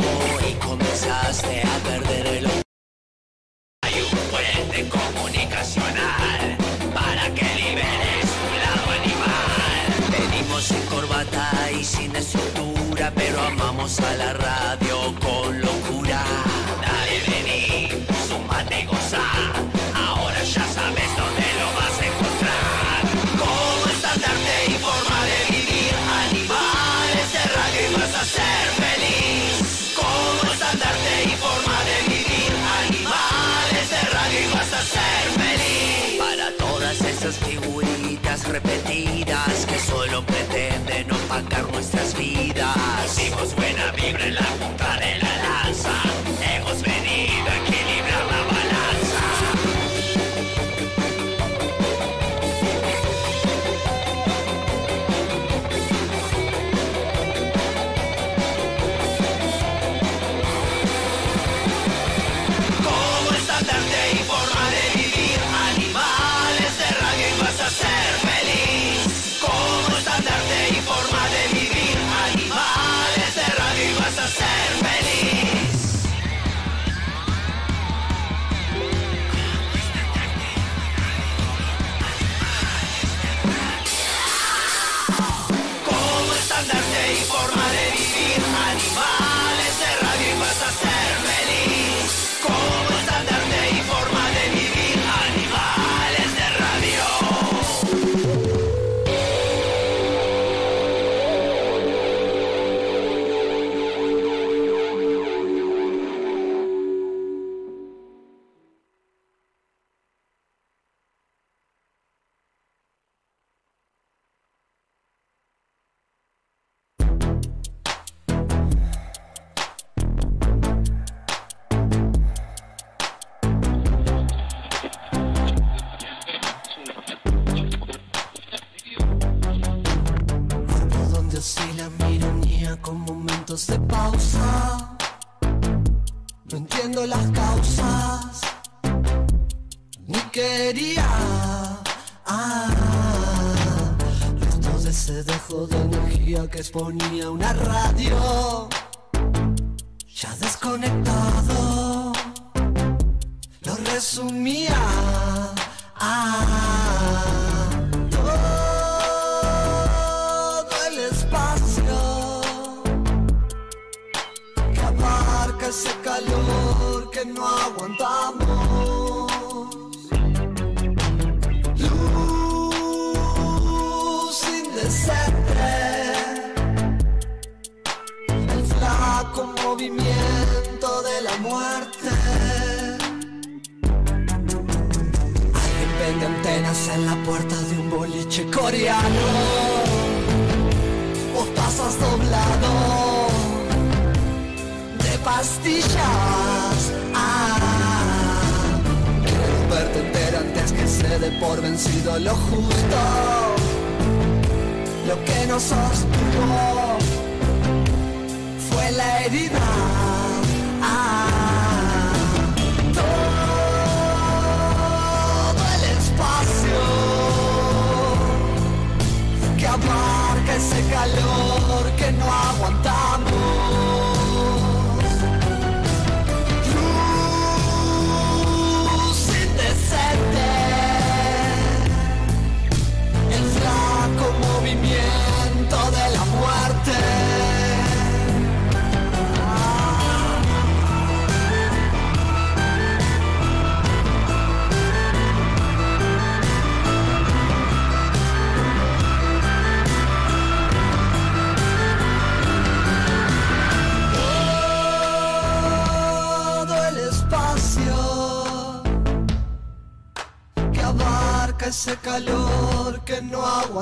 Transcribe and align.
y 0.00 0.54
comenzaste 0.54 1.60
a 1.60 1.78
perder 1.86 2.11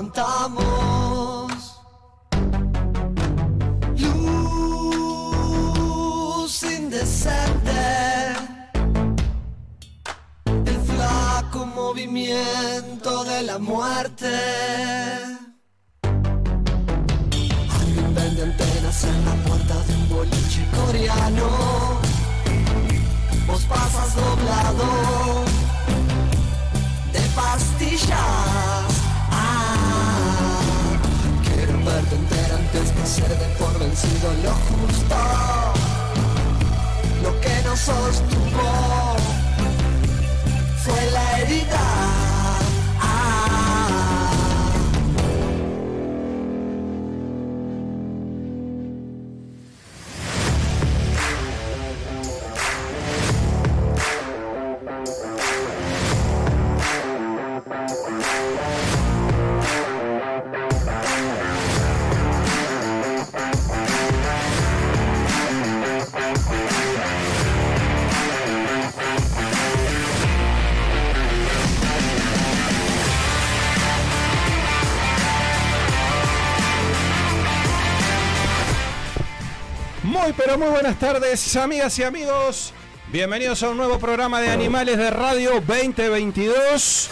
no 0.03 0.80
Muy 80.61 80.69
buenas 80.69 80.99
tardes, 80.99 81.57
amigas 81.57 81.99
y 81.99 82.03
amigos. 82.03 82.75
Bienvenidos 83.11 83.63
a 83.63 83.71
un 83.71 83.79
nuevo 83.79 83.99
programa 83.99 84.43
de 84.43 84.51
Animales 84.51 84.99
de 84.99 85.09
Radio 85.11 85.55
2022 85.67 87.09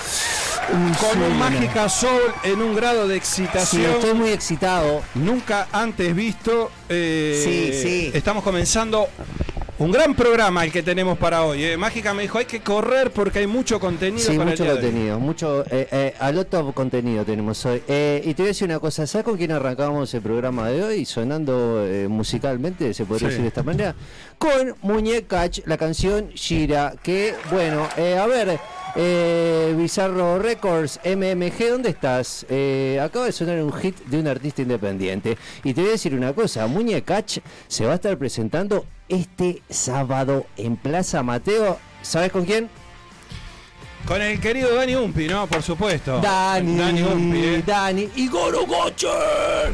con 1.00 1.22
un 1.22 1.38
Mágica 1.38 1.88
Soul 1.88 2.20
en 2.44 2.60
un 2.60 2.76
grado 2.76 3.08
de 3.08 3.14
Sí, 3.14 3.18
excitación 3.44 3.90
estoy 3.92 4.12
muy 4.12 4.28
excitado. 4.32 5.02
nunca 5.14 5.66
antes 5.72 6.14
visto. 6.14 6.70
Eh, 6.90 7.40
Sí, 7.42 7.82
sí. 7.82 8.10
Estamos 8.12 8.44
comenzando 8.44 9.08
un 9.80 9.92
gran 9.92 10.12
programa 10.14 10.64
el 10.64 10.72
que 10.72 10.82
tenemos 10.82 11.16
para 11.18 11.44
hoy. 11.44 11.62
eh. 11.62 11.76
Mágica 11.76 12.12
me 12.12 12.22
dijo 12.22 12.38
hay 12.38 12.46
que 12.46 12.60
correr 12.60 13.12
porque 13.12 13.38
hay 13.40 13.46
mucho 13.46 13.78
contenido 13.78 14.28
Sí, 14.28 14.36
para 14.36 14.50
mucho 14.50 14.64
el 14.64 14.70
día 14.70 14.72
de 14.74 14.78
hoy". 14.78 14.84
contenido, 14.92 15.20
mucho, 15.20 15.64
eh, 15.70 15.88
eh, 15.92 16.14
a 16.18 16.32
lot 16.32 16.52
of 16.54 16.74
contenido 16.74 17.24
tenemos 17.24 17.64
hoy. 17.64 17.80
Eh, 17.86 18.20
y 18.24 18.34
te 18.34 18.42
voy 18.42 18.48
a 18.48 18.52
decir 18.52 18.66
una 18.68 18.80
cosa, 18.80 19.06
¿sabes 19.06 19.24
con 19.24 19.36
quién 19.36 19.52
arrancamos 19.52 20.12
el 20.14 20.20
programa 20.22 20.68
de 20.68 20.82
hoy? 20.82 21.04
Sonando 21.04 21.84
eh, 21.86 22.08
musicalmente, 22.08 22.92
se 22.92 23.04
podría 23.04 23.28
Sí. 23.28 23.32
decir 23.34 23.42
de 23.42 23.48
esta 23.48 23.62
manera, 23.62 23.94
con 24.36 24.74
Muñecach, 24.82 25.60
la 25.66 25.76
canción 25.76 26.30
Shira, 26.30 26.94
que, 27.00 27.34
bueno, 27.52 27.88
eh, 27.96 28.18
a 28.18 28.26
ver, 28.26 28.58
eh, 28.96 29.74
Bizarro 29.78 30.40
Records, 30.40 30.98
MMG, 31.04 31.70
¿dónde 31.70 31.90
estás? 31.90 32.44
Eh, 32.48 32.98
acaba 33.00 33.26
de 33.26 33.32
sonar 33.32 33.62
un 33.62 33.72
hit 33.74 33.96
de 34.06 34.18
un 34.18 34.26
artista 34.26 34.60
independiente. 34.62 35.38
Y 35.62 35.72
te 35.72 35.82
voy 35.82 35.90
a 35.90 35.92
decir 35.92 36.14
una 36.14 36.32
cosa, 36.32 36.66
Muñecach 36.66 37.38
se 37.68 37.86
va 37.86 37.92
a 37.92 37.94
estar 37.94 38.18
presentando 38.18 38.84
este 39.08 39.62
sábado 39.68 40.46
en 40.56 40.76
Plaza 40.76 41.22
Mateo. 41.22 41.78
¿Sabes 42.02 42.32
con 42.32 42.44
quién? 42.44 42.68
Con 44.06 44.22
el 44.22 44.40
querido 44.40 44.74
Dani 44.74 44.94
Umpi, 44.94 45.28
¿no? 45.28 45.46
Por 45.46 45.62
supuesto. 45.62 46.20
Dani, 46.20 46.76
Dani 46.76 47.02
Umpi, 47.02 47.44
eh. 47.44 47.62
Dani 47.66 48.08
y 48.16 48.28
Goro 48.28 48.66
Gocher. 48.66 49.72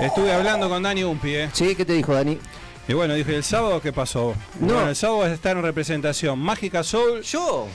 Estuve 0.00 0.32
hablando 0.32 0.68
con 0.68 0.82
Dani 0.82 1.02
Umpi, 1.02 1.34
¿eh? 1.34 1.50
Sí, 1.52 1.74
¿qué 1.74 1.84
te 1.84 1.94
dijo 1.94 2.14
Dani? 2.14 2.38
Y 2.86 2.94
bueno, 2.94 3.14
dije, 3.14 3.34
¿el 3.36 3.44
sábado 3.44 3.80
qué 3.82 3.92
pasó? 3.92 4.34
No. 4.60 4.74
Bueno, 4.74 4.88
el 4.88 4.96
sábado 4.96 5.26
estar 5.26 5.56
en 5.56 5.62
representación 5.62 6.38
Mágica 6.38 6.82
Soul, 6.82 7.22
Yo. 7.22 7.66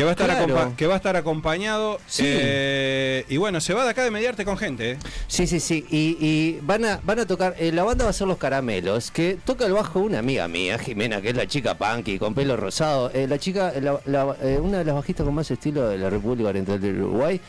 Que 0.00 0.04
va 0.04 0.10
a 0.10 0.12
estar, 0.12 0.46
Claro. 0.46 0.72
que 0.76 0.86
va 0.86 0.94
a 0.94 0.96
estar 0.96 1.16
acompañado. 1.16 1.98
Sí. 2.06 2.22
eh, 2.26 3.24
y 3.28 3.36
bueno, 3.36 3.60
se 3.60 3.74
va 3.74 3.84
de 3.84 3.90
acá 3.90 4.02
de 4.02 4.10
mediarte 4.10 4.44
con 4.44 4.56
gente, 4.56 4.92
¿eh? 4.92 4.98
Sí, 5.28 5.46
sí, 5.46 5.60
sí. 5.60 5.84
Y, 5.90 6.16
y 6.20 6.58
van 6.62 6.84
a 6.84 7.00
van 7.04 7.18
a 7.20 7.26
tocar. 7.26 7.54
eh, 7.58 7.70
la 7.72 7.84
banda 7.84 8.04
va 8.04 8.10
a 8.10 8.12
ser 8.14 8.26
Los 8.26 8.38
Caramelos, 8.38 9.10
que 9.10 9.36
toca 9.44 9.66
el 9.66 9.72
bajo 9.72 10.00
una 10.00 10.18
amiga 10.20 10.48
mía, 10.48 10.78
Jimena, 10.78 11.20
que 11.20 11.30
es 11.30 11.36
la 11.36 11.46
chica 11.46 11.76
punky, 11.76 12.18
con 12.18 12.34
pelo 12.34 12.56
rosado. 12.56 13.10
eh, 13.12 13.26
la 13.28 13.38
chica, 13.38 13.72
la- 13.80 14.00
la- 14.06 14.36
eh, 14.42 14.58
una 14.62 14.78
de 14.78 14.84
las 14.84 14.94
bajistas 14.94 15.24
con 15.26 15.34
más 15.34 15.50
estilo 15.50 15.88
de 15.88 15.98
la 15.98 16.08
República 16.08 16.48
Oriental 16.48 16.80
del 16.80 17.02
Uruguay. 17.02 17.40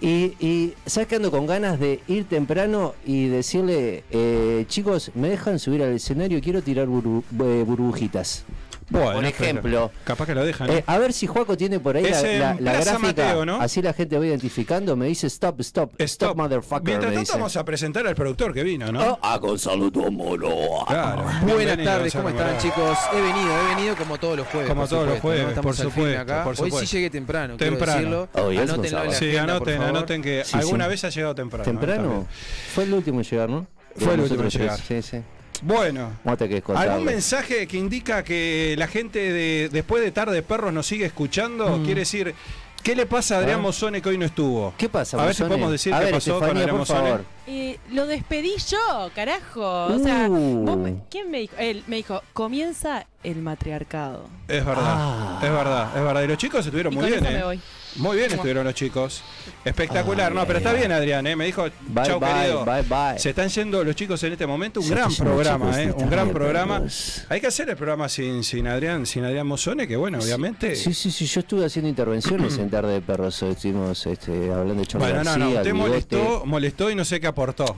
Y, 0.00 0.34
y 0.40 0.74
sabes 0.86 1.06
que 1.08 1.16
ando 1.16 1.30
con 1.30 1.46
ganas 1.46 1.78
de 1.78 2.00
ir 2.08 2.24
temprano 2.24 2.94
y 3.06 3.28
decirle, 3.28 4.02
eh, 4.10 4.64
chicos, 4.68 5.12
me 5.14 5.28
dejan 5.28 5.58
subir 5.58 5.82
al 5.82 5.92
escenario, 5.94 6.40
quiero 6.40 6.62
tirar 6.62 6.88
burbu- 6.88 7.22
burbujitas. 7.30 8.44
Bueno, 8.92 9.12
Por 9.14 9.24
ejemplo. 9.24 9.90
Capaz 10.04 10.26
que 10.26 10.34
lo 10.34 10.44
dejan. 10.44 10.66
¿no? 10.68 10.72
Eh, 10.74 10.84
a 10.86 10.98
ver 10.98 11.12
si 11.12 11.26
Juaco 11.26 11.56
tiene 11.56 11.80
por 11.80 11.96
ahí 11.96 12.04
Es 12.04 12.22
la, 12.38 12.54
gráfica. 12.54 12.98
Mateo, 12.98 13.44
¿no? 13.46 13.60
Así 13.60 13.80
la 13.82 13.92
gente 13.92 14.18
va 14.18 14.26
identificando. 14.26 14.94
Me 14.96 15.06
dice 15.06 15.26
stop, 15.28 15.60
stop, 15.60 15.90
stop, 15.98 16.00
Stop. 16.02 16.36
motherfucker. 16.36 16.82
Mientras 16.84 17.10
me 17.10 17.16
tanto 17.16 17.20
dice. 17.20 17.32
vamos 17.38 17.56
a 17.56 17.64
presentar 17.64 18.06
al 18.06 18.14
productor 18.14 18.52
que 18.52 18.62
vino, 18.62 18.92
¿no? 18.92 19.18
Ah, 19.22 19.32
a 19.34 19.38
Gonzalo 19.38 19.90
Tomoro. 19.90 20.84
Claro. 20.86 21.24
Buenas 21.42 21.82
tardes, 21.84 22.12
¿cómo 22.12 22.24
Gonzalo 22.28 22.50
están 22.52 22.58
chicos? 22.70 22.98
He 23.12 23.20
venido, 23.20 23.50
he 23.60 23.74
venido 23.74 23.96
como 23.96 24.18
todos 24.18 24.36
los 24.36 24.46
jueves. 24.48 24.68
Como 24.68 24.86
todos 24.86 25.08
los 25.08 25.20
jueves, 25.20 25.42
¿no? 25.44 25.48
Estamos 25.50 25.76
por 25.76 25.86
supuesto, 25.90 26.20
acá. 26.20 26.44
por 26.44 26.50
Hoy 26.52 26.56
supuesto. 26.56 26.80
sí 26.80 26.96
llegué 26.96 27.10
temprano, 27.10 27.56
Temprano. 27.56 27.84
quiero 27.98 28.20
decirlo. 28.26 28.46
Hoy 28.46 28.58
es 28.58 28.76
Gonzalo. 28.76 29.12
Sí, 29.12 29.16
agenda, 29.36 29.42
por 29.42 29.50
anoten, 29.68 29.76
favor. 29.78 29.96
anoten 29.96 30.22
que 30.22 30.42
Sí, 30.44 30.56
alguna 30.56 30.84
sí. 30.84 30.90
vez 30.90 31.04
ha 31.04 31.08
llegado 31.08 31.34
temprano. 31.34 31.64
¿no? 31.72 31.78
¿Temprano? 31.80 32.26
Fue 32.74 32.84
el 32.84 32.92
último 32.94 33.20
en 33.20 33.24
llegar, 33.24 33.48
¿no? 33.48 33.66
Fue 33.96 34.14
el 34.14 34.20
último 34.20 34.42
en 34.42 34.50
llegar. 34.50 34.78
Sí, 34.80 35.02
sí. 35.02 35.18
Bueno. 35.62 36.12
¿Cómo 36.22 36.36
te 36.36 36.48
querés 36.48 36.62
¿Algún 36.68 37.04
mensaje 37.04 37.66
que 37.66 37.76
indica 37.76 38.22
que 38.22 38.74
la 38.76 38.88
gente 38.88 39.18
de 39.32 39.68
después 39.72 40.02
de 40.02 40.10
Tarde 40.10 40.42
Perros 40.42 40.72
nos 40.72 40.86
sigue 40.86 41.06
escuchando? 41.06 41.80
Quiere 41.84 42.00
decir, 42.00 42.34
¿qué 42.82 42.96
le 42.96 43.06
pasa 43.06 43.36
a 43.36 43.38
Adrián 43.38 43.60
Ah. 43.60 43.62
Mosone 43.62 44.02
que 44.02 44.08
hoy 44.08 44.18
no 44.18 44.24
estuvo? 44.26 44.74
¿Qué 44.76 44.88
pasa, 44.88 45.22
A 45.22 45.26
ver 45.26 45.34
si 45.34 45.42
podemos 45.44 45.70
decir 45.70 45.94
A 45.94 45.98
qué 46.00 46.04
ver, 46.06 46.14
pasó 46.14 46.38
con 46.40 46.56
Adrián 46.56 46.84
favor. 46.84 47.24
Eh, 47.46 47.78
lo 47.90 48.06
despedí 48.06 48.52
yo, 48.68 49.10
carajo. 49.14 49.86
O 49.86 49.98
sea, 49.98 50.28
Uh. 50.30 50.64
vos 50.64 50.76
me- 50.76 50.96
¿quién 51.10 51.30
me 51.30 51.38
dijo? 51.40 51.54
Él 51.58 51.82
me 51.88 51.96
dijo, 51.96 52.22
comienza 52.32 53.06
el 53.24 53.36
matriarcado. 53.42 54.26
Es 54.48 54.64
verdad, 54.64 54.84
Ah. 54.96 55.40
es 55.42 55.50
verdad, 55.50 55.88
es 55.96 56.02
verdad. 56.02 56.22
Y 56.22 56.26
los 56.28 56.38
chicos 56.38 56.64
estuvieron 56.64 56.92
Y 56.92 56.96
muy 56.96 57.04
con 57.04 57.10
bien, 57.12 57.24
eso 57.24 57.32
¿eh? 57.34 57.38
me 57.38 57.44
voy. 57.44 57.60
Muy 57.96 58.16
bien 58.16 58.32
estuvieron 58.32 58.64
los 58.64 58.74
chicos. 58.74 59.22
Espectacular, 59.66 60.32
Ay, 60.32 60.38
no, 60.38 60.46
pero 60.46 60.58
está 60.58 60.72
bien 60.72 60.90
Adrián, 60.92 61.26
¿eh? 61.26 61.36
Me 61.36 61.44
dijo, 61.44 61.64
Bye, 61.88 62.04
chau 62.06 62.18
bye, 62.18 62.28
querido. 62.32 62.64
bye, 62.64 62.82
bye. 62.82 63.18
Se 63.18 63.30
están 63.30 63.48
yendo 63.50 63.84
los 63.84 63.94
chicos 63.94 64.22
en 64.24 64.32
este 64.32 64.46
momento. 64.46 64.80
Un 64.80 64.86
Se 64.86 64.94
gran 64.94 65.14
programa, 65.14 65.66
chicos, 65.66 65.78
¿eh? 65.78 65.92
Un 66.04 66.10
gran 66.10 66.24
bien, 66.26 66.34
programa. 66.34 66.82
Hay 67.28 67.40
que 67.40 67.46
hacer 67.48 67.68
el 67.68 67.76
programa 67.76 68.08
sin, 68.08 68.42
sin 68.44 68.66
Adrián, 68.66 69.04
sin 69.04 69.24
Adrián 69.24 69.46
Mosone, 69.46 69.86
que 69.86 69.96
bueno, 69.96 70.18
obviamente. 70.18 70.74
Sí, 70.74 70.94
sí, 70.94 71.10
sí. 71.10 71.26
Yo 71.26 71.40
estuve 71.40 71.66
haciendo 71.66 71.88
intervenciones 71.88 72.56
en 72.58 72.70
Tarde 72.70 72.94
de 72.94 73.00
Perros. 73.02 73.42
Estuvimos 73.42 74.06
este, 74.06 74.50
hablando 74.50 74.74
de 74.76 74.86
Charlie 74.86 75.06
Bueno, 75.12 75.18
no, 75.24 75.30
García, 75.30 75.44
no, 75.44 75.48
usted 75.50 75.72
bigote. 75.72 75.88
molestó, 75.90 76.42
molestó 76.46 76.90
y 76.90 76.94
no 76.94 77.04
sé 77.04 77.20
qué 77.20 77.26
aportó. 77.32 77.76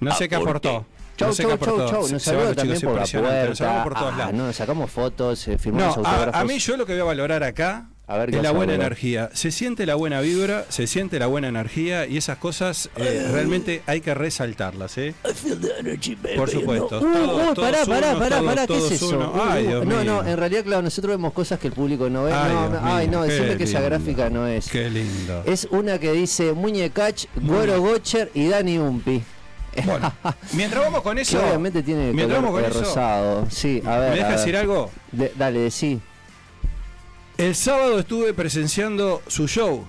No 0.00 0.12
sé 0.14 0.28
qué 0.28 0.34
aportó. 0.36 0.84
Chau, 1.16 1.28
no 1.28 1.34
sé 1.34 1.42
chau, 1.42 1.58
chau, 1.58 1.76
chau. 1.90 2.08
Nos 2.08 2.26
los 2.26 2.56
también 2.56 2.80
por 2.80 2.90
la 2.90 3.00
impresionante, 3.00 3.48
nos 3.50 3.58
saludamos 3.58 3.82
puerta. 3.82 3.84
por 3.84 3.94
todos 3.98 4.14
Ah, 4.14 4.18
lados. 4.18 4.34
no, 4.34 4.52
sacamos 4.54 4.90
fotos, 4.90 5.48
eh, 5.48 5.58
firmamos 5.58 5.96
autógrafos. 5.98 6.34
a 6.40 6.44
mí 6.44 6.58
yo 6.58 6.76
lo 6.78 6.86
que 6.86 6.92
voy 6.94 7.00
a 7.02 7.04
valorar 7.04 7.42
acá 7.44 7.86
A 8.10 8.18
ver, 8.18 8.30
¿qué 8.30 8.38
es 8.38 8.42
la 8.42 8.50
buena 8.50 8.74
energía. 8.74 9.30
Se 9.34 9.52
siente 9.52 9.86
la 9.86 9.94
buena 9.94 10.20
vibra, 10.20 10.64
se 10.68 10.88
siente 10.88 11.18
la 11.20 11.26
buena 11.26 11.46
energía 11.46 12.06
y 12.06 12.16
esas 12.16 12.38
cosas 12.38 12.90
eh, 12.96 13.28
realmente 13.30 13.82
hay 13.86 14.00
que 14.00 14.14
resaltarlas, 14.14 14.98
¿eh? 14.98 15.14
Por 16.36 16.50
supuesto. 16.50 16.98
Uh, 16.98 17.00
Todos- 17.00 17.50
uh, 17.50 17.54
todos 17.54 17.70
pará, 17.70 17.84
pará, 17.86 18.08
unos, 18.08 18.18
pará, 18.18 18.36
todos- 18.38 18.44
pará, 18.46 18.66
¿qué 18.66 18.78
es 18.78 18.90
eso? 18.92 19.08
uno. 19.10 19.32
Uh, 19.32 19.40
Ay, 19.48 19.64
uh, 19.64 19.68
Dios 19.68 19.86
no, 19.86 19.96
mío. 20.02 20.04
no, 20.04 20.26
en 20.28 20.36
realidad, 20.36 20.64
claro, 20.64 20.82
nosotros 20.82 21.12
vemos 21.12 21.32
cosas 21.32 21.58
que 21.60 21.68
el 21.68 21.72
público 21.72 22.10
no 22.10 22.24
ve. 22.24 22.32
Ay, 22.32 22.52
no, 22.52 22.68
no, 22.68 22.80
ay, 22.82 23.08
no, 23.08 23.22
decime 23.22 23.56
que 23.56 23.64
esa 23.64 23.80
gráfica 23.80 24.28
no 24.28 24.46
es. 24.46 24.68
Qué 24.68 24.90
lindo. 24.90 25.42
Es 25.46 25.68
una 25.70 25.98
que 26.00 26.12
dice 26.12 26.52
Muñecach, 26.52 27.26
Goro 27.36 27.80
Gocher 27.80 28.30
y 28.34 28.48
Dani 28.48 28.78
Umpi. 28.78 29.22
Bueno, 29.84 30.12
mientras 30.54 30.82
vamos 30.82 31.02
con 31.02 31.14
Que 31.14 31.22
eso, 31.22 31.38
obviamente 31.40 31.84
tiene 31.84 32.12
mientras 32.12 32.42
vamos 32.42 32.60
con 32.60 32.68
eso, 32.68 32.80
rosado. 32.80 33.46
Sí, 33.50 33.80
a 33.86 33.98
ver. 33.98 34.08
¿me 34.08 34.14
a 34.14 34.16
deja 34.16 34.28
ver. 34.30 34.38
decir 34.38 34.56
algo? 34.56 34.90
De- 35.12 35.32
dale, 35.38 35.60
decí. 35.60 36.00
El 37.40 37.54
sábado 37.56 37.98
estuve 37.98 38.34
presenciando 38.34 39.22
su 39.26 39.48
show. 39.48 39.82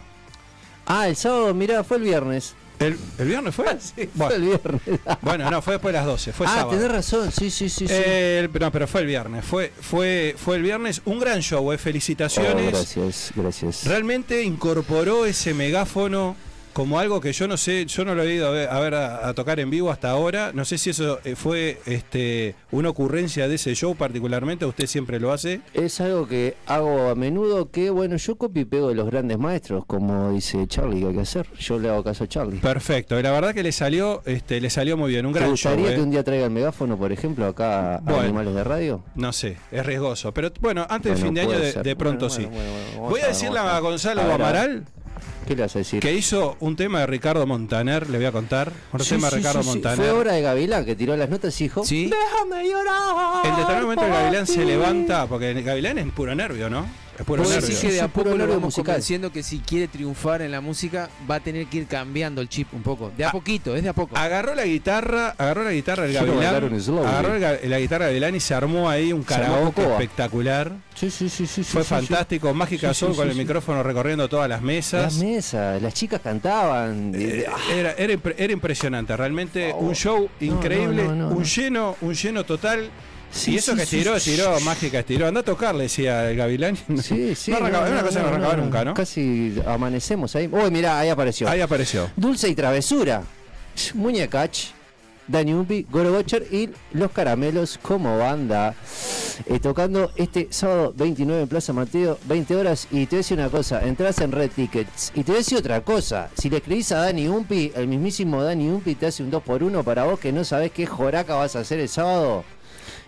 Ah, 0.86 1.10
el 1.10 1.18
sábado, 1.18 1.54
mirá, 1.54 1.84
fue 1.84 1.98
el 1.98 2.04
viernes. 2.04 2.56
¿El, 2.80 2.98
el 3.18 3.28
viernes 3.28 3.54
fue? 3.54 3.66
Fue 3.76 4.04
el 4.04 4.10
bueno, 4.14 4.46
viernes. 4.46 4.82
bueno, 5.22 5.52
no, 5.52 5.62
fue 5.62 5.74
después 5.74 5.92
de 5.92 6.00
las 6.00 6.08
12, 6.08 6.32
fue 6.32 6.48
ah, 6.48 6.50
sábado. 6.50 6.70
tenés 6.78 6.92
razón, 6.92 7.30
sí, 7.30 7.52
sí, 7.52 7.68
sí. 7.68 7.88
sí. 7.90 7.94
Eh, 7.94 8.50
no, 8.58 8.72
pero 8.72 8.88
fue 8.88 9.02
el 9.02 9.08
viernes. 9.08 9.44
Fue, 9.44 9.74
fue, 9.82 10.34
fue 10.38 10.56
el 10.56 10.64
viernes. 10.64 11.02
Un 11.04 11.20
gran 11.20 11.42
show, 11.42 11.74
eh, 11.74 11.76
Oh, 11.76 11.78
felicitaciones. 11.78 12.72
gracias, 12.72 13.34
gracias. 13.36 13.84
Realmente 13.84 14.44
incorporó 14.44 15.26
ese 15.26 15.54
megáfono 15.54 16.38
como 16.74 17.00
algo 17.00 17.20
que 17.22 17.34
yo 17.34 17.48
no 17.48 17.58
sé, 17.58 17.86
yo 17.86 18.06
no 18.06 18.16
lo 18.16 18.24
he 18.24 18.34
ido 18.36 18.48
a 18.48 18.52
ver, 18.52 18.70
a, 18.70 18.80
ver 18.80 18.96
a- 18.96 19.28
a 19.28 19.34
tocar 19.34 19.60
en 19.60 19.70
vivo 19.70 19.92
hasta 19.92 20.10
ahora. 20.10 20.52
No 20.54 20.66
sé 20.66 20.78
si 20.78 20.90
eso 20.92 21.20
eh, 21.24 21.36
fue 21.36 21.80
este, 21.86 22.56
una 22.72 22.90
ocurrencia 22.90 23.48
de 23.48 23.56
ese 23.56 23.74
show 23.76 23.96
particularmente, 23.96 24.66
usted 24.66 24.88
siempre 24.88 25.20
lo 25.20 25.32
hace. 25.32 25.62
Es 25.74 26.00
algo 26.02 26.28
que 26.28 26.56
hago 26.68 27.10
a 27.10 27.16
menudo 27.16 27.72
que, 27.72 27.90
bueno, 27.90 28.16
yo 28.18 28.36
copio 28.38 28.62
y 28.62 28.66
pego 28.66 28.90
de 28.90 28.96
los 28.96 29.10
grandes 29.10 29.38
maestros, 29.38 29.86
como 29.86 30.32
dice 30.32 30.66
Charlie 30.68 31.02
que 31.02 31.08
hay 31.08 31.14
que 31.16 31.22
hacer. 31.22 31.48
Yo 31.60 31.80
le 31.80 31.90
hago 31.90 32.04
caso 32.04 32.24
a 32.24 32.28
Charlie. 32.28 32.60
Perfecto, 32.60 33.20
y 33.20 33.24
la 33.24 33.32
verdad 33.32 33.54
que 33.54 33.64
le 33.64 33.72
salió, 33.72 34.22
este, 34.26 34.62
le 34.62 34.70
salió 34.70 34.98
muy 34.98 35.12
bien, 35.12 35.26
un 35.26 35.34
¿Te 35.34 35.40
gran 35.40 35.56
show. 35.56 35.72
gustaría 35.72 35.92
eh. 35.94 35.96
que 35.96 36.02
un 36.02 36.12
día 36.12 36.24
traiga 36.24 36.46
el 36.46 36.52
megáfono, 36.52 36.98
por 36.98 37.12
ejemplo, 37.12 37.46
acá 37.48 37.96
a. 37.96 38.22
Animales 38.22 38.54
de 38.54 38.64
Radio? 38.64 39.04
No 39.16 39.34
sé, 39.34 39.58
es 39.72 39.86
riesgoso. 39.86 40.32
Pero 40.34 40.52
bueno, 40.62 40.86
antes 40.90 41.12
de 41.12 41.22
Bueno, 41.22 41.26
fin 41.26 41.34
de 41.34 41.42
año 41.42 41.82
de, 41.84 41.96
pronto 41.96 42.28
Bueno, 42.30 42.44
sí. 42.52 42.98
Voy 42.98 43.20
a 43.20 43.24
ver, 43.24 43.34
decirle 43.34 43.60
a. 43.60 43.80
Gonzalo 43.80 44.22
A 44.22 44.26
a. 44.26 44.36
Amaral 44.36 44.86
¿Qué 45.48 45.56
le 45.56 45.64
vas 45.64 45.76
a 45.76 45.80
decir? 45.80 46.00
Que 46.00 46.14
hizo 46.14 46.56
un 46.60 46.76
tema 46.76 47.00
de 47.02 47.08
Ricardo 47.08 47.46
Montaner, 47.48 48.10
le 48.10 48.18
voy 48.18 48.26
a 48.28 48.32
contar. 48.32 48.72
Un 48.94 49.00
Sí, 49.02 49.10
tema 49.16 49.28
de 49.28 49.32
sí, 49.32 49.38
Ricardo 49.38 49.64
sí. 49.64 49.70
Montaner. 49.70 49.98
Fue 49.98 50.12
obra 50.12 50.34
de 50.34 50.42
Gavilán 50.42 50.86
que 50.86 50.96
tiró 50.96 51.18
las 51.18 51.30
notas 51.30 51.60
y 51.60 51.66
dijo: 51.66 51.84
Sí. 51.84 52.10
Déjame 52.10 52.70
llorar. 52.70 53.46
En 53.46 53.52
determinado 53.56 53.82
momento 53.84 54.06
el 54.06 54.12
Gavilán 54.12 54.48
se 54.48 54.60
ti". 54.60 54.66
levanta, 54.66 55.28
porque 55.28 55.54
Gavilán 55.62 55.98
es 55.98 56.12
puro 56.14 56.34
nervio, 56.36 56.70
¿no? 56.70 56.86
Puedo 57.26 57.50
decir 57.50 57.78
que 57.78 57.92
de 57.94 58.02
a 58.02 58.08
poco 58.08 58.30
lo 58.36 58.48
vamos 58.48 58.62
musical. 58.64 58.86
convenciendo 58.86 59.32
que 59.32 59.44
si 59.44 59.60
quiere 59.60 59.88
triunfar 59.88 60.42
en 60.42 60.52
la 60.52 60.62
música 60.62 61.10
va 61.30 61.36
a 61.36 61.40
tener 61.40 61.68
que 61.68 61.78
ir 61.80 61.88
cambiando 61.88 62.42
el 62.42 62.50
chip 62.50 62.74
un 62.74 62.82
poco. 62.82 63.12
De 63.18 63.24
a 63.26 63.30
Ah, 63.30 63.32
poquito, 63.32 63.76
es 63.76 63.84
de 63.84 63.90
a 63.90 63.94
poco. 63.94 64.16
Agarró 64.18 64.56
la 64.56 64.66
guitarra, 64.66 65.36
agarró 65.38 65.64
la 65.64 65.72
guitarra 65.72 66.04
del 66.04 66.14
Gavilán, 66.14 66.64
un 66.66 66.82
slowly. 66.82 67.06
agarró 67.08 67.36
el 67.36 67.42
ga- 67.42 67.64
la 67.64 67.80
guitarra 67.80 68.06
del 68.06 68.14
Gavilán 68.16 68.36
y 68.36 68.40
se 68.40 68.54
armó 68.54 68.90
ahí 68.90 69.14
un 69.14 69.24
karaoke 69.24 69.82
espectacular. 69.82 70.72
Sí, 70.96 71.10
sí, 71.10 71.30
sí, 71.30 71.48
sí. 71.48 71.64
Fue 71.64 71.82
sí, 71.84 71.88
sí, 71.88 71.96
fantástico, 71.96 72.54
Mágica 72.54 72.94
Sí, 72.94 73.00
Sol 73.00 73.12
sí, 73.12 73.16
con 73.18 73.26
sí, 73.26 73.30
el 73.32 73.36
sí. 73.36 73.42
micrófono 73.42 73.82
recorriendo 73.84 74.28
todas 74.30 74.48
las 74.50 74.62
mesas. 74.62 75.02
Las 75.04 75.18
mesas, 75.24 75.82
las 75.82 75.94
chicas 75.94 76.22
cantaban. 76.22 77.14
Eh, 77.16 77.46
Era, 77.74 77.94
era, 77.94 78.14
impre- 78.14 78.36
era 78.38 78.54
impresionante, 78.54 79.16
realmente 79.16 79.72
Oh. 79.74 79.78
un 79.80 79.96
show 79.96 80.30
increíble, 80.42 81.04
no, 81.04 81.10
no, 81.16 81.16
no, 81.16 81.28
un 81.30 81.40
no. 81.40 81.44
lleno, 81.46 81.96
un 82.02 82.14
lleno 82.14 82.44
total. 82.44 82.90
Sí, 83.32 83.54
y 83.54 83.58
eso 83.58 83.72
sí, 83.72 83.78
que 83.78 83.84
estiró, 83.84 84.20
sí. 84.20 84.32
estiró, 84.32 84.60
mágica 84.62 85.00
estiró. 85.00 85.28
Anda 85.28 85.40
a 85.40 85.44
tocar, 85.44 85.74
le 85.74 85.84
decía 85.84 86.30
el 86.30 86.38
Gavilán. 86.38 86.78
Sí, 87.02 87.34
sí. 87.36 87.52
No 87.52 87.58
arrancaba, 87.58 87.90
una 87.90 88.02
cosa 88.04 88.20
que 88.20 88.24
no 88.24 88.28
arrancaba 88.30 88.56
nunca, 88.58 88.86
¿no? 88.86 88.94
Casi 88.94 89.56
amanecemos 89.66 90.36
ahí. 90.36 90.50
Uy, 90.52 90.70
mirá, 90.72 91.00
ahí 91.00 91.10
apareció. 91.10 91.48
Ahí 91.50 91.62
apareció. 91.62 92.10
Dulce 92.16 92.50
y 92.50 92.56
Travesura, 92.56 93.24
Muñecach, 93.94 94.72
Dani 95.28 95.54
Umpi, 95.54 95.86
Goro 95.90 96.12
Bocher 96.12 96.46
y 96.52 96.70
Los 96.94 97.12
Caramelos 97.12 97.80
como 97.82 98.18
banda. 98.18 98.76
eh, 99.46 99.60
tocando 99.60 100.12
este 100.18 100.48
sábado 100.52 100.94
29 100.98 101.44
en 101.44 101.48
Plaza 101.48 101.72
Mateo, 101.72 102.20
20 102.26 102.56
horas. 102.56 102.88
Y 102.92 103.06
te 103.06 103.12
voy 103.12 103.16
a 103.16 103.18
decir 103.20 103.38
una 103.40 103.50
cosa: 103.50 103.82
entras 103.86 104.20
en 104.20 104.34
Red 104.34 104.52
Tickets. 104.52 105.12
Y 105.16 105.24
te 105.24 105.32
voy 105.32 105.36
a 105.36 105.40
decir 105.40 105.58
otra 105.58 105.82
cosa: 105.82 106.30
si 106.38 106.50
le 106.50 106.58
escribís 106.58 106.92
a 106.92 106.98
Dani 106.98 107.30
Umpi, 107.30 107.72
el 107.76 107.88
mismísimo 107.88 108.44
Dani 108.44 108.68
Umpi 108.68 108.96
te 108.96 109.06
hace 109.06 109.24
un 109.24 109.32
2x1 109.32 109.84
para 109.86 110.04
vos 110.04 110.20
que 110.20 110.34
no 110.34 110.44
sabés 110.44 110.72
qué 110.72 110.86
joraca 110.86 111.36
vas 111.36 111.56
a 111.56 111.60
hacer 111.60 111.80
el 111.80 111.88
sábado. 111.88 112.44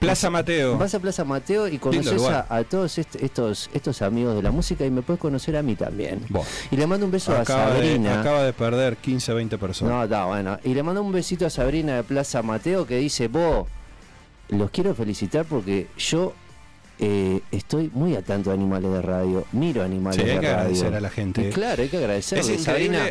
Plaza 0.04 0.30
Mateo. 0.30 0.78
Vas 0.78 0.94
a 0.94 1.00
Plaza 1.00 1.24
Mateo 1.24 1.68
y 1.68 1.78
conoces 1.80 2.22
a, 2.24 2.46
a 2.56 2.64
todos 2.64 2.98
est- 2.98 3.16
estos, 3.16 3.70
estos 3.74 4.02
amigos 4.02 4.36
de 4.36 4.42
la 4.44 4.52
música 4.52 4.86
y 4.86 4.92
me 4.92 5.02
puedes 5.02 5.20
conocer 5.20 5.56
a 5.58 5.64
mí 5.64 5.76
también. 5.76 6.22
Y 6.72 6.76
le 6.78 6.86
mando 6.88 7.06
un 7.06 7.12
beso 7.12 7.36
Acaba 7.36 7.68
a 7.68 7.70
de, 7.74 7.74
Sabrina. 7.82 8.20
acaba 8.22 8.44
de 8.44 8.54
perder 8.54 8.98
15, 8.98 9.34
20 9.34 9.58
personas. 9.58 9.94
No, 9.94 10.04
está 10.04 10.26
bueno. 10.26 10.60
Y 10.64 10.74
le 10.74 10.84
mando 10.84 11.02
un 11.02 11.12
besito 11.12 11.46
a 11.46 11.50
Sabrina 11.50 11.96
de 11.96 12.04
Plaza 12.04 12.42
Mateo 12.42 12.86
que 12.86 12.98
dice, 12.98 13.28
vos, 13.28 13.68
los 14.50 14.70
quiero 14.72 14.94
felicitar 14.94 15.46
porque 15.46 15.88
yo 15.98 16.34
eh, 17.00 17.40
estoy 17.52 17.90
muy 17.94 18.16
atento 18.16 18.52
a 18.52 18.54
animales 18.54 18.92
de 18.92 19.02
radio, 19.02 19.46
miro 19.52 19.82
animales 19.84 20.20
Sí, 20.20 20.26
de 20.26 20.32
hay 20.34 20.40
que 20.40 20.46
radio. 20.48 20.60
agradecer 20.60 20.96
a 20.96 21.00
la 21.02 21.10
gente. 21.10 21.50
Y 21.50 21.52
claro, 21.52 21.82
hay 21.82 21.90
que 21.90 21.98
agradecerle. 21.98 22.54
Es 22.56 22.64
Sabrina, 22.64 23.06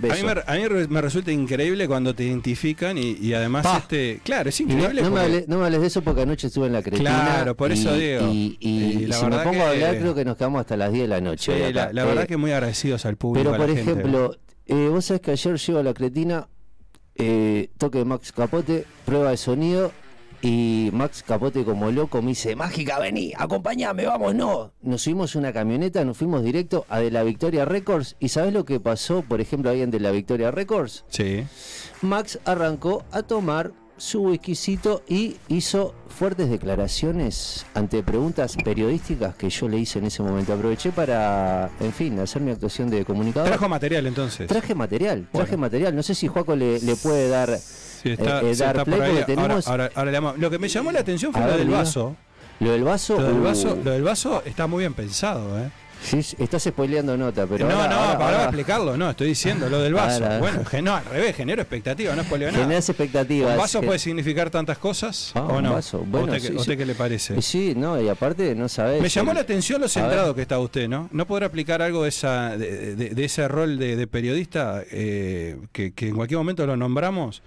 A 0.00 0.14
mí, 0.14 0.22
me, 0.22 0.30
a 0.30 0.68
mí 0.68 0.86
me 0.88 1.00
resulta 1.00 1.32
increíble 1.32 1.88
cuando 1.88 2.14
te 2.14 2.24
identifican 2.24 2.96
y, 2.98 3.16
y 3.20 3.34
además 3.34 3.66
este. 3.78 4.20
Claro, 4.22 4.48
es 4.48 4.60
no, 4.60 4.72
increíble. 4.72 5.02
no 5.02 5.10
me 5.10 5.20
hables, 5.20 5.48
no 5.48 5.58
me 5.58 5.64
hables 5.66 5.80
de 5.80 5.86
eso 5.88 6.02
porque 6.02 6.22
anoche 6.22 6.46
estuve 6.46 6.66
en 6.68 6.72
la 6.74 6.82
cretina. 6.82 7.10
Claro, 7.10 7.56
por 7.56 7.72
eso 7.72 7.96
y, 7.96 8.00
digo. 8.00 8.28
Y, 8.32 8.56
y 8.60 9.06
la 9.06 9.16
si 9.16 9.24
me 9.24 9.30
verdad 9.30 9.44
pongo 9.44 9.62
a 9.62 9.64
que- 9.64 9.70
hablar, 9.84 9.98
creo 9.98 10.14
que 10.14 10.24
nos 10.24 10.36
quedamos 10.36 10.60
hasta 10.60 10.76
las 10.76 10.92
10 10.92 11.02
de 11.02 11.08
la 11.08 11.20
noche. 11.20 11.52
Sí, 11.68 11.72
la, 11.72 11.92
la 11.92 12.02
Eh, 12.02 12.06
verdad 12.06 12.26
que 12.28 12.36
muy 12.36 12.52
agradecidos 12.52 13.04
al 13.06 13.16
público. 13.16 13.50
Pero 13.50 13.54
a 13.54 13.58
por 13.66 13.74
gente. 13.74 13.90
ejemplo, 13.90 14.36
eh, 14.66 14.88
vos 14.88 15.04
sabés 15.04 15.20
que 15.20 15.30
ayer 15.32 15.56
llego 15.58 15.78
a 15.80 15.82
la 15.82 15.94
cretina, 15.94 16.48
eh, 17.16 17.70
toque 17.78 17.98
de 17.98 18.04
Max 18.04 18.30
Capote, 18.32 18.84
prueba 19.04 19.30
de 19.30 19.36
sonido, 19.36 19.90
y 20.42 20.90
Max 20.92 21.24
Capote 21.26 21.64
como 21.64 21.90
loco 21.90 22.22
me 22.22 22.28
dice, 22.28 22.54
Mágica, 22.56 22.98
vení, 22.98 23.32
acompañame, 23.36 24.06
vamos, 24.06 24.34
no. 24.34 24.72
Nos 24.82 25.02
subimos 25.02 25.34
una 25.34 25.52
camioneta, 25.52 26.04
nos 26.04 26.16
fuimos 26.16 26.42
directo 26.44 26.86
a 26.88 27.00
De 27.00 27.10
La 27.10 27.22
Victoria 27.22 27.64
Records, 27.64 28.16
y 28.20 28.28
¿sabés 28.28 28.52
lo 28.52 28.64
que 28.64 28.80
pasó, 28.80 29.22
por 29.22 29.40
ejemplo, 29.40 29.70
ahí 29.70 29.82
en 29.82 29.90
De 29.90 30.00
La 30.00 30.10
Victoria 30.10 30.50
Records? 30.50 31.04
Sí. 31.08 31.44
Max 32.02 32.38
arrancó 32.44 33.04
a 33.10 33.22
tomar 33.22 33.72
su 33.96 34.22
whiskycito 34.22 35.02
y 35.08 35.34
hizo 35.48 35.92
fuertes 36.08 36.48
declaraciones 36.48 37.66
ante 37.74 38.04
preguntas 38.04 38.56
periodísticas 38.64 39.34
que 39.34 39.50
yo 39.50 39.68
le 39.68 39.78
hice 39.78 39.98
en 39.98 40.04
ese 40.06 40.22
momento. 40.22 40.52
Aproveché 40.52 40.92
para, 40.92 41.68
en 41.80 41.92
fin, 41.92 42.16
hacer 42.20 42.40
mi 42.40 42.52
actuación 42.52 42.90
de 42.90 43.04
comunicador. 43.04 43.48
Trajo 43.48 43.68
material 43.68 44.06
entonces. 44.06 44.46
Traje 44.46 44.76
material, 44.76 45.26
traje 45.32 45.50
Bueno. 45.56 45.60
material. 45.62 45.96
No 45.96 46.04
sé 46.04 46.14
si 46.14 46.28
Juaco 46.28 46.54
le, 46.54 46.78
le 46.78 46.94
puede 46.94 47.28
dar 47.28 47.58
Está, 48.04 48.40
eh, 48.42 48.50
eh, 48.52 48.56
dar 48.56 48.76
está 48.76 48.84
play 48.84 48.98
por 48.98 49.08
ahí. 49.08 49.24
tenemos- 49.26 49.66
Ahora, 49.68 49.84
ahora- 49.94 50.10
ahora 50.12 50.32
le 50.34 50.40
Lo 50.40 50.50
que 50.50 50.58
me 50.58 50.68
llamó 50.68 50.92
la 50.92 51.00
atención 51.00 51.32
fue 51.32 51.42
lo 51.46 51.56
del 51.56 51.68
vaso. 51.68 52.16
lo 52.60 52.72
del 52.72 52.84
vaso. 52.84 53.18
Lo 53.20 53.26
del 53.28 53.36
uh, 53.38 53.42
vaso, 53.44 53.78
lo 53.84 53.90
del 53.92 54.02
vaso 54.02 54.42
está 54.44 54.66
muy 54.66 54.80
bien 54.80 54.94
pensado, 54.94 55.58
¿eh? 55.60 55.70
sí, 56.00 56.18
estás 56.38 56.62
spoileando 56.62 57.16
nota, 57.16 57.44
pero. 57.46 57.66
no, 57.68 57.74
ahora- 57.74 57.88
no, 57.88 57.94
ahora- 57.96 58.18
para 58.18 58.30
ahora 58.30 58.42
explicarlo, 58.44 58.96
no, 58.96 59.10
estoy 59.10 59.28
diciendo 59.28 59.68
lo 59.68 59.80
del 59.80 59.94
vaso. 59.94 60.24
Bueno, 60.38 60.62
no, 60.82 60.94
al 60.96 61.04
revés, 61.06 61.34
genero 61.36 61.60
expectativa, 61.62 62.14
no 62.14 62.22
es 62.22 62.30
nada. 62.30 62.52
Generas 62.52 62.88
expectativas. 62.88 63.52
¿Un 63.52 63.58
vaso 63.58 63.80
que- 63.80 63.86
puede 63.86 63.98
significar 63.98 64.48
tantas 64.50 64.78
cosas 64.78 65.32
Ah, 65.34 65.40
o 65.42 65.56
un 65.58 65.64
no? 65.64 65.72
vaso. 65.72 65.98
¿O 65.98 66.04
Bueno, 66.04 66.32
usted, 66.32 66.48
sí, 66.50 66.54
usted 66.56 66.72
sí. 66.72 66.78
qué 66.78 66.86
le 66.86 66.94
parece? 66.94 67.34
Eh, 67.38 67.42
Sí, 67.42 67.74
no, 67.76 68.00
y 68.00 68.08
aparte 68.08 68.54
no 68.54 68.68
sabes. 68.68 69.02
Me 69.02 69.08
llamó 69.08 69.30
el- 69.32 69.36
la 69.36 69.40
atención 69.42 69.80
lo 69.80 69.88
centrado 69.88 70.34
que 70.36 70.42
está 70.42 70.58
usted, 70.60 70.88
¿no? 70.88 71.08
¿No 71.12 71.26
podrá 71.26 71.46
aplicar 71.46 71.82
algo 71.82 72.04
de, 72.04 72.08
esa, 72.10 72.56
de, 72.56 72.94
de- 72.96 73.10
de 73.10 73.24
ese 73.24 73.46
rol 73.48 73.76
de, 73.78 73.96
de 73.96 74.06
periodista 74.06 74.82
eh, 74.92 75.58
que, 75.72 75.92
que 75.94 76.08
en 76.08 76.14
cualquier 76.16 76.38
momento 76.38 76.64
lo 76.66 76.76
nombramos 76.76 77.42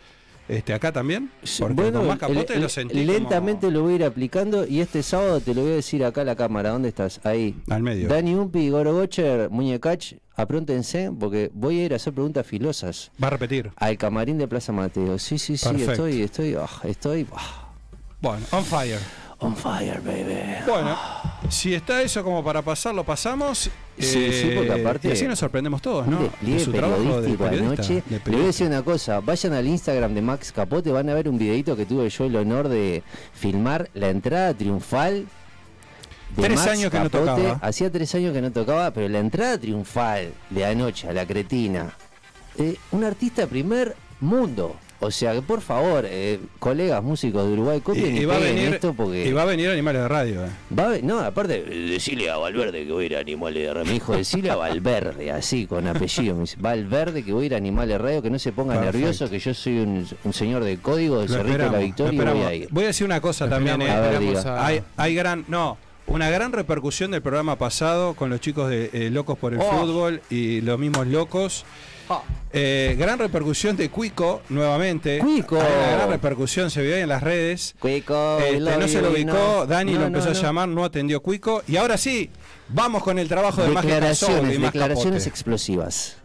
este, 0.48 0.74
acá 0.74 0.92
también? 0.92 1.32
Porque 1.60 1.92
con 1.92 2.08
más 2.08 2.20
capote 2.20 2.60
lo 2.60 2.68
sentí 2.70 3.06
lentamente 3.06 3.68
como 3.68 3.74
lo 3.78 3.84
voy 3.84 3.94
a 3.94 3.96
ir 3.98 4.04
aplicando 4.04 4.66
y 4.68 4.82
este 4.82 5.02
sábado 5.04 5.40
te 5.40 5.54
lo 5.54 5.62
voy 5.62 5.72
a 5.72 5.76
decir 5.76 6.04
acá 6.04 6.22
a 6.22 6.26
la 6.26 6.36
cámara. 6.36 6.70
¿Dónde 6.72 6.90
estás? 6.90 7.22
Ahí. 7.24 7.56
al 7.70 7.82
medio. 7.84 8.08
Dani 8.08 8.36
Umpi 8.36 8.70
Goro 8.70 8.94
Gocher, 8.94 9.50
Muñecach, 9.50 10.16
apróntense 10.36 11.12
porque 11.18 11.52
voy 11.54 11.80
a 11.80 11.86
ir 11.86 11.94
a 11.94 11.96
hacer 11.98 12.14
preguntas 12.14 12.46
filosas 12.46 13.12
Va 13.22 13.28
a 13.28 13.32
repetir. 13.32 13.72
al 13.76 13.98
camarín 13.98 14.38
de 14.38 14.48
Plaza 14.48 14.72
Mateo. 14.74 15.18
Sí, 15.20 15.38
sí, 15.38 15.58
sí, 15.58 15.68
Perfecto. 15.70 15.92
estoy, 15.92 16.22
estoy, 16.22 16.56
ah, 16.60 16.68
estoy 16.84 17.28
ah, 17.36 17.70
Bueno, 18.22 18.46
on 18.52 18.64
fire. 18.66 19.00
on 19.40 19.56
fire, 19.56 20.02
baby. 20.02 20.38
Bueno, 20.68 20.98
si 21.52 21.74
está 21.74 22.02
eso 22.02 22.24
como 22.24 22.44
para 22.44 22.62
pasar, 22.62 22.96
lo 22.96 23.04
pasamos. 23.04 23.70
Sí, 24.00 24.32
sí, 24.34 24.52
porque 24.56 24.72
aparte- 24.82 25.10
Y 25.10 25.12
así 25.12 25.26
nos 25.28 25.38
sorprendemos 25.38 25.82
todos, 25.82 26.08
Un 26.08 26.14
¿no? 26.14 26.20
despliegue 26.24 26.58
De 26.60 26.66
su 26.66 26.72
trabajo 26.72 27.22
de 27.22 27.58
anoche. 27.60 28.04
de 28.08 28.22
Le 28.26 28.32
voy 28.32 28.42
a 28.42 28.46
decir 28.48 28.68
una 28.68 28.82
cosa, 28.82 29.20
vayan 29.20 29.54
al 29.54 29.68
Instagram 29.68 30.14
de 30.16 30.22
Max 30.22 30.52
Capote, 30.52 30.92
van 30.92 31.10
a 31.10 31.14
ver 31.14 31.30
un 31.30 31.38
videito 31.38 31.76
que 31.76 31.86
tuve 31.86 32.10
yo 32.10 32.26
el 32.26 32.36
honor 32.36 32.68
de 32.70 33.04
filmar 33.34 33.90
la 33.94 34.10
entrada 34.10 34.54
triunfal. 34.54 35.28
De 36.36 36.44
Tres 36.44 36.60
Max 36.60 36.72
años 36.72 36.92
que 36.92 37.00
no 37.00 37.10
tocaba. 37.10 37.60
Hacía 37.62 37.92
tres 37.92 38.16
años 38.16 38.34
que 38.34 38.42
no 38.42 38.52
tocaba, 38.52 38.92
pero 38.92 39.10
la 39.10 39.20
entrada 39.20 39.58
triunfal 39.58 40.32
de 40.50 40.66
anoche 40.66 41.10
a 41.10 41.14
la 41.14 41.26
cretina. 41.26 41.92
eh, 42.58 42.76
un 42.92 43.04
artista 43.04 43.48
primer 43.48 43.96
mundo. 44.20 44.76
O 45.04 45.10
sea 45.10 45.34
que 45.34 45.42
por 45.42 45.62
favor, 45.62 46.06
eh, 46.08 46.40
colegas 46.60 47.04
músicos 47.04 47.46
de 47.48 47.54
Uruguay, 47.54 47.82
copien 47.82 48.16
y, 48.16 48.20
y 48.20 48.26
va 48.26 48.36
a 48.36 48.40
venir, 48.40 48.74
esto 48.76 48.94
porque. 48.94 49.28
y 49.28 49.32
va 49.32 49.42
a 49.42 49.46
venir 49.46 49.70
Animales 49.70 50.04
de 50.04 50.08
Radio. 50.08 50.46
eh. 50.46 50.50
Va 50.78 50.92
a 50.94 50.98
no, 51.00 51.20
aparte, 51.20 51.64
decirle 51.64 52.30
a 52.30 52.38
Valverde 52.38 52.86
que 52.86 52.92
voy 52.92 53.04
a 53.04 53.06
ir 53.08 53.16
a 53.16 53.20
Animales 53.20 53.64
de 53.64 53.74
Radio. 53.74 53.86
Me 53.88 53.94
dijo, 53.94 54.16
decirle 54.16 54.52
a 54.52 54.56
Valverde, 54.56 55.32
así, 55.32 55.66
con 55.66 55.88
apellido. 55.88 56.36
Me 56.36 56.42
dice, 56.42 56.58
Valverde 56.60 57.24
que 57.24 57.34
voy 57.34 57.44
a 57.44 57.46
ir 57.48 57.54
a 57.56 57.58
Animales 57.58 57.90
de 57.94 57.98
Radio, 57.98 58.22
que 58.22 58.30
no 58.30 58.38
se 58.38 58.52
ponga 58.52 58.76
Perfecto. 58.76 58.98
nervioso, 59.00 59.30
que 59.30 59.40
yo 59.40 59.54
soy 59.56 59.80
un, 59.80 60.08
un 60.24 60.34
señor 60.34 60.64
de 60.64 60.78
código 60.78 61.16
Lo 61.22 61.28
Cerrito 61.28 61.58
de 61.58 61.70
la 61.72 61.78
Victoria 61.80 62.22
y 62.22 62.26
voy 62.26 62.44
a 62.44 62.54
ir. 62.54 62.68
Voy 62.70 62.84
a 62.84 62.88
decir 62.88 63.06
una 63.06 63.20
cosa 63.22 63.46
Lo 63.46 63.52
también. 63.56 63.82
eh. 63.82 63.86
Ver, 63.86 64.38
a- 64.48 64.66
Hay, 64.68 64.84
hay 64.98 65.16
gran, 65.16 65.46
no, 65.48 65.78
una 66.06 66.30
gran 66.30 66.52
repercusión 66.52 67.10
del 67.10 67.24
programa 67.24 67.56
pasado 67.58 68.14
con 68.14 68.30
los 68.30 68.40
chicos 68.40 68.70
de 68.70 68.90
eh, 68.94 69.10
Locos 69.10 69.38
por 69.40 69.54
el 69.54 69.60
Oh. 69.62 69.64
Fútbol 69.64 70.22
y 70.30 70.62
los 70.62 70.78
mismos 70.78 71.08
locos. 71.08 71.66
Eh, 72.54 72.96
gran 73.00 73.18
repercusión 73.18 73.78
de 73.78 73.90
Cuico 73.90 74.42
nuevamente. 74.50 75.20
Cuico. 75.20 75.56
Una 75.56 75.92
gran 75.96 76.10
repercusión, 76.10 76.70
se 76.70 76.82
vio 76.82 76.96
ahí 76.96 77.02
en 77.02 77.10
las 77.10 77.24
redes. 77.24 77.76
Cuico, 77.80 78.40
Este, 78.40 78.60
no 78.60 78.88
se 78.88 79.02
lo 79.02 79.12
ubicó, 79.12 79.32
no. 79.32 79.66
Dani 79.66 79.94
No, 79.94 80.02
lo 80.02 80.06
empezó 80.08 80.32
no, 80.32 80.38
a 80.38 80.42
llamar, 80.42 80.68
no 80.68 80.84
atendió 80.84 81.22
Cuico. 81.22 81.64
Y 81.68 81.78
ahora 81.78 81.98
sí, 81.98 82.30
vamos 82.68 83.04
con 83.04 83.20
el 83.20 83.30
trabajo 83.30 83.62
de 83.64 84.16
Soul 84.16 84.62
Declaraciones, 84.62 85.28
explosivas. 85.28 86.18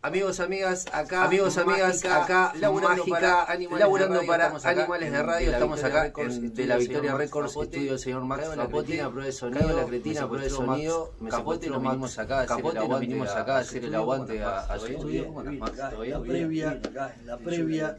Amigos, 0.00 0.38
amigas, 0.38 0.86
acá, 0.92 1.24
Amigos, 1.24 1.58
amigas, 1.58 2.04
acá, 2.04 2.52
laburando 2.60 2.98
Mágica, 3.04 3.16
para 3.20 3.44
Animales 3.52 3.80
laburando 3.80 4.14
de 4.14 4.20
Radio, 4.20 4.28
para 4.28 4.44
estamos 4.44 4.64
acá 4.64 4.80
Animales 4.80 5.10
de 5.12 5.22
Radio, 5.24 5.50
estamos 5.50 5.76
Victoria 5.82 5.98
acá 5.98 6.02
Records, 6.06 6.36
en 6.36 6.44
estudio 6.44 6.54
De 6.62 6.66
la 6.68 6.74
del 6.74 6.78
Victoria 6.86 7.10
señor 7.10 7.18
Records, 7.20 7.56
estudio 7.56 7.90
del 7.90 7.98
señor 7.98 8.24
Max 8.24 8.42
cretina, 8.68 9.10
prueba 9.10 9.26
de 9.26 9.32
sonido, 9.32 9.76
la 9.76 9.84
cretina, 9.86 10.28
prueba 10.28 10.44
de 10.44 10.50
sonido, 10.50 11.12
me 11.18 11.30
Capote, 11.30 11.68
nos 11.68 11.82
vinimos 11.82 12.18
acá 12.18 12.34
a 12.38 12.42
hacer 12.42 12.56
Capote, 12.56 12.68
el 12.68 12.74
nos 12.76 12.84
aguante 12.84 13.06
vinimos 13.08 13.28
a- 13.30 13.40
acá 13.40 13.56
a 13.56 13.58
hacer 13.58 13.84
el 13.84 13.94
aguante 13.96 14.38
¿cómo 14.38 14.48
a, 14.48 14.78
su 14.78 14.86
¿Todo 14.86 14.86
estudio. 14.86 15.34
la 16.06 16.20
previa, 16.20 16.80
la 17.24 17.36
previa. 17.38 17.96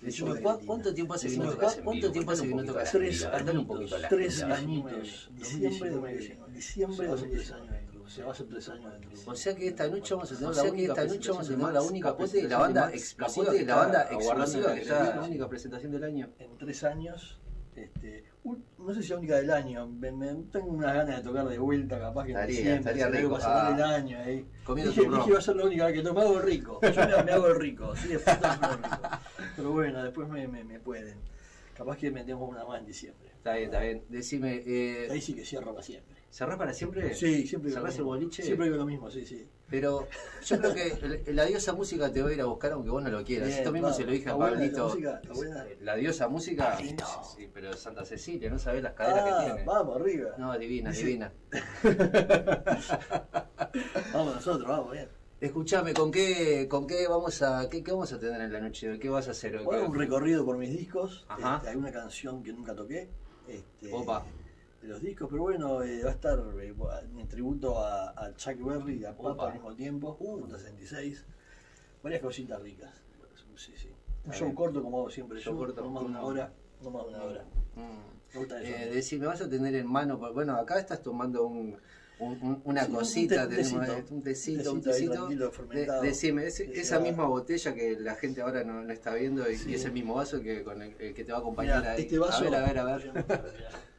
Decime, 0.00 0.40
¿cuá- 0.40 0.58
¿cuánto 0.66 0.94
tiempo 0.94 1.14
hace 1.14 1.28
que 1.28 1.36
no 1.38 1.50
tocas 1.50 1.72
¿cuá- 1.74 1.78
en 1.78 1.84
¿cuánto 1.84 2.12
tiempo 2.12 2.30
hace 2.32 2.48
que 2.48 2.54
no 2.54 2.64
tocas? 2.64 2.90
Tres 2.90 3.28
un 3.54 3.66
poquito 3.66 3.96
Tres 4.08 4.42
añitos. 4.42 5.30
Diciembre 5.34 5.90
de 5.90 6.38
diciembre 6.54 7.06
de 7.06 7.10
2019. 7.12 7.73
Se 8.08 8.22
va 8.22 8.28
a 8.28 8.32
hacer 8.32 8.46
tres 8.48 8.68
años 8.68 8.92
dentro. 8.92 9.10
O 9.26 9.34
sea 9.34 9.54
que 9.54 9.68
esta 9.68 9.88
noche 9.88 10.14
vamos 10.14 10.30
a 10.32 10.34
tener 10.34 10.50
O 10.50 10.52
la 10.54 10.62
sea 10.62 10.70
que 10.72 10.84
esta 10.84 11.04
noche 11.04 11.30
vamos 11.30 11.46
a 11.46 11.50
tener 11.54 11.72
la 11.72 11.82
única 11.82 12.08
Capote, 12.10 12.42
la 12.42 12.58
presentación 12.58 12.60
banda 12.60 12.86
de 12.88 12.96
explosiva 12.96 13.52
que 13.52 13.64
la 13.64 13.76
banda 13.76 14.02
explosiva 14.10 14.68
la 14.68 14.74
que 14.74 14.80
está 14.82 15.16
la 15.16 15.22
única 15.22 15.48
presentación 15.48 15.92
del 15.92 16.04
año. 16.04 16.30
En 16.38 16.58
tres 16.58 16.84
años, 16.84 17.38
este, 17.74 18.24
no 18.78 18.94
sé 18.94 19.02
si 19.02 19.08
la 19.08 19.16
única 19.18 19.36
del 19.36 19.50
año. 19.50 19.86
Me, 19.88 20.12
me- 20.12 20.34
tengo 20.52 20.66
unas 20.66 20.94
ganas 20.94 21.16
de 21.16 21.22
tocar 21.22 21.48
de 21.48 21.58
vuelta, 21.58 21.98
capaz 21.98 22.24
que 22.26 22.32
en 22.32 22.36
Estaría- 22.38 22.56
diciembre, 22.58 22.92
estaría 22.92 23.20
rico. 23.22 23.40
cerrar 23.40 23.66
Ah. 23.72 23.74
el 23.76 23.82
año 23.82 24.18
ahí. 24.18 24.46
Comiendo 24.64 24.92
Dije, 24.92 25.08
dije 25.10 25.28
iba 25.30 25.38
a 25.38 25.42
ser 25.42 25.56
la 25.56 25.64
única 25.64 25.86
vez 25.86 25.94
que 25.94 26.02
toco. 26.02 26.14
Me 26.14 26.20
hago 26.22 26.36
el 26.38 26.42
rico. 26.44 26.80
Yo 26.82 26.88
me, 27.16 27.22
me 27.24 27.32
hago 27.32 27.46
el 27.48 27.60
rico. 27.60 27.96
Sí, 27.96 28.08
después 28.08 28.40
toco 28.40 28.66
el 28.70 28.76
rico. 28.82 28.98
Pero 29.56 29.70
bueno, 29.72 30.02
después 30.04 30.28
me, 30.28 30.46
me, 30.46 30.62
me 30.64 30.78
pueden. 30.80 31.18
Capaz 31.76 31.96
que 31.96 32.10
metemos 32.10 32.48
una 32.48 32.64
más 32.64 32.78
en 32.80 32.86
diciembre. 32.86 33.28
Está 33.34 33.54
bien, 33.54 33.64
está 33.64 33.80
bien. 33.80 34.04
Decime, 34.08 34.62
eh, 34.64 35.08
Ahí 35.10 35.20
sí 35.20 35.34
que 35.34 35.44
cierro 35.44 35.72
para 35.72 35.82
siempre. 35.82 36.13
¿Cerrás 36.34 36.58
para 36.58 36.72
siempre? 36.74 37.14
Sí, 37.14 37.46
siempre 37.46 37.70
¿Cerrás 37.70 37.96
el 37.96 38.02
boliche? 38.04 38.42
Siempre 38.42 38.66
digo 38.66 38.76
lo 38.78 38.86
mismo, 38.86 39.08
sí, 39.10 39.24
sí. 39.24 39.46
Pero 39.70 40.06
yo 40.44 40.58
creo 40.58 40.74
que 40.74 41.22
el- 41.26 41.36
la 41.36 41.44
diosa 41.44 41.72
música 41.72 42.12
te 42.12 42.22
va 42.22 42.28
a 42.28 42.32
ir 42.32 42.40
a 42.40 42.44
buscar 42.46 42.72
aunque 42.72 42.90
vos 42.90 43.02
no 43.02 43.08
lo 43.10 43.22
quieras. 43.24 43.48
Bien, 43.48 43.58
Esto 43.60 43.72
mismo 43.72 43.88
claro. 43.88 43.96
se 43.96 44.04
lo 44.06 44.12
dije 44.12 44.24
a 44.24 44.32
¿Está 44.32 44.34
buena 44.34 44.56
Pablito. 44.56 44.78
la 44.78 44.84
música? 44.84 45.20
¿Está 45.22 45.32
buena? 45.34 45.66
La 45.80 45.94
diosa 45.96 46.28
música. 46.28 46.76
Sí, 46.78 47.50
pero 47.54 47.72
Santa 47.74 48.04
Cecilia, 48.04 48.50
no 48.50 48.58
sabés 48.58 48.82
las 48.82 48.94
caderas 48.94 49.24
que 49.24 49.30
Ah, 49.30 49.44
tiene. 49.44 49.64
vamos, 49.64 50.00
arriba. 50.00 50.30
No, 50.38 50.58
divina, 50.58 50.90
Dice- 50.90 51.04
divina. 51.06 51.32
Vamos 54.12 54.34
nosotros, 54.36 54.68
vamos, 54.68 54.92
bien. 54.92 55.08
Escuchame, 55.40 55.92
¿con 55.94 56.10
qué, 56.10 56.66
con 56.68 56.86
qué 56.86 57.06
vamos 57.08 57.42
a 57.42 57.68
qué, 57.68 57.82
qué 57.82 57.92
vamos 57.92 58.12
a 58.12 58.18
tener 58.18 58.40
en 58.40 58.52
la 58.52 58.60
noche? 58.60 58.86
de 58.86 58.92
hoy? 58.94 58.98
¿Qué 58.98 59.08
vas 59.08 59.28
a 59.28 59.32
hacer 59.32 59.56
hoy? 59.56 59.66
Dar 59.70 59.88
un 59.88 59.94
recorrido 59.94 60.44
por 60.44 60.56
mis 60.56 60.70
discos. 60.70 61.26
Ajá. 61.28 61.56
Este, 61.56 61.70
hay 61.70 61.76
una 61.76 61.92
canción 61.92 62.42
que 62.42 62.52
nunca 62.52 62.74
toqué. 62.74 63.08
Este, 63.48 63.92
Opa. 63.92 64.24
De 64.84 64.90
los 64.90 65.00
discos, 65.00 65.28
pero 65.30 65.40
bueno, 65.44 65.82
eh, 65.82 66.02
va 66.04 66.10
a 66.10 66.12
estar 66.12 66.38
eh, 66.60 66.74
en 67.18 67.26
tributo 67.26 67.78
a, 67.82 68.10
a 68.10 68.34
Chuck 68.36 68.62
Berry 68.62 68.98
y 68.98 69.04
a 69.06 69.16
Papa 69.16 69.30
Opa. 69.30 69.46
al 69.46 69.52
mismo 69.54 69.74
tiempo, 69.74 70.18
Ruta 70.20 70.58
66. 70.58 71.24
Varias 72.02 72.20
cositas 72.20 72.60
ricas. 72.60 72.90
Sí, 73.56 73.72
sí. 73.78 73.88
Un 74.26 74.32
show 74.34 74.54
corto 74.54 74.82
como 74.82 74.98
hago 74.98 75.10
siempre 75.10 75.40
Show 75.40 75.54
yo, 75.54 75.58
corto. 75.58 75.80
no 75.84 75.90
más 75.90 76.02
de 76.02 76.08
una 76.10 76.22
hora. 76.22 76.52
No 76.82 76.90
más 76.90 77.02
de 77.04 77.08
una 77.14 77.22
hora. 77.22 77.44
Mm. 77.76 78.34
Me 78.34 78.38
gusta 78.40 78.60
eso. 78.62 78.76
Eh, 78.76 78.90
decime, 78.92 79.24
¿vas 79.26 79.40
a 79.40 79.48
tener 79.48 79.74
en 79.74 79.86
mano? 79.86 80.18
Bueno, 80.18 80.54
acá 80.56 80.78
estás 80.78 81.02
tomando 81.02 81.46
un, 81.46 81.78
un- 82.18 82.42
un- 82.42 82.60
una 82.66 82.84
Sí, 82.84 82.90
un 82.90 82.96
cosita, 82.98 83.48
te- 83.48 83.56
tenemos 83.56 83.88
un 84.10 84.22
tecito, 84.22 84.70
Un 84.70 84.76
un 84.78 84.82
tecito 84.82 85.12
ahí 85.26 85.36
tecito. 85.38 85.66
De- 86.02 86.06
decime, 86.06 86.46
esa 86.46 86.98
misma 87.00 87.24
botella 87.26 87.72
que 87.72 87.98
la 87.98 88.16
gente 88.16 88.42
ahora 88.42 88.64
no, 88.64 88.82
no 88.84 88.92
está 88.92 89.14
viendo 89.14 89.50
y, 89.50 89.56
Sí. 89.56 89.70
y 89.70 89.74
ese 89.76 89.90
mismo 89.90 90.12
vaso 90.16 90.42
que 90.42 90.62
con 90.62 90.82
el, 90.82 90.94
el 90.98 91.14
que 91.14 91.24
te 91.24 91.32
va 91.32 91.38
a 91.38 91.40
acompañar 91.40 91.78
Mirá, 91.78 91.92
ahí. 91.92 92.02
este 92.02 92.18
vaso. 92.18 92.36
A 92.38 92.42
ver, 92.42 92.54
a 92.56 92.66
ver, 92.66 92.78
a 92.78 92.84
ver. 92.84 93.14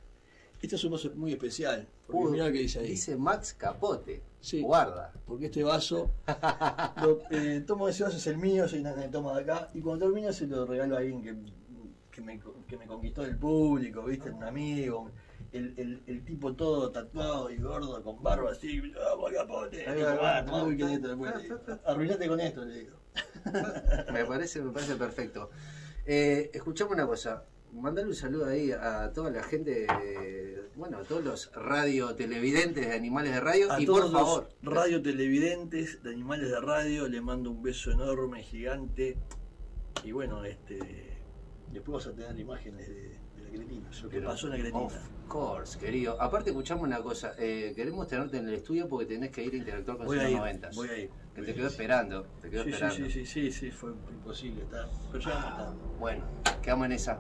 Este 0.66 0.78
es 0.78 0.84
un 0.84 0.94
vaso 0.94 1.12
muy 1.14 1.32
especial. 1.32 1.88
Porque 2.08 2.32
mirá 2.32 2.48
lo 2.48 2.52
que 2.52 2.58
dice 2.58 2.80
ahí. 2.80 2.88
Dice 2.88 3.16
Max 3.16 3.54
Capote. 3.54 4.24
Sí. 4.40 4.62
Guarda. 4.62 5.14
porque 5.28 5.46
este 5.46 5.64
vaso, 5.64 6.10
lo, 7.04 7.20
eh, 7.30 7.64
tomo 7.68 7.88
ese 7.88 8.04
vaso, 8.04 8.18
es 8.18 8.26
el 8.26 8.38
mío, 8.38 8.68
soy 8.68 8.80
una 8.80 8.96
que 8.96 9.08
toma 9.10 9.36
de 9.36 9.42
acá, 9.42 9.70
y 9.76 9.82
cuando 9.82 10.06
termino 10.08 10.34
se 10.34 10.48
lo 10.48 10.66
regalo 10.66 10.96
a 10.96 11.00
alguien 11.00 11.22
que, 11.22 11.36
que, 12.12 12.22
me, 12.22 12.40
que 12.68 12.78
me 12.78 12.88
conquistó 12.88 13.22
del 13.22 13.38
público, 13.38 14.04
¿viste? 14.04 14.32
Un 14.32 14.44
amigo, 14.44 15.12
el, 15.52 15.74
el, 15.78 16.04
el 16.08 16.26
tipo 16.26 16.54
todo 16.54 16.92
tatuado 16.92 17.52
y 17.52 17.58
gordo, 17.58 18.02
con 18.04 18.22
barba 18.24 18.52
así, 18.52 18.82
¡vamos 18.82 19.32
capote! 19.34 19.86
Arruinate 21.86 22.28
con 22.28 22.40
esto, 22.40 22.66
le 22.66 22.80
digo. 22.80 22.98
me 24.14 24.26
parece, 24.26 24.62
me 24.62 24.72
parece 24.72 24.96
perfecto. 24.96 25.52
Eh, 26.06 26.50
escuchame 26.54 26.94
una 26.94 27.06
cosa. 27.06 27.44
Mandale 27.76 28.08
un 28.08 28.16
saludo 28.16 28.46
ahí 28.48 28.72
a 28.72 29.12
toda 29.14 29.30
la 29.32 29.44
gente, 29.44 29.86
bueno, 30.76 30.98
a 31.00 31.04
todos 31.04 31.24
los 31.24 31.52
radio 31.54 32.16
televidentes 32.16 32.88
de 32.88 32.94
Animales 32.96 33.34
de 33.34 33.40
Radio. 33.42 33.72
A 33.72 33.80
y 33.82 33.86
todos 33.86 34.12
por 34.12 34.12
favor, 34.12 34.50
los 34.62 34.74
radio 34.74 35.02
televidentes 35.02 36.02
de 36.02 36.10
animales 36.12 36.50
de 36.50 36.60
radio, 36.62 37.08
le 37.08 37.22
mando 37.22 37.52
un 37.52 37.62
beso 37.62 37.92
enorme, 37.92 38.44
gigante. 38.44 39.18
Y 40.04 40.12
bueno, 40.12 40.44
este 40.46 41.14
después 41.72 42.06
vas 42.06 42.14
a 42.14 42.16
tener 42.16 42.40
imágenes 42.40 42.88
de, 42.88 42.96
de 43.36 43.44
la 43.44 43.50
Cretina, 43.52 43.90
lo 44.04 44.10
que 44.10 44.22
pasó 44.22 44.48
en 44.48 44.54
la 44.54 44.60
Cretina. 44.60 44.84
Of 44.86 44.94
course, 45.28 45.78
querido. 45.78 46.22
Aparte, 46.22 46.52
escuchame 46.52 46.82
una 46.84 47.00
cosa. 47.02 47.34
eh, 47.38 47.74
queremos 47.76 48.08
tenerte 48.08 48.38
en 48.38 48.48
el 48.48 48.54
estudio 48.56 48.88
porque 48.88 49.06
tenés 49.06 49.32
que 49.32 49.44
ir 49.44 49.54
a 49.54 49.58
interactuar 49.58 49.98
con 49.98 50.06
Voy 50.06 50.16
los 50.18 50.30
ir, 50.30 50.38
90. 50.38 50.70
voy 50.76 50.88
a 50.90 50.98
ir. 50.98 51.10
Que 51.36 51.42
te 51.42 51.54
quedó 51.54 51.68
esperando. 51.68 52.24
Te 52.42 52.50
quedó 52.50 52.64
Sí, 52.64 52.70
sí, 52.70 52.74
esperando. 52.76 52.96
sí, 53.10 53.12
sí, 53.12 53.26
sí, 53.26 53.52
sí, 53.52 53.72
fue 53.72 53.92
imposible 53.92 54.62
estar. 54.64 54.88
Pero 55.12 55.24
ya 55.24 55.30
vamos 55.32 55.46
a 55.46 55.50
estar. 55.50 55.74
Bueno, 56.00 56.24
quedamos 56.62 56.86
en 56.86 56.92
esa. 56.94 57.20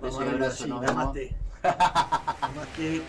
Vamos 0.00 0.20
a 0.20 0.30
abrazo, 0.30 0.64
sí, 0.64 0.68
nos 0.70 0.80
no 0.80 0.86
vemos. 0.86 1.06
maté. 1.06 1.36
No 1.66 2.60
maté, 2.60 3.02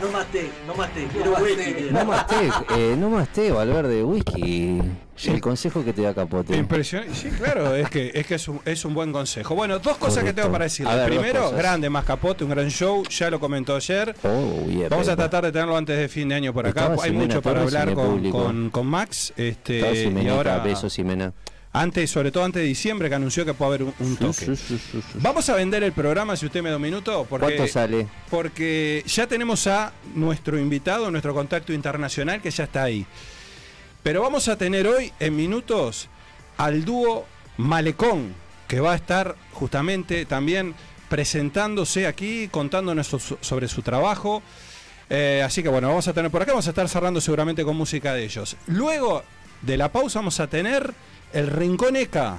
no, 0.00 0.08
maté, 0.10 0.50
no 0.66 0.74
maté, 0.74 1.06
quiero 1.12 1.32
maté. 1.32 1.42
whisky. 1.44 1.90
No 1.92 2.04
más 2.06 2.26
té, 2.26 2.50
eh, 2.74 2.96
no 2.98 3.10
más 3.10 3.28
té, 3.28 3.52
Valverde, 3.52 4.02
whisky. 4.02 4.80
El 5.24 5.40
consejo 5.40 5.84
que 5.84 5.92
te 5.92 6.02
da 6.02 6.14
Capote. 6.14 6.56
Impresionante. 6.56 7.14
Sí, 7.14 7.28
claro, 7.28 7.76
es 7.76 7.90
que 7.90 8.10
es, 8.14 8.26
que 8.26 8.36
es, 8.36 8.48
un, 8.48 8.60
es 8.64 8.84
un 8.86 8.94
buen 8.94 9.12
consejo. 9.12 9.54
Bueno, 9.54 9.78
dos 9.78 9.98
cosas 9.98 10.24
que 10.24 10.32
tengo 10.32 10.50
para 10.50 10.64
decirle. 10.64 10.90
A 10.90 10.96
ver, 10.96 11.10
dos 11.10 11.18
Primero, 11.18 11.50
grande, 11.52 11.90
más 11.90 12.04
capote, 12.04 12.44
un 12.44 12.50
gran 12.50 12.68
show, 12.70 13.04
ya 13.08 13.30
lo 13.30 13.38
comentó 13.38 13.76
ayer. 13.76 14.14
Oh, 14.24 14.66
yeah, 14.68 14.88
Vamos 14.88 15.08
a 15.08 15.14
tratar 15.16 15.44
de 15.44 15.52
tenerlo 15.52 15.76
antes 15.76 15.96
de 15.98 16.08
fin 16.08 16.28
de 16.30 16.34
año 16.36 16.52
por 16.54 16.66
acá. 16.66 16.82
Estaba 16.84 17.04
Hay 17.04 17.10
Ximena 17.10 17.26
mucho 17.26 17.42
para 17.42 17.60
hablar 17.62 17.92
con, 17.94 18.30
con, 18.30 18.70
con 18.70 18.86
Max. 18.86 19.32
Este, 19.36 20.10
y 20.22 20.28
ahora, 20.28 20.58
besos, 20.60 20.92
Ximena. 20.94 21.32
Antes, 21.74 22.10
sobre 22.10 22.30
todo 22.30 22.44
antes 22.44 22.60
de 22.62 22.68
diciembre, 22.68 23.08
que 23.08 23.14
anunció 23.14 23.44
que 23.46 23.54
puede 23.54 23.68
haber 23.68 23.82
un, 23.84 23.94
un 23.98 24.16
toque. 24.16 24.44
Sí, 24.44 24.56
sí, 24.56 24.78
sí, 24.78 25.00
sí. 25.00 25.02
Vamos 25.14 25.48
a 25.48 25.54
vender 25.54 25.82
el 25.82 25.92
programa, 25.92 26.36
si 26.36 26.46
usted 26.46 26.62
me 26.62 26.68
da 26.70 26.76
un 26.76 26.82
minuto, 26.82 27.26
porque, 27.30 27.56
¿Cuánto 27.56 27.72
sale? 27.72 28.06
porque 28.30 29.02
ya 29.06 29.26
tenemos 29.26 29.66
a 29.66 29.92
nuestro 30.14 30.58
invitado, 30.58 31.10
nuestro 31.10 31.32
contacto 31.34 31.72
internacional, 31.72 32.42
que 32.42 32.50
ya 32.50 32.64
está 32.64 32.82
ahí. 32.82 33.06
Pero 34.02 34.20
vamos 34.22 34.48
a 34.48 34.56
tener 34.58 34.86
hoy, 34.86 35.12
en 35.20 35.34
minutos, 35.36 36.08
al 36.58 36.84
dúo 36.84 37.24
Malecón, 37.56 38.34
que 38.68 38.80
va 38.80 38.92
a 38.92 38.96
estar 38.96 39.36
justamente 39.52 40.26
también 40.26 40.74
presentándose 41.08 42.06
aquí, 42.06 42.48
contándonos 42.50 43.06
so- 43.06 43.38
sobre 43.40 43.68
su 43.68 43.80
trabajo. 43.82 44.42
Eh, 45.08 45.42
así 45.44 45.62
que 45.62 45.68
bueno, 45.68 45.88
vamos 45.88 46.08
a 46.08 46.12
tener 46.12 46.30
por 46.30 46.42
acá, 46.42 46.52
vamos 46.52 46.66
a 46.66 46.70
estar 46.70 46.88
cerrando 46.88 47.20
seguramente 47.20 47.64
con 47.64 47.76
música 47.76 48.12
de 48.14 48.24
ellos. 48.24 48.56
Luego 48.66 49.22
de 49.60 49.76
la 49.76 49.92
pausa 49.92 50.18
vamos 50.18 50.40
a 50.40 50.46
tener 50.48 50.92
el 51.32 51.48
Rincón 51.48 51.96
ECA. 51.96 52.38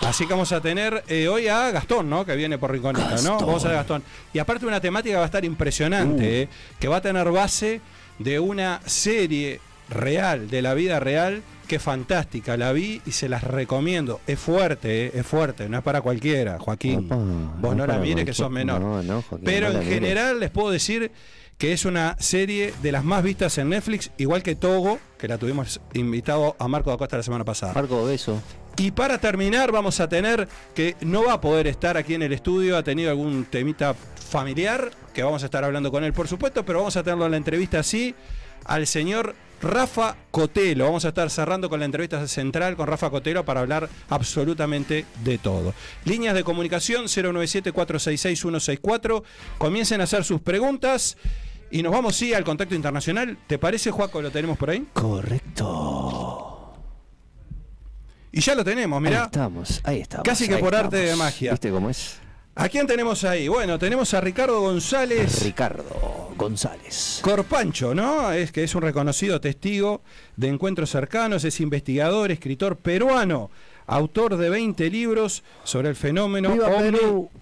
Así 0.00 0.26
que 0.26 0.32
vamos 0.32 0.52
a 0.52 0.60
tener 0.60 1.02
eh, 1.08 1.26
hoy 1.26 1.48
a 1.48 1.70
Gastón, 1.72 2.08
¿no? 2.08 2.24
Que 2.24 2.36
viene 2.36 2.56
por 2.56 2.70
Rincón 2.70 2.96
ECA, 2.96 3.08
¿no? 3.08 3.32
Gastón. 3.32 3.46
Vamos 3.46 3.64
a 3.64 3.68
ver 3.68 3.76
Gastón. 3.78 4.02
Y 4.32 4.38
aparte 4.38 4.66
una 4.66 4.80
temática 4.80 5.16
va 5.16 5.24
a 5.24 5.26
estar 5.26 5.44
impresionante, 5.44 6.42
eh, 6.42 6.48
que 6.78 6.88
va 6.88 6.98
a 6.98 7.02
tener 7.02 7.30
base 7.30 7.80
de 8.18 8.38
una 8.38 8.80
serie 8.86 9.60
real, 9.90 10.48
de 10.50 10.62
la 10.62 10.74
vida 10.74 11.00
real, 11.00 11.42
que 11.66 11.76
es 11.76 11.82
fantástica. 11.82 12.56
La 12.56 12.72
vi 12.72 13.02
y 13.06 13.12
se 13.12 13.28
las 13.28 13.42
recomiendo. 13.44 14.20
Es 14.26 14.38
fuerte, 14.38 15.06
eh, 15.06 15.12
es 15.14 15.26
fuerte, 15.26 15.68
no 15.68 15.78
es 15.78 15.82
para 15.82 16.00
cualquiera, 16.00 16.58
Joaquín. 16.58 17.06
Opa, 17.06 17.16
Vos 17.16 17.76
no 17.76 17.86
la 17.86 17.94
para 17.94 18.04
mires 18.04 18.24
que 18.24 18.32
sos 18.32 18.50
menor. 18.50 18.80
No, 18.80 19.02
no, 19.02 19.24
Pero 19.44 19.68
no 19.68 19.74
la 19.74 19.82
en 19.82 19.88
general 19.88 20.40
les 20.40 20.50
puedo 20.50 20.70
decir 20.70 21.10
que 21.58 21.72
es 21.72 21.84
una 21.84 22.16
serie 22.20 22.72
de 22.82 22.92
las 22.92 23.04
más 23.04 23.24
vistas 23.24 23.58
en 23.58 23.70
Netflix, 23.70 24.12
igual 24.16 24.44
que 24.44 24.54
Togo, 24.54 25.00
que 25.18 25.26
la 25.26 25.38
tuvimos 25.38 25.80
invitado 25.92 26.54
a 26.58 26.68
Marco 26.68 26.90
da 26.90 26.96
Costa 26.96 27.16
la 27.16 27.24
semana 27.24 27.44
pasada. 27.44 27.72
Marco, 27.74 28.04
beso. 28.04 28.40
Y 28.76 28.92
para 28.92 29.18
terminar 29.18 29.72
vamos 29.72 29.98
a 29.98 30.08
tener 30.08 30.46
que 30.72 30.94
no 31.00 31.24
va 31.24 31.32
a 31.32 31.40
poder 31.40 31.66
estar 31.66 31.96
aquí 31.96 32.14
en 32.14 32.22
el 32.22 32.32
estudio, 32.32 32.76
ha 32.76 32.84
tenido 32.84 33.10
algún 33.10 33.44
temita 33.44 33.96
familiar, 34.30 34.92
que 35.12 35.24
vamos 35.24 35.42
a 35.42 35.46
estar 35.46 35.64
hablando 35.64 35.90
con 35.90 36.04
él 36.04 36.12
por 36.12 36.28
supuesto, 36.28 36.64
pero 36.64 36.78
vamos 36.78 36.96
a 36.96 37.02
tenerlo 37.02 37.24
en 37.24 37.32
la 37.32 37.38
entrevista 37.38 37.80
así, 37.80 38.14
al 38.64 38.86
señor 38.86 39.34
Rafa 39.60 40.14
Cotelo. 40.30 40.84
Vamos 40.84 41.04
a 41.06 41.08
estar 41.08 41.28
cerrando 41.28 41.68
con 41.68 41.80
la 41.80 41.86
entrevista 41.86 42.24
central 42.28 42.76
con 42.76 42.86
Rafa 42.86 43.10
Cotelo 43.10 43.44
para 43.44 43.58
hablar 43.60 43.88
absolutamente 44.10 45.06
de 45.24 45.38
todo. 45.38 45.74
Líneas 46.04 46.36
de 46.36 46.44
comunicación 46.44 47.06
097-466-164. 47.06 49.24
Comiencen 49.58 50.00
a 50.00 50.04
hacer 50.04 50.22
sus 50.22 50.40
preguntas 50.40 51.16
y 51.70 51.82
nos 51.82 51.92
vamos 51.92 52.16
sí 52.16 52.34
al 52.34 52.44
contacto 52.44 52.74
internacional. 52.74 53.36
¿Te 53.46 53.58
parece, 53.58 53.90
Juaco? 53.90 54.22
¿Lo 54.22 54.30
tenemos 54.30 54.56
por 54.58 54.70
ahí? 54.70 54.86
Correcto. 54.92 56.74
Y 58.30 58.40
ya 58.40 58.54
lo 58.54 58.64
tenemos, 58.64 58.98
Ahí 58.98 59.02
mirá. 59.10 59.24
estamos, 59.24 59.80
ahí 59.84 60.00
estamos. 60.00 60.24
Casi 60.24 60.46
que 60.48 60.54
ahí 60.56 60.60
por 60.62 60.74
arte 60.74 60.96
de 60.98 61.16
magia. 61.16 61.52
¿Viste 61.52 61.70
cómo 61.70 61.88
es? 61.90 62.18
¿A 62.54 62.68
quién 62.68 62.86
tenemos 62.86 63.22
ahí? 63.24 63.46
Bueno, 63.48 63.78
tenemos 63.78 64.12
a 64.14 64.20
Ricardo 64.20 64.60
González 64.60 65.44
Ricardo 65.44 65.84
González. 66.36 67.20
Corpancho, 67.22 67.94
¿no? 67.94 68.32
Es 68.32 68.50
que 68.52 68.64
es 68.64 68.74
un 68.74 68.82
reconocido 68.82 69.40
testigo 69.40 70.02
de 70.36 70.48
encuentros 70.48 70.90
cercanos, 70.90 71.44
es 71.44 71.60
investigador, 71.60 72.32
escritor 72.32 72.76
peruano, 72.76 73.50
autor 73.86 74.36
de 74.36 74.50
20 74.50 74.90
libros 74.90 75.44
sobre 75.64 75.88
el 75.88 75.94
fenómeno 75.96 76.56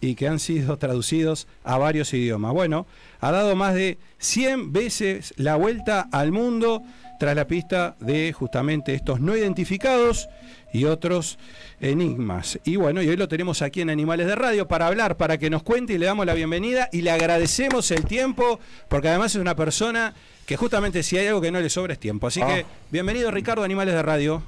y 0.01 0.15
que 0.15 0.29
han 0.29 0.39
sido 0.39 0.77
traducidos 0.77 1.47
a 1.65 1.79
varios 1.79 2.13
idiomas. 2.13 2.53
Bueno, 2.53 2.87
ha 3.21 3.31
dado 3.33 3.57
más 3.57 3.75
de 3.75 3.99
100 4.19 4.73
veces 4.73 5.35
la 5.37 5.57
vuelta 5.57 6.09
al 6.13 6.33
mundo 6.33 6.83
tras 7.19 7.35
la 7.35 7.47
pista 7.47 7.97
de 8.01 8.33
justamente 8.33 8.95
estos 8.95 9.21
no 9.21 9.37
identificados 9.37 10.29
y 10.73 10.85
otros 10.85 11.39
enigmas. 11.81 12.59
Y 12.65 12.77
bueno, 12.77 13.01
y 13.01 13.09
hoy 13.09 13.17
lo 13.17 13.29
tenemos 13.29 13.63
aquí 13.63 13.81
en 13.81 13.89
Animales 13.91 14.27
de 14.27 14.35
Radio 14.35 14.69
para 14.69 14.87
hablar, 14.87 15.17
para 15.17 15.39
que 15.39 15.49
nos 15.49 15.63
cuente 15.63 15.95
y 15.95 15.99
le 15.99 16.07
damos 16.07 16.27
la 16.27 16.35
bienvenida 16.35 16.89
y 16.93 17.01
le 17.03 17.11
agradecemos 17.11 17.91
el 17.91 18.05
tiempo, 18.05 18.61
porque 18.89 19.09
además 19.09 19.35
es 19.35 19.41
una 19.41 19.57
persona 19.57 20.15
que 20.45 20.57
justamente 20.57 21.03
si 21.03 21.17
hay 21.17 21.29
algo 21.29 21.41
que 21.41 21.51
no 21.51 21.61
le 21.61 21.71
sobra 21.71 21.95
es 21.95 21.99
tiempo. 21.99 22.27
Así 22.27 22.41
Ah. 22.43 22.47
que 22.47 22.67
bienvenido 22.91 23.31
Ricardo 23.31 23.63
Animales 23.65 23.95
de 23.95 24.03
Radio. 24.03 24.43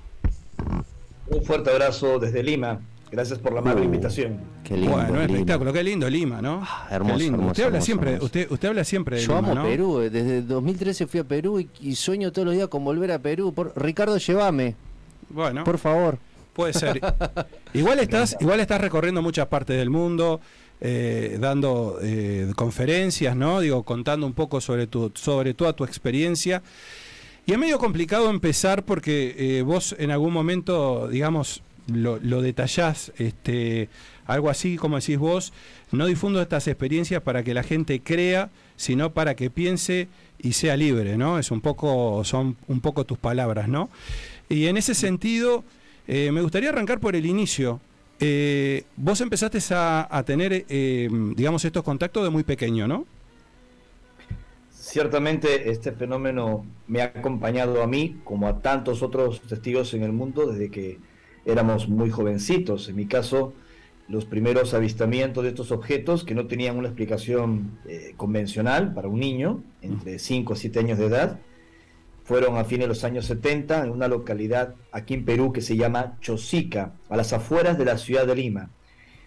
Un 1.28 1.44
fuerte 1.44 1.70
abrazo 1.70 2.18
desde 2.18 2.42
Lima. 2.42 2.80
Gracias 3.10 3.38
por 3.38 3.52
la 3.52 3.60
amable 3.60 3.80
Uh, 3.82 3.84
invitación. 3.84 4.38
Qué 4.64 4.76
lindo. 4.76 4.92
bueno, 4.92 5.08
un 5.12 5.18
Lima. 5.20 5.32
espectáculo, 5.32 5.72
qué 5.72 5.82
lindo 5.82 6.10
Lima, 6.10 6.42
¿no? 6.42 6.60
Ah, 6.62 6.88
hermoso, 6.90 7.16
Qué 7.16 7.22
lindo. 7.24 7.36
hermoso, 7.38 7.50
usted 7.52 7.64
habla 7.64 7.80
siempre, 7.80 8.08
hermoso. 8.10 8.24
usted, 8.26 8.50
usted 8.50 8.68
habla 8.68 8.84
siempre 8.84 9.16
de 9.16 9.22
Yo 9.22 9.28
Lima, 9.36 9.38
amo 9.52 9.54
¿no? 9.54 9.64
Perú, 9.64 10.00
eh, 10.00 10.10
desde 10.10 10.42
2013 10.42 11.06
fui 11.06 11.20
a 11.20 11.24
Perú 11.24 11.58
y, 11.60 11.68
y 11.80 11.94
sueño 11.94 12.32
todos 12.32 12.46
los 12.46 12.54
días 12.54 12.68
con 12.68 12.84
volver 12.84 13.12
a 13.12 13.18
Perú. 13.18 13.52
Por, 13.54 13.72
Ricardo, 13.76 14.18
llévame, 14.18 14.74
Bueno, 15.30 15.64
por 15.64 15.78
favor. 15.78 16.18
puede 16.52 16.72
ser. 16.74 17.00
igual 17.72 17.98
estás, 18.00 18.36
igual 18.40 18.60
estás 18.60 18.80
recorriendo 18.80 19.22
muchas 19.22 19.46
partes 19.46 19.76
del 19.78 19.88
mundo, 19.90 20.40
eh, 20.80 21.38
dando 21.40 21.98
eh, 22.02 22.52
conferencias, 22.56 23.34
¿no? 23.34 23.60
Digo, 23.60 23.82
contando 23.84 24.26
un 24.26 24.34
poco 24.34 24.60
sobre 24.60 24.86
tu, 24.86 25.10
sobre 25.14 25.54
toda 25.54 25.72
tu 25.72 25.84
experiencia. 25.84 26.62
Y 27.46 27.52
es 27.52 27.58
medio 27.58 27.78
complicado 27.78 28.28
empezar 28.28 28.84
porque 28.84 29.34
eh, 29.38 29.62
vos 29.62 29.96
en 29.98 30.10
algún 30.10 30.34
momento, 30.34 31.08
digamos, 31.08 31.62
lo, 31.92 32.18
lo 32.18 32.42
detallás, 32.42 33.12
este, 33.18 33.88
algo 34.26 34.50
así 34.50 34.76
como 34.76 34.98
decís 34.98 35.18
vos, 35.18 35.52
no 35.90 36.06
difundo 36.06 36.40
estas 36.40 36.68
experiencias 36.68 37.22
para 37.22 37.42
que 37.42 37.54
la 37.54 37.62
gente 37.62 38.00
crea, 38.00 38.50
sino 38.76 39.12
para 39.12 39.34
que 39.34 39.50
piense 39.50 40.08
y 40.38 40.52
sea 40.52 40.76
libre, 40.76 41.16
¿no? 41.16 41.38
Es 41.38 41.50
un 41.50 41.60
poco, 41.60 42.22
son 42.24 42.56
un 42.68 42.80
poco 42.80 43.04
tus 43.04 43.18
palabras, 43.18 43.68
¿no? 43.68 43.88
Y 44.48 44.66
en 44.66 44.76
ese 44.76 44.94
sentido, 44.94 45.64
eh, 46.06 46.30
me 46.32 46.42
gustaría 46.42 46.70
arrancar 46.70 47.00
por 47.00 47.16
el 47.16 47.26
inicio. 47.26 47.80
Eh, 48.20 48.84
vos 48.96 49.20
empezaste 49.20 49.58
a, 49.70 50.22
tener, 50.26 50.64
eh, 50.68 51.08
digamos, 51.34 51.64
estos 51.64 51.82
contactos 51.82 52.24
de 52.24 52.30
muy 52.30 52.44
pequeño, 52.44 52.88
¿no? 52.88 53.06
Ciertamente 54.70 55.70
este 55.70 55.92
fenómeno 55.92 56.64
me 56.86 57.02
ha 57.02 57.06
acompañado 57.06 57.82
a 57.82 57.86
mí, 57.86 58.20
como 58.24 58.48
a 58.48 58.60
tantos 58.60 59.02
otros 59.02 59.42
testigos 59.42 59.92
en 59.94 60.02
el 60.02 60.12
mundo, 60.12 60.46
desde 60.46 60.70
que 60.70 60.98
éramos 61.48 61.88
muy 61.88 62.10
jovencitos. 62.10 62.88
En 62.88 62.96
mi 62.96 63.06
caso, 63.06 63.54
los 64.06 64.26
primeros 64.26 64.74
avistamientos 64.74 65.42
de 65.42 65.50
estos 65.50 65.72
objetos 65.72 66.24
que 66.24 66.34
no 66.34 66.46
tenían 66.46 66.76
una 66.76 66.88
explicación 66.88 67.78
eh, 67.86 68.12
convencional 68.16 68.92
para 68.92 69.08
un 69.08 69.18
niño 69.18 69.62
entre 69.80 70.18
5 70.18 70.52
o 70.52 70.56
7 70.56 70.78
años 70.78 70.98
de 70.98 71.06
edad, 71.06 71.40
fueron 72.24 72.58
a 72.58 72.64
fines 72.64 72.84
de 72.84 72.88
los 72.88 73.04
años 73.04 73.24
70 73.24 73.84
en 73.84 73.90
una 73.90 74.06
localidad 74.06 74.74
aquí 74.92 75.14
en 75.14 75.24
Perú 75.24 75.50
que 75.52 75.62
se 75.62 75.76
llama 75.76 76.18
Chosica, 76.20 76.92
a 77.08 77.16
las 77.16 77.32
afueras 77.32 77.78
de 77.78 77.86
la 77.86 77.96
ciudad 77.96 78.26
de 78.26 78.34
Lima. 78.34 78.70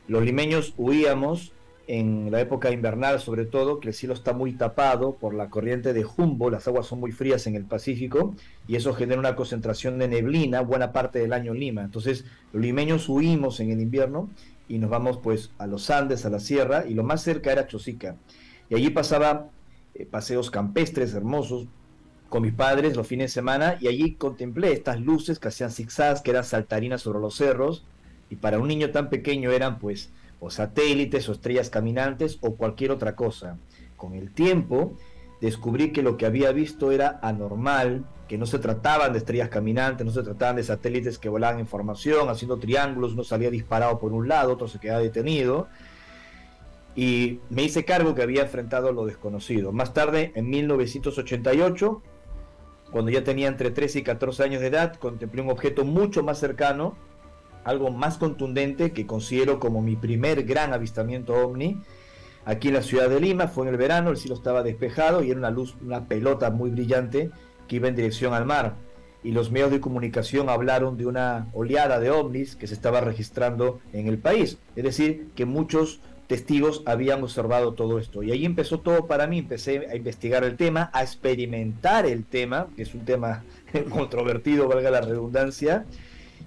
Los 0.08 0.24
limeños 0.24 0.76
huíamos 0.78 1.54
en 1.88 2.32
la 2.32 2.40
época 2.40 2.72
invernal 2.72 3.20
sobre 3.20 3.46
todo, 3.46 3.80
que 3.80 3.90
el 3.90 3.94
cielo 3.94 4.14
está 4.14 4.34
muy 4.34 4.54
tapado 4.54 5.16
por 5.16 5.34
la 5.34 5.50
corriente 5.50 5.94
de 5.94 6.06
Humboldt, 6.06 6.54
las 6.54 6.68
aguas 6.68 6.86
son 6.86 7.00
muy 7.00 7.12
frías 7.12 7.48
en 7.48 7.56
el 7.56 7.66
Pacífico 7.66 8.36
y 8.68 8.76
eso 8.76 8.94
genera 8.94 9.20
una 9.20 9.36
concentración 9.36 9.98
de 10.00 10.08
neblina 10.08 10.62
buena 10.62 10.92
parte 10.92 11.20
del 11.20 11.34
año 11.34 11.54
en 11.54 11.60
Lima. 11.60 11.82
Entonces 11.84 12.26
los 12.54 12.62
limeños 12.62 13.10
huimos 13.10 13.60
en 13.60 13.72
el 13.72 13.82
invierno 13.82 14.30
y 14.68 14.78
nos 14.78 14.90
vamos 14.90 15.18
pues 15.18 15.52
a 15.58 15.68
los 15.68 15.90
Andes, 15.90 16.26
a 16.26 16.30
la 16.30 16.40
sierra 16.40 16.86
y 16.88 16.94
lo 16.94 17.04
más 17.04 17.24
cerca 17.24 17.52
era 17.52 17.68
Chosica. 17.68 18.16
Y 18.70 18.76
allí 18.76 18.90
pasaba 18.90 19.50
eh, 19.96 20.06
paseos 20.06 20.50
campestres 20.50 21.14
hermosos 21.14 21.68
con 22.30 22.44
mis 22.44 22.54
padres 22.54 22.96
los 22.96 23.08
fines 23.08 23.32
de 23.32 23.34
semana 23.34 23.78
y 23.82 23.88
allí 23.88 24.14
contemplé 24.14 24.72
estas 24.72 25.02
luces 25.02 25.40
que 25.40 25.50
hacían 25.50 25.72
zigzags, 25.72 26.22
que 26.22 26.32
eran 26.32 26.46
saltarinas 26.46 27.02
sobre 27.02 27.20
los 27.20 27.36
cerros 27.36 27.84
y 28.30 28.38
para 28.38 28.60
un 28.60 28.70
niño 28.70 28.92
tan 28.92 29.10
pequeño 29.10 29.52
eran 29.52 29.80
pues 29.80 30.10
o 30.42 30.50
satélites 30.50 31.30
o 31.30 31.32
estrellas 31.32 31.70
caminantes 31.70 32.40
o 32.42 32.56
cualquier 32.56 32.92
otra 32.92 33.16
cosa. 33.16 33.60
Con 33.96 34.16
el 34.16 34.34
tiempo 34.34 34.98
descubrí 35.40 35.92
que 35.94 36.02
lo 36.02 36.18
que 36.18 36.26
había 36.26 36.52
visto 36.52 36.92
era 36.92 37.20
anormal, 37.22 38.06
que 38.28 38.38
no 38.38 38.48
se 38.48 38.60
trataban 38.60 39.14
de 39.14 39.20
estrellas 39.20 39.50
caminantes, 39.50 40.06
no 40.06 40.12
se 40.12 40.24
trataban 40.24 40.56
de 40.56 40.64
satélites 40.64 41.20
que 41.20 41.30
volaban 41.30 41.60
en 41.60 41.68
formación, 41.68 42.28
haciendo 42.30 42.58
triángulos, 42.58 43.14
uno 43.14 43.24
salía 43.24 43.52
disparado 43.52 44.00
por 44.00 44.14
un 44.14 44.28
lado, 44.28 44.54
otro 44.54 44.68
se 44.68 44.80
quedaba 44.80 45.00
detenido. 45.00 45.68
Y 46.96 47.40
me 47.50 47.64
hice 47.64 47.86
cargo 47.86 48.16
que 48.16 48.24
había 48.24 48.42
enfrentado 48.42 48.92
lo 48.92 49.06
desconocido. 49.06 49.72
Más 49.72 49.94
tarde, 49.94 50.32
en 50.36 50.50
1988, 50.50 52.02
cuando 52.92 53.12
ya 53.12 53.24
tenía 53.24 53.48
entre 53.48 53.70
13 53.70 54.00
y 54.00 54.04
14 54.04 54.44
años 54.44 54.62
de 54.62 54.68
edad, 54.68 54.96
contemplé 54.96 55.42
un 55.44 55.52
objeto 55.52 55.86
mucho 55.86 56.24
más 56.24 56.40
cercano, 56.40 56.98
algo 57.64 57.92
más 57.92 58.18
contundente 58.18 58.92
que 58.92 59.06
considero 59.06 59.60
como 59.60 59.82
mi 59.82 59.96
primer 59.96 60.44
gran 60.44 60.74
avistamiento 60.74 61.34
ovni. 61.34 61.82
Aquí 62.46 62.70
en 62.70 62.74
la 62.74 62.82
ciudad 62.82 63.10
de 63.10 63.20
Lima, 63.20 63.48
fue 63.48 63.68
en 63.68 63.74
el 63.74 63.78
verano, 63.78 64.10
el 64.10 64.18
cielo 64.18 64.36
estaba 64.36 64.64
despejado 64.64 65.24
y 65.24 65.30
era 65.30 65.40
una 65.40 65.52
luz, 65.52 65.76
una 65.82 66.08
pelota 66.08 66.50
muy 66.50 66.72
brillante 66.72 67.30
que 67.68 67.76
iba 67.76 67.88
en 67.88 67.96
dirección 67.96 68.34
al 68.34 68.46
mar. 68.46 68.76
Y 69.24 69.32
los 69.32 69.52
medios 69.52 69.70
de 69.70 69.80
comunicación 69.80 70.50
hablaron 70.50 70.98
de 70.98 71.06
una 71.06 71.48
oleada 71.54 72.00
de 72.00 72.10
ovnis 72.10 72.56
que 72.56 72.66
se 72.66 72.74
estaba 72.74 73.02
registrando 73.02 73.80
en 73.94 74.08
el 74.08 74.18
país. 74.18 74.58
Es 74.76 74.84
decir, 74.84 75.30
que 75.36 75.46
muchos 75.46 76.02
testigos 76.32 76.82
habían 76.86 77.22
observado 77.24 77.74
todo 77.74 78.00
esto. 78.00 78.24
Y 78.24 78.32
ahí 78.32 78.46
empezó 78.46 78.80
todo 78.80 79.06
para 79.06 79.28
mí, 79.28 79.40
empecé 79.40 79.88
a 79.92 79.98
investigar 79.98 80.46
el 80.46 80.56
tema, 80.56 80.90
a 80.94 81.04
experimentar 81.04 82.06
el 82.06 82.24
tema, 82.24 82.68
que 82.76 82.84
es 82.84 82.96
un 82.96 83.02
tema 83.02 83.44
controvertido, 83.90 84.70
valga 84.70 84.90
la 84.92 85.02
redundancia, 85.02 85.86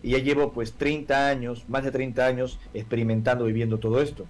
y 0.05 0.11
ya 0.11 0.19
llevo 0.19 0.53
pues 0.53 0.75
30 0.75 1.29
años, 1.29 1.65
más 1.67 1.83
de 1.83 1.91
30 1.91 2.27
años 2.27 2.59
experimentando, 2.75 3.47
viviendo 3.47 3.79
todo 3.79 4.03
esto. 4.03 4.27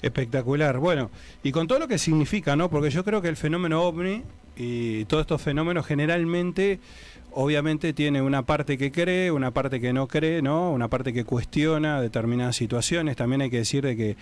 Espectacular. 0.00 0.78
Bueno, 0.78 1.10
y 1.42 1.52
con 1.52 1.68
todo 1.68 1.78
lo 1.78 1.88
que 1.88 1.98
significa, 1.98 2.56
¿no? 2.56 2.70
Porque 2.70 2.88
yo 2.88 3.04
creo 3.04 3.20
que 3.20 3.28
el 3.28 3.36
fenómeno 3.36 3.82
ovni 3.82 4.22
y 4.56 5.04
todos 5.04 5.20
estos 5.20 5.42
fenómenos 5.42 5.84
generalmente, 5.84 6.80
obviamente, 7.32 7.92
tiene 7.92 8.22
una 8.22 8.46
parte 8.46 8.78
que 8.78 8.90
cree, 8.90 9.30
una 9.30 9.50
parte 9.50 9.78
que 9.78 9.92
no 9.92 10.08
cree, 10.08 10.40
¿no? 10.40 10.72
Una 10.72 10.88
parte 10.88 11.12
que 11.12 11.24
cuestiona 11.24 12.00
determinadas 12.00 12.56
situaciones. 12.56 13.16
También 13.16 13.42
hay 13.42 13.50
que 13.50 13.58
decir 13.58 13.84
de 13.84 13.94
que 13.94 14.16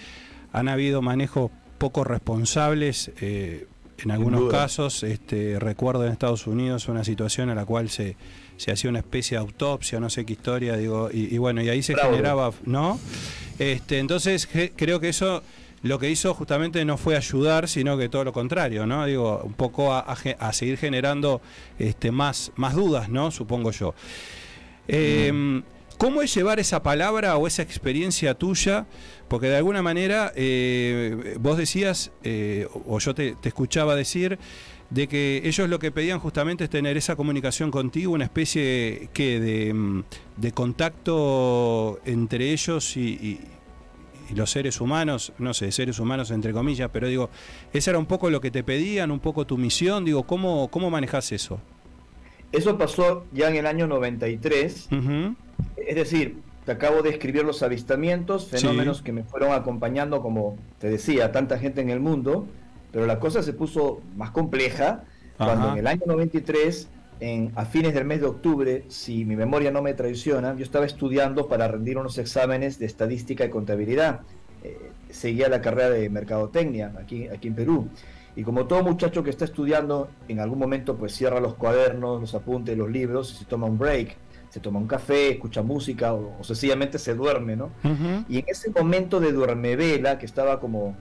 han 0.52 0.68
habido 0.68 1.00
manejos 1.00 1.52
poco 1.78 2.02
responsables. 2.02 3.12
eh, 3.20 3.68
en 4.02 4.10
algunos 4.10 4.50
casos, 4.50 5.02
este, 5.02 5.58
recuerdo 5.58 6.06
en 6.06 6.12
Estados 6.12 6.46
Unidos 6.46 6.88
una 6.88 7.04
situación 7.04 7.50
en 7.50 7.56
la 7.56 7.66
cual 7.66 7.90
se, 7.90 8.16
se 8.60 8.70
hacía 8.70 8.90
una 8.90 8.98
especie 8.98 9.38
de 9.38 9.40
autopsia, 9.40 9.98
no 10.00 10.10
sé 10.10 10.26
qué 10.26 10.34
historia, 10.34 10.76
digo, 10.76 11.08
y, 11.10 11.34
y 11.34 11.38
bueno, 11.38 11.62
y 11.62 11.70
ahí 11.70 11.82
se 11.82 11.94
generaba, 11.94 12.52
¿no? 12.66 13.00
Este, 13.58 13.98
entonces 13.98 14.46
creo 14.76 15.00
que 15.00 15.08
eso 15.08 15.42
lo 15.82 15.98
que 15.98 16.10
hizo 16.10 16.34
justamente 16.34 16.84
no 16.84 16.98
fue 16.98 17.16
ayudar, 17.16 17.68
sino 17.68 17.96
que 17.96 18.10
todo 18.10 18.22
lo 18.22 18.34
contrario, 18.34 18.84
¿no? 18.84 19.06
Digo, 19.06 19.40
un 19.42 19.54
poco 19.54 19.94
a, 19.94 20.00
a 20.00 20.52
seguir 20.52 20.76
generando 20.76 21.40
este, 21.78 22.10
más, 22.10 22.52
más 22.56 22.74
dudas, 22.74 23.08
¿no? 23.08 23.30
Supongo 23.30 23.70
yo. 23.70 23.94
Eh, 24.88 25.62
¿Cómo 25.96 26.20
es 26.20 26.34
llevar 26.34 26.60
esa 26.60 26.82
palabra 26.82 27.36
o 27.38 27.46
esa 27.46 27.62
experiencia 27.62 28.34
tuya? 28.34 28.86
Porque 29.28 29.48
de 29.48 29.56
alguna 29.56 29.80
manera 29.80 30.32
eh, 30.34 31.36
vos 31.40 31.56
decías, 31.56 32.10
eh, 32.24 32.66
o 32.86 32.98
yo 32.98 33.14
te, 33.14 33.36
te 33.36 33.48
escuchaba 33.48 33.94
decir, 33.94 34.38
de 34.90 35.06
que 35.06 35.42
ellos 35.44 35.68
lo 35.68 35.78
que 35.78 35.90
pedían 35.92 36.18
justamente 36.18 36.64
es 36.64 36.70
tener 36.70 36.96
esa 36.96 37.14
comunicación 37.16 37.70
contigo, 37.70 38.12
una 38.12 38.24
especie 38.24 39.08
que 39.12 39.38
de, 39.40 39.72
mm, 39.72 40.02
de 40.36 40.52
contacto 40.52 42.00
entre 42.04 42.50
ellos 42.52 42.96
y, 42.96 43.00
y- 43.10 43.40
y 44.30 44.34
los 44.34 44.50
seres 44.50 44.80
humanos, 44.80 45.32
no 45.38 45.54
sé, 45.54 45.72
seres 45.72 45.98
humanos 45.98 46.30
entre 46.30 46.52
comillas, 46.52 46.88
pero 46.92 47.08
digo, 47.08 47.30
esa 47.72 47.90
era 47.90 47.98
un 47.98 48.06
poco 48.06 48.30
lo 48.30 48.40
que 48.40 48.50
te 48.52 48.62
pedían, 48.62 49.10
un 49.10 49.18
poco 49.18 49.44
tu 49.44 49.58
misión, 49.58 50.04
digo, 50.04 50.22
¿cómo, 50.22 50.68
cómo 50.68 50.88
manejas 50.88 51.32
eso? 51.32 51.60
Eso 52.52 52.78
pasó 52.78 53.24
ya 53.32 53.48
en 53.48 53.56
el 53.56 53.66
año 53.66 53.86
93, 53.88 54.88
Ujú. 54.92 55.34
es 55.76 55.94
decir, 55.96 56.36
te 56.64 56.72
acabo 56.72 57.02
de 57.02 57.10
escribir 57.10 57.44
los 57.44 57.62
avistamientos, 57.64 58.48
fenómenos 58.48 58.98
Sí. 58.98 59.04
que 59.04 59.12
me 59.12 59.24
fueron 59.24 59.52
acompañando, 59.52 60.20
como 60.22 60.56
te 60.78 60.88
decía, 60.88 61.32
tanta 61.32 61.58
gente 61.58 61.80
en 61.80 61.90
el 61.90 61.98
mundo, 61.98 62.46
pero 62.92 63.06
la 63.06 63.18
cosa 63.18 63.42
se 63.42 63.52
puso 63.52 64.00
más 64.16 64.30
compleja 64.30 65.04
cuando 65.36 65.66
Ajá. 65.66 65.72
en 65.72 65.78
el 65.78 65.86
año 65.86 66.02
93, 66.06 66.88
en, 67.20 67.52
a 67.54 67.64
fines 67.64 67.94
del 67.94 68.04
mes 68.04 68.20
de 68.20 68.26
octubre, 68.26 68.84
si 68.88 69.24
mi 69.24 69.36
memoria 69.36 69.70
no 69.70 69.80
me 69.82 69.94
traiciona, 69.94 70.54
yo 70.54 70.64
estaba 70.64 70.86
estudiando 70.86 71.48
para 71.48 71.66
rendir 71.68 71.96
unos 71.98 72.18
exámenes 72.18 72.78
de 72.78 72.86
estadística 72.86 73.44
y 73.44 73.50
contabilidad. 73.50 74.20
Eh, 74.62 74.90
seguía 75.10 75.48
la 75.48 75.60
carrera 75.62 75.90
de 75.90 76.08
mercadotecnia 76.10 76.92
aquí, 77.00 77.28
aquí 77.28 77.48
en 77.48 77.54
Perú. 77.54 77.88
Y 78.36 78.42
como 78.42 78.66
todo 78.66 78.82
muchacho 78.82 79.22
que 79.22 79.30
está 79.30 79.44
estudiando, 79.44 80.08
en 80.28 80.40
algún 80.40 80.58
momento 80.58 80.96
pues 80.96 81.14
cierra 81.14 81.40
los 81.40 81.54
cuadernos, 81.54 82.20
los 82.20 82.34
apuntes, 82.34 82.76
los 82.76 82.90
libros 82.90 83.32
y 83.32 83.36
se 83.36 83.44
toma 83.44 83.66
un 83.66 83.78
break, 83.78 84.16
se 84.50 84.60
toma 84.60 84.78
un 84.78 84.86
café, 84.86 85.30
escucha 85.30 85.62
música 85.62 86.12
o, 86.14 86.36
o 86.38 86.44
sencillamente 86.44 86.98
se 86.98 87.14
duerme, 87.14 87.56
¿no? 87.56 87.70
Y 88.28 88.38
en 88.38 88.44
ese 88.46 88.70
momento 88.70 89.20
de 89.20 89.32
duermevela, 89.32 90.18
que 90.18 90.26
estaba 90.26 90.60
como, 90.60 90.96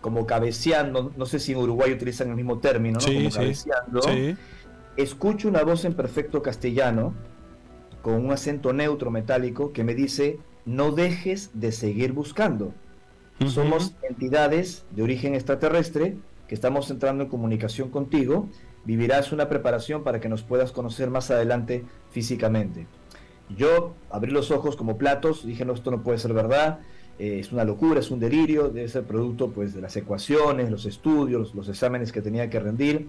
como 0.00 0.26
cabeceando, 0.26 1.12
no 1.16 1.26
sé 1.26 1.38
si 1.38 1.52
en 1.52 1.58
Uruguay 1.58 1.92
utilizan 1.92 2.28
el 2.30 2.36
mismo 2.36 2.58
término, 2.58 2.94
¿no? 2.94 3.00
Sí, 3.00 3.14
como 3.16 3.30
cabeceando, 3.30 4.02
Sí. 4.02 4.36
escucho 4.96 5.48
una 5.48 5.62
voz 5.62 5.84
en 5.84 5.94
perfecto 5.94 6.42
castellano, 6.42 7.14
con 8.02 8.14
un 8.14 8.32
acento 8.32 8.72
neutro 8.72 9.10
metálico, 9.10 9.72
que 9.72 9.84
me 9.84 9.94
dice, 9.94 10.38
no 10.64 10.92
dejes 10.92 11.50
de 11.54 11.72
seguir 11.72 12.12
buscando. 12.12 12.72
Somos 13.46 13.94
entidades 14.08 14.84
de 14.90 15.02
origen 15.02 15.34
extraterrestre 15.34 16.16
que 16.48 16.54
estamos 16.54 16.90
entrando 16.90 17.22
en 17.24 17.30
comunicación 17.30 17.88
contigo. 17.90 18.48
Vivirás 18.84 19.30
una 19.32 19.48
preparación 19.48 20.02
para 20.02 20.18
que 20.18 20.28
nos 20.28 20.42
puedas 20.42 20.72
conocer 20.72 21.08
más 21.10 21.30
adelante 21.30 21.84
físicamente. 22.10 22.86
Yo 23.56 23.94
abrí 24.10 24.32
los 24.32 24.50
ojos 24.50 24.76
como 24.76 24.98
platos, 24.98 25.46
dije, 25.46 25.64
no, 25.64 25.72
esto 25.74 25.90
no 25.90 26.02
puede 26.02 26.18
ser 26.18 26.32
verdad, 26.32 26.80
eh, 27.18 27.38
es 27.40 27.52
una 27.52 27.64
locura, 27.64 28.00
es 28.00 28.10
un 28.10 28.20
delirio, 28.20 28.68
debe 28.68 28.88
ser 28.88 29.04
producto 29.04 29.50
pues, 29.50 29.74
de 29.74 29.80
las 29.80 29.96
ecuaciones, 29.96 30.70
los 30.70 30.86
estudios, 30.86 31.54
los 31.54 31.68
exámenes 31.68 32.12
que 32.12 32.22
tenía 32.22 32.48
que 32.48 32.60
rendir. 32.60 33.08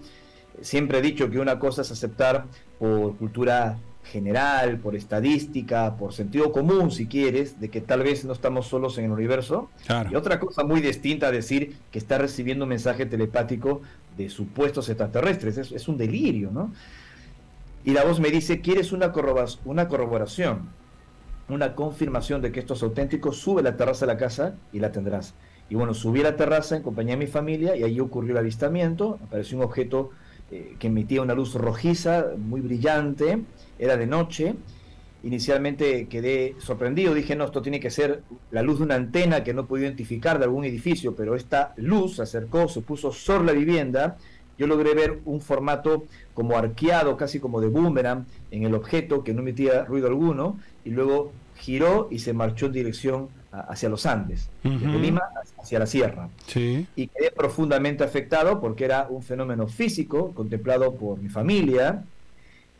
Siempre 0.60 0.98
he 0.98 1.02
dicho 1.02 1.30
que 1.30 1.38
una 1.38 1.58
cosa 1.58 1.82
es 1.82 1.90
aceptar 1.90 2.44
por 2.78 3.16
cultura 3.16 3.78
general, 4.02 4.78
por 4.78 4.96
estadística, 4.96 5.96
por 5.96 6.12
sentido 6.12 6.50
común, 6.52 6.90
si 6.90 7.06
quieres, 7.06 7.60
de 7.60 7.68
que 7.68 7.80
tal 7.80 8.02
vez 8.02 8.24
no 8.24 8.32
estamos 8.32 8.66
solos 8.66 8.98
en 8.98 9.04
el 9.04 9.12
universo. 9.12 9.70
Claro. 9.86 10.10
Y 10.10 10.16
otra 10.16 10.40
cosa 10.40 10.64
muy 10.64 10.80
distinta 10.80 11.28
a 11.28 11.30
decir 11.30 11.76
que 11.92 11.98
está 11.98 12.18
recibiendo 12.18 12.64
un 12.64 12.70
mensaje 12.70 13.06
telepático 13.06 13.82
de 14.16 14.28
supuestos 14.28 14.88
extraterrestres. 14.88 15.58
Es, 15.58 15.70
es 15.70 15.86
un 15.86 15.96
delirio, 15.96 16.50
¿no? 16.50 16.72
Y 17.84 17.92
la 17.92 18.04
voz 18.04 18.20
me 18.20 18.30
dice, 18.30 18.60
¿quieres 18.60 18.90
una, 18.92 19.12
corrobas- 19.12 19.58
una 19.64 19.86
corroboración? 19.86 20.68
Una 21.50 21.74
confirmación 21.74 22.40
de 22.40 22.52
que 22.52 22.60
esto 22.60 22.74
es 22.74 22.82
auténtico, 22.82 23.32
sube 23.32 23.62
la 23.62 23.76
terraza 23.76 24.06
de 24.06 24.12
la 24.12 24.18
casa 24.18 24.54
y 24.72 24.78
la 24.78 24.92
tendrás. 24.92 25.34
Y 25.68 25.74
bueno, 25.74 25.94
subí 25.94 26.20
a 26.20 26.24
la 26.24 26.36
terraza 26.36 26.76
en 26.76 26.82
compañía 26.82 27.14
de 27.14 27.24
mi 27.24 27.26
familia 27.26 27.76
y 27.76 27.82
allí 27.82 28.00
ocurrió 28.00 28.32
el 28.32 28.38
avistamiento. 28.38 29.18
Apareció 29.24 29.58
un 29.58 29.64
objeto 29.64 30.10
eh, 30.50 30.74
que 30.78 30.88
emitía 30.88 31.22
una 31.22 31.34
luz 31.34 31.54
rojiza, 31.54 32.26
muy 32.36 32.60
brillante, 32.60 33.42
era 33.78 33.96
de 33.96 34.06
noche. 34.06 34.54
Inicialmente 35.22 36.08
quedé 36.08 36.56
sorprendido, 36.58 37.14
dije, 37.14 37.36
no, 37.36 37.44
esto 37.44 37.62
tiene 37.62 37.78
que 37.78 37.90
ser 37.90 38.22
la 38.50 38.62
luz 38.62 38.78
de 38.78 38.84
una 38.84 38.94
antena 38.94 39.44
que 39.44 39.52
no 39.52 39.66
puedo 39.66 39.84
identificar 39.84 40.38
de 40.38 40.44
algún 40.44 40.64
edificio, 40.64 41.14
pero 41.14 41.36
esta 41.36 41.74
luz 41.76 42.16
se 42.16 42.22
acercó, 42.22 42.68
se 42.68 42.80
puso 42.80 43.12
sobre 43.12 43.44
la 43.46 43.52
vivienda. 43.52 44.16
Yo 44.56 44.66
logré 44.66 44.94
ver 44.94 45.20
un 45.24 45.40
formato 45.40 46.04
como 46.34 46.56
arqueado, 46.56 47.16
casi 47.16 47.38
como 47.38 47.60
de 47.60 47.68
boomerang, 47.68 48.26
en 48.50 48.64
el 48.64 48.74
objeto 48.74 49.22
que 49.24 49.34
no 49.34 49.40
emitía 49.40 49.84
ruido 49.84 50.08
alguno, 50.08 50.58
y 50.84 50.90
luego 50.90 51.32
giró 51.60 52.08
y 52.10 52.18
se 52.18 52.32
marchó 52.32 52.66
en 52.66 52.72
dirección 52.72 53.28
a- 53.52 53.60
hacia 53.72 53.88
los 53.88 54.06
Andes, 54.06 54.48
desde 54.62 54.88
Ujú. 54.88 54.98
Lima 54.98 55.22
hacia 55.60 55.78
la 55.78 55.86
sierra 55.86 56.28
Sí. 56.46 56.86
y 56.96 57.06
quedé 57.08 57.30
profundamente 57.30 58.02
afectado 58.04 58.60
porque 58.60 58.84
era 58.84 59.06
un 59.10 59.22
fenómeno 59.22 59.66
físico 59.68 60.32
contemplado 60.34 60.94
por 60.94 61.18
mi 61.20 61.28
familia, 61.28 62.02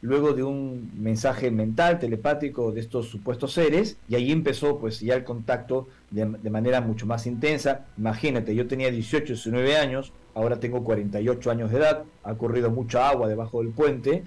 luego 0.02 0.32
de 0.32 0.42
un 0.42 0.90
mensaje 0.98 1.50
mental, 1.50 1.98
telepático 1.98 2.72
de 2.72 2.80
estos 2.80 3.08
supuestos 3.08 3.52
seres, 3.52 3.98
y 4.08 4.14
ahí 4.14 4.32
empezó 4.32 4.78
pues 4.78 5.00
ya 5.00 5.14
el 5.14 5.24
contacto 5.24 5.88
de, 6.10 6.24
de 6.24 6.50
manera 6.50 6.80
mucho 6.80 7.04
más 7.04 7.26
intensa. 7.26 7.84
Imagínate, 7.98 8.54
yo 8.54 8.66
tenía 8.66 8.90
18, 8.90 9.34
19 9.34 9.76
años, 9.76 10.12
ahora 10.34 10.58
tengo 10.58 10.82
48 10.84 11.50
años 11.50 11.70
de 11.70 11.78
edad, 11.78 12.04
ha 12.24 12.34
corrido 12.34 12.70
mucha 12.70 13.10
agua 13.10 13.28
debajo 13.28 13.60
del 13.62 13.72
puente, 13.72 14.22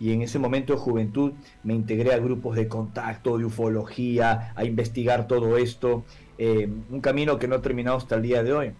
y 0.00 0.12
en 0.12 0.22
ese 0.22 0.38
momento 0.38 0.72
de 0.72 0.78
juventud 0.78 1.32
me 1.62 1.74
integré 1.74 2.12
a 2.12 2.18
grupos 2.18 2.56
de 2.56 2.68
contacto, 2.68 3.38
de 3.38 3.44
ufología, 3.44 4.52
a 4.54 4.64
investigar 4.64 5.26
todo 5.26 5.56
esto, 5.56 6.04
eh, 6.38 6.68
un 6.90 7.00
camino 7.00 7.38
que 7.38 7.48
no 7.48 7.56
he 7.56 7.60
terminado 7.60 7.96
hasta 7.96 8.16
el 8.16 8.22
día 8.22 8.42
de 8.42 8.52
hoy. 8.52 8.72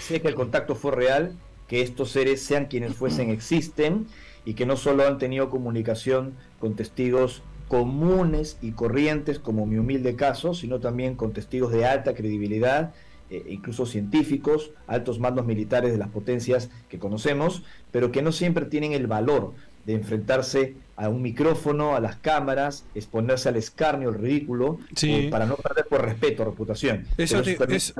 Sé 0.00 0.20
que 0.20 0.28
el 0.28 0.34
contacto 0.34 0.74
fue 0.74 0.92
real, 0.92 1.36
que 1.68 1.80
estos 1.80 2.10
seres, 2.10 2.42
sean 2.42 2.66
quienes 2.66 2.94
fuesen, 2.94 3.30
existen 3.30 4.06
y 4.44 4.54
que 4.54 4.66
no 4.66 4.76
solo 4.76 5.06
han 5.06 5.18
tenido 5.18 5.50
comunicación 5.50 6.34
con 6.60 6.74
testigos 6.74 7.42
comunes 7.68 8.58
y 8.60 8.72
corrientes, 8.72 9.38
como 9.38 9.66
mi 9.66 9.78
humilde 9.78 10.16
caso, 10.16 10.54
sino 10.54 10.80
también 10.80 11.16
con 11.16 11.32
testigos 11.32 11.72
de 11.72 11.86
alta 11.86 12.14
credibilidad, 12.14 12.92
eh, 13.30 13.42
incluso 13.48 13.86
científicos, 13.86 14.70
altos 14.86 15.18
mandos 15.18 15.46
militares 15.46 15.90
de 15.90 15.98
las 15.98 16.08
potencias 16.08 16.70
que 16.90 16.98
conocemos, 16.98 17.62
pero 17.90 18.12
que 18.12 18.20
no 18.20 18.32
siempre 18.32 18.66
tienen 18.66 18.92
el 18.92 19.06
valor 19.06 19.54
de 19.84 19.94
enfrentarse 19.94 20.74
a 20.96 21.08
un 21.08 21.22
micrófono, 21.22 21.96
a 21.96 22.00
las 22.00 22.16
cámaras, 22.16 22.84
exponerse 22.94 23.48
al 23.48 23.56
escarnio, 23.56 24.10
al 24.10 24.14
ridículo, 24.14 24.78
Sí. 24.94 25.12
eh, 25.12 25.28
para 25.30 25.44
no 25.44 25.56
perder 25.56 25.86
por 25.86 26.02
respeto, 26.04 26.44
reputación. 26.44 27.04
Eso 27.18 27.42
te, 27.42 27.58
eso- 27.74 27.94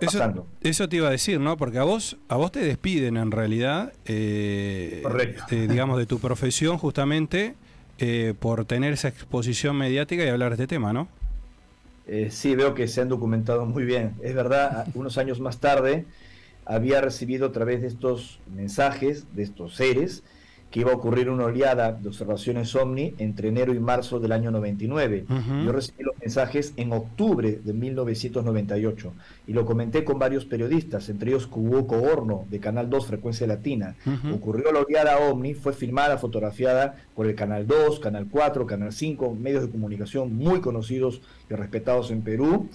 eso 0.62 0.88
iba 0.90 1.08
a 1.08 1.10
decir, 1.10 1.40
¿no? 1.40 1.56
Porque 1.56 1.78
a 1.78 1.82
vos, 1.82 2.16
a 2.28 2.36
vos 2.36 2.52
te 2.52 2.60
despiden 2.60 3.16
en 3.16 3.30
realidad, 3.32 3.92
eh, 4.06 5.02
de- 5.50 5.68
digamos, 5.68 5.98
de 5.98 6.06
tu 6.06 6.18
profesión 6.20 6.78
justamente 6.78 7.54
eh, 7.98 8.34
por 8.38 8.64
tener 8.64 8.92
esa 8.92 9.06
exposición 9.08 9.76
mediática 9.76 10.24
y 10.24 10.28
hablar 10.28 10.50
de 10.56 10.64
este 10.64 10.66
tema, 10.74 10.92
¿no? 10.92 11.06
Eh, 12.08 12.28
sí, 12.32 12.54
veo 12.56 12.74
que 12.74 12.88
se 12.88 13.00
han 13.00 13.08
documentado 13.08 13.66
muy 13.66 13.84
bien. 13.84 14.14
Es 14.22 14.34
verdad, 14.34 14.86
unos 14.94 15.16
años 15.16 15.38
más 15.40 15.58
tarde 15.58 16.04
había 16.66 17.00
recibido 17.00 17.46
a 17.46 17.52
través 17.52 17.82
de 17.82 17.86
estos 17.88 18.40
mensajes, 18.54 19.24
de 19.34 19.44
estos 19.44 19.76
seres, 19.76 20.22
que 20.74 20.80
iba 20.80 20.90
a 20.90 20.96
ocurrir 20.96 21.30
una 21.30 21.44
oleada 21.44 21.92
de 21.92 22.08
observaciones 22.08 22.74
OVNI 22.74 23.14
entre 23.18 23.46
enero 23.46 23.72
y 23.72 23.78
marzo 23.78 24.18
del 24.18 24.32
año 24.32 24.50
99. 24.50 25.24
Ujú. 25.30 25.64
Yo 25.66 25.70
recibí 25.70 26.02
los 26.02 26.18
mensajes 26.18 26.74
en 26.76 26.92
octubre 26.92 27.60
de 27.62 27.72
1998 27.72 29.12
y 29.46 29.52
lo 29.52 29.66
comenté 29.66 30.02
con 30.02 30.18
varios 30.18 30.46
periodistas, 30.46 31.08
entre 31.10 31.30
ellos 31.30 31.46
Cuboco 31.46 32.02
Horno 32.02 32.46
de 32.50 32.58
Canal 32.58 32.90
2 32.90 33.06
Frecuencia 33.06 33.46
Latina. 33.46 33.94
Ujú. 34.04 34.34
Ocurrió 34.34 34.72
la 34.72 34.80
oleada 34.80 35.16
OVNI, 35.18 35.54
fue 35.54 35.74
filmada, 35.74 36.18
fotografiada 36.18 36.96
por 37.14 37.28
el 37.28 37.36
Canal 37.36 37.68
2, 37.68 38.00
Canal 38.00 38.26
4, 38.28 38.66
Canal 38.66 38.92
5, 38.92 39.32
medios 39.32 39.62
de 39.62 39.70
comunicación 39.70 40.34
muy 40.34 40.60
conocidos 40.60 41.20
y 41.48 41.54
respetados 41.54 42.10
en 42.10 42.22
Perú. 42.22 42.68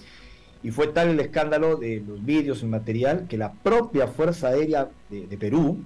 Y 0.62 0.70
fue 0.70 0.86
tal 0.86 1.10
el 1.10 1.20
escándalo 1.20 1.76
de 1.76 2.02
los 2.08 2.24
vídeos 2.24 2.62
y 2.62 2.66
material 2.66 3.26
que 3.28 3.36
la 3.36 3.52
propia 3.52 4.06
Fuerza 4.06 4.48
Aérea 4.48 4.88
de, 5.10 5.26
de 5.26 5.36
Perú, 5.36 5.84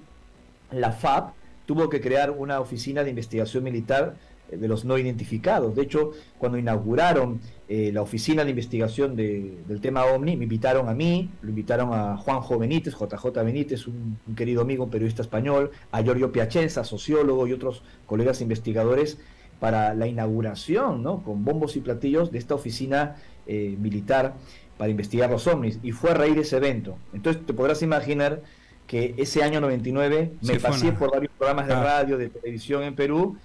la 0.71 0.93
FAB, 0.93 1.34
tuvo 1.65 1.89
que 1.89 2.01
crear 2.01 2.31
una 2.31 2.59
oficina 2.59 3.03
de 3.03 3.09
investigación 3.09 3.63
militar 3.63 4.15
eh, 4.51 4.57
de 4.57 4.67
los 4.67 4.85
no 4.85 4.97
identificados. 4.97 5.75
De 5.75 5.81
hecho, 5.83 6.11
cuando 6.37 6.57
inauguraron 6.57 7.39
eh, 7.67 7.91
la 7.91 8.01
oficina 8.01 8.43
de 8.43 8.51
investigación 8.51 9.15
de- 9.15 9.57
del 9.67 9.81
tema 9.81 10.05
OVNI, 10.05 10.37
me 10.37 10.43
invitaron 10.43 10.87
a 10.89 10.93
mí, 10.93 11.31
lo 11.41 11.49
invitaron 11.49 11.93
a 11.93 12.15
Juanjo 12.17 12.59
Benítez, 12.59 12.93
JJ 12.93 13.25
Benítez, 13.43 13.87
un, 13.87 14.17
querido 14.35 14.61
amigo, 14.61 14.83
un 14.83 14.89
periodista 14.91 15.21
español, 15.23 15.71
a 15.91 16.01
Giorgio 16.03 16.31
Piacenza, 16.31 16.83
sociólogo 16.83 17.47
y 17.47 17.53
otros 17.53 17.81
colegas 18.05 18.41
investigadores 18.41 19.17
para 19.59 19.93
la 19.95 20.05
inauguración, 20.05 21.01
¿no? 21.01 21.23
con 21.23 21.43
bombos 21.45 21.75
y 21.75 21.79
platillos, 21.79 22.31
de 22.31 22.37
esta 22.37 22.53
oficina 22.55 23.15
eh, 23.47 23.75
militar 23.79 24.35
para 24.77 24.91
investigar 24.91 25.29
los 25.31 25.47
ovnis. 25.47 25.79
Y 25.81 25.91
fue 25.93 26.11
a 26.11 26.13
raíz 26.13 26.35
de 26.35 26.41
ese 26.41 26.57
evento. 26.57 26.97
Entonces 27.13 27.43
te 27.45 27.53
podrás 27.53 27.81
imaginar 27.81 28.41
que 28.87 29.15
ese 29.17 29.43
año 29.43 29.59
99 29.61 30.31
me 30.41 30.53
Sí, 30.53 30.59
pasé 30.59 30.89
una- 30.89 30.99
por 30.99 31.11
varios 31.11 31.31
programas 31.37 31.67
de 31.67 31.73
Ah. 31.73 31.83
radio, 31.83 32.17
de 32.17 32.29
televisión 32.29 32.83
en 32.83 32.95
Perú, 32.95 33.37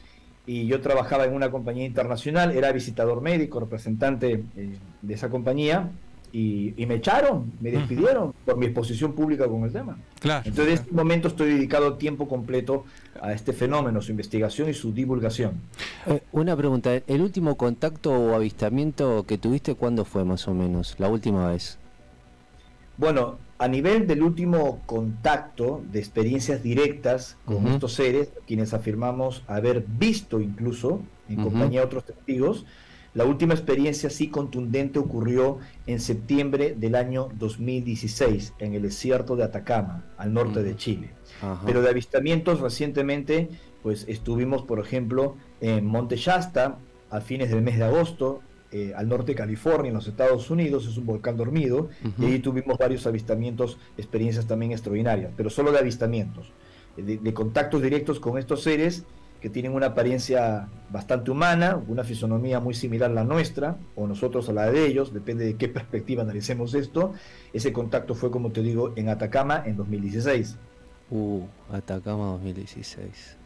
y 0.46 0.66
yo 0.66 0.80
trabajaba 0.80 1.24
en 1.24 1.34
una 1.34 1.50
compañía 1.50 1.84
internacional, 1.86 2.50
era 2.52 2.72
visitador 2.72 3.20
médico, 3.22 3.60
representante 3.60 4.42
eh, 4.56 4.76
de 5.02 5.14
esa 5.14 5.28
compañía, 5.30 5.90
y, 6.32 6.74
y 6.80 6.86
me 6.86 6.94
echaron, 6.94 7.52
me 7.60 7.72
despidieron 7.72 8.32
por 8.44 8.56
mi 8.56 8.66
exposición 8.66 9.14
pública 9.14 9.48
con 9.48 9.64
el 9.64 9.72
tema. 9.72 9.96
Claro. 10.20 10.42
Entonces, 10.46 10.74
en 10.74 10.80
este 10.82 10.94
momento 10.94 11.26
estoy 11.26 11.54
dedicado 11.54 11.94
tiempo 11.94 12.28
completo 12.28 12.84
a 13.20 13.32
este 13.32 13.52
fenómeno, 13.52 14.00
su 14.00 14.12
investigación 14.12 14.68
y 14.68 14.74
su 14.74 14.92
divulgación. 14.92 15.54
Eh, 16.06 16.20
una 16.30 16.54
pregunta, 16.56 16.94
¿el 16.94 17.20
último 17.20 17.56
contacto 17.56 18.12
o 18.12 18.34
avistamiento 18.34 19.24
que 19.26 19.38
tuviste 19.38 19.74
cuándo 19.74 20.04
fue 20.04 20.24
más 20.24 20.46
o 20.46 20.54
menos? 20.54 20.94
La 20.98 21.08
última 21.08 21.48
vez. 21.50 21.78
Bueno, 22.96 23.38
a 23.60 23.68
nivel 23.68 24.06
del 24.06 24.22
último 24.22 24.80
contacto 24.86 25.82
de 25.92 25.98
experiencias 25.98 26.62
directas 26.62 27.36
con 27.44 27.66
estos 27.66 27.92
seres, 27.92 28.32
quienes 28.46 28.72
afirmamos 28.72 29.44
haber 29.48 29.84
visto 29.86 30.40
incluso 30.40 31.02
en 31.28 31.42
compañía 31.42 31.80
de 31.80 31.86
otros 31.86 32.06
testigos, 32.06 32.64
la 33.12 33.26
última 33.26 33.52
experiencia 33.52 34.06
así 34.06 34.28
contundente 34.28 34.98
ocurrió 34.98 35.58
en 35.86 36.00
septiembre 36.00 36.74
del 36.74 36.94
año 36.94 37.28
2016 37.38 38.54
en 38.60 38.72
el 38.72 38.80
desierto 38.80 39.36
de 39.36 39.44
Atacama, 39.44 40.06
al 40.16 40.32
norte 40.32 40.62
de. 40.62 40.74
Chile. 40.76 41.10
Pero 41.66 41.82
de 41.82 41.90
avistamientos 41.90 42.60
recientemente, 42.60 43.50
pues 43.82 44.06
estuvimos, 44.08 44.62
por 44.62 44.80
ejemplo, 44.80 45.36
en 45.60 45.84
Monte 45.84 46.16
Shasta 46.16 46.78
a 47.10 47.20
fines 47.20 47.50
del 47.50 47.60
mes 47.60 47.76
de 47.76 47.84
agosto, 47.84 48.40
eh, 48.72 48.92
al 48.96 49.08
norte 49.08 49.32
de 49.32 49.36
California, 49.36 49.88
en 49.88 49.94
los 49.94 50.06
Estados 50.06 50.50
Unidos, 50.50 50.86
es 50.86 50.96
un 50.96 51.06
volcán 51.06 51.36
dormido, 51.36 51.88
y 52.18 52.26
ahí 52.26 52.38
tuvimos 52.38 52.78
varios 52.78 53.06
avistamientos, 53.06 53.78
experiencias 53.96 54.46
también 54.46 54.72
extraordinarias, 54.72 55.32
pero 55.36 55.50
solo 55.50 55.72
de 55.72 55.78
avistamientos, 55.78 56.52
de, 56.96 57.18
de 57.18 57.34
contactos 57.34 57.82
directos 57.82 58.20
con 58.20 58.38
estos 58.38 58.62
seres 58.62 59.04
que 59.40 59.48
tienen 59.48 59.72
una 59.72 59.86
apariencia 59.86 60.68
bastante 60.90 61.30
humana, 61.30 61.82
una 61.88 62.04
fisonomía 62.04 62.60
muy 62.60 62.74
similar 62.74 63.10
a 63.10 63.14
la 63.14 63.24
nuestra, 63.24 63.78
o 63.96 64.06
nosotros 64.06 64.48
a 64.48 64.52
la 64.52 64.70
de 64.70 64.86
ellos, 64.86 65.14
depende 65.14 65.46
de 65.46 65.54
qué 65.54 65.68
perspectiva 65.68 66.22
analicemos 66.22 66.74
esto. 66.74 67.14
Ese 67.52 67.72
contacto 67.72 68.14
fue, 68.14 68.30
como 68.30 68.52
te 68.52 68.62
digo, 68.62 68.92
en 68.96 69.08
Atacama 69.08 69.62
en 69.64 69.76
2016. 69.76 70.58
Uh, 71.10 71.42
Atacama 71.72 72.26
2016. 72.32 73.39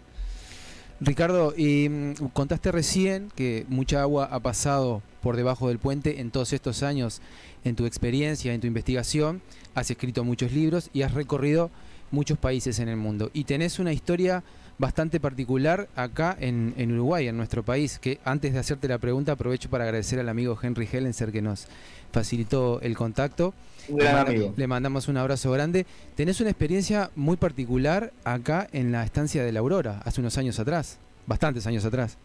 Ricardo, 1.01 1.55
y 1.57 1.89
mm, 1.89 2.15
contaste 2.33 2.71
recién 2.71 3.29
que 3.35 3.67
mucha 3.69 4.01
agua 4.01 4.29
ha 4.31 4.41
pasado 4.41 5.03
por 5.23 5.37
debajo 5.37 5.69
del 5.69 5.79
puente 5.79 6.21
en 6.21 6.31
todos 6.31 6.53
estos 6.53 6.83
años 6.83 7.21
en 7.65 7.77
tu 7.77 7.87
experiencia, 7.87 8.55
en 8.55 8.61
tu 8.61 8.67
investigación. 8.67 9.43
Has 9.75 9.91
escrito 9.91 10.23
muchos 10.23 10.53
libros 10.53 10.91
y 10.93 11.03
has 11.03 11.15
recorrido 11.15 11.71
muchos 12.11 12.39
países 12.39 12.79
en 12.79 12.89
el 12.89 12.97
mundo 12.97 13.31
y 13.35 13.45
tenés 13.45 13.79
una 13.79 13.93
historia 13.93 14.45
bastante 14.79 15.21
particular 15.21 15.89
acá 15.97 16.37
en, 16.41 16.75
en 16.77 16.93
Uruguay, 16.93 17.29
en 17.29 17.37
nuestro 17.37 17.63
país, 17.63 17.99
que 17.99 18.19
antes 18.25 18.53
de 18.53 18.59
hacerte 18.59 18.89
la 18.89 18.99
pregunta 18.99 19.33
aprovecho 19.33 19.71
para 19.71 19.85
agradecer 19.85 20.19
al 20.19 20.29
amigo 20.29 20.59
Henry 20.61 20.89
Hellenser 20.91 21.31
que 21.33 21.43
nos 21.43 21.67
facilitó 22.13 22.81
el 22.81 22.97
contacto. 22.97 23.55
Un 23.89 23.99
gran 23.99 24.09
le, 24.11 24.15
manda- 24.17 24.31
amigo. 24.31 24.55
le 24.57 24.67
mandamos 24.67 25.09
un 25.09 25.17
abrazo 25.17 25.51
grande. 25.53 25.87
Tenés 26.17 26.41
una 26.41 26.51
experiencia 26.51 27.11
muy 27.17 27.37
particular 27.37 28.13
acá 28.25 28.67
en 28.73 28.93
la 28.93 29.05
estancia 29.05 29.45
de 29.45 29.53
la 29.53 29.61
Aurora, 29.61 30.01
hace 30.05 30.21
unos 30.21 30.39
años 30.39 30.59
atrás, 30.59 30.99
bastantes 31.27 31.67
años 31.67 31.85
atrás. 31.85 32.17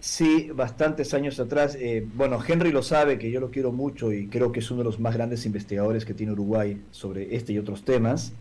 Sí, 0.00 0.50
bastantes 0.54 1.12
años 1.14 1.38
atrás. 1.38 1.76
eh, 1.78 2.06
bueno, 2.14 2.38
Henry 2.46 2.72
lo 2.72 2.82
sabe, 2.82 3.18
que 3.18 3.30
yo 3.30 3.40
lo 3.40 3.50
quiero 3.50 3.72
mucho 3.72 4.12
y 4.12 4.26
creo 4.28 4.52
que 4.52 4.60
es 4.60 4.70
uno 4.70 4.78
de 4.78 4.84
los 4.84 4.98
más 5.00 5.14
grandes 5.14 5.44
investigadores 5.46 6.04
que 6.04 6.14
tiene 6.14 6.32
Uruguay 6.32 6.82
sobre 6.92 7.34
este 7.36 7.52
y 7.52 7.58
otros 7.58 7.84
temas. 7.84 8.32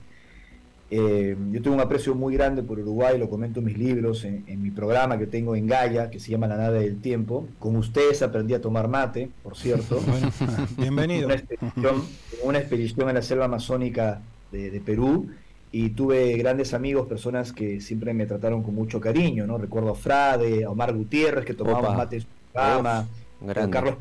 Eh, 0.92 1.36
yo 1.52 1.62
tengo 1.62 1.76
un 1.76 1.82
aprecio 1.82 2.14
muy 2.14 2.36
grande 2.36 2.62
por 2.62 2.80
Uruguay, 2.80 3.18
lo 3.18 3.30
comento 3.30 3.60
en 3.60 3.66
mis 3.66 3.78
libros, 3.78 4.24
en, 4.24 4.44
en 4.48 4.62
mi 4.62 4.70
programa 4.70 5.18
que 5.18 5.26
tengo 5.26 5.56
en 5.56 5.66
Gaia, 5.66 6.12
que 6.12 6.20
se 6.20 6.30
llama 6.30 6.48
La 6.48 6.58
Nada 6.58 6.80
del 6.80 7.02
Tiempo. 7.02 7.48
Con 7.60 7.76
ustedes 7.76 8.22
aprendí 8.22 8.54
a 8.54 8.62
tomar 8.62 8.88
mate, 8.88 9.30
por 9.44 9.58
cierto. 9.58 10.00
Bueno, 10.08 10.32
bienvenido. 10.78 11.26
Una 11.26 11.36
expedición, 11.36 12.04
una 12.44 12.60
expedición 12.60 13.10
en 13.10 13.16
la 13.16 13.22
selva 13.22 13.46
amazónica 13.46 14.22
de, 14.52 14.70
de 14.70 14.80
Perú 14.80 15.28
y 15.72 15.90
tuve 15.90 16.38
grandes 16.38 16.74
amigos, 16.74 17.06
personas 17.08 17.52
que 17.52 17.82
siempre 17.82 18.14
me 18.14 18.26
trataron 18.26 18.64
con 18.64 18.74
mucho 18.74 19.02
cariño, 19.02 19.46
¿no? 19.46 19.58
Recuerdo 19.58 19.92
a 19.92 19.96
Frade, 19.96 20.64
a 20.64 20.70
Omar 20.70 20.94
Gutiérrez, 20.94 21.44
que 21.44 21.54
tomábamos 21.54 21.98
mate 21.98 22.16
en 22.16 22.22
su 22.22 22.28
programa, 22.54 23.00
a. 23.00 23.70
Carlos 23.70 23.98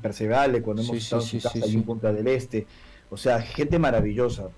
Persevale, 0.00 0.62
cuando 0.62 0.82
hemos 0.82 0.96
sí, 0.96 1.02
estado 1.02 1.20
sí, 1.20 1.36
en 1.36 1.42
su 1.42 1.48
sí, 1.48 1.52
casa 1.52 1.66
ahí 1.66 1.72
sí. 1.72 1.76
en 1.76 1.82
Punta 1.82 2.12
del 2.12 2.28
Este. 2.28 2.66
O 3.10 3.18
sea, 3.18 3.42
gente 3.42 3.78
maravillosa. 3.78 4.48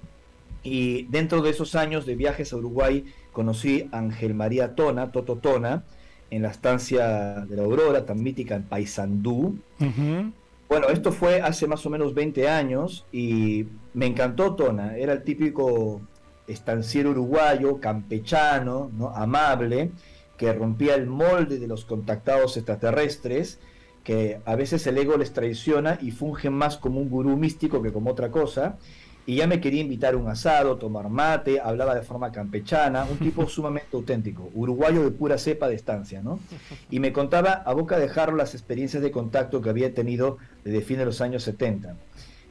Y 0.62 1.04
dentro 1.04 1.42
de 1.42 1.50
esos 1.50 1.74
años 1.74 2.06
de 2.06 2.16
viajes 2.16 2.52
a 2.52 2.56
Uruguay, 2.56 3.04
conocí 3.32 3.88
a 3.92 3.98
Ángel 3.98 4.34
María 4.34 4.74
Tona, 4.74 5.10
Toto 5.10 5.36
Tona, 5.36 5.84
en 6.30 6.42
la 6.42 6.50
estancia 6.50 7.44
de 7.48 7.56
la 7.56 7.62
Aurora, 7.62 8.04
tan 8.06 8.22
mítica 8.22 8.54
en 8.54 8.64
Paysandú. 8.64 9.58
Bueno, 10.68 10.88
esto 10.88 11.10
fue 11.10 11.40
hace 11.40 11.66
más 11.66 11.84
o 11.84 11.90
menos 11.90 12.14
20 12.14 12.48
años 12.48 13.04
y 13.10 13.66
me 13.92 14.06
encantó 14.06 14.54
Tona. 14.54 14.96
Era 14.96 15.14
el 15.14 15.24
típico 15.24 16.00
estanciero 16.46 17.10
uruguayo, 17.10 17.80
campechano, 17.80 18.90
¿no? 18.96 19.10
amable, 19.10 19.90
que 20.36 20.52
rompía 20.52 20.94
el 20.94 21.06
molde 21.06 21.58
de 21.58 21.66
los 21.66 21.84
contactados 21.84 22.56
extraterrestres, 22.56 23.58
que 24.04 24.40
a 24.44 24.54
veces 24.56 24.86
el 24.86 24.98
ego 24.98 25.16
les 25.16 25.32
traiciona 25.32 25.98
y 26.00 26.12
fungen 26.12 26.52
más 26.52 26.76
como 26.76 27.00
un 27.00 27.10
gurú 27.10 27.36
místico 27.36 27.82
que 27.82 27.92
como 27.92 28.10
otra 28.10 28.30
cosa. 28.30 28.78
Y 29.26 29.36
ya 29.36 29.46
me 29.46 29.60
quería 29.60 29.80
invitar 29.80 30.14
a 30.14 30.16
un 30.16 30.28
asado, 30.28 30.76
tomar 30.76 31.08
mate, 31.08 31.60
hablaba 31.60 31.94
de 31.94 32.02
forma 32.02 32.32
campechana, 32.32 33.04
un 33.04 33.18
tipo 33.18 33.46
sumamente 33.48 33.88
auténtico, 33.92 34.50
uruguayo 34.54 35.04
de 35.04 35.10
pura 35.10 35.38
cepa 35.38 35.68
de 35.68 35.74
estancia, 35.74 36.22
¿no? 36.22 36.40
Y 36.90 37.00
me 37.00 37.12
contaba 37.12 37.52
a 37.52 37.72
boca 37.74 37.98
de 37.98 38.08
jarro 38.08 38.34
las 38.34 38.54
experiencias 38.54 39.02
de 39.02 39.10
contacto 39.10 39.60
que 39.60 39.70
había 39.70 39.94
tenido 39.94 40.38
desde 40.64 40.80
fin 40.80 40.98
de 40.98 41.04
los 41.04 41.20
años 41.20 41.42
70, 41.44 41.96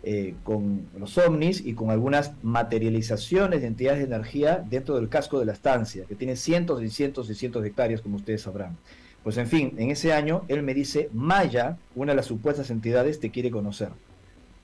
eh, 0.04 0.36
con 0.44 0.88
los 0.98 1.18
ovnis 1.18 1.66
y 1.66 1.74
con 1.74 1.90
algunas 1.90 2.32
materializaciones 2.44 3.62
de 3.62 3.68
entidades 3.68 4.00
de 4.00 4.06
energía 4.06 4.64
dentro 4.70 4.96
del 4.96 5.10
casco 5.10 5.40
de 5.40 5.46
la 5.46 5.54
estancia, 5.54 6.06
que 6.06 6.16
tiene 6.16 6.36
cientos 6.36 6.82
y 6.82 6.90
cientos 6.90 7.30
y 7.30 7.36
cientos 7.36 7.64
de 7.64 7.70
hectáreas, 7.70 8.02
como 8.02 8.16
ustedes 8.16 8.44
sabrán. 8.44 8.78
Pues 9.24 9.38
en 9.38 9.48
fin, 9.48 9.74
en 9.78 9.92
ese 9.92 10.14
año 10.14 10.44
él 10.48 10.64
me 10.64 10.74
dice, 10.74 11.10
Maya, 11.14 11.78
una 11.96 12.14
de 12.14 12.16
las 12.16 12.28
supuestas 12.28 12.70
entidades, 12.70 13.20
te 13.20 13.32
quiere 13.32 13.52
conocer. 13.52 13.90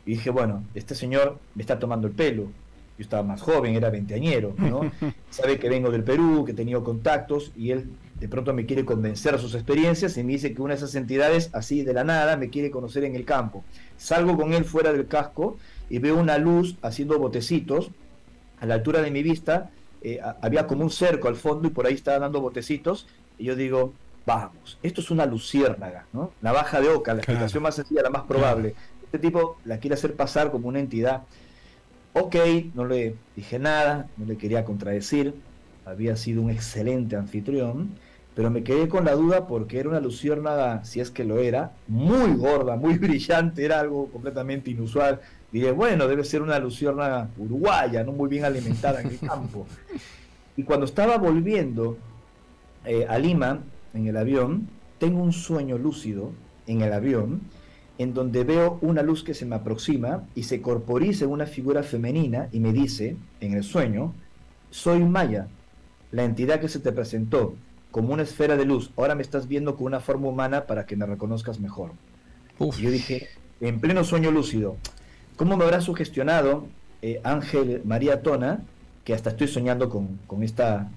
Y 0.05 0.11
dije, 0.11 0.29
bueno, 0.29 0.63
este 0.75 0.95
señor 0.95 1.37
me 1.55 1.61
está 1.63 1.79
tomando 1.79 2.07
el 2.07 2.13
pelo. 2.13 2.43
Yo 2.97 3.03
estaba 3.03 3.23
más 3.23 3.41
joven, 3.41 3.75
era 3.75 3.89
veinteañero, 3.89 4.53
¿no? 4.57 4.89
Sabe 5.29 5.59
que 5.59 5.67
vengo 5.67 5.91
del 5.91 6.03
Perú, 6.03 6.43
que 6.45 6.51
he 6.53 6.55
tenido 6.55 6.83
contactos 6.83 7.51
y 7.57 7.71
él 7.71 7.89
de 8.19 8.29
pronto 8.29 8.53
me 8.53 8.65
quiere 8.65 8.85
convencer 8.85 9.35
a 9.35 9.37
sus 9.37 9.53
experiencias 9.55 10.15
y 10.17 10.23
me 10.23 10.31
dice 10.33 10.53
que 10.53 10.61
una 10.61 10.73
de 10.73 10.77
esas 10.77 10.95
entidades, 10.95 11.49
así 11.53 11.83
de 11.83 11.93
la 11.93 12.05
nada, 12.05 12.37
me 12.37 12.49
quiere 12.49 12.71
conocer 12.71 13.03
en 13.03 13.15
el 13.15 13.25
campo. 13.25 13.65
Salgo 13.97 14.37
con 14.37 14.53
él 14.53 14.63
fuera 14.63 14.93
del 14.93 15.07
casco 15.07 15.57
y 15.89 15.99
veo 15.99 16.15
una 16.17 16.37
luz 16.37 16.77
haciendo 16.81 17.19
botecitos 17.19 17.89
a 18.61 18.65
la 18.65 18.75
altura 18.75 19.01
de 19.01 19.11
mi 19.11 19.23
vista. 19.23 19.71
eh, 20.01 20.19
había 20.41 20.67
como 20.67 20.83
un 20.83 20.91
cerco 20.91 21.27
al 21.27 21.35
fondo 21.35 21.67
y 21.67 21.71
por 21.71 21.87
ahí 21.87 21.95
estaba 21.95 22.19
dando 22.19 22.39
botecitos. 22.39 23.07
Y 23.39 23.45
yo 23.45 23.55
digo, 23.55 23.91
vamos, 24.25 24.77
esto 24.83 25.01
es 25.01 25.09
una 25.11 25.25
luciérnaga, 25.25 26.05
¿no? 26.13 26.31
Navaja 26.41 26.79
de 26.79 26.89
oca, 26.89 27.13
la 27.15 27.21
Claro. 27.21 27.33
explicación 27.39 27.63
más 27.63 27.75
sencilla, 27.75 28.03
la 28.03 28.11
más 28.11 28.21
probable. 28.23 28.75
Este 29.15 29.27
tipo 29.27 29.55
la 29.63 29.77
quiere 29.77 29.93
hacer 29.93 30.13
pasar 30.13 30.51
como 30.51 30.67
una 30.67 30.81
entidad. 30.81 31.21
Ok, 32.11 32.35
no 32.73 32.83
le 32.83 33.15
dije 33.33 33.59
nada, 33.59 34.09
no 34.17 34.25
le 34.25 34.35
quería 34.35 34.65
contradecir, 34.65 35.33
había 35.85 36.17
sido 36.17 36.41
un 36.41 36.49
excelente 36.49 37.15
anfitrión, 37.15 37.91
pero 38.35 38.51
me 38.51 38.61
quedé 38.61 38.89
con 38.89 39.05
la 39.05 39.13
duda 39.13 39.47
porque 39.47 39.79
era 39.79 39.87
una 39.87 40.01
luciérnaga, 40.01 40.83
si 40.83 40.99
es 40.99 41.11
que 41.11 41.23
lo 41.23 41.39
era, 41.39 41.71
muy 41.87 42.33
gorda, 42.33 42.75
muy 42.75 42.97
brillante, 42.97 43.63
era 43.63 43.79
algo 43.79 44.07
completamente 44.07 44.71
inusual. 44.71 45.21
Dije, 45.49 45.71
bueno, 45.71 46.09
debe 46.09 46.25
ser 46.25 46.41
una 46.41 46.59
luciérnaga 46.59 47.29
uruguaya, 47.37 48.03
no 48.03 48.11
muy 48.11 48.27
bien 48.27 48.43
alimentada 48.43 48.99
en 48.99 49.07
el 49.07 49.19
campo. 49.25 49.65
Y 50.57 50.63
cuando 50.63 50.85
estaba 50.85 51.17
volviendo 51.17 51.97
eh, 52.83 53.05
a 53.07 53.17
Lima 53.17 53.61
en 53.93 54.07
el 54.07 54.17
avión, 54.17 54.67
tengo 54.99 55.23
un 55.23 55.31
sueño 55.31 55.77
lúcido 55.77 56.33
en 56.67 56.81
el 56.81 56.91
avión 56.91 57.54
en 57.97 58.13
donde 58.13 58.43
veo 58.43 58.77
una 58.81 59.01
luz 59.01 59.23
que 59.23 59.33
se 59.33 59.45
me 59.45 59.55
aproxima 59.55 60.23
y 60.35 60.43
se 60.43 60.61
corporiza 60.61 61.25
en 61.25 61.31
una 61.31 61.45
figura 61.45 61.83
femenina 61.83 62.49
y 62.51 62.59
me 62.59 62.73
dice, 62.73 63.15
en 63.39 63.53
el 63.53 63.63
sueño, 63.63 64.13
soy 64.69 65.03
Maya, 65.03 65.47
la 66.11 66.23
entidad 66.23 66.59
que 66.59 66.69
se 66.69 66.79
te 66.79 66.91
presentó 66.91 67.55
como 67.91 68.13
una 68.13 68.23
esfera 68.23 68.57
de 68.57 68.65
luz, 68.65 68.91
ahora 68.97 69.15
me 69.15 69.21
estás 69.21 69.47
viendo 69.47 69.77
con 69.77 69.85
una 69.85 70.01
forma 70.01 70.27
humana 70.27 70.65
para 70.65 70.85
que 70.85 70.97
me 70.97 71.05
reconozcas 71.05 71.59
mejor. 71.59 71.91
Uf. 72.59 72.77
Yo 72.79 72.91
dije, 72.91 73.29
en 73.61 73.79
pleno 73.79 74.03
sueño 74.03 74.31
lúcido, 74.31 74.75
¿cómo 75.37 75.55
me 75.55 75.63
habrá 75.63 75.79
sugestionado 75.79 76.67
eh, 77.01 77.21
Ángel 77.23 77.81
María 77.85 78.21
Tona 78.21 78.63
que 79.05 79.13
hasta 79.13 79.29
estoy 79.29 79.47
soñando 79.47 79.87
con, 79.89 80.17
con 80.27 80.43
esta 80.43 80.89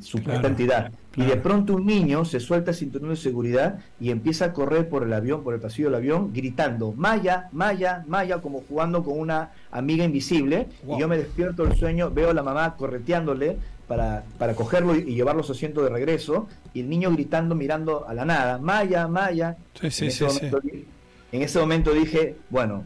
supuesta 0.00 0.40
Claro, 0.40 0.48
entidad? 0.48 0.92
Y 1.16 1.24
de 1.24 1.36
pronto 1.36 1.74
un 1.74 1.84
niño 1.84 2.24
se 2.24 2.40
suelta 2.40 2.70
el 2.70 2.76
cinturón 2.76 3.10
de 3.10 3.16
seguridad 3.16 3.80
y 4.00 4.10
empieza 4.10 4.46
a 4.46 4.52
correr 4.52 4.88
por 4.88 5.02
el 5.02 5.12
avión, 5.12 5.42
por 5.42 5.52
el 5.52 5.60
pasillo 5.60 5.88
del 5.88 5.96
avión, 5.96 6.32
gritando, 6.32 6.92
Maya, 6.96 7.48
Maya, 7.52 8.04
Maya, 8.06 8.40
como 8.40 8.62
jugando 8.68 9.02
con 9.02 9.18
una 9.18 9.50
amiga 9.72 10.04
invisible. 10.04 10.68
Wow. 10.84 10.96
Y 10.96 11.00
yo 11.00 11.08
me 11.08 11.18
despierto 11.18 11.64
del 11.66 11.76
sueño, 11.76 12.10
veo 12.10 12.30
a 12.30 12.34
la 12.34 12.42
mamá 12.42 12.76
correteándole 12.76 13.56
para, 13.88 14.22
para 14.38 14.54
cogerlo 14.54 14.94
y, 14.94 15.00
y 15.00 15.14
llevarlo 15.14 15.40
a 15.42 15.44
su 15.44 15.52
asiento 15.52 15.82
de 15.82 15.90
regreso, 15.90 16.46
y 16.72 16.80
el 16.80 16.88
niño 16.88 17.10
gritando, 17.12 17.54
mirando 17.54 18.06
a 18.08 18.14
la 18.14 18.24
nada, 18.24 18.58
Maya, 18.58 19.08
Maya. 19.08 19.56
Sí, 19.80 19.90
sí, 19.90 20.04
en, 20.06 20.10
sí, 20.12 20.24
ese 20.24 20.30
sí. 20.30 20.34
momento, 20.36 20.60
di- 20.60 20.84
en 21.32 21.42
ese 21.42 21.58
momento 21.58 21.92
dije, 21.92 22.36
bueno, 22.50 22.84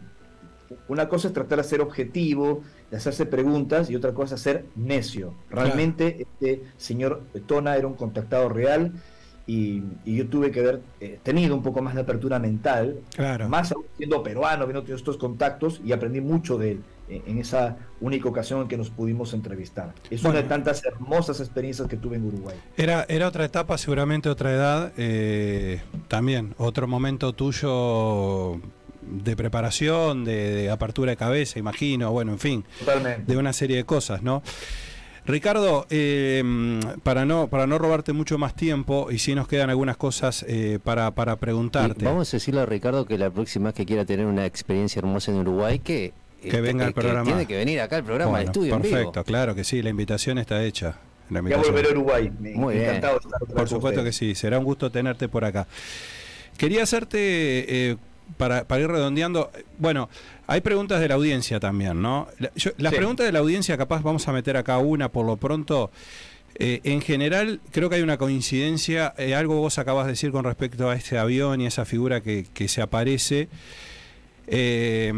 una 0.89 1.09
cosa 1.09 1.29
es 1.29 1.35
tratar 1.35 1.59
de 1.59 1.65
ser 1.65 1.81
objetivo, 1.81 2.63
de 2.91 2.97
hacerse 2.97 3.27
preguntas, 3.27 3.91
y 3.91 3.97
otra 3.97 4.13
cosa 4.15 4.35
es 4.37 4.41
ser 4.41 4.65
necio. 4.77 5.35
Realmente 5.51 6.23
este 6.23 6.63
señor 6.77 7.23
Tona 7.47 7.77
era 7.77 7.87
un 7.87 7.95
contactado 7.95 8.49
real 8.49 8.93
y, 9.47 9.83
y 10.05 10.17
yo 10.17 10.29
tuve 10.29 10.51
que 10.53 10.61
haber 10.61 10.81
eh, 11.01 11.19
tenido 11.25 11.57
un 11.57 11.63
poco 11.63 11.83
más 11.83 11.95
de 11.95 12.03
apertura 12.03 12.39
mental, 12.39 13.01
Claro. 13.17 13.49
más 13.49 13.73
aún 13.73 13.85
siendo 13.97 14.23
peruano, 14.23 14.65
viendo 14.67 14.83
todos 14.85 15.01
estos 15.01 15.17
contactos, 15.17 15.81
y 15.85 15.91
aprendí 15.93 16.21
mucho 16.21 16.57
de 16.57 16.73
él 16.73 16.81
eh, 17.09 17.23
en 17.27 17.39
esa 17.39 17.77
única 18.01 18.29
ocasión 18.29 18.61
en 18.61 18.69
que 18.69 18.77
nos 18.77 18.91
pudimos 18.91 19.35
entrevistar. 19.35 19.93
Es 20.09 20.23
una 20.23 20.35
de 20.35 20.43
tantas 20.45 20.85
hermosas 20.85 21.41
experiencias 21.41 21.89
que 21.89 21.97
tuve 21.97 22.17
en 22.17 22.27
Uruguay. 22.27 22.55
Era, 22.77 23.05
era 23.09 23.27
otra 23.27 23.45
etapa, 23.45 23.77
seguramente 23.77 24.29
otra 24.29 24.53
edad. 24.53 24.93
eh, 24.97 25.81
también, 26.07 26.55
otro 26.59 26.87
momento 26.87 27.33
tuyo 27.33 28.61
de 29.11 29.37
preparación, 29.37 30.25
de, 30.25 30.51
de 30.55 30.71
apertura 30.71 31.11
de 31.11 31.17
cabeza, 31.17 31.59
imagino, 31.59 32.11
bueno, 32.13 32.33
en 32.33 32.39
fin, 32.39 32.65
Totalmente. 32.79 33.31
de 33.33 33.39
una 33.39 33.53
serie 33.53 33.77
de 33.77 33.85
cosas, 33.85 34.23
¿no? 34.23 34.43
Ricardo, 35.27 35.87
eh, 35.91 36.43
para 37.03 37.27
no 37.27 37.49
para 37.49 37.67
no 37.67 37.79
robarte 37.79 38.13
mucho 38.13 38.39
más 38.39 38.55
tiempo 38.55 39.09
y 39.11 39.19
si 39.19 39.35
nos 39.35 39.47
quedan 39.47 39.69
algunas 39.71 39.97
cosas 39.97 40.45
eh, 40.49 40.79
para, 40.83 41.11
para 41.13 41.37
preguntarte. 41.37 42.03
Y 42.03 42.05
vamos 42.07 42.33
a 42.33 42.37
decirle 42.39 42.63
a 42.63 42.67
Ricardo 42.67 43.05
que 43.07 43.19
la 43.19 43.31
próxima 43.31 43.67
vez 43.67 43.75
que 43.75 43.85
quiera 43.87 44.05
tener 44.05 44.27
una 44.27 44.47
experiencia 44.47 44.99
hermosa 44.99 45.31
en 45.31 45.39
Uruguay, 45.39 45.79
que, 45.79 46.15
Que 46.43 46.61
venga 46.63 46.87
al 46.87 46.95
programa. 46.95 47.25
tiene 47.25 47.47
que 47.47 47.57
venir 47.57 47.81
acá 47.81 47.97
al 47.97 48.05
programa 48.05 48.31
Bueno, 48.31 48.45
de 48.45 48.51
estudio 48.51 48.75
en 48.75 48.83
vivo. 48.83 48.95
perfecto, 48.95 49.25
claro 49.25 49.55
que 49.55 49.63
sí, 49.63 49.83
la 49.83 49.91
invitación 49.91 50.39
está 50.39 50.65
hecha. 50.65 50.97
La 51.29 51.43
Ya 51.49 51.59
volveré 51.59 51.89
a 51.91 51.93
Uruguay. 51.93 52.33
Me, 52.41 52.55
Muy 52.55 52.75
bien. 52.75 52.87
encantado 52.89 53.19
estar 53.21 53.41
Por 53.55 53.69
supuesto 53.69 54.03
que 54.03 54.13
sí, 54.13 54.35
será 54.35 54.59
un 54.59 54.65
gusto 54.65 54.91
tenerte 54.91 55.29
por 55.29 55.45
acá. 55.45 55.67
Quería 56.57 56.83
hacerte, 56.83 57.91
eh, 57.91 57.97
para, 58.37 58.65
para 58.65 58.83
ir 58.83 58.89
redondeando, 58.89 59.51
bueno, 59.79 60.09
hay 60.47 60.61
preguntas 60.61 61.01
de 61.01 61.09
la 61.09 61.15
audiencia 61.15 61.61
también, 61.61 62.01
¿no? 62.03 62.29
La- 62.39 62.51
yo- 62.57 62.73
las 62.79 62.91
Sí. 62.93 62.97
preguntas 62.97 63.27
de 63.27 63.33
la 63.33 63.39
audiencia, 63.41 63.77
capaz 63.77 64.03
vamos 64.03 64.27
a 64.29 64.33
meter 64.33 64.57
acá 64.57 64.79
una 64.79 65.11
por 65.11 65.27
lo 65.27 65.37
pronto. 65.37 65.91
Eh, 66.57 66.81
en 66.85 67.01
general, 67.01 67.61
creo 67.71 67.89
que 67.89 67.97
hay 67.97 68.03
una 68.03 68.19
coincidencia, 68.19 69.15
eh, 69.17 69.35
algo 69.35 69.57
vos 69.61 69.79
acabas 69.79 70.07
de 70.07 70.13
decir 70.13 70.33
con 70.33 70.45
respecto 70.45 70.91
a 70.91 70.95
este 70.97 71.17
avión 71.17 71.61
y 71.61 71.67
esa 71.67 71.85
figura 71.85 72.21
que, 72.23 72.47
que 72.53 72.69
se 72.69 72.83
aparece. 72.83 73.49
Eh, 74.47 75.13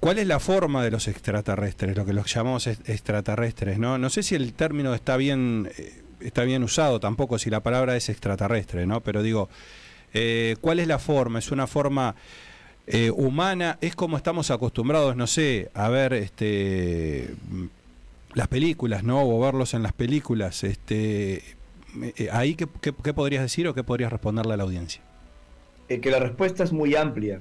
¿Cuál 0.00 0.18
es 0.18 0.26
la 0.26 0.40
forma 0.40 0.82
de 0.82 0.90
los 0.90 1.06
extraterrestres, 1.08 1.96
lo 1.96 2.06
que 2.06 2.12
los 2.14 2.32
llamamos 2.32 2.66
est- 2.66 2.88
extraterrestres? 2.88 3.78
No, 3.78 3.98
no 3.98 4.08
sé 4.08 4.22
si 4.22 4.34
el 4.34 4.54
término 4.54 4.94
está 4.94 5.16
bien, 5.18 5.70
está 6.20 6.44
bien 6.44 6.62
usado 6.62 6.98
tampoco, 6.98 7.38
si 7.38 7.50
la 7.50 7.62
palabra 7.62 7.94
es 7.96 8.08
extraterrestre, 8.08 8.86
¿no? 8.86 9.02
Pero 9.02 9.22
digo, 9.22 9.50
¿cuál 10.62 10.80
es 10.80 10.88
la 10.88 10.98
forma? 10.98 11.38
¿Es 11.40 11.50
una 11.52 11.66
forma 11.66 12.14
eh, 12.86 13.10
humana? 13.10 13.78
¿Es 13.80 13.94
como 13.96 14.16
estamos 14.16 14.50
acostumbrados, 14.50 15.16
no 15.16 15.26
sé, 15.26 15.70
a 15.74 15.88
ver 15.88 16.12
este, 16.12 17.34
las 18.34 18.48
películas, 18.48 19.02
¿no? 19.04 19.22
O 19.22 19.40
verlos 19.40 19.74
en 19.74 19.82
las 19.82 19.92
películas. 19.92 20.64
Este, 20.64 21.42
eh, 22.02 22.28
¿Ahí 22.32 22.54
qué, 22.54 22.66
qué- 22.80 22.94
qué 23.02 23.14
podrías 23.14 23.42
decir 23.42 23.66
o 23.68 23.74
qué 23.74 23.84
podrías 23.84 24.10
responderle 24.12 24.54
a 24.54 24.56
la 24.56 24.64
audiencia? 24.64 25.02
Eh, 25.88 26.00
que 26.00 26.10
la 26.10 26.20
respuesta 26.20 26.62
es 26.64 26.72
muy 26.72 26.94
amplia, 26.94 27.40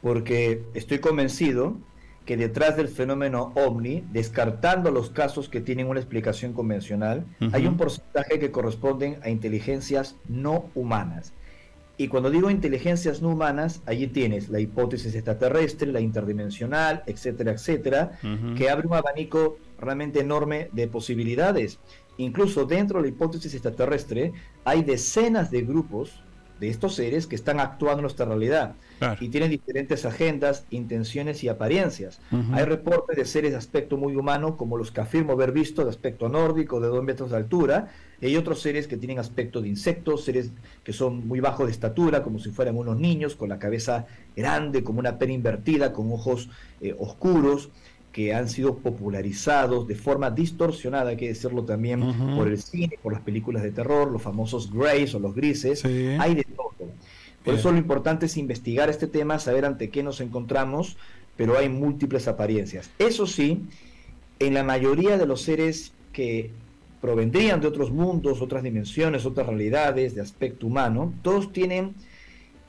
porque 0.00 0.62
estoy 0.74 0.98
convencido 1.00 1.76
que 2.24 2.36
detrás 2.36 2.76
del 2.76 2.88
fenómeno 2.88 3.52
ovni, 3.56 4.04
descartando 4.12 4.90
los 4.90 5.08
casos 5.10 5.48
que 5.48 5.60
tienen 5.62 5.88
una 5.88 5.98
explicación 5.98 6.52
convencional, 6.52 7.24
hay 7.52 7.66
un 7.66 7.78
porcentaje 7.78 8.38
que 8.38 8.50
corresponden 8.50 9.18
a 9.22 9.30
inteligencias 9.30 10.14
no 10.28 10.66
humanas. 10.74 11.32
Y 12.00 12.06
cuando 12.06 12.30
digo 12.30 12.48
inteligencias 12.48 13.20
no 13.20 13.30
humanas, 13.30 13.82
allí 13.84 14.06
tienes 14.06 14.48
la 14.48 14.60
hipótesis 14.60 15.16
extraterrestre, 15.16 15.90
la 15.90 16.00
interdimensional, 16.00 17.02
etcétera, 17.06 17.50
etcétera, 17.50 18.12
que 18.56 18.70
abre 18.70 18.86
un 18.86 18.94
abanico 18.94 19.58
realmente 19.80 20.20
enorme 20.20 20.70
de 20.72 20.86
posibilidades. 20.86 21.80
Incluso 22.16 22.66
dentro 22.66 22.98
de 22.98 23.08
la 23.08 23.08
hipótesis 23.08 23.52
extraterrestre 23.52 24.32
hay 24.64 24.84
decenas 24.84 25.50
de 25.50 25.62
grupos 25.62 26.22
de 26.60 26.68
estos 26.68 26.94
seres 26.94 27.26
que 27.26 27.34
están 27.34 27.58
actuando 27.58 27.98
en 27.98 28.02
nuestra 28.02 28.26
realidad 28.26 28.76
Claro. 28.98 29.16
y 29.24 29.28
tienen 29.28 29.50
diferentes 29.50 30.04
agendas, 30.04 30.64
intenciones 30.70 31.44
y 31.44 31.48
apariencias. 31.48 32.20
Hay 32.52 32.64
reportes 32.64 33.16
de 33.16 33.24
seres 33.24 33.52
de 33.52 33.56
aspecto 33.56 33.96
muy 33.96 34.16
humano, 34.16 34.56
como 34.56 34.76
los 34.76 34.90
que 34.90 35.00
afirmo 35.00 35.32
haber 35.34 35.52
visto 35.52 35.84
de 35.84 35.90
aspecto 35.90 36.28
nórdico, 36.28 36.80
de 36.80 36.88
dos 36.88 37.04
metros 37.04 37.30
de 37.30 37.36
altura, 37.36 37.88
y 38.20 38.26
hay 38.26 38.36
otros 38.36 38.60
seres 38.60 38.88
que 38.88 38.96
tienen 38.96 39.18
aspecto 39.18 39.60
de 39.62 39.68
insectos, 39.68 40.24
seres 40.24 40.50
que 40.82 40.92
son 40.92 41.28
muy 41.28 41.40
bajos 41.40 41.66
de 41.66 41.72
estatura, 41.72 42.22
como 42.22 42.38
si 42.40 42.50
fueran 42.50 42.76
unos 42.76 42.98
niños, 42.98 43.36
con 43.36 43.48
la 43.48 43.58
cabeza 43.58 44.06
grande, 44.36 44.82
como 44.82 44.98
una 44.98 45.18
pera 45.18 45.32
invertida, 45.32 45.92
con 45.92 46.10
ojos 46.12 46.48
eh, 46.80 46.94
oscuros, 46.98 47.70
que 48.10 48.34
han 48.34 48.48
sido 48.48 48.78
popularizados 48.78 49.86
de 49.86 49.94
forma 49.94 50.30
distorsionada, 50.30 51.10
hay 51.10 51.16
que 51.16 51.28
decirlo 51.28 51.64
también, 51.64 52.00
por 52.36 52.48
el 52.48 52.58
cine, 52.60 52.98
por 53.02 53.12
las 53.12 53.22
películas 53.22 53.62
de 53.62 53.70
terror, 53.70 54.10
los 54.10 54.22
famosos 54.22 54.72
grays 54.72 55.14
o 55.14 55.18
los 55.20 55.34
grises, 55.34 55.80
Sí. 55.80 56.16
hay 56.18 56.34
de 56.34 56.44
todo. 56.44 56.68
Por 57.48 57.58
eso 57.58 57.72
lo 57.72 57.78
importante 57.78 58.26
es 58.26 58.36
investigar 58.36 58.90
este 58.90 59.06
tema, 59.06 59.38
saber 59.38 59.64
ante 59.64 59.88
qué 59.88 60.02
nos 60.02 60.20
encontramos, 60.20 60.98
pero 61.34 61.56
hay 61.56 61.70
múltiples 61.70 62.28
apariencias. 62.28 62.90
Eso 62.98 63.26
sí, 63.26 63.62
en 64.38 64.52
la 64.52 64.64
mayoría 64.64 65.16
de 65.16 65.24
los 65.24 65.40
seres 65.40 65.92
que 66.12 66.50
provendrían 67.00 67.62
de 67.62 67.68
otros 67.68 67.90
mundos, 67.90 68.42
otras 68.42 68.62
dimensiones, 68.62 69.24
otras 69.24 69.46
realidades 69.46 70.14
de 70.14 70.20
aspecto 70.20 70.66
humano, 70.66 71.14
todos 71.22 71.50
tienen 71.50 71.94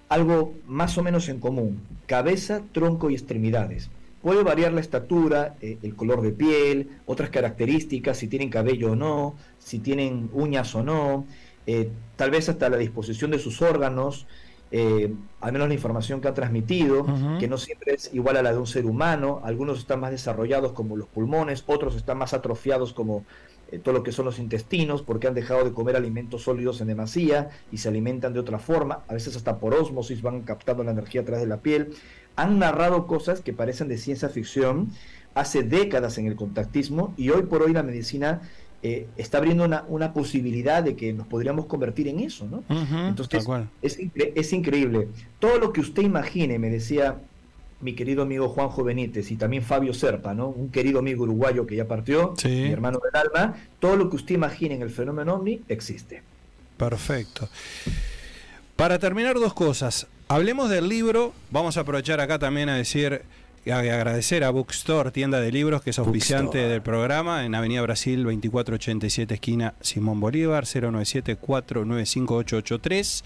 algo 0.08 0.54
más 0.66 0.98
o 0.98 1.04
menos 1.04 1.28
en 1.28 1.42
común, 1.42 1.82
cabeza, 2.06 2.62
tronco 2.72 3.10
y 3.10 3.16
extremidades. 3.16 3.90
Puede 4.22 4.44
variar 4.44 4.72
la 4.72 4.80
estatura, 4.80 5.58
eh, 5.60 5.78
el 5.84 5.94
color 5.94 6.22
de 6.22 6.32
piel, 6.32 6.88
otras 7.06 7.32
características, 7.32 8.18
si 8.18 8.30
tienen 8.30 8.50
cabello 8.50 8.94
o 8.94 8.96
no, 8.96 9.36
si 9.58 9.80
tienen 9.80 10.30
uñas 10.32 10.74
o 10.74 10.84
no, 10.84 11.26
eh, 11.68 11.90
tal 12.16 12.32
vez 12.32 12.48
hasta 12.48 12.70
la 12.70 12.78
disposición 12.78 13.32
de 13.32 13.40
sus 13.40 13.62
órganos, 13.62 14.26
eh, 14.72 15.14
al 15.42 15.52
menos 15.52 15.68
la 15.68 15.74
información 15.74 16.22
que 16.22 16.28
ha 16.28 16.34
transmitido, 16.34 17.06
que 17.40 17.48
no 17.48 17.58
siempre 17.58 17.96
es 17.96 18.14
igual 18.14 18.38
a 18.38 18.44
la 18.44 18.52
de 18.52 18.60
un 18.60 18.68
ser 18.68 18.86
humano, 18.86 19.42
algunos 19.44 19.80
están 19.80 20.00
más 20.00 20.12
desarrollados 20.12 20.74
como 20.74 20.96
los 20.96 21.08
pulmones, 21.08 21.64
otros 21.66 21.96
están 21.96 22.20
más 22.20 22.34
atrofiados 22.34 22.94
como 22.94 23.26
eh, 23.72 23.80
todo 23.80 23.94
lo 23.94 24.04
que 24.04 24.12
son 24.12 24.26
los 24.26 24.38
intestinos, 24.38 25.02
porque 25.02 25.28
han 25.28 25.34
dejado 25.34 25.64
de 25.64 25.72
comer 25.72 25.96
alimentos 25.96 26.44
sólidos 26.44 26.82
en 26.82 26.88
demasía 26.88 27.50
y 27.72 27.78
se 27.78 27.90
alimentan 27.90 28.34
de 28.34 28.40
otra 28.40 28.60
forma, 28.60 29.04
a 29.08 29.14
veces 29.14 29.36
hasta 29.36 29.58
por 29.58 29.74
ósmosis 29.74 30.22
van 30.22 30.42
captando 30.42 30.84
la 30.84 30.92
energía 30.92 31.22
a 31.22 31.26
través 31.26 31.42
de 31.42 31.50
la 31.50 31.58
piel. 31.58 31.96
Han 32.36 32.60
narrado 32.60 33.08
cosas 33.08 33.42
que 33.42 33.54
parecen 33.54 33.88
de 33.88 33.98
ciencia 33.98 34.30
ficción 34.30 34.92
hace 35.34 35.64
décadas 35.64 36.18
en 36.18 36.28
el 36.28 36.36
contactismo 36.36 37.14
y 37.18 37.30
hoy 37.30 37.44
por 37.44 37.64
hoy 37.64 37.74
la 37.74 37.84
medicina 37.84 38.42
eh, 38.84 39.08
está 39.18 39.40
abriendo 39.40 39.66
una, 39.66 39.84
una 39.88 40.14
posibilidad 40.14 40.82
de 40.84 40.96
que 40.96 41.12
nos 41.14 41.28
podríamos 41.28 41.66
convertir 41.66 42.08
en 42.08 42.20
eso, 42.22 42.48
¿no? 42.48 42.64
Entonces, 43.08 43.46
es, 43.82 44.00
incre- 44.00 44.32
es 44.36 44.54
increíble. 44.54 45.08
Todo 45.40 45.58
lo 45.60 45.74
que 45.74 45.82
usted 45.82 46.04
imagine, 46.04 46.58
me 46.60 46.70
decía 46.70 47.18
mi 47.82 47.94
querido 47.94 48.24
amigo 48.24 48.50
Juanjo 48.50 48.84
Benítez 48.84 49.32
y 49.32 49.36
también 49.38 49.64
Fabio 49.64 49.94
Serpa, 49.94 50.34
¿no? 50.34 50.50
Un 50.50 50.70
querido 50.70 51.00
amigo 51.00 51.24
uruguayo 51.24 51.66
que 51.66 51.76
ya 51.78 51.88
partió, 51.88 52.34
Sí. 52.38 52.48
mi 52.50 52.72
hermano 52.72 53.00
del 53.04 53.22
alma, 53.22 53.56
todo 53.80 53.96
lo 53.96 54.10
que 54.10 54.18
usted 54.18 54.36
imagine 54.36 54.76
en 54.76 54.82
el 54.82 54.90
fenómeno 54.90 55.36
ovni 55.36 55.62
existe. 55.70 56.22
Perfecto. 56.78 57.48
Para 58.76 59.00
terminar, 59.00 59.36
dos 59.36 59.54
cosas. 59.54 60.08
Hablemos 60.30 60.70
del 60.70 60.88
libro. 60.88 61.34
Vamos 61.52 61.76
a 61.78 61.82
aprovechar 61.82 62.20
acá 62.22 62.40
también 62.40 62.70
a 62.70 62.76
decir 62.78 63.24
y 63.66 63.72
agradecer 63.72 64.44
a 64.44 64.50
Bookstore, 64.50 65.12
tienda 65.12 65.40
de 65.40 65.50
libros, 65.52 65.82
que 65.82 65.92
es 65.92 66.00
auspiciante 66.00 66.44
Bookstore. 66.44 66.70
del 66.70 66.82
programa, 66.82 67.46
en 67.46 67.56
Avenida 67.56 67.82
Brasil 67.82 68.24
2487, 68.24 69.34
esquina 69.34 69.74
Simón 69.82 70.20
Bolívar, 70.20 70.66
097-495-883. 70.66 73.24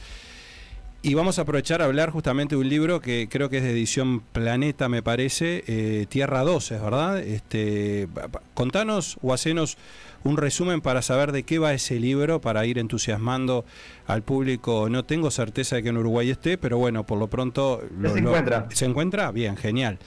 Y 1.06 1.16
vamos 1.16 1.38
a 1.38 1.42
aprovechar 1.42 1.82
a 1.82 1.86
hablar 1.86 2.12
justamente 2.12 2.56
de 2.56 2.62
un 2.62 2.70
libro 2.70 3.02
que 3.02 3.28
creo 3.30 3.50
que 3.50 3.58
es 3.58 3.64
de 3.64 3.72
edición 3.72 4.22
Planeta, 4.22 4.88
me 4.88 5.04
parece, 5.04 5.66
eh, 5.68 6.06
Tierra 6.08 6.44
12, 6.44 6.80
¿verdad? 6.80 7.20
Este, 7.20 8.08
contanos 8.54 9.18
o 9.22 9.34
hacenos 9.34 9.78
un 10.24 10.38
resumen 10.38 10.80
para 10.80 11.02
saber 11.02 11.34
de 11.34 11.44
qué 11.44 11.60
va 11.60 11.74
ese 11.74 12.00
libro, 12.00 12.40
para 12.40 12.66
ir 12.66 12.80
entusiasmando 12.80 13.66
al 14.08 14.22
público. 14.22 14.88
No 14.88 15.04
tengo 15.04 15.30
certeza 15.30 15.76
de 15.76 15.84
que 15.84 15.90
en 15.90 15.98
Uruguay 15.98 16.30
esté, 16.30 16.58
pero 16.58 16.78
bueno, 16.78 17.06
por 17.06 17.20
lo 17.20 17.28
pronto... 17.28 17.82
Ya 18.02 18.10
se 18.10 18.20
encuentra. 18.20 18.68
¿Se 18.72 18.86
encuentra? 18.86 19.32
Bien, 19.34 19.58
genial. 19.58 20.00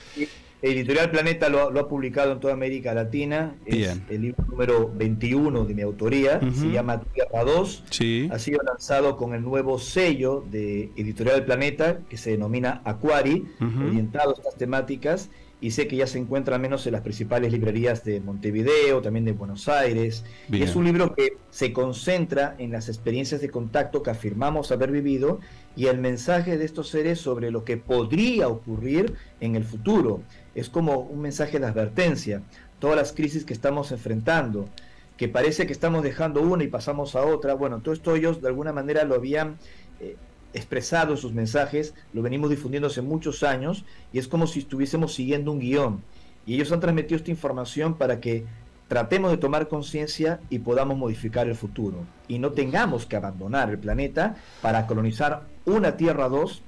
Editorial 0.63 1.11
Planeta 1.11 1.49
lo, 1.49 1.69
ha- 1.69 1.71
lo 1.71 1.81
ha 1.81 1.89
publicado 1.89 2.33
en 2.33 2.41
toda 2.41 2.55
América 2.55 2.95
Latina. 2.95 3.55
Bien. 3.67 4.05
Es 4.09 4.15
el 4.15 4.23
libro 4.23 4.45
número 4.49 4.91
21 4.95 5.65
de 5.65 5.75
mi 5.75 5.83
autoría. 5.83 6.41
Se 6.55 6.71
llama 6.71 7.01
Tierra 7.13 7.45
2. 7.45 7.85
Sí. 7.91 8.29
Ha 8.33 8.39
sido 8.39 8.61
lanzado 8.63 9.17
con 9.17 9.35
el 9.35 9.43
nuevo 9.43 9.79
sello 9.79 10.45
de 10.51 10.91
Editorial 10.97 11.45
Planeta 11.45 12.01
que 12.09 12.17
se 12.17 12.31
denomina 12.31 12.81
Aquari, 12.85 13.45
orientado 13.61 14.31
a 14.31 14.33
estas 14.35 14.57
temáticas. 14.57 15.31
Y 15.61 15.71
sé 15.71 15.89
que 15.89 15.97
ya 15.97 16.07
se 16.07 16.19
encuentra 16.19 16.57
al 16.57 16.61
menos 16.61 16.87
en 16.87 16.93
las 16.93 17.01
principales 17.01 17.51
librerías 17.51 18.05
de 18.05 18.21
Montevideo, 18.21 19.01
también 19.01 19.25
de 19.25 19.33
Buenos 19.33 19.69
Aires. 19.69 20.25
Y 20.49 20.53
Bien. 20.53 20.65
es 20.65 20.77
un 20.77 20.85
libro 20.85 21.15
que 21.15 21.39
se 21.51 21.73
concentra 21.73 22.55
en 22.59 22.73
las 22.73 22.89
experiencias 22.89 23.41
de 23.41 23.49
contacto 23.49 24.03
que 24.03 24.11
afirmamos 24.11 24.71
haber 24.71 24.91
vivido 24.91 25.41
y 25.75 25.87
el 25.87 25.99
mensaje 25.99 26.59
de 26.59 26.65
estos 26.65 26.89
seres 26.89 27.21
sobre 27.21 27.51
lo 27.51 27.65
que 27.65 27.79
podría 27.79 28.49
ocurrir 28.49 29.15
en 29.41 29.57
el 29.57 29.65
futuro. 29.65 30.23
Es 30.55 30.69
como 30.69 31.01
un 31.01 31.21
mensaje 31.21 31.59
de 31.59 31.67
advertencia. 31.67 32.43
Todas 32.79 32.97
las 32.97 33.13
crisis 33.13 33.45
que 33.45 33.55
estamos 33.55 33.93
enfrentando, 33.93 34.69
que 35.17 35.29
parece 35.29 35.67
que 35.67 35.73
estamos 35.73 36.03
dejando 36.03 36.43
una 36.43 36.65
y 36.65 36.69
pasamos 36.69 37.17
a 37.17 37.25
otra. 37.25 37.55
Bueno, 37.55 37.81
todo 37.81 37.95
esto 37.95 38.15
ellos 38.15 38.43
de 38.43 38.49
alguna 38.49 38.73
manera 38.73 39.05
lo 39.05 39.15
habían 39.15 39.57
eh, 40.01 40.17
expresado 40.55 41.12
en 41.12 41.18
sus 41.18 41.32
mensajes, 41.32 41.94
lo 42.12 42.22
venimos 42.22 42.51
difundiendo 42.51 42.88
hace 42.88 43.03
muchos 43.03 43.42
años 43.42 43.84
y 44.12 44.18
es 44.18 44.28
como 44.28 44.47
si 44.47 44.61
estuviésemos 44.61 45.14
siguiendo 45.14 45.53
un 45.53 45.61
guion. 45.61 46.03
Y 46.47 46.55
ellos 46.55 46.72
han 46.72 46.80
transmitido 46.80 47.16
esta 47.16 47.30
información 47.30 47.94
para 47.94 48.20
que 48.20 48.44
tratemos 48.88 49.30
de 49.30 49.36
tomar 49.36 49.68
conciencia 49.68 50.40
y 50.49 50.61
podamos 50.61 50.97
modificar 50.97 51.49
el 51.49 51.57
futuro. 51.57 52.05
Y 52.28 52.38
no 52.38 52.53
tengamos 52.53 53.07
que 53.07 53.16
abandonar 53.16 53.70
el 53.70 53.78
planeta 53.78 54.36
para 54.62 54.86
colonizar 54.86 55.42
una 55.64 55.97
Tierra 55.97 56.28
2 56.28 56.62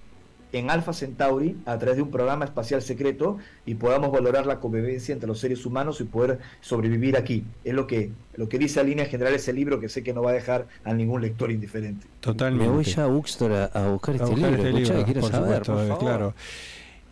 en 0.52 0.70
Alpha 0.70 0.92
Centauri 0.92 1.56
a 1.66 1.78
través 1.78 1.96
de 1.96 2.02
un 2.02 2.10
programa 2.10 2.44
espacial 2.44 2.80
secreto 2.82 3.38
y 3.66 3.74
podamos 3.74 4.10
valorar 4.10 4.46
la 4.46 4.60
convivencia 4.60 5.12
entre 5.12 5.26
los 5.26 5.38
seres 5.40 5.66
humanos 5.66 6.00
y 6.00 6.04
poder 6.04 6.38
sobrevivir 6.60 7.16
aquí. 7.16 7.44
Es 7.64 7.74
lo 7.74 7.86
que, 7.86 8.10
lo 8.34 8.48
que 8.48 8.58
dice 8.58 8.80
a 8.80 8.82
líneas 8.82 9.08
generales 9.08 9.46
el 9.48 9.56
libro 9.56 9.78
que 9.80 9.88
sé 9.88 10.02
que 10.02 10.12
no 10.14 10.22
va 10.22 10.30
a 10.30 10.34
dejar 10.34 10.66
a 10.84 10.94
ningún 10.94 11.20
lector 11.20 11.50
indiferente. 11.50 12.06
Totalmente. 12.20 12.66
Me 12.66 12.72
voy 12.74 12.84
ya 12.84 13.04
a 13.04 13.06
Bookstore 13.08 13.56
a, 13.56 13.64
a 13.66 13.88
buscar 13.90 14.14
A 14.14 14.16
este 14.18 14.30
buscar 14.30 14.50
libro. 14.52 14.66
este 14.66 14.78
libro, 14.80 15.04
quiero 15.04 15.20
por 15.20 15.30
saber, 15.30 15.64
supuesto, 15.64 15.72
por 15.74 15.82
eh, 15.84 15.88
favor. 15.88 16.04
claro. 16.04 16.34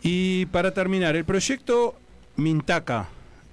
Y 0.03 0.47
para 0.47 0.73
terminar, 0.73 1.17
el 1.17 1.25
proyecto 1.25 1.95
Mintaka, 2.37 3.09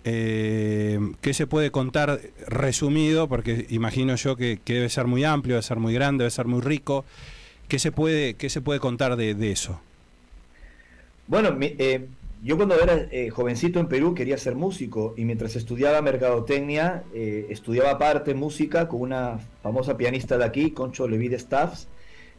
eh, 0.05 0.99
¿qué 1.21 1.33
se 1.33 1.47
puede 1.47 1.71
contar 1.71 2.19
resumido? 2.47 3.27
Porque 3.27 3.65
imagino 3.69 4.15
yo 4.15 4.35
que, 4.35 4.59
que 4.63 4.73
debe 4.75 4.89
ser 4.89 5.07
muy 5.07 5.23
amplio, 5.23 5.55
debe 5.55 5.63
ser 5.63 5.77
muy 5.79 5.93
grande, 5.93 6.23
debe 6.23 6.31
ser 6.31 6.45
muy 6.45 6.61
rico. 6.61 7.05
¿Qué 7.73 7.79
se 7.79 7.91
puede, 7.91 8.35
qué 8.35 8.51
se 8.51 8.61
puede 8.61 8.79
contar 8.79 9.15
de, 9.15 9.33
de 9.33 9.51
eso? 9.51 9.81
Bueno, 11.25 11.51
mi- 11.53 11.73
eh, 11.79 12.05
yo 12.43 12.55
cuando 12.55 12.79
era 12.79 13.07
eh, 13.09 13.31
jovencito 13.31 13.79
en 13.79 13.87
Perú 13.87 14.13
quería 14.13 14.37
ser 14.37 14.53
músico 14.53 15.15
y 15.17 15.25
mientras 15.25 15.55
estudiaba 15.55 15.99
mercadotecnia, 16.03 17.01
eh, 17.15 17.47
estudiaba 17.49 17.89
aparte 17.89 18.35
música 18.35 18.87
con 18.87 19.01
una 19.01 19.39
famosa 19.63 19.97
pianista 19.97 20.37
de 20.37 20.45
aquí, 20.45 20.69
Concho 20.69 21.07
Leví 21.07 21.29
de 21.29 21.39
Staffs, 21.39 21.87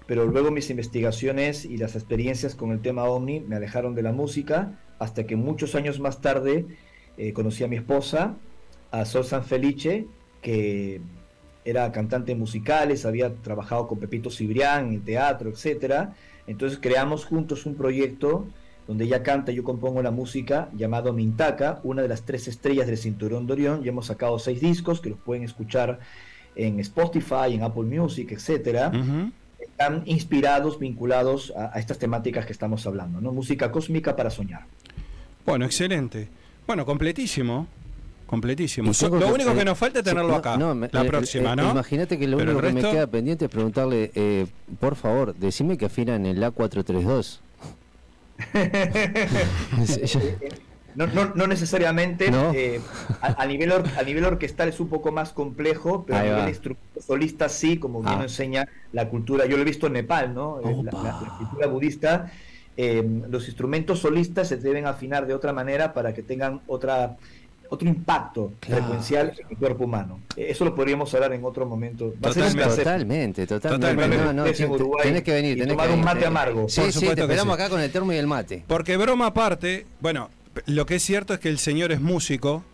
pero 0.06 0.24
luego 0.24 0.52
mis 0.52 0.70
investigaciones 0.70 1.64
y 1.64 1.78
las 1.78 1.96
experiencias 1.96 2.54
con 2.54 2.70
el 2.70 2.80
tema 2.80 3.02
Omni 3.02 3.40
me 3.40 3.56
alejaron 3.56 3.96
de 3.96 4.02
la 4.02 4.12
música, 4.12 4.78
hasta 5.00 5.26
que 5.26 5.34
muchos 5.34 5.74
años 5.74 5.98
más 5.98 6.20
tarde 6.20 6.64
conocí 7.32 7.64
a 7.64 7.66
mi 7.66 7.74
esposa, 7.74 8.36
a 8.92 9.04
Sol 9.04 9.24
San 9.24 9.42
Felice, 9.44 10.06
que 10.42 11.00
era 11.64 11.90
cantante 11.92 12.32
en 12.32 12.38
musicales, 12.38 13.06
había 13.06 13.32
trabajado 13.34 13.88
con 13.88 13.98
Pepito 13.98 14.30
Cibrián 14.30 14.92
en 14.92 15.02
teatro, 15.02 15.50
etcétera. 15.50 16.14
Entonces 16.46 16.78
creamos 16.80 17.24
juntos 17.24 17.64
un 17.66 17.74
proyecto 17.74 18.46
donde 18.86 19.04
ella 19.04 19.22
canta 19.22 19.50
y 19.50 19.54
yo 19.54 19.64
compongo 19.64 20.02
la 20.02 20.10
música 20.10 20.68
llamado 20.76 21.12
Mintaca, 21.14 21.80
una 21.84 22.02
de 22.02 22.08
las 22.08 22.22
tres 22.22 22.48
estrellas 22.48 22.86
del 22.86 22.98
Cinturón 22.98 23.46
de 23.46 23.54
Orión. 23.54 23.82
Ya 23.82 23.88
hemos 23.88 24.06
sacado 24.06 24.38
seis 24.38 24.60
discos 24.60 25.00
que 25.00 25.08
los 25.10 25.18
pueden 25.18 25.42
escuchar 25.42 26.00
en 26.54 26.78
Spotify, 26.80 27.52
en 27.54 27.62
Apple 27.62 27.84
Music, 27.84 28.32
etcétera. 28.32 28.88
Ujú. 28.88 29.30
Están 29.58 30.02
inspirados, 30.04 30.78
vinculados 30.78 31.52
a, 31.56 31.74
a 31.74 31.80
estas 31.80 31.98
temáticas 31.98 32.44
que 32.44 32.52
estamos 32.52 32.86
hablando, 32.86 33.22
¿no? 33.22 33.32
Música 33.32 33.72
cósmica 33.72 34.14
para 34.14 34.28
soñar. 34.28 34.66
Bueno, 35.46 35.64
excelente. 35.64 36.28
Bueno, 36.66 36.84
completísimo. 36.84 37.66
Completísimo. 38.26 38.90
Lo 39.00 39.10
que- 39.10 39.24
único 39.32 39.54
que 39.54 39.60
eh, 39.60 39.64
nos 39.64 39.78
falta 39.78 39.98
es 40.00 40.04
tenerlo 40.04 40.30
no, 40.30 40.36
acá. 40.36 40.56
no, 40.56 40.74
la 40.74 41.02
eh, 41.02 41.04
próxima, 41.04 41.52
eh, 41.52 41.56
¿no? 41.56 41.70
Imagínate 41.72 42.18
que 42.18 42.26
lo 42.26 42.38
Pero 42.38 42.52
único 42.52 42.66
que 42.66 42.72
me 42.72 42.80
queda 42.80 43.06
pendiente 43.06 43.44
es 43.44 43.50
preguntarle, 43.50 44.10
eh, 44.14 44.46
por 44.80 44.96
favor, 44.96 45.34
decime 45.34 45.76
que 45.76 45.86
afina 45.86 46.16
en 46.16 46.26
el 46.26 46.42
A432. 46.42 47.40
No, 50.96 51.08
no, 51.08 51.32
no 51.34 51.48
necesariamente. 51.48 52.30
No. 52.30 52.52
eh, 52.54 52.80
a, 53.20 53.42
a 53.42 53.46
nivel 53.46 53.72
or- 53.72 53.84
a 53.98 54.02
nivel 54.04 54.24
orquestal 54.24 54.68
es 54.68 54.78
un 54.78 54.88
poco 54.88 55.10
más 55.10 55.32
complejo, 55.32 56.04
pero 56.06 56.18
Ahí 56.20 56.28
a 56.30 56.46
nivel 56.46 56.76
solista 57.04 57.48
sí, 57.48 57.78
como 57.78 58.00
bien 58.00 58.20
Ah. 58.20 58.22
enseña 58.22 58.68
la 58.92 59.08
cultura. 59.08 59.44
Yo 59.46 59.56
lo 59.56 59.62
he 59.62 59.64
visto 59.64 59.88
en 59.88 59.94
Nepal, 59.94 60.32
¿no? 60.32 60.60
La, 60.62 60.70
Opa. 60.70 61.02
la- 61.02 61.20
la 61.20 61.36
cultura 61.38 61.66
budista. 61.66 62.30
eh, 62.76 63.04
los 63.28 63.46
instrumentos 63.46 64.00
solistas 64.00 64.48
se 64.48 64.56
deben 64.56 64.86
afinar 64.86 65.26
de 65.28 65.34
otra 65.34 65.52
manera 65.52 65.94
para 65.94 66.12
que 66.12 66.24
tengan 66.24 66.60
otra 66.66 67.16
otro 67.74 67.88
impacto 67.88 68.52
Claro. 68.60 68.82
frecuencial 68.82 69.32
en 69.38 69.46
el 69.50 69.56
cuerpo 69.56 69.84
humano. 69.84 70.20
Eh, 70.36 70.46
Eso 70.50 70.64
lo 70.64 70.74
podríamos 70.74 71.12
hablar 71.14 71.32
en 71.32 71.44
otro 71.44 71.66
momento. 71.66 72.14
Va 72.24 72.30
a 72.30 72.32
ser 72.32 72.42
un 72.44 72.48
Totalmente. 72.50 72.62
placer. 72.64 72.84
Totalmente, 72.84 73.46
totalmente. 73.46 73.86
Totalmente. 73.86 74.34
No, 74.34 74.44
tenés 75.02 75.22
que 75.22 75.32
venir, 75.32 75.54
tenés 75.58 75.68
tomar 75.68 75.86
que 75.88 75.92
un 75.94 76.00
venir. 76.00 76.14
mate 76.14 76.26
amargo. 76.26 76.68
Sí, 76.68 76.80
Por 76.80 76.86
sí, 76.86 76.92
supuesto 76.92 77.10
te 77.10 77.14
que 77.16 77.22
esperamos 77.22 77.56
sí. 77.56 77.62
acá 77.62 77.70
con 77.70 77.80
el 77.80 77.90
termo 77.92 78.12
y 78.12 78.16
el 78.16 78.26
mate. 78.26 78.64
Porque 78.66 78.96
broma 78.96 79.26
aparte, 79.26 79.86
bueno, 80.00 80.30
lo 80.66 80.86
que 80.86 80.96
es 80.96 81.02
cierto 81.02 81.34
es 81.34 81.40
que 81.40 81.48
el 81.48 81.58
señor 81.58 81.92
es 81.92 82.00
músico, 82.00 82.64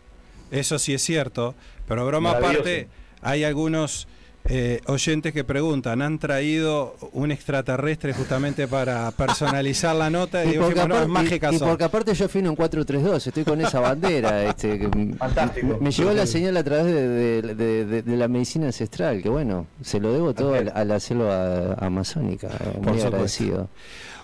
eso 0.50 0.78
sí 0.78 0.94
es 0.94 1.02
cierto, 1.02 1.54
pero 1.88 2.06
broma 2.06 2.32
aparte, 2.32 2.88
hay 3.22 3.44
algunos 3.44 4.06
eh, 4.46 4.80
oyentes 4.86 5.32
que 5.32 5.44
preguntan, 5.44 6.02
¿han 6.02 6.18
traído 6.18 6.96
un 7.12 7.30
extraterrestre 7.30 8.12
justamente 8.14 8.66
para 8.66 9.10
personalizar 9.12 9.94
la 9.94 10.10
nota? 10.10 10.44
Y, 10.50 10.50
Y 10.50 10.58
porque, 10.58 10.74
dijimos, 10.74 10.88
no, 10.88 10.94
es 10.94 11.00
aparte, 11.02 11.08
mágica 11.12 11.52
y- 11.52 11.54
y 11.54 11.58
son". 11.58 11.68
porque 11.68 11.84
aparte 11.84 12.14
yo 12.14 12.24
afino 12.24 12.48
en 12.50 12.56
432, 12.56 13.26
estoy 13.26 13.44
con 13.44 13.60
esa 13.60 13.80
bandera. 13.80 14.44
este, 14.50 14.78
que 14.78 15.14
Fantástico. 15.18 15.78
Me 15.80 15.90
llegó 15.90 16.12
la 16.12 16.26
señal 16.26 16.56
a 16.56 16.64
través 16.64 16.86
de, 16.86 17.08
de- 17.08 17.54
de- 17.54 17.84
de- 17.84 18.02
de 18.02 18.16
la 18.16 18.28
medicina 18.28 18.66
ancestral, 18.66 19.22
que 19.22 19.28
bueno, 19.28 19.66
se 19.82 20.00
lo 20.00 20.12
debo 20.12 20.34
todo 20.34 20.54
a, 20.54 20.60
la- 20.62 20.72
a 20.72 20.84
la 20.84 20.98
selva 21.00 21.74
amazónica. 21.74 22.48
eh, 22.48 22.50
Por 22.58 22.74
Muy 22.74 22.82
supuesto. 22.84 23.06
agradecido. 23.08 23.68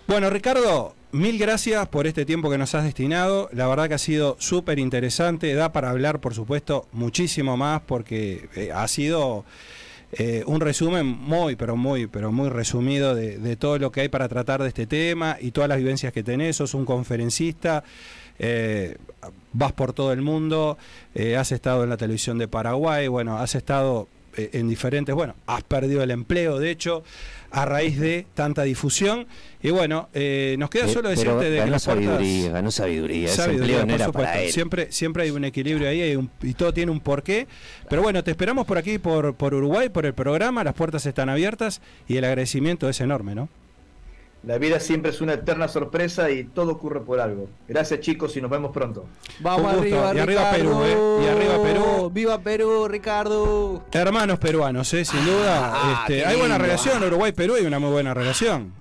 Bueno, 0.08 0.30
Ricardo, 0.30 0.94
mil 1.12 1.36
gracias 1.38 1.88
por 1.88 2.06
este 2.06 2.24
tiempo 2.24 2.48
que 2.48 2.58
nos 2.58 2.74
has 2.74 2.84
destinado. 2.84 3.48
La 3.52 3.66
verdad 3.66 3.88
que 3.88 3.94
ha 3.94 3.98
sido 3.98 4.36
súper 4.38 4.78
interesante. 4.78 5.52
Da 5.54 5.72
para 5.72 5.90
hablar, 5.90 6.20
por 6.20 6.32
supuesto, 6.32 6.86
muchísimo 6.92 7.56
más 7.56 7.82
porque 7.84 8.48
eh, 8.54 8.70
ha 8.72 8.86
sido 8.86 9.44
eh, 10.12 10.44
un 10.46 10.60
resumen 10.60 11.06
muy, 11.06 11.56
pero 11.56 11.76
muy, 11.76 12.06
pero 12.06 12.30
muy 12.32 12.48
resumido 12.48 13.14
de, 13.14 13.56
todo 13.56 13.78
lo 13.78 13.90
que 13.90 14.02
hay 14.02 14.08
para 14.08 14.28
tratar 14.28 14.62
de 14.62 14.68
este 14.68 14.86
tema 14.86 15.36
y 15.40 15.50
todas 15.50 15.68
las 15.68 15.78
vivencias 15.78 16.12
que 16.12 16.22
tenés. 16.22 16.56
Sos 16.56 16.74
un 16.74 16.84
conferencista. 16.84 17.84
eh, 18.38 18.96
vas 19.52 19.72
por 19.72 19.92
todo 19.94 20.12
el 20.12 20.20
mundo, 20.20 20.76
eh, 21.14 21.36
has 21.36 21.50
estado 21.52 21.84
en 21.84 21.90
la 21.90 21.96
televisión 21.96 22.36
de 22.36 22.48
Paraguay, 22.48 23.08
bueno, 23.08 23.38
has 23.38 23.54
estado 23.54 24.08
en 24.36 24.68
diferentes, 24.68 25.14
bueno, 25.14 25.34
has 25.46 25.62
perdido 25.64 26.02
el 26.02 26.10
empleo, 26.10 26.58
de 26.58 26.70
hecho, 26.70 27.02
a 27.50 27.64
raíz 27.64 27.98
de 27.98 28.26
tanta 28.34 28.62
difusión. 28.64 29.26
Y 29.62 29.70
bueno, 29.70 30.08
eh, 30.14 30.56
nos 30.58 30.68
queda 30.70 30.84
Eh, 30.84 30.88
solo 30.88 31.08
pero 31.08 31.10
decirte 31.10 31.44
de 31.50 31.56
que 31.58 31.64
ganó 31.64 31.78
sabiduría, 31.78 32.50
ganó 32.50 32.70
sabiduría. 32.70 33.26
Ese 33.28 33.36
Sabiduría, 33.36 33.84
no 33.86 33.94
era 33.94 34.12
para 34.12 34.40
él. 34.42 34.52
Siempre, 34.52 34.92
siempre 34.92 35.22
hay 35.24 35.30
un 35.30 35.44
equilibrio 35.44 35.88
ahí 35.88 36.02
hay 36.02 36.16
un- 36.16 36.30
y 36.42 36.54
todo 36.54 36.72
tiene 36.74 36.92
un 36.92 37.00
porqué. 37.00 37.46
Pero 37.88 38.02
bueno, 38.02 38.22
te 38.22 38.30
esperamos 38.32 38.66
por 38.66 38.78
aquí, 38.78 38.98
por, 38.98 39.34
por 39.34 39.54
Uruguay, 39.54 39.88
por 39.88 40.06
el 40.06 40.14
programa. 40.14 40.62
Las 40.64 40.74
puertas 40.74 41.06
están 41.06 41.28
abiertas 41.28 41.80
y 42.08 42.16
el 42.16 42.24
agradecimiento 42.24 42.88
es 42.88 43.00
enorme, 43.00 43.34
¿no? 43.34 43.48
La 44.46 44.58
vida 44.58 44.78
siempre 44.78 45.10
es 45.10 45.20
una 45.20 45.32
eterna 45.34 45.66
sorpresa 45.66 46.30
y 46.30 46.44
todo 46.44 46.70
ocurre 46.70 47.00
por 47.00 47.18
algo. 47.18 47.48
Gracias 47.66 47.98
chicos 47.98 48.36
y 48.36 48.40
nos 48.40 48.48
vemos 48.48 48.70
pronto. 48.72 49.04
Vamos 49.40 49.74
Un 49.74 49.80
gusto. 49.80 50.06
arriba, 50.06 50.14
Y 50.14 50.18
arriba 50.20 50.52
Ricardo. 50.52 50.80
Perú, 50.80 50.84
¿eh? 50.84 51.24
Y 51.24 51.28
arriba 51.28 51.62
Perú. 51.64 52.10
Viva 52.12 52.38
Perú, 52.38 52.86
Ricardo. 52.88 53.82
Hermanos 53.90 54.38
peruanos, 54.38 54.94
¿eh? 54.94 55.04
sin 55.04 55.24
duda. 55.26 55.72
Ah, 55.74 55.98
Este, 56.06 56.24
hay 56.24 56.38
buena 56.38 56.58
relación, 56.58 57.02
Uruguay-Perú 57.02 57.54
hay 57.56 57.66
una 57.66 57.80
muy 57.80 57.90
buena 57.90 58.14
relación. 58.14 58.72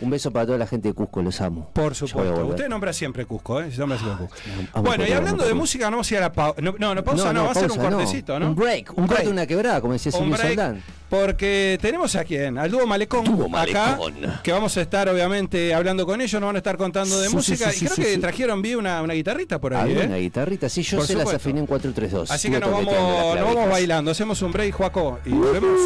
Un 0.00 0.10
beso 0.10 0.30
para 0.30 0.44
toda 0.46 0.58
la 0.58 0.66
gente 0.66 0.88
de 0.88 0.94
Cusco, 0.94 1.22
los 1.22 1.40
amo. 1.40 1.70
Por 1.72 1.94
supuesto. 1.94 2.46
Usted 2.46 2.68
nombra 2.68 2.92
siempre 2.92 3.24
Cusco, 3.24 3.60
¿eh? 3.62 3.70
Nombra 3.78 3.98
siempre 3.98 4.26
Cusco. 4.26 4.82
Bueno, 4.82 5.06
y 5.06 5.12
hablando 5.12 5.44
de 5.44 5.54
música, 5.54 5.86
no 5.86 5.92
vamos 5.92 6.10
a 6.10 6.14
ir 6.14 6.18
a 6.18 6.20
la 6.22 6.32
pausa. 6.32 6.60
No, 6.60 6.74
no, 6.78 6.94
no, 6.94 7.02
pausa 7.02 7.32
no, 7.32 7.44
va 7.44 7.52
a 7.52 7.54
ser 7.54 7.70
un 7.70 7.78
cortecito, 7.78 8.38
¿no? 8.38 8.48
Un 8.48 8.54
break, 8.54 8.92
un, 8.96 9.06
corte, 9.06 9.28
una 9.28 9.46
quebrada, 9.46 9.80
como 9.80 9.94
decía 9.94 10.12
Un 10.12 10.18
Silvio 10.18 10.36
break, 10.36 10.48
Soldán. 10.48 10.82
porque 11.08 11.78
tenemos 11.80 12.14
a 12.14 12.24
quién, 12.24 12.58
al 12.58 12.70
dúo 12.70 12.86
Malecón, 12.86 13.24
Dúo 13.24 13.46
acá, 13.56 13.96
Malecón. 13.98 14.40
que 14.42 14.52
vamos 14.52 14.76
a 14.76 14.82
estar 14.82 15.08
obviamente 15.08 15.72
hablando 15.72 16.04
con 16.04 16.20
ellos, 16.20 16.40
nos 16.40 16.48
van 16.48 16.56
a 16.56 16.58
estar 16.58 16.76
contando 16.76 17.18
de 17.18 17.28
Sí, 17.28 17.34
música 17.34 17.70
sí, 17.70 17.78
sí, 17.78 17.84
y 17.86 17.88
creo 17.88 18.06
que 18.06 18.18
trajeron 18.18 18.60
bien 18.60 18.78
una, 18.78 19.00
una 19.00 19.14
guitarrita 19.14 19.58
por 19.60 19.74
ahí, 19.74 19.92
¿eh? 19.92 20.04
una 20.06 20.16
guitarrita, 20.16 20.68
sí, 20.68 20.82
yo 20.82 20.98
Por 20.98 21.06
se 21.06 21.14
las 21.14 21.32
afiné 21.32 21.60
en 21.60 21.66
432. 21.66 22.30
Así 22.30 22.50
que 22.50 22.60
nos 22.60 22.70
vamos, 22.70 22.94
nos 22.94 23.54
vamos 23.54 23.70
bailando, 23.70 24.10
hacemos 24.10 24.42
un 24.42 24.52
break, 24.52 24.74
Juaco, 24.74 25.20
y 25.24 25.30
volvemos. 25.30 25.80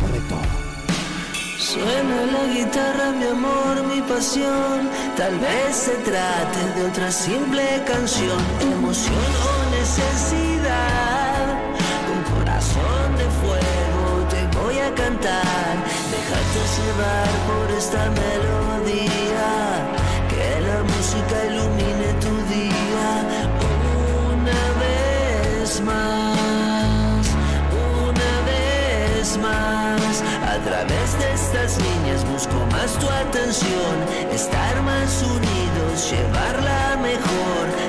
Correcto. 0.00 0.69
Suena 1.72 2.26
la 2.34 2.52
guitarra, 2.52 3.12
mi 3.12 3.26
amor, 3.26 3.84
mi 3.84 4.00
pasión. 4.02 4.90
Tal 5.16 5.38
vez 5.38 5.76
se 5.76 5.92
trate 6.08 6.62
de 6.74 6.88
otra 6.88 7.12
simple 7.12 7.62
canción, 7.86 8.40
emoción 8.60 9.30
o 9.46 9.70
necesidad. 9.78 11.46
Con 12.08 12.20
corazón 12.34 13.06
de 13.20 13.26
fuego 13.40 14.04
te 14.32 14.40
voy 14.58 14.78
a 14.80 14.92
cantar. 14.96 15.72
Déjate 16.14 16.60
llevar 16.76 17.28
por 17.46 17.70
esta 17.78 18.02
melodía. 18.18 19.52
Que 20.28 20.60
la 20.66 20.82
música 20.82 21.36
ilumine 21.50 22.08
tu 22.24 22.34
día. 22.52 23.10
Una 24.34 24.62
vez 24.82 25.80
más, 25.82 27.26
una 27.70 28.32
vez 28.50 29.38
más. 29.38 29.99
Través 30.80 31.18
de 31.18 31.34
estas 31.34 31.76
líneas 31.76 32.24
busco 32.24 32.54
más 32.72 32.98
tu 32.98 33.06
atención, 33.06 33.96
estar 34.32 34.82
más 34.82 35.22
unidos, 35.22 36.10
llevarla 36.10 36.96
mejor. 37.02 37.79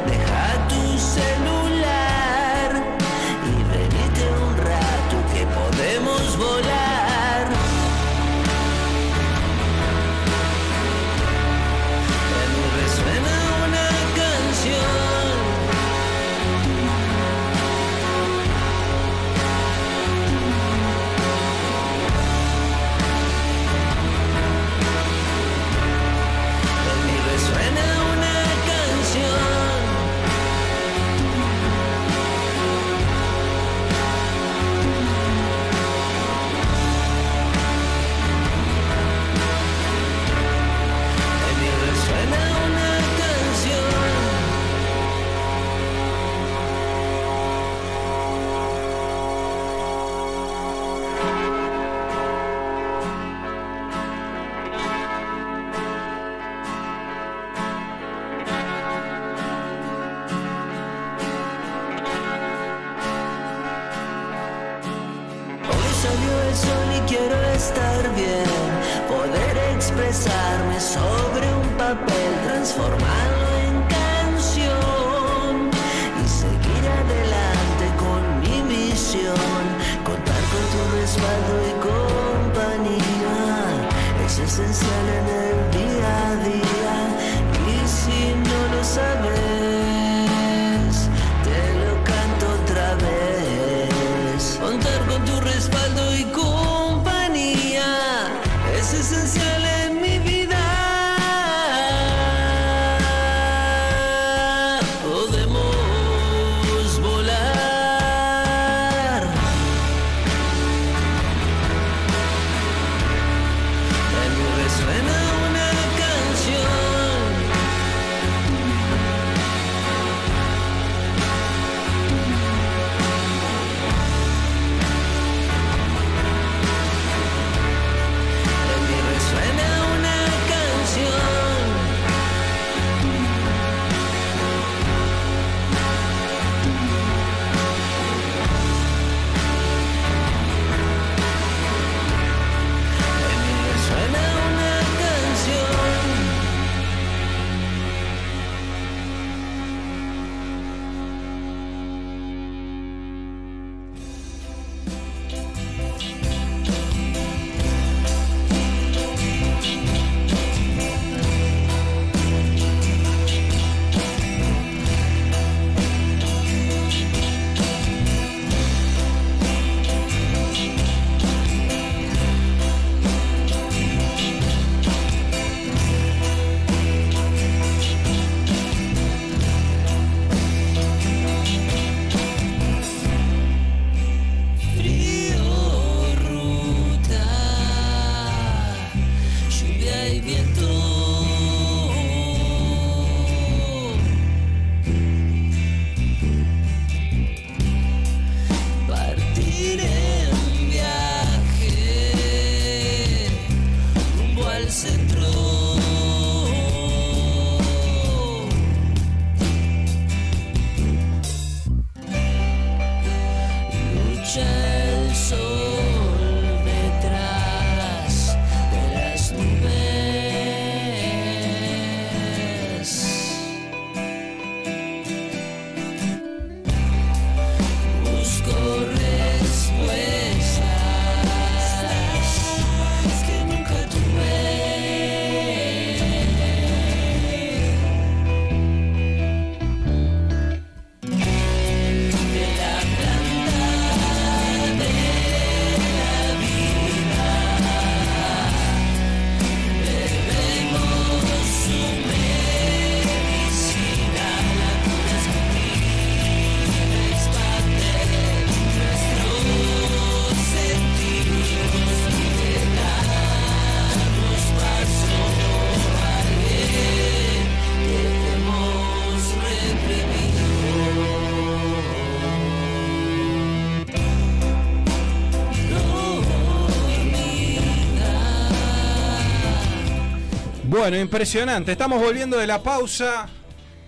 Bueno, 280.91 281.03
impresionante. 281.03 281.71
Estamos 281.71 282.01
volviendo 282.01 282.37
de 282.37 282.45
la 282.45 282.61
pausa. 282.61 283.25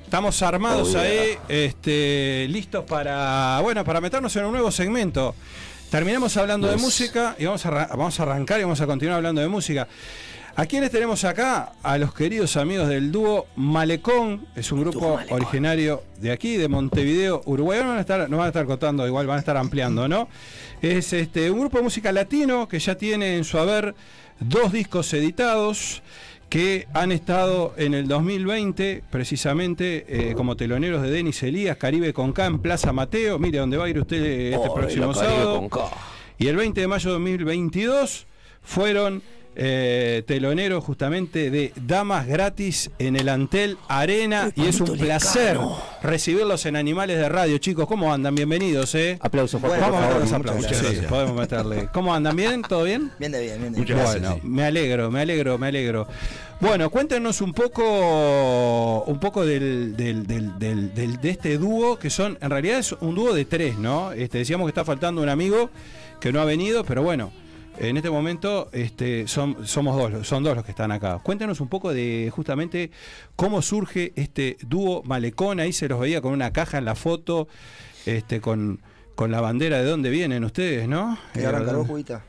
Estamos 0.05 0.41
armados 0.41 0.87
Oh, 0.87 0.91
yeah. 0.91 1.01
ahí, 1.01 1.37
este, 1.49 2.47
listos 2.49 2.85
para, 2.85 3.59
bueno, 3.61 3.83
para 3.83 3.99
meternos 3.99 4.33
en 4.37 4.45
un 4.45 4.53
nuevo 4.53 4.71
segmento. 4.71 5.35
Terminamos 5.91 6.37
hablando 6.37 6.69
de 6.69 6.77
música 6.77 7.35
y 7.37 7.43
vamos 7.43 7.65
a, 7.65 7.71
vamos 7.87 8.17
a 8.17 8.23
arrancar 8.23 8.61
y 8.61 8.63
vamos 8.63 8.79
a 8.79 8.87
continuar 8.87 9.17
hablando 9.17 9.41
de 9.41 9.49
música. 9.49 9.85
¿A 10.55 10.65
quiénes 10.65 10.91
tenemos 10.91 11.25
acá? 11.25 11.73
A 11.83 11.97
los 11.97 12.13
queridos 12.13 12.55
amigos 12.55 12.87
del 12.87 13.11
dúo 13.11 13.47
Malecón, 13.57 14.47
es 14.55 14.71
un 14.71 14.79
grupo 14.79 15.19
originario 15.29 16.03
de 16.21 16.31
aquí, 16.31 16.55
de 16.55 16.69
Montevideo, 16.69 17.41
Uruguay. 17.43 17.81
No 17.81 17.89
van 17.89 17.97
a 17.97 18.01
estar, 18.01 18.29
no 18.29 18.37
van 18.37 18.45
a 18.45 18.47
estar 18.47 18.65
contando, 18.65 19.05
igual 19.05 19.27
van 19.27 19.35
a 19.35 19.39
estar 19.39 19.57
ampliando, 19.57 20.07
¿no? 20.07 20.29
Es 20.81 21.11
este, 21.11 21.51
un 21.51 21.59
grupo 21.59 21.79
de 21.79 21.83
música 21.83 22.13
latino 22.13 22.69
que 22.69 22.79
ya 22.79 22.95
tiene 22.95 23.35
en 23.35 23.43
su 23.43 23.57
haber 23.57 23.93
dos 24.39 24.71
discos 24.71 25.13
editados 25.13 26.01
que 26.53 26.87
han 26.93 27.11
estado 27.11 27.73
en 27.77 27.95
el 27.95 28.07
2020 28.07 29.05
precisamente 29.09 30.05
eh, 30.07 30.35
como 30.35 30.55
teloneros 30.55 31.01
de 31.01 31.09
Denis 31.09 31.41
Elías, 31.41 31.77
Caribe 31.77 32.13
con 32.13 32.31
K 32.31 32.45
en 32.45 32.59
Plaza 32.59 32.93
Mateo. 32.93 33.39
Mire 33.39 33.57
dónde 33.57 33.75
va 33.75 33.85
a 33.85 33.89
ir 33.89 33.97
usted 33.97 34.23
este 34.23 34.69
Oh, 34.69 34.75
próximo 34.75 35.15
sábado. 35.15 35.67
Y 36.37 36.45
el 36.45 36.55
20 36.55 36.79
de 36.79 36.87
mayo 36.87 37.09
de 37.09 37.13
2022 37.13 38.27
fueron 38.61 39.23
eh, 39.55 40.23
teloneros 40.25 40.83
justamente 40.83 41.49
de 41.51 41.73
Damas 41.75 42.27
Gratis 42.27 42.89
en 42.99 43.15
el 43.15 43.29
Antel 43.29 43.77
Arena. 43.87 44.51
Y 44.55 44.65
es 44.65 44.79
un 44.81 44.97
placer 44.97 45.57
recibirlos 46.01 46.65
en 46.65 46.75
Animales 46.75 47.17
de 47.17 47.29
Radio. 47.29 47.57
Chicos, 47.59 47.87
¿cómo 47.87 48.13
andan? 48.13 48.35
Bienvenidos, 48.35 48.95
¿eh? 48.95 49.17
Aplausos, 49.21 49.61
por 49.61 49.69
Vamos 49.71 49.83
a 49.87 49.91
favor. 49.91 50.01
meter 50.01 50.13
los 50.19 50.23
muchas 50.31 50.39
aplausos. 50.39 50.81
gracias. 50.81 51.01
Sí, 51.01 51.07
podemos 51.07 51.35
meterle. 51.35 51.89
¿Cómo 51.93 52.13
andan? 52.13 52.35
¿Bien? 52.35 52.61
¿Todo 52.61 52.83
bien? 52.83 53.11
Bien 53.19 53.31
de 53.31 53.41
bien, 53.41 53.59
bien 53.61 53.73
de 53.73 53.81
bien. 53.81 53.97
Bueno, 53.97 54.11
Gracias, 54.19 54.35
sí. 54.41 54.47
me 54.47 54.63
alegro, 54.63 55.11
me 55.11 55.21
alegro, 55.21 55.57
me 55.57 55.67
alegro. 55.67 56.07
Bueno, 56.59 56.89
cuéntenos 56.89 57.41
un 57.41 57.53
poco, 57.53 59.03
un 59.05 59.19
poco 59.19 59.45
del, 59.45 59.95
del- 59.97 60.25
del- 60.25 60.57
del- 60.59 60.93
del- 60.93 61.19
de 61.21 61.29
este 61.29 61.57
dúo, 61.57 61.97
que 61.99 62.09
son, 62.09 62.37
en 62.41 62.49
realidad 62.49 62.79
es 62.79 62.93
un 62.93 63.15
dúo 63.15 63.33
de 63.33 63.45
tres, 63.45 63.77
¿no? 63.77 64.11
Este, 64.13 64.37
decíamos 64.39 64.65
que 64.65 64.69
está 64.69 64.85
faltando 64.85 65.21
un 65.21 65.29
amigo 65.29 65.69
que 66.21 66.31
no 66.31 66.39
ha 66.41 66.45
venido, 66.45 66.83
pero 66.85 67.03
bueno, 67.03 67.31
en 67.89 67.97
este 67.97 68.09
momento 68.09 68.69
este, 68.71 69.27
son, 69.27 69.65
somos 69.67 69.95
dos, 69.97 70.27
son 70.27 70.43
dos 70.43 70.55
los 70.55 70.63
que 70.65 70.71
están 70.71 70.91
acá. 70.91 71.19
Cuéntenos 71.23 71.59
un 71.61 71.67
poco 71.69 71.93
de 71.93 72.31
justamente 72.33 72.91
cómo 73.35 73.61
surge 73.61 74.13
este 74.15 74.57
dúo 74.61 75.03
Malecón, 75.03 75.59
ahí 75.59 75.73
se 75.73 75.87
los 75.87 75.99
veía 75.99 76.21
con 76.21 76.33
una 76.33 76.51
caja 76.53 76.77
en 76.77 76.85
la 76.85 76.95
foto, 76.95 77.47
este, 78.05 78.41
con, 78.41 78.79
con 79.15 79.31
la 79.31 79.41
bandera 79.41 79.77
de 79.79 79.85
dónde 79.85 80.09
vienen 80.09 80.43
ustedes, 80.43 80.87
¿no? 80.87 81.17
¿Y 81.35 81.39
Eh, 81.39 81.45
arranca 81.45 81.65
vos, 81.67 81.73
¿dónde- 81.87 81.89
Cubita? 81.91 82.25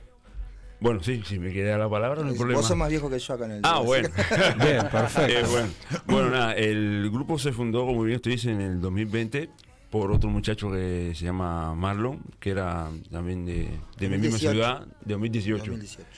Bueno, 0.81 1.03
sí, 1.03 1.23
si 1.27 1.39
me 1.39 1.51
quiere 1.51 1.71
dar 1.71 1.79
la 1.79 1.89
palabra, 1.89 2.23
no 2.23 2.29
hay 2.29 2.37
problema. 2.37 2.59
Vos 2.61 2.69
sos 2.69 2.77
más 2.77 2.91
viejo 2.91 3.09
que 3.09 3.19
yo 3.19 3.33
acá 3.35 3.47
en 3.47 3.53
el 3.53 3.61
Ah, 3.63 3.79
bueno. 3.79 4.09
Bien, 4.63 4.87
perfecto. 4.91 5.33
Eh, 5.33 5.45
bueno. 5.51 5.69
Bueno, 6.07 6.31
nada, 6.31 6.53
el 6.55 7.09
grupo 7.11 7.39
se 7.39 7.53
fundó, 7.53 7.87
como 7.87 8.03
bien 8.03 8.17
usted 8.17 8.33
dice, 8.33 8.51
en 8.51 8.61
el 8.61 8.81
2020 8.83 9.49
por 9.95 10.11
otro 10.11 10.29
muchacho 10.29 10.73
que 10.73 11.13
se 11.15 11.25
llama 11.25 11.73
Marlon, 11.77 12.19
que 12.41 12.51
era 12.51 12.91
también 13.13 13.47
de, 13.47 13.71
de 13.97 14.09
mi 14.09 14.19
misma 14.19 14.39
2018. 14.39 14.51
ciudad, 14.51 14.87
de 15.05 15.13
2018, 15.15 15.71
2018. 15.71 16.09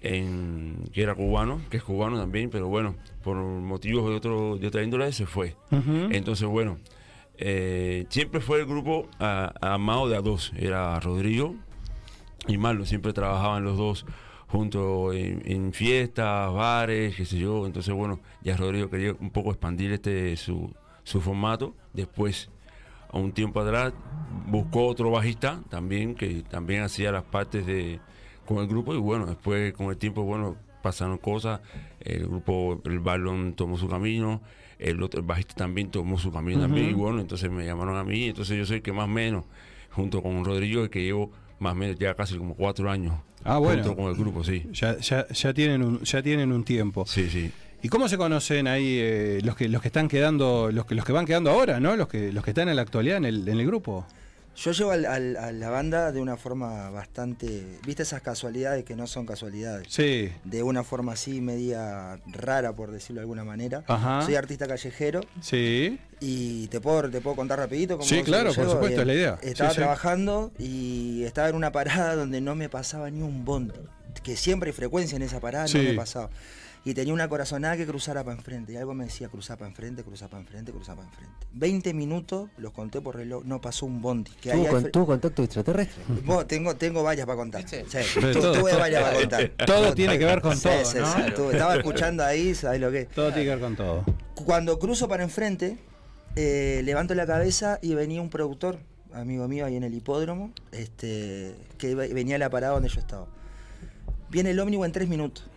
en, 0.00 0.88
que 0.90 1.02
era 1.02 1.14
cubano, 1.14 1.60
que 1.68 1.76
es 1.76 1.82
cubano 1.82 2.18
también, 2.18 2.48
pero 2.48 2.68
bueno, 2.68 2.94
por 3.22 3.36
motivos 3.36 4.08
de, 4.08 4.16
otro, 4.16 4.56
de 4.56 4.66
otra 4.68 4.82
índole 4.82 5.12
se 5.12 5.26
fue. 5.26 5.54
Entonces, 5.70 6.48
bueno, 6.48 6.78
eh, 7.36 8.06
siempre 8.08 8.40
fue 8.40 8.60
el 8.60 8.64
grupo 8.64 9.06
amado 9.18 10.08
de 10.08 10.16
a 10.16 10.22
dos. 10.22 10.54
Era 10.56 10.98
Rodrigo 10.98 11.54
y 12.48 12.56
Marlon. 12.56 12.86
Siempre 12.86 13.12
trabajaban 13.12 13.64
los 13.64 13.76
dos 13.76 14.06
juntos 14.46 15.14
en, 15.14 15.42
en 15.44 15.74
fiestas, 15.74 16.50
bares, 16.54 17.16
qué 17.16 17.26
sé 17.26 17.36
yo. 17.36 17.66
Entonces, 17.66 17.94
bueno, 17.94 18.18
ya 18.42 18.56
Rodrigo 18.56 18.88
quería 18.88 19.12
un 19.20 19.28
poco 19.28 19.50
expandir 19.50 19.92
este 19.92 20.38
su, 20.38 20.72
su 21.04 21.20
formato. 21.20 21.74
Después, 21.92 22.48
a 23.12 23.18
un 23.18 23.32
tiempo 23.32 23.60
atrás, 23.60 23.92
buscó 24.46 24.86
otro 24.86 25.10
bajista 25.10 25.60
también, 25.68 26.14
que 26.14 26.42
también 26.48 26.82
hacía 26.82 27.12
las 27.12 27.24
partes 27.24 27.66
de 27.66 28.00
con 28.46 28.58
el 28.58 28.66
grupo. 28.66 28.94
Y 28.94 28.98
bueno, 28.98 29.26
después 29.26 29.72
con 29.74 29.90
el 29.90 29.96
tiempo, 29.96 30.22
bueno, 30.22 30.56
pasaron 30.82 31.18
cosas. 31.18 31.60
El 32.00 32.26
grupo, 32.26 32.80
el 32.84 33.00
balón 33.00 33.54
tomó 33.54 33.76
su 33.78 33.88
camino. 33.88 34.42
El 34.78 35.02
otro 35.02 35.20
el 35.20 35.26
bajista 35.26 35.54
también 35.54 35.90
tomó 35.90 36.18
su 36.18 36.32
camino 36.32 36.60
también. 36.60 36.90
Y 36.90 36.94
bueno, 36.94 37.20
entonces 37.20 37.50
me 37.50 37.64
llamaron 37.64 37.96
a 37.96 38.04
mí. 38.04 38.24
Entonces 38.24 38.56
yo 38.56 38.64
soy 38.64 38.76
el 38.76 38.82
que 38.82 38.92
más 38.92 39.04
o 39.04 39.08
menos, 39.08 39.44
junto 39.90 40.22
con 40.22 40.44
Rodrigo, 40.44 40.82
el 40.82 40.90
que 40.90 41.02
llevo 41.02 41.30
más 41.58 41.72
o 41.72 41.76
menos 41.76 41.98
ya 41.98 42.14
casi 42.14 42.36
como 42.38 42.54
cuatro 42.54 42.90
años. 42.90 43.14
Ah, 43.44 43.58
bueno. 43.58 43.82
Junto 43.82 43.96
con 43.96 44.10
el 44.10 44.16
grupo, 44.16 44.42
sí. 44.42 44.66
Ya, 44.72 44.98
ya, 44.98 45.28
ya 45.28 45.54
tienen 45.54 45.82
un, 45.82 46.00
ya 46.00 46.22
tienen 46.22 46.50
un 46.50 46.64
tiempo. 46.64 47.04
Sí, 47.06 47.28
sí. 47.28 47.52
¿Y 47.82 47.88
cómo 47.88 48.08
se 48.08 48.18
conocen 48.18 48.66
ahí 48.68 48.98
eh, 49.00 49.40
los 49.42 49.56
que 49.56 49.68
los 49.68 49.80
que 49.82 49.88
están 49.88 50.08
quedando, 50.08 50.70
los 50.72 50.84
que 50.86 50.94
los 50.94 51.04
que 51.04 51.12
van 51.12 51.24
quedando 51.26 51.50
ahora, 51.50 51.80
¿no? 51.80 51.96
Los 51.96 52.08
que 52.08 52.32
los 52.32 52.44
que 52.44 52.50
están 52.50 52.68
en 52.68 52.76
la 52.76 52.82
actualidad 52.82 53.16
en 53.16 53.24
el, 53.24 53.48
en 53.48 53.58
el 53.58 53.66
grupo. 53.66 54.06
Yo 54.56 54.72
llevo 54.72 54.90
al- 54.90 55.06
al- 55.06 55.36
a 55.36 55.52
la 55.52 55.70
banda 55.70 56.12
de 56.12 56.20
una 56.20 56.36
forma 56.36 56.90
bastante. 56.90 57.78
¿Viste 57.86 58.02
esas 58.02 58.20
casualidades 58.20 58.84
que 58.84 58.96
no 58.96 59.06
son 59.06 59.24
casualidades? 59.24 59.86
Sí. 59.88 60.30
De 60.44 60.62
una 60.62 60.82
forma 60.84 61.12
así, 61.12 61.40
media 61.40 62.18
rara, 62.26 62.74
por 62.74 62.90
decirlo 62.90 63.20
de 63.20 63.22
alguna 63.22 63.44
manera. 63.44 63.84
Ajá. 63.86 64.20
Soy 64.22 64.34
artista 64.34 64.66
callejero 64.66 65.20
Sí. 65.40 65.98
y 66.20 66.66
te 66.66 66.80
puedo, 66.80 67.08
te 67.08 67.20
puedo 67.22 67.36
contar 67.36 67.60
rapidito 67.60 67.96
cómo 67.96 68.06
Sí, 68.08 68.22
claro, 68.22 68.52
por 68.52 68.68
supuesto, 68.68 68.98
Eh, 68.98 69.02
es 69.02 69.06
la 69.06 69.14
idea. 69.14 69.38
Estaba 69.40 69.70
Sí, 69.70 69.76
sí. 69.76 69.80
trabajando 69.80 70.52
y 70.58 71.22
estaba 71.22 71.48
en 71.48 71.54
una 71.54 71.72
parada 71.72 72.16
donde 72.16 72.40
no 72.42 72.54
me 72.54 72.68
pasaba 72.68 73.08
ni 73.08 73.22
un 73.22 73.44
bondi. 73.46 73.72
Que 74.22 74.36
siempre 74.36 74.70
hay 74.70 74.74
frecuencia 74.76 75.16
en 75.16 75.22
esa 75.22 75.40
parada, 75.40 75.68
Sí. 75.68 75.78
no 75.78 75.84
me 75.84 75.94
pasaba. 75.94 76.28
Y 76.82 76.94
tenía 76.94 77.12
una 77.12 77.28
corazonada 77.28 77.76
que 77.76 77.86
cruzara 77.86 78.24
para 78.24 78.36
enfrente. 78.36 78.72
Y 78.72 78.76
algo 78.76 78.94
me 78.94 79.04
decía, 79.04 79.28
cruzar 79.28 79.58
para 79.58 79.68
enfrente, 79.68 80.02
cruzar 80.02 80.30
para 80.30 80.40
enfrente, 80.42 80.72
cruzar 80.72 80.96
para 80.96 81.06
enfrente. 81.08 81.46
20 81.52 81.92
minutos, 81.92 82.48
los 82.56 82.72
conté 82.72 83.02
por 83.02 83.16
reloj, 83.16 83.44
no 83.44 83.60
pasó 83.60 83.84
un 83.84 84.00
bondi. 84.00 84.30
Que 84.40 84.52
¿Tuvo, 84.52 84.66
con- 84.92 85.06
contacto 85.06 85.42
extraterrestre? 85.42 86.02
Vos, 86.24 86.46
tengo, 86.48 86.74
tengo 86.76 87.02
varias 87.02 87.26
para 87.26 87.36
contar. 87.36 87.68
Sí, 87.68 87.76
todo- 88.32 88.52
tuve 88.60 88.74
varias 88.76 89.02
para 89.02 89.18
contar. 89.18 89.48
Todo 89.66 89.94
tiene 89.94 90.18
que 90.18 90.24
ver 90.24 90.40
con 90.40 90.56
Sí, 90.56 90.62
todo, 90.62 90.84
sí, 90.86 90.98
¿no? 90.98 91.12
sí, 91.12 91.20
tuve- 91.36 91.52
estaba 91.52 91.76
escuchando 91.76 92.24
ahí, 92.24 92.54
¿sabes 92.54 92.80
lo 92.80 92.90
que? 92.90 93.04
Todo 93.04 93.28
tiene 93.28 93.44
que 93.44 93.50
ver 93.50 93.60
con 93.60 93.76
todo. 93.76 94.04
Cuando 94.46 94.78
cruzo 94.78 95.06
para 95.06 95.22
enfrente, 95.22 95.76
eh, 96.36 96.80
levanto 96.84 97.14
la 97.14 97.26
cabeza 97.26 97.78
y 97.82 97.92
venía 97.94 98.22
un 98.22 98.30
productor, 98.30 98.78
amigo 99.12 99.46
mío, 99.48 99.66
ahí 99.66 99.76
en 99.76 99.84
el 99.84 99.92
hipódromo, 99.92 100.50
este, 100.72 101.54
que 101.76 101.94
ve- 101.94 102.14
venía 102.14 102.36
a 102.36 102.38
la 102.38 102.48
parada 102.48 102.72
donde 102.72 102.88
yo 102.88 103.00
estaba. 103.00 103.26
Viene 104.30 104.52
el 104.52 104.60
ómnibus 104.60 104.86
en 104.86 104.92
tres 104.92 105.08
minutos, 105.08 105.49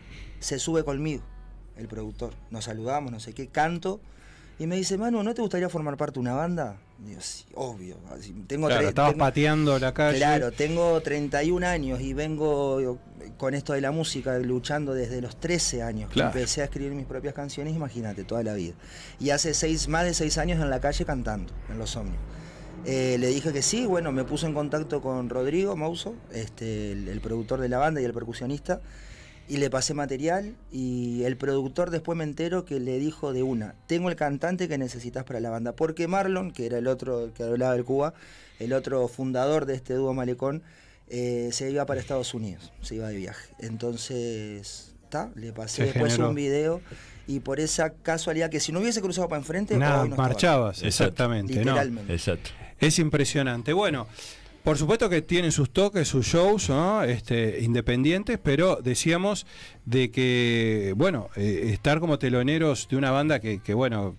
se 0.43 0.59
sube 0.59 0.83
conmigo, 0.83 1.23
el 1.77 1.87
productor. 1.87 2.33
Nos 2.51 2.65
saludamos, 2.65 3.11
no 3.11 3.19
sé 3.19 3.33
qué, 3.33 3.47
canto. 3.47 3.99
Y 4.59 4.67
me 4.67 4.75
dice, 4.75 4.99
Manu, 4.99 5.23
¿no 5.23 5.33
te 5.33 5.41
gustaría 5.41 5.67
formar 5.67 5.97
parte 5.97 6.13
de 6.15 6.19
una 6.19 6.33
banda? 6.35 6.77
Digo, 6.99 7.19
sí, 7.21 7.43
obvio. 7.55 7.97
Tengo 8.45 8.67
Claro, 8.67 8.87
estabas 8.87 9.13
tengo- 9.13 9.25
pateando 9.25 9.79
la 9.79 9.93
calle. 9.95 10.17
Claro, 10.19 10.51
tengo 10.51 11.01
31 11.01 11.63
años 11.63 11.99
y 12.01 12.13
vengo 12.13 12.99
con 13.37 13.55
esto 13.55 13.73
de 13.73 13.81
la 13.81 13.91
música 13.91 14.37
luchando 14.37 14.93
desde 14.93 15.21
los 15.21 15.37
13 15.39 15.81
años. 15.81 16.11
Claro. 16.11 16.29
Empecé 16.37 16.61
a 16.61 16.65
escribir 16.65 16.91
mis 16.93 17.07
propias 17.07 17.33
canciones, 17.33 17.75
imagínate, 17.75 18.23
toda 18.23 18.43
la 18.43 18.53
vida. 18.53 18.75
Y 19.19 19.31
hace 19.31 19.55
seis, 19.55 19.87
más 19.87 20.05
de 20.05 20.13
seis 20.13 20.37
años 20.37 20.61
en 20.61 20.69
la 20.69 20.79
calle 20.79 21.03
cantando, 21.03 21.51
en 21.69 21.79
los 21.79 21.95
ómnibus. 21.95 22.19
Eh, 22.85 23.17
le 23.19 23.27
dije 23.27 23.51
que 23.53 23.61
sí, 23.63 23.85
bueno, 23.87 24.11
me 24.11 24.23
puso 24.23 24.45
en 24.45 24.53
contacto 24.53 25.01
con 25.01 25.29
Rodrigo 25.29 25.75
Mouso, 25.75 26.15
este, 26.31 26.91
el, 26.91 27.07
el 27.07 27.21
productor 27.21 27.59
de 27.59 27.69
la 27.69 27.79
banda 27.79 28.01
y 28.01 28.05
el 28.05 28.13
percusionista, 28.13 28.81
y 29.49 29.57
le 29.57 29.69
pasé 29.69 29.93
material 29.93 30.55
y 30.71 31.23
el 31.23 31.35
productor 31.37 31.89
después 31.89 32.17
me 32.17 32.23
entero 32.23 32.63
que 32.65 32.79
le 32.79 32.97
dijo 32.99 33.33
de 33.33 33.43
una, 33.43 33.75
tengo 33.87 34.09
el 34.09 34.15
cantante 34.15 34.67
que 34.67 34.77
necesitas 34.77 35.23
para 35.25 35.39
la 35.39 35.49
banda, 35.49 35.73
porque 35.73 36.07
Marlon, 36.07 36.51
que 36.51 36.65
era 36.65 36.77
el 36.77 36.87
otro 36.87 37.31
que 37.35 37.43
hablaba 37.43 37.73
del 37.73 37.83
Cuba, 37.83 38.13
el 38.59 38.71
otro 38.73 39.07
fundador 39.07 39.65
de 39.65 39.75
este 39.75 39.95
dúo 39.95 40.13
Malecón, 40.13 40.63
eh, 41.09 41.49
se 41.51 41.69
iba 41.69 41.85
para 41.85 41.99
Estados 41.99 42.33
Unidos, 42.33 42.71
se 42.81 42.95
iba 42.95 43.09
de 43.09 43.17
viaje. 43.17 43.49
Entonces, 43.59 44.93
ta, 45.09 45.29
le 45.35 45.51
pasé 45.51 45.75
Se 45.77 45.83
después 45.85 46.13
generó. 46.13 46.29
un 46.29 46.35
video 46.35 46.81
y 47.27 47.39
por 47.41 47.59
esa 47.59 47.91
casualidad 47.93 48.49
que 48.49 48.59
si 48.59 48.71
no 48.71 48.79
hubiese 48.79 49.01
cruzado 49.01 49.27
para 49.27 49.39
enfrente, 49.39 49.77
Nada, 49.77 49.97
no 49.99 50.03
estaba. 50.05 50.23
marchabas, 50.29 50.81
exactamente, 50.83 51.53
¿no? 51.55 51.59
Literalmente. 51.61 52.13
Exacto. 52.13 52.49
Es 52.79 52.97
impresionante. 52.99 53.73
Bueno, 53.73 54.07
por 54.63 54.77
supuesto 54.77 55.09
que 55.09 55.21
tienen 55.21 55.51
sus 55.51 55.71
toques, 55.71 56.07
sus 56.07 56.25
shows, 56.25 56.69
¿no? 56.69 57.03
Este, 57.03 57.59
independientes, 57.61 58.39
pero 58.41 58.79
decíamos 58.81 59.45
de 59.85 60.09
que, 60.11 60.93
bueno, 60.95 61.29
eh, 61.35 61.69
estar 61.73 61.99
como 61.99 62.17
teloneros 62.19 62.87
de 62.89 62.95
una 62.97 63.11
banda 63.11 63.39
que, 63.39 63.59
que, 63.61 63.73
bueno, 63.73 64.15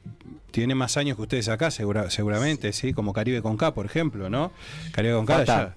tiene 0.51 0.75
más 0.75 0.97
años 0.97 1.17
que 1.17 1.23
ustedes 1.23 1.49
acá, 1.49 1.71
segura- 1.71 2.11
seguramente, 2.11 2.73
sí. 2.73 2.93
Como 2.93 3.13
Caribe 3.13 3.43
con 3.43 3.57
K, 3.57 3.73
por 3.75 3.87
ejemplo, 3.87 4.29
¿no? 4.31 4.53
Caribe 4.93 5.15
con 5.15 5.27
K, 5.27 5.45
ya- 5.45 5.75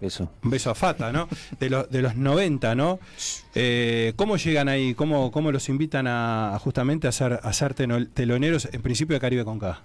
Eso. 0.00 0.30
un 0.42 0.50
beso 0.50 0.70
a 0.70 0.74
Fata, 0.74 1.12
¿no? 1.12 1.28
De, 1.58 1.68
los 1.70 1.90
de 1.90 2.00
los 2.02 2.14
90, 2.14 2.74
¿no? 2.74 3.00
Eh, 3.54 4.12
¿Cómo 4.16 4.36
llegan 4.36 4.68
ahí? 4.68 4.94
¿Cómo, 4.94 5.30
cómo 5.32 5.50
los 5.52 5.68
invitan 5.68 6.06
a, 6.06 6.58
justamente 6.62 7.08
a 7.08 7.12
ser, 7.12 7.40
a 7.42 7.52
ser 7.52 7.74
teloneros, 7.74 8.68
en 8.72 8.82
principio 8.82 9.14
de 9.14 9.20
Caribe 9.20 9.44
con 9.44 9.58
K? 9.58 9.80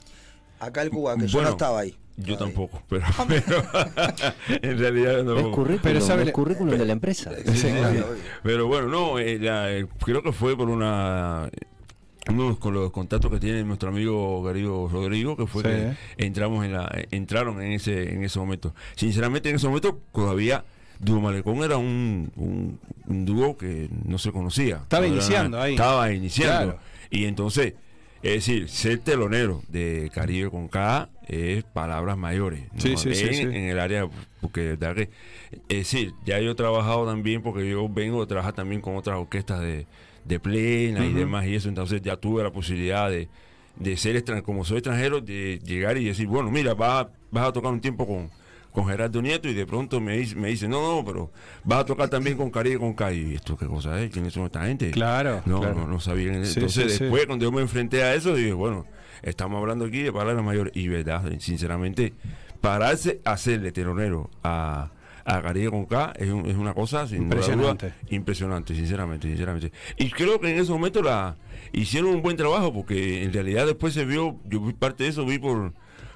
Acá 0.60 0.82
el 0.82 0.90
Cuba, 0.90 1.16
que 1.18 1.28
yo 1.28 1.34
Bueno, 1.38 1.50
no 1.50 1.56
estaba 1.56 1.80
ahí. 1.82 1.96
Yo 2.18 2.38
tampoco, 2.38 2.82
pero, 2.88 3.04
pero 3.28 3.44
en 4.62 4.80
realidad 4.80 5.24
no. 5.24 5.38
Es 5.38 5.46
currículum, 5.48 5.80
Pero 5.84 6.00
sabe- 6.02 6.24
es 6.24 6.32
currículum 6.32 6.78
de 6.78 6.86
la 6.86 6.94
empresa. 6.94 7.32
Sí, 7.54 7.68
claro. 7.72 8.08
Pero 8.42 8.68
bueno, 8.68 8.88
no, 8.88 9.20
eh, 9.20 9.38
la- 9.38 9.72
eh, 9.74 9.86
creo 10.04 10.24
que 10.24 10.32
fue 10.32 10.56
por 10.56 10.70
una 10.70 11.50
unos 12.28 12.58
con 12.58 12.74
los 12.74 12.92
contactos 12.92 13.30
que 13.32 13.40
tiene 13.40 13.64
nuestro 13.66 13.90
amigo 13.90 14.42
Garigo 14.44 14.90
Rodrigo, 14.92 15.36
que 15.38 15.46
fue 15.46 15.62
Sí. 15.62 15.70
que 16.18 16.26
entramos 16.26 16.66
en 16.66 16.74
la, 16.74 16.90
entraron 17.12 17.62
en 17.62 17.74
ese, 17.74 18.14
en 18.14 18.24
ese 18.24 18.40
momento. 18.40 18.74
Sinceramente, 18.96 19.50
en 19.50 19.58
ese 19.58 19.68
momento 19.68 20.00
todavía 20.14 20.64
Dúo 21.00 21.20
Malecón 21.20 21.58
era 21.64 21.76
un, 21.78 22.32
un, 22.38 22.80
un 23.08 23.26
dúo 23.26 23.58
que 23.58 23.90
no 24.06 24.18
se 24.18 24.32
conocía. 24.32 24.78
Estaba 24.78 25.06
iniciando 25.06 25.60
ahí. 25.62 25.74
Estaba 25.74 26.12
iniciando. 26.14 26.74
Claro. 26.74 26.80
Y 27.12 27.26
entonces, 27.26 27.74
es 28.26 28.46
decir, 28.46 28.70
ser 28.70 29.00
telonero 29.00 29.62
de 29.68 30.10
Caribe 30.14 30.50
con 30.50 30.68
K 30.68 31.10
es 31.28 31.64
palabras 31.64 32.18
mayores. 32.18 32.62
¿no? 32.74 32.80
Sí, 32.82 32.96
sí, 32.98 33.10
en, 33.10 33.34
sí. 33.34 33.42
en 33.42 33.54
el 33.70 33.80
área, 33.80 34.08
porque 34.42 34.62
de 34.62 34.76
verdad 34.76 34.96
que, 34.96 35.10
es 35.70 35.78
decir, 35.92 36.12
ya 36.26 36.40
yo 36.40 36.52
he 36.52 36.56
trabajado 36.56 37.06
también, 37.06 37.42
porque 37.42 37.70
yo 37.70 37.88
vengo 37.88 38.22
de 38.22 38.28
trabajar 38.28 38.54
también 38.54 38.82
con 38.82 38.96
otras 38.96 39.18
orquestas 39.18 39.62
de, 39.62 39.86
de 40.24 40.40
plena 40.40 41.06
y 41.06 41.14
demás, 41.14 41.46
y 41.46 41.56
eso, 41.56 41.70
entonces 41.70 42.02
ya 42.02 42.16
tuve 42.18 42.44
la 42.44 42.52
posibilidad 42.52 43.10
de, 43.10 43.28
de 43.76 43.98
ser 43.98 44.16
extranjero, 44.16 44.46
como 44.46 44.66
soy 44.66 44.78
extranjero, 44.78 45.22
de 45.22 45.60
llegar 45.64 45.98
y 45.98 46.06
decir, 46.06 46.28
bueno, 46.28 46.50
mira, 46.52 46.74
vas, 46.74 47.06
a- 47.06 47.10
vas 47.32 47.48
a 47.50 47.54
tocar 47.54 47.72
un 47.72 47.82
tiempo 47.82 48.08
con, 48.08 48.30
con 48.76 48.86
Gerardo 48.88 49.22
Nieto 49.22 49.50
y 49.50 49.54
de 49.56 49.66
pronto 49.66 50.00
me 50.00 50.18
dice, 50.18 50.36
me 50.36 50.50
dice, 50.50 50.68
no, 50.68 50.98
no, 50.98 51.04
pero 51.06 51.32
vas 51.64 51.80
a 51.80 51.86
tocar 51.86 52.10
también 52.10 52.38
con 52.38 52.52
Caribe 52.52 52.78
con 52.78 52.94
K. 52.94 53.12
Y 53.14 53.34
esto 53.36 53.58
qué 53.58 53.66
cosa 53.66 54.00
es, 54.02 54.12
¿quiénes 54.12 54.34
son 54.34 54.44
esta 54.46 54.66
gente? 54.68 54.92
Claro, 54.92 55.42
No, 55.46 55.62
claro. 55.62 55.76
no, 55.76 55.88
no 55.88 56.00
sabían. 56.00 56.46
Sí, 56.46 56.54
Entonces 56.60 56.92
sí, 56.92 56.98
sí. 56.98 57.04
después 57.06 57.26
cuando 57.26 57.46
yo 57.46 57.52
me 57.52 57.62
enfrenté 57.62 58.04
a 58.04 58.14
eso, 58.14 58.36
dije, 58.36 58.54
bueno, 58.54 58.86
estamos 59.24 59.60
hablando 59.60 59.86
aquí 59.86 60.04
de 60.04 60.12
palabras 60.14 60.44
mayores. 60.46 60.74
Y 60.76 60.88
verdad, 60.90 61.24
sinceramente, 61.40 62.14
pararse 62.62 63.22
a 63.26 63.32
hacerle 63.34 63.72
telonero 63.72 64.30
a, 64.44 64.92
a 65.24 65.42
Caribe 65.42 65.70
con 65.72 65.86
K 65.86 66.14
es, 66.18 66.30
un- 66.30 66.46
es 66.46 66.56
una 66.56 66.74
cosa 66.74 67.08
sin 67.08 67.18
duda 67.30 67.36
Impresionante. 67.36 67.86
alguna, 67.88 68.08
impresionante, 68.10 68.76
sinceramente, 68.76 69.28
sinceramente. 69.28 69.72
Y 69.98 70.10
creo 70.12 70.40
que 70.40 70.52
en 70.52 70.60
ese 70.60 70.72
momento 70.72 71.02
la 71.02 71.36
hicieron 71.74 72.12
un 72.12 72.22
buen 72.22 72.38
trabajo 72.38 72.74
porque 72.74 73.24
en 73.24 73.34
realidad 73.34 73.66
después 73.66 73.94
se 73.94 74.06
vio, 74.06 74.38
yo 74.46 74.60
vi 74.62 74.74
parte 74.74 75.04
de 75.06 75.10
eso, 75.10 75.26
vi 75.26 75.40
por, 75.40 75.74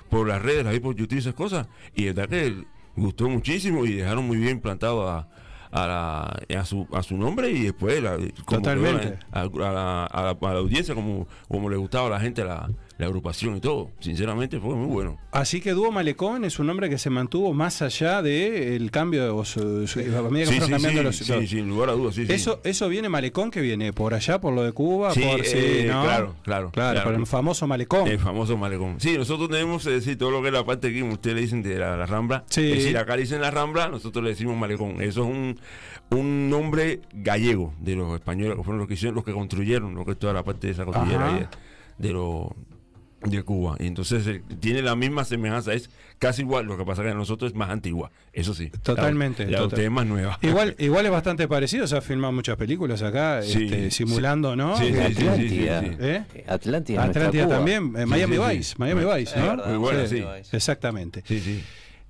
por 0.09 0.27
las 0.27 0.41
redes, 0.41 0.65
la 0.65 0.71
vi 0.71 0.79
por 0.79 0.95
YouTube 0.95 1.15
y 1.15 1.19
esas 1.19 1.33
cosas, 1.33 1.67
y 1.95 2.07
es 2.07 2.15
verdad 2.15 2.29
que 2.29 2.63
gustó 2.95 3.29
muchísimo 3.29 3.85
y 3.85 3.93
dejaron 3.93 4.25
muy 4.25 4.37
bien 4.37 4.59
plantado 4.59 5.07
a, 5.07 5.29
a, 5.71 5.87
la- 5.87 6.59
a 6.59 6.65
su, 6.65 6.87
a 6.91 7.03
su 7.03 7.17
nombre 7.17 7.49
y 7.51 7.63
después 7.63 8.01
la, 8.01 8.15
como 8.45 8.61
Totalmente. 8.61 9.19
a, 9.31 9.45
la, 9.45 10.05
a 10.05 10.23
la- 10.23 10.31
a 10.31 10.53
la 10.53 10.59
audiencia 10.59 10.95
como, 10.95 11.27
como 11.47 11.69
le 11.69 11.77
gustaba 11.77 12.07
a 12.07 12.09
la 12.11 12.19
gente 12.19 12.43
la, 12.43 12.69
la 12.97 13.05
agrupación 13.05 13.57
y 13.57 13.59
todo. 13.61 13.91
Sinceramente 13.99 14.59
fue 14.59 14.75
muy 14.75 14.87
bueno. 14.87 15.17
Así 15.31 15.61
que 15.61 15.71
Dúo 15.71 15.91
Malecón 15.91 16.43
es 16.43 16.59
un 16.59 16.67
nombre 16.67 16.89
que 16.89 16.97
se 16.97 17.09
mantuvo 17.09 17.53
más 17.53 17.81
allá 17.81 18.21
del 18.21 18.89
cambio, 18.91 19.35
o 19.35 19.45
su- 19.45 19.87
su- 19.87 19.99
a 19.99 20.29
medida 20.29 20.49
que 20.51 20.59
Sí, 20.59 20.69
cambiando 20.69 20.89
sí, 20.99 21.03
los 21.03 21.15
sí, 21.41 21.47
sin 21.47 21.67
lugar 21.69 21.89
a 21.89 21.93
dudas. 21.93 22.17
Eso, 22.17 22.59
eso 22.63 22.89
viene 22.89 23.07
Malecón 23.09 23.51
que 23.51 23.61
viene 23.61 23.93
por 23.93 24.13
allá, 24.13 24.41
por 24.41 24.53
lo 24.53 24.63
de 24.63 24.71
Cuba, 24.71 25.09
por 25.09 25.17
eh, 25.21 25.85
¿no? 25.89 26.03
claro, 26.03 26.35
claro, 26.43 26.71
Claro, 26.71 26.71
claro. 26.71 27.03
por 27.03 27.13
el 27.13 27.25
famoso 27.27 27.67
Malecón. 27.67 28.07
El 28.07 28.19
famoso 28.19 28.57
malecón. 28.57 28.95
Sí, 28.99 29.17
nosotros 29.17 29.49
tenemos 29.49 29.83
que 29.83 29.91
decir 29.91 30.17
todo 30.17 30.31
lo 30.31 30.41
que 30.41 30.47
es 30.47 30.53
la 30.53 30.65
parte 30.65 30.87
aquí, 30.87 30.99
como 31.01 31.13
ustedes 31.13 31.35
le 31.35 31.41
dicen 31.41 31.61
de 31.63 31.77
la, 31.77 31.95
la 31.95 32.05
Rambla. 32.05 32.43
Es 32.49 32.55
decir, 32.55 32.97
acá 32.97 33.15
le 33.15 33.21
dicen 33.23 33.41
la 33.41 33.51
Rambla, 33.51 33.87
nosotros 33.89 34.23
le 34.23 34.31
decimos 34.31 34.57
malecón. 34.57 35.01
Eso 35.01 35.23
es 35.23 35.29
un, 35.29 35.58
un 36.11 36.49
nombre 36.49 37.01
gallego 37.13 37.73
de 37.79 37.95
los 37.95 38.13
españoles, 38.15 38.57
que 38.57 38.63
fueron 38.63 38.79
los 38.79 38.87
que 38.87 38.95
hicieron, 38.95 39.15
los 39.15 39.23
que 39.25 39.33
construyeron, 39.33 39.93
lo 39.95 40.05
que 40.05 40.11
es 40.11 40.19
toda 40.19 40.33
la 40.33 40.43
parte 40.43 40.67
de 40.67 40.73
esa 40.73 40.85
cordillera 40.85 41.33
de, 41.33 41.47
de 42.07 42.13
lo- 42.13 42.55
de 43.21 43.43
Cuba. 43.43 43.75
Y 43.79 43.87
entonces 43.87 44.25
eh, 44.27 44.41
tiene 44.61 44.81
la 44.81 44.95
misma 44.95 45.25
semejanza, 45.25 45.73
es 45.73 45.89
casi 46.19 46.41
igual, 46.43 46.65
lo 46.67 46.77
que 46.77 46.85
pasa 46.85 47.03
que 47.03 47.13
nosotros 47.13 47.51
es 47.51 47.55
más 47.57 47.69
antigua, 47.69 48.11
eso 48.31 48.53
sí. 48.53 48.69
Totalmente. 48.81 49.43
La, 49.45 49.51
la 49.51 49.57
total- 49.57 49.81
es 49.81 49.91
más 49.91 50.05
nueva. 50.05 50.39
Igual, 50.41 50.73
igual 50.79 51.05
es 51.05 51.11
bastante 51.11 51.45
parecido, 51.49 51.85
se 51.85 51.97
han 51.97 52.01
filmado 52.01 52.31
muchas 52.31 52.55
películas 52.55 53.01
acá, 53.01 53.41
Sí, 53.43 53.65
este, 53.65 53.91
sí. 53.91 54.05
simulando, 54.05 54.55
¿no? 54.55 54.77
Sí, 54.77 54.85
sí, 54.85 54.93
sí, 54.93 55.49
sí, 55.49 55.67
Atlántida. 55.67 55.83
¿Eh? 55.99 56.23
Atlántida. 56.47 57.03
Atlántida 57.03 57.47
también, 57.49 57.93
eh, 57.97 58.05
Miami 58.05 58.37
sí, 58.37 58.41
sí. 58.41 58.57
Vice, 58.57 58.75
Miami 58.77 59.01
Vice, 59.19 59.37
¿no? 59.37 59.47
verdad. 59.47 59.67
Muy 59.67 59.77
buena, 59.77 60.07
Sí, 60.07 60.23
sí. 60.43 60.55
Exactamente. 60.55 61.21
Sí, 61.27 61.39
sí. 61.41 61.61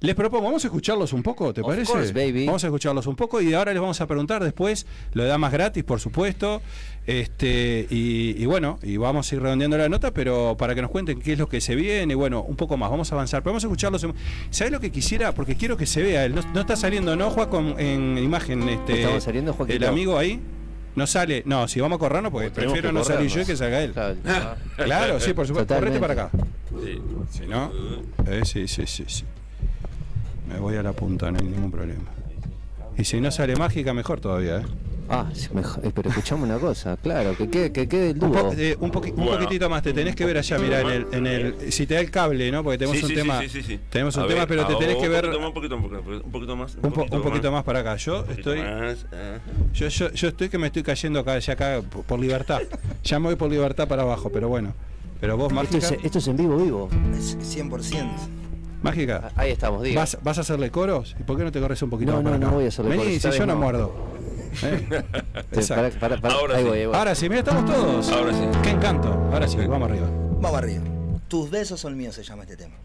Les 0.02 0.16
propongo, 0.16 0.46
vamos 0.46 0.64
a 0.64 0.68
escucharlos 0.68 1.12
un 1.12 1.22
poco, 1.22 1.54
¿te 1.54 1.60
Of 1.60 1.68
parece? 1.68 1.92
course, 1.92 2.14
baby. 2.14 2.46
Vamos 2.46 2.64
a 2.64 2.68
escucharlos 2.68 3.06
un 3.06 3.18
poco 3.18 3.42
y 3.42 3.54
ahora 3.54 3.74
les 3.74 3.82
vamos 3.82 4.00
a 4.00 4.08
preguntar 4.08 4.42
después, 4.42 4.86
lo 5.12 5.26
de 5.26 5.38
más 5.38 5.52
gratis, 5.52 5.84
por 5.84 6.00
supuesto. 6.00 6.62
Este, 7.06 7.86
y, 7.90 8.42
y 8.42 8.46
bueno, 8.46 8.80
y 8.82 8.96
vamos 8.96 9.30
a 9.30 9.36
ir 9.36 9.42
redondeando 9.42 9.78
la 9.78 9.90
nota, 9.90 10.12
pero 10.12 10.56
para 10.58 10.74
que 10.74 10.82
nos 10.82 10.90
cuenten 10.90 11.20
qué 11.20 11.34
es 11.34 11.40
lo 11.40 11.50
que 11.50 11.60
se 11.60 11.76
viene, 11.76 12.16
bueno, 12.16 12.42
un 12.44 12.56
poco 12.56 12.78
más, 12.78 12.90
vamos 12.90 13.12
a 13.12 13.16
avanzar. 13.16 13.42
Pero 13.44 13.52
vamos 13.52 13.64
a 13.66 13.68
escucharlos. 13.68 14.08
¿Sabes 14.52 14.72
lo 14.72 14.80
que 14.80 14.90
quisiera? 14.90 15.34
Porque 15.34 15.56
quiero 15.56 15.76
que 15.76 15.86
se 15.86 16.02
vea. 16.02 16.30
No, 16.30 16.42
no 16.54 16.62
está 16.62 16.78
saliendo, 16.78 17.18
¿no, 17.18 17.30
Juan, 17.32 17.50
con- 17.50 17.78
en 17.78 18.18
imagen 18.20 18.70
este, 18.70 19.02
Estamos 19.02 19.24
saliendo, 19.24 19.52
Joaquín. 19.52 19.76
el 19.76 19.84
amigo 19.86 20.18
ahí? 20.18 20.40
No 20.96 21.08
sale, 21.08 21.44
no, 21.46 21.68
si 21.68 21.82
vamos 21.82 21.98
a 21.98 22.00
corrernos, 22.00 22.32
porque 22.32 22.50
Tenemos 22.52 22.72
prefiero 22.74 22.94
no 22.94 23.04
salir 23.04 23.30
yo 23.30 23.42
y 23.42 23.46
que 23.46 23.56
salga 23.58 23.84
él. 23.84 23.92
Claro. 23.92 24.16
Claro, 24.78 25.20
sí, 25.20 25.34
por 25.34 25.46
supuesto. 25.46 25.76
Correte 25.76 26.00
para 26.00 26.14
acá. 26.14 26.30
Sí. 26.84 27.02
Si 27.32 27.46
no, 27.48 27.70
eh, 28.28 28.42
sí, 28.46 28.66
sí, 28.68 28.84
sí, 28.88 29.04
sí. 29.08 29.24
Me 30.50 30.60
voy 30.60 30.76
a 30.76 30.84
la 30.84 30.94
punta, 30.94 31.32
no 31.32 31.38
hay 31.40 31.46
ningún 31.48 31.72
problema. 31.72 32.10
Y 32.98 33.06
si 33.06 33.22
no 33.22 33.32
sale 33.32 33.56
mágica, 33.56 33.94
mejor 33.94 34.20
todavía, 34.20 34.58
¿eh? 34.58 34.66
Ah, 35.12 35.26
sí, 35.34 35.48
mejor- 35.54 35.84
eh, 35.84 35.92
pero 35.96 36.10
escuchamos 36.10 36.48
una 36.48 36.60
cosa, 36.60 36.96
claro, 36.98 37.36
que 37.36 37.50
quede, 37.50 37.72
que 37.72 37.88
quede 37.88 38.12
el 38.12 38.24
Un, 38.24 38.32
dúo. 38.32 38.50
po- 38.50 38.54
eh, 38.56 38.78
un, 38.80 38.92
poqui- 38.92 39.10
un 39.10 39.16
Bueno. 39.26 39.32
poquitito 39.40 39.68
más, 39.68 39.82
te 39.82 39.92
tenés 39.92 40.16
que 40.16 40.24
ver 40.24 40.38
allá, 40.38 40.60
mira, 40.60 40.82
en 40.82 40.88
el, 40.88 41.08
en 41.12 41.26
el, 41.28 41.72
si 41.72 41.88
te 41.88 41.96
da 41.96 42.00
el 42.02 42.12
cable, 42.12 42.52
¿no? 42.52 42.64
Porque 42.64 42.78
tenemos 42.78 42.98
Sí, 42.98 43.04
un 43.06 43.10
sí, 43.10 43.16
tema, 43.16 43.42
sí, 43.42 43.50
sí, 43.50 43.64
sí. 43.64 43.80
tenemos 43.90 44.16
un 44.18 44.24
A 44.24 44.28
tema, 44.28 44.40
ver, 44.42 44.48
pero 44.50 44.68
te 44.68 44.74
ah, 44.74 44.78
tenés 44.78 44.98
que 44.98 45.08
ver 45.10 45.26
Un 45.30 45.52
poquito, 45.54 45.76
un 45.78 45.82
poquito, 45.82 46.04
un 46.26 46.32
poquito 46.32 46.56
más. 46.56 46.76
un, 46.80 46.92
po- 46.92 47.08
un 47.10 47.22
poquito 47.24 47.52
más 47.52 47.64
para 47.64 47.80
acá. 47.80 47.96
Yo 47.96 48.24
estoy, 48.30 48.60
más, 48.62 49.06
ah. 49.12 49.38
yo, 49.74 49.88
yo, 49.88 50.12
yo 50.12 50.28
estoy 50.28 50.50
que 50.50 50.60
me 50.60 50.68
estoy 50.68 50.84
cayendo 50.84 51.20
acá, 51.22 51.40
ya 51.40 51.54
acá 51.54 51.82
por, 51.82 52.20
libertad. 52.20 52.62
Ya 53.04 53.18
me 53.20 53.28
voy 53.28 53.36
por 53.36 53.50
libertad 53.50 53.88
para 53.88 54.04
abajo, 54.04 54.30
pero 54.32 54.48
bueno. 54.48 54.74
Pero 55.20 55.38
vos, 55.38 55.52
Esto 55.64 55.78
es, 55.78 55.92
esto 56.04 56.20
es 56.20 56.28
en 56.28 56.38
vivo, 56.38 56.58
vivo. 56.58 56.90
Es 57.18 57.36
100%. 57.58 58.06
Mágica, 58.82 59.32
Ahí 59.36 59.52
estamos, 59.52 59.84
diga. 59.84 60.00
¿vas, 60.02 60.18
¿vas 60.24 60.38
a 60.38 60.42
hacerle 60.42 60.70
coros? 60.72 61.16
¿Y 61.20 61.24
por 61.24 61.38
qué 61.38 61.44
no 61.44 61.52
te 61.52 61.60
corres 61.60 61.82
un 61.82 61.90
poquito 61.90 62.12
No, 62.12 62.18
más 62.18 62.24
no, 62.24 62.30
para 62.32 62.38
acá? 62.38 62.48
no 62.48 62.54
voy 62.56 62.66
a 62.66 62.68
hacerle 62.70 62.92
Vení, 62.92 63.04
coros, 63.20 63.34
si 63.34 63.40
yo 63.40 63.46
no 63.46 63.54
no. 63.54 63.60
muerdo. 63.60 63.94
¿Eh? 64.64 65.04
Sí, 65.62 65.68
para- 65.70 65.90
para- 65.92 66.18
para- 66.22 66.34
Ahora 66.34 66.56
ahí 66.58 66.64
sí. 66.64 66.70
voy, 66.70 66.80
ahí 66.80 66.86
voy. 66.88 66.96
Ahora 66.96 67.16
sí, 67.16 67.30
mira, 67.30 67.40
estamos 67.40 67.66
todos. 67.66 68.10
Ahora 68.12 68.34
sí. 68.34 68.44
Qué 68.64 68.70
encanto. 68.72 69.10
Ahora 69.32 69.48
sí, 69.48 69.58
vamos 69.58 69.90
arriba. 69.90 70.08
Vamos 70.42 70.58
arriba. 70.58 70.84
Tus 71.28 71.50
besos 71.52 71.80
son 71.80 71.96
míos 71.96 72.16
se 72.16 72.24
llama 72.24 72.44
este 72.44 72.58
tema. 72.58 72.76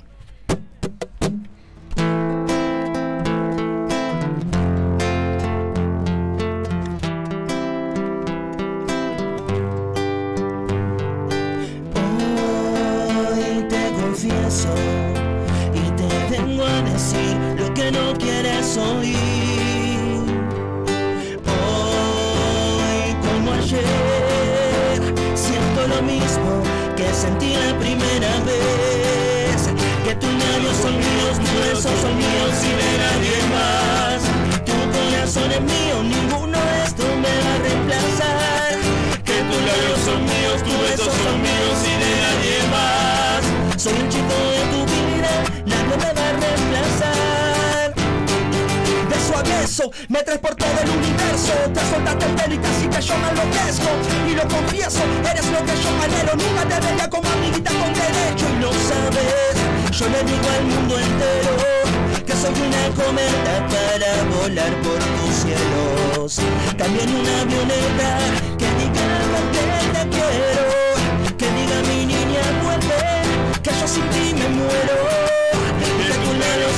Que 17.74 17.90
no 17.90 18.14
quieres 18.14 18.76
oír. 18.76 19.18
Hoy 21.44 23.16
como 23.26 23.52
ayer 23.52 25.00
siento 25.34 25.88
lo 25.88 26.00
mismo 26.02 26.62
que 26.96 27.12
sentí 27.12 27.54
la 27.54 27.76
primera 27.78 28.30
vez. 28.46 29.68
Que 30.04 30.14
tus 30.14 30.30
labios 30.30 30.76
son 30.76 30.96
míos, 30.96 31.38
tus 31.38 31.54
besos 31.66 32.00
son 32.00 32.16
míos 32.16 32.54
y 32.62 32.72
de 32.80 32.90
nadie 33.02 33.38
más. 33.56 34.22
Tu 34.64 34.76
corazón 34.96 35.50
es 35.50 35.60
mío, 35.60 35.96
ninguno 36.02 36.58
de 36.58 36.84
estos 36.84 37.10
me 37.24 37.34
va 37.44 37.54
a 37.54 37.58
reemplazar. 37.58 38.78
Que 39.24 39.38
tus 39.48 39.60
labios 39.68 40.00
son 40.06 40.22
míos, 40.22 40.62
tus 40.62 40.78
besos 40.78 41.14
son 41.24 41.42
míos 41.42 41.78
y 41.82 41.94
de 42.02 42.10
nadie 42.22 42.56
más. 42.70 43.82
Soy 43.82 43.94
un 43.94 44.08
chico 44.08 44.36
de 44.54 44.62
tu 44.72 44.80
vida, 44.92 45.32
nadie 45.66 45.96
me 45.96 46.20
va 46.20 46.23
Me 50.08 50.22
traes 50.22 50.40
por 50.40 50.54
todo 50.54 50.68
el 50.82 50.90
universo 50.90 51.54
Te 51.72 51.80
soltaste 51.88 52.26
el 52.26 52.34
pelo 52.34 52.54
y 52.54 52.58
casi 52.58 52.86
que 52.86 53.00
yo 53.00 53.14
me 53.16 54.30
Y 54.30 54.34
lo 54.34 54.42
confieso, 54.46 55.00
eres 55.24 55.46
lo 55.46 55.64
que 55.64 55.74
yo 55.80 55.88
anhelo 56.04 56.34
Nunca 56.36 56.68
te 56.68 56.86
veía 56.86 57.08
como 57.08 57.26
amiguita 57.30 57.70
con 57.70 57.94
derecho. 57.94 58.44
Y 58.44 58.60
lo 58.60 58.70
sabes, 58.70 59.56
yo 59.90 60.08
le 60.10 60.22
digo 60.22 60.48
al 60.54 60.64
mundo 60.66 60.98
entero 60.98 61.56
Que 62.26 62.32
soy 62.36 62.52
una 62.52 63.04
cometa 63.04 63.66
para 63.72 64.36
volar 64.36 64.72
por 64.82 64.98
tus 64.98 65.34
cielos. 65.34 66.40
También 66.76 67.08
una 67.08 67.40
avioneta 67.40 68.18
que 68.58 68.68
diga 68.68 69.06
lo 69.32 69.40
que 69.54 69.64
te 69.94 70.08
quiero. 70.14 71.38
Que 71.38 71.46
diga 71.46 71.76
mi 71.88 72.04
niña 72.04 72.42
vuelve, 72.62 73.62
que 73.62 73.70
yo 73.70 73.88
sin 73.88 74.04
ti 74.10 74.34
me 74.34 74.48
muero 74.50 75.23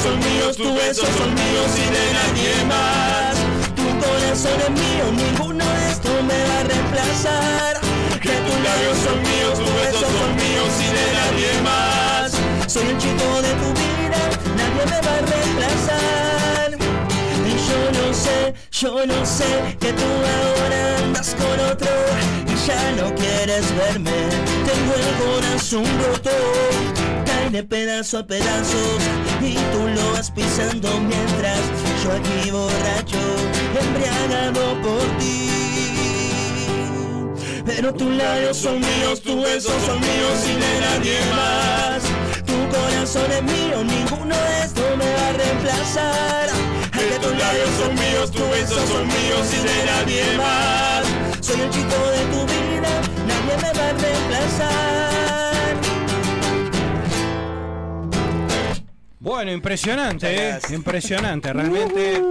son 0.06 0.18
míos, 0.20 0.56
tus 0.56 0.74
besos 0.74 1.08
son 1.18 1.34
míos 1.34 1.70
y 1.74 1.86
de 1.96 2.04
nadie 2.18 2.64
más. 2.66 3.34
Tu 3.74 3.86
corazón 4.04 4.58
es 4.66 4.70
mío, 4.70 5.04
ninguno 5.12 5.64
de 5.64 5.90
estos 5.90 6.18
me 6.30 6.38
va 6.48 6.58
a 6.60 6.64
reemplazar. 6.64 7.80
Que 8.20 8.34
tus 8.46 8.58
labios 8.66 8.96
son 9.04 9.18
míos, 9.30 9.54
tus 9.58 9.72
besos 9.82 10.10
son 10.18 10.30
míos 10.36 10.72
y 10.86 10.88
de 10.98 11.06
nadie 11.18 11.50
más. 11.68 12.32
Soy 12.72 12.86
el 12.92 12.98
chico 12.98 13.26
de 13.46 13.52
tu 13.62 13.68
vida, 13.82 14.20
nadie 14.60 14.82
me 14.92 14.98
va 15.06 15.14
a 15.16 15.22
reemplazar. 15.32 16.68
Y 17.50 17.54
yo 17.68 17.80
no 17.98 18.06
sé, 18.14 18.54
yo 18.70 19.06
no 19.06 19.26
sé 19.26 19.50
que 19.80 19.92
tú 19.92 20.08
ahora 20.36 20.98
andas 21.04 21.34
con 21.40 21.56
otro. 21.72 21.92
Y 22.46 22.54
ya 22.66 22.82
no 22.98 23.14
quieres 23.14 23.64
verme. 23.76 24.18
Tengo 24.68 24.92
el 25.02 25.10
corazón 25.24 25.86
roto, 26.04 26.36
de 27.50 27.62
pedazo 27.62 28.18
a 28.18 28.26
pedazos 28.26 29.00
y 29.40 29.54
tú 29.54 29.88
lo 29.94 30.12
vas 30.12 30.30
pisando 30.30 30.88
mientras 31.00 31.60
yo 32.02 32.12
aquí 32.12 32.50
borracho, 32.50 33.18
embriagado 33.80 34.80
por 34.82 35.02
ti. 35.18 35.50
Pero 37.64 37.92
tus 37.94 38.10
labios 38.14 38.56
son 38.56 38.80
míos, 38.80 39.22
tus 39.22 39.42
besos 39.42 39.74
son 39.86 40.00
míos 40.00 40.38
y 40.44 40.54
de 40.54 40.80
nadie 40.80 41.18
más. 41.36 42.02
Tu 42.46 42.76
corazón 42.76 43.30
es 43.30 43.42
mío, 43.42 43.84
ninguno 43.84 44.34
de 44.34 44.64
esto 44.64 44.82
me 44.96 45.12
va 45.14 45.28
a 45.28 45.32
reemplazar. 45.32 46.48
Tus 47.22 47.38
labios 47.38 47.70
son 47.78 47.94
míos, 47.94 48.30
tus 48.30 48.50
besos 48.50 48.88
son 48.88 49.06
míos 49.06 49.46
y 49.52 49.66
de 49.66 49.84
nadie 49.86 50.36
más. 50.36 51.06
Soy 51.40 51.60
el 51.60 51.70
chico 51.70 52.05
Bueno, 59.36 59.52
impresionante, 59.52 60.48
¿eh? 60.48 60.58
impresionante, 60.70 61.52
realmente. 61.52 62.22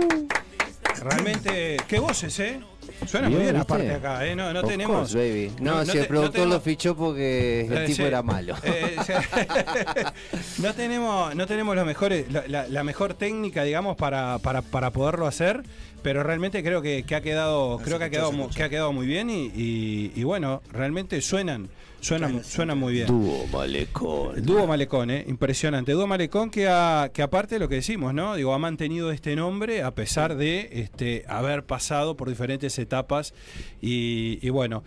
Realmente, 1.03 1.77
qué 1.87 1.99
voces, 1.99 2.39
¿eh? 2.39 2.59
Suena 3.05 3.29
muy 3.29 3.41
Bien, 3.43 3.57
aparte 3.57 3.91
acá, 3.93 4.25
¿eh? 4.25 4.35
No, 4.35 4.51
no 4.51 4.61
Of 4.61 4.67
tenemos. 4.67 4.97
course, 4.97 5.15
baby. 5.15 5.51
No, 5.61 5.85
si 5.85 5.91
te- 5.91 5.99
el 5.99 6.07
productor 6.07 6.31
tenemos- 6.33 6.53
lo 6.55 6.61
fichó 6.61 6.95
porque 6.97 7.67
el 7.67 7.77
Eh, 7.77 7.85
tipo 7.85 7.97
sí. 7.97 8.03
era 8.05 8.23
malo. 8.23 8.55
Eh, 8.63 8.95
no 10.57 10.73
tenemos, 10.73 11.35
no 11.35 11.45
tenemos 11.45 11.75
los 11.75 11.85
mejores, 11.85 12.31
la, 12.31 12.43
la- 12.47 12.67
la 12.67 12.83
mejor 12.83 13.13
técnica, 13.13 13.61
digamos, 13.63 13.95
para, 13.97 14.39
para, 14.39 14.63
para 14.63 14.89
poderlo 14.89 15.27
hacer, 15.27 15.61
pero 16.01 16.23
realmente 16.23 16.63
creo 16.63 16.81
que, 16.81 17.03
que 17.03 17.15
ha 17.15 17.21
quedado, 17.21 17.77
creo 17.83 17.97
que 17.99 18.05
ha 18.05 18.09
quedado, 18.09 18.31
que 18.55 18.63
ha 18.63 18.69
quedado 18.69 18.93
muy 18.93 19.05
bien 19.07 19.29
y, 19.29 19.45
y- 19.55 20.11
y 20.15 20.23
bueno, 20.23 20.61
realmente 20.71 21.19
suenan, 21.21 21.69
suenan, 21.99 22.43
suenan 22.43 22.77
muy 22.77 22.93
bien. 22.93 23.07
Dúo 23.07 23.47
Malecón. 23.51 24.45
Dúo 24.45 24.67
Malecón, 24.67 25.09
¿eh? 25.09 25.25
impresionante. 25.27 25.91
Dúo 25.93 26.05
Malecón 26.07 26.49
que, 26.51 26.67
ha- 26.67 27.09
que 27.13 27.21
aparte 27.23 27.55
de 27.55 27.59
lo 27.59 27.67
que 27.69 27.75
decimos, 27.75 28.13
¿no? 28.13 28.35
Digo, 28.35 28.53
ha 28.53 28.59
mantenido 28.59 29.11
este 29.11 29.35
nombre 29.35 29.81
a 29.81 29.91
pesar 29.91 30.35
de 30.35 30.69
este, 30.73 31.25
haber 31.27 31.63
pasado 31.65 32.15
por 32.15 32.29
diferentes 32.29 32.77
etapas 32.79 33.33
y, 33.81 34.39
y 34.41 34.49
bueno. 34.49 34.83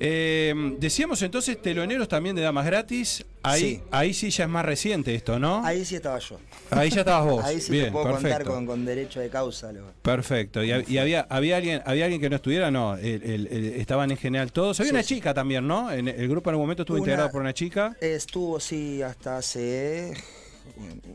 Eh, 0.00 0.74
decíamos 0.78 1.22
entonces 1.22 1.60
teloneros 1.60 2.08
también 2.08 2.34
de 2.36 2.42
Damas 2.42 2.66
Gratis. 2.66 3.24
Ahí 3.42 3.60
Sí. 3.60 3.82
ahí 3.90 4.14
sí 4.14 4.30
ya 4.30 4.44
es 4.44 4.50
más 4.50 4.64
reciente 4.64 5.14
esto, 5.14 5.38
¿no? 5.38 5.64
Ahí 5.64 5.84
sí 5.84 5.96
estaba 5.96 6.18
yo. 6.18 6.38
Ahí 6.70 6.90
ya 6.90 7.00
estabas 7.00 7.30
vos. 7.30 7.44
Ahí 7.44 7.60
sí 7.60 7.72
Bien, 7.72 7.86
te 7.86 7.92
puedo 7.92 8.06
contar 8.06 8.22
perfecto. 8.22 8.54
con, 8.54 8.66
con 8.66 8.84
derecho 8.84 9.20
de 9.20 9.28
causa. 9.28 9.70
lo- 9.72 9.92
Perfecto. 10.02 10.62
¿Y, 10.64 10.70
hab- 10.70 10.88
y 10.88 10.98
había, 10.98 11.26
había 11.28 11.56
alguien 11.58 11.82
había 11.84 12.04
alguien 12.06 12.20
que 12.20 12.30
no 12.30 12.36
estuviera? 12.36 12.70
No, 12.70 12.96
el- 12.96 13.22
el- 13.22 13.46
el- 13.48 13.64
estaban 13.80 14.10
en 14.10 14.16
general 14.16 14.50
todos. 14.52 14.80
Había 14.80 14.90
Sí, 14.90 14.94
una 14.96 15.04
chica 15.04 15.34
también, 15.34 15.66
¿no? 15.66 15.92
En 15.92 16.08
el 16.08 16.28
grupo 16.28 16.50
en 16.50 16.54
algún 16.54 16.64
momento 16.66 16.82
estuvo 16.84 16.96
Una- 16.96 17.04
integrado 17.04 17.30
por 17.30 17.40
una 17.42 17.52
chica. 17.54 17.96
Estuvo, 18.00 18.58
sí, 18.60 19.02
hasta 19.02 19.36
hace 19.38 20.12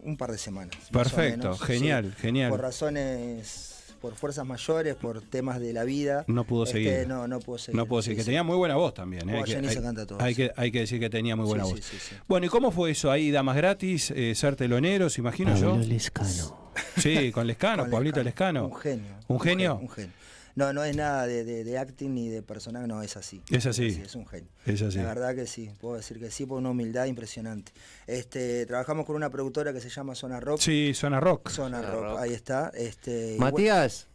un 0.03 0.15
par 0.15 0.31
de 0.31 0.37
semanas. 0.37 0.75
Perfecto, 0.91 1.37
menos, 1.49 1.61
genial, 1.63 2.15
genial. 2.19 2.51
Por 2.51 2.61
razones, 2.61 3.68
por 3.99 4.15
fuerzas 4.15 4.45
mayores, 4.45 4.95
por 4.95 5.21
temas 5.21 5.59
de 5.59 5.73
la 5.73 5.83
vida. 5.83 6.23
No 6.27 6.43
pudo 6.45 6.63
este, 6.63 6.83
seguir. 6.83 7.07
No, 7.07 7.27
no 7.27 7.39
pudo 7.39 7.57
seguir. 7.57 7.75
No 7.77 7.85
puedo 7.85 8.01
decir 8.01 8.13
sí, 8.13 8.17
que 8.17 8.21
sí. 8.23 8.25
tenía 8.27 8.43
muy 8.43 8.55
buena 8.57 8.75
voz 8.75 8.93
también. 8.93 9.29
¿eh? 9.29 9.33
Oh, 9.35 9.37
Hay 9.39 9.43
que- 9.43 9.51
Jenny 9.51 9.69
se 9.69 9.77
hay- 9.77 9.83
canta 9.83 10.05
todo, 10.05 10.21
Hay 10.21 10.33
sí. 10.33 10.43
que, 10.43 10.51
hay 10.55 10.71
que 10.71 10.79
decir 10.79 10.99
que 10.99 11.09
tenía 11.09 11.35
muy 11.35 11.45
buena 11.45 11.65
Sí, 11.65 11.71
voz. 11.71 11.79
sí, 11.81 11.97
sí, 11.99 12.05
sí. 12.09 12.15
Bueno, 12.27 12.45
¿y 12.45 12.49
cómo 12.49 12.71
fue 12.71 12.91
eso? 12.91 13.11
Ahí, 13.11 13.31
damas 13.31 13.55
gratis, 13.55 14.11
eh, 14.15 14.33
ser 14.35 14.55
teloneros, 14.55 15.17
imagino 15.17 15.55
yo. 15.55 15.71
Pablo 15.71 15.85
Lescano. 15.85 16.59
Sí, 16.97 17.31
con 17.33 17.45
Lescano, 17.45 17.83
Con 17.83 17.91
Pablito 17.91 18.23
Lescano. 18.23 18.69
Lescano. 18.69 18.75
Un 18.75 18.81
genio. 18.81 19.15
¿Un 19.27 19.39
genio? 19.39 19.79
Un 19.81 19.89
genio. 19.89 20.11
No, 20.59 20.73
no 20.73 20.83
es 20.83 20.95
nada 20.95 21.25
de, 21.25 21.43
de- 21.45 21.63
de 21.63 21.77
acting 21.77 22.13
ni 22.13 22.27
de 22.29 22.41
personaje, 22.43 22.85
no, 22.85 23.01
es 23.01 23.15
así. 23.15 23.41
Es 23.49 23.65
así. 23.65 23.87
Es 24.03 24.13
un 24.15 24.27
genio. 24.27 24.49
Es 24.65 24.81
así. 24.81 24.97
La 24.97 25.05
verdad 25.05 25.33
que 25.33 25.47
sí, 25.47 25.71
puedo 25.79 25.95
decir 25.95 26.19
que 26.19 26.29
sí, 26.29 26.45
por 26.45 26.57
una 26.59 26.69
humildad 26.71 27.05
impresionante. 27.05 27.71
Este, 28.07 28.65
trabajamos 28.65 29.05
con 29.05 29.15
una 29.15 29.29
productora 29.29 29.71
que 29.71 29.79
se 29.79 29.89
llama 29.89 30.15
Zona 30.15 30.39
Rock. 30.39 30.59
Sí, 30.59 30.93
suena 30.93 31.19
rock. 31.21 31.49
Zona 31.49 31.79
Zona 31.81 31.91
Rock, 31.91 32.03
Rock. 32.03 32.19
ahí 32.19 32.33
está. 32.33 32.71
Este, 32.75 33.37
Matías, 33.39 34.07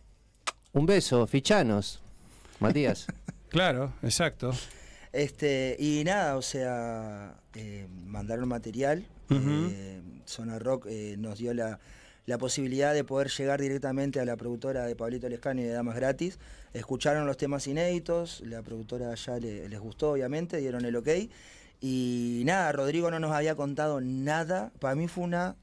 un 0.73 0.85
beso, 0.87 1.27
fichanos. 1.27 2.01
Matías. 2.61 3.07
Claro, 3.49 3.93
exacto. 4.03 4.51
Este, 5.13 5.77
y 5.79 6.03
nada, 6.05 6.37
o 6.37 6.43
sea, 6.43 7.37
eh, 7.55 7.87
mandaron 8.05 8.49
material. 8.49 9.07
Eh, 9.31 10.03
Zona 10.27 10.59
Rock 10.59 10.87
eh, 10.91 11.15
nos 11.19 11.39
dio 11.39 11.55
la, 11.55 11.79
la 12.27 12.39
posibilidad 12.39 12.95
de 12.95 13.05
poder 13.05 13.29
llegar 13.29 13.61
directamente 13.61 14.21
a 14.21 14.25
la 14.25 14.37
productora 14.37 14.87
de 14.87 14.97
Pablito 14.97 15.29
Lescano 15.29 15.61
y 15.61 15.65
de 15.65 15.71
Damas 15.73 15.97
Gratis. 15.97 16.39
Escucharon 16.73 17.27
los 17.27 17.37
temas 17.37 17.67
inéditos, 17.67 18.41
la 18.47 18.63
productora 18.63 19.15
ya 19.15 19.39
le- 19.39 19.69
les 19.69 19.81
gustó, 19.81 20.13
obviamente, 20.13 20.57
dieron 20.59 20.85
el 20.85 20.97
ok. 20.97 21.09
Y 21.81 22.43
nada, 22.47 22.73
Rodrigo 22.73 23.11
no 23.11 23.19
nos 23.21 23.33
había 23.33 23.55
contado 23.57 24.01
nada. 24.01 24.73
Para 24.79 24.95
mí 24.95 25.07
fue 25.07 25.25
una, 25.25 25.57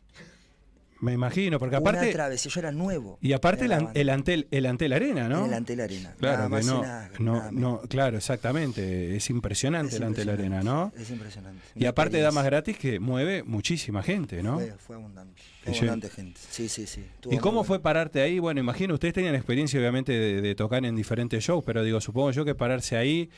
Me 1.01 1.13
imagino, 1.13 1.59
porque 1.59 1.75
una 1.77 1.89
aparte. 1.89 2.11
travesía. 2.13 2.51
Yo 2.51 2.59
era 2.59 2.71
nuevo. 2.71 3.17
Y 3.21 3.33
aparte 3.33 3.65
el, 3.65 3.87
el 3.93 4.09
Antel, 4.09 4.47
el 4.51 4.65
Antel 4.65 4.93
Arena, 4.93 5.27
¿no? 5.27 5.45
El 5.45 5.53
Antel 5.53 5.81
Arena. 5.81 6.13
Claro, 6.19 6.37
Nada 6.37 6.45
que 6.47 6.49
más 6.51 6.65
no, 6.65 6.81
nada- 6.83 7.09
no, 7.19 7.33
nada 7.35 7.51
no, 7.51 7.81
claro, 7.89 8.17
exactamente. 8.17 9.15
Es 9.15 9.29
impresionante 9.29 9.95
Es 9.95 9.95
el 9.99 10.03
Antel 10.03 10.29
impresionante, 10.29 10.57
Arena, 10.59 10.91
¿no? 10.95 11.01
Es 11.01 11.09
impresionante. 11.09 11.61
Y 11.75 11.79
Una 11.81 11.89
aparte. 11.89 12.21
Damas 12.21 12.45
Gratis 12.45 12.77
que 12.77 12.99
mueve 12.99 13.43
muchísima 13.43 14.03
gente, 14.03 14.43
¿no? 14.43 14.59
Fue, 14.59 14.73
fue 14.77 14.95
abundante. 14.95 15.41
Fue 15.63 15.73
Sí. 15.73 15.79
abundante 15.79 16.09
gente. 16.09 16.39
Sí, 16.49 16.69
sí, 16.69 16.85
sí. 16.87 17.01
Estuvo 17.15 17.33
¿Y 17.33 17.37
cómo 17.37 17.51
bueno. 17.55 17.63
fue 17.65 17.79
pararte 17.81 18.21
ahí? 18.21 18.39
Bueno, 18.39 18.59
imagino, 18.59 18.93
ustedes 18.93 19.13
tenían 19.13 19.35
experiencia 19.35 19.79
obviamente 19.79 20.11
de, 20.11 20.41
de 20.41 20.55
tocar 20.55 20.85
en 20.85 20.95
diferentes 20.95 21.43
shows, 21.43 21.63
pero 21.65 21.83
digo, 21.83 21.99
supongo 21.99 22.31
yo 22.31 22.45
que 22.45 22.53
pararse 22.55 22.95
ahí 22.95 23.29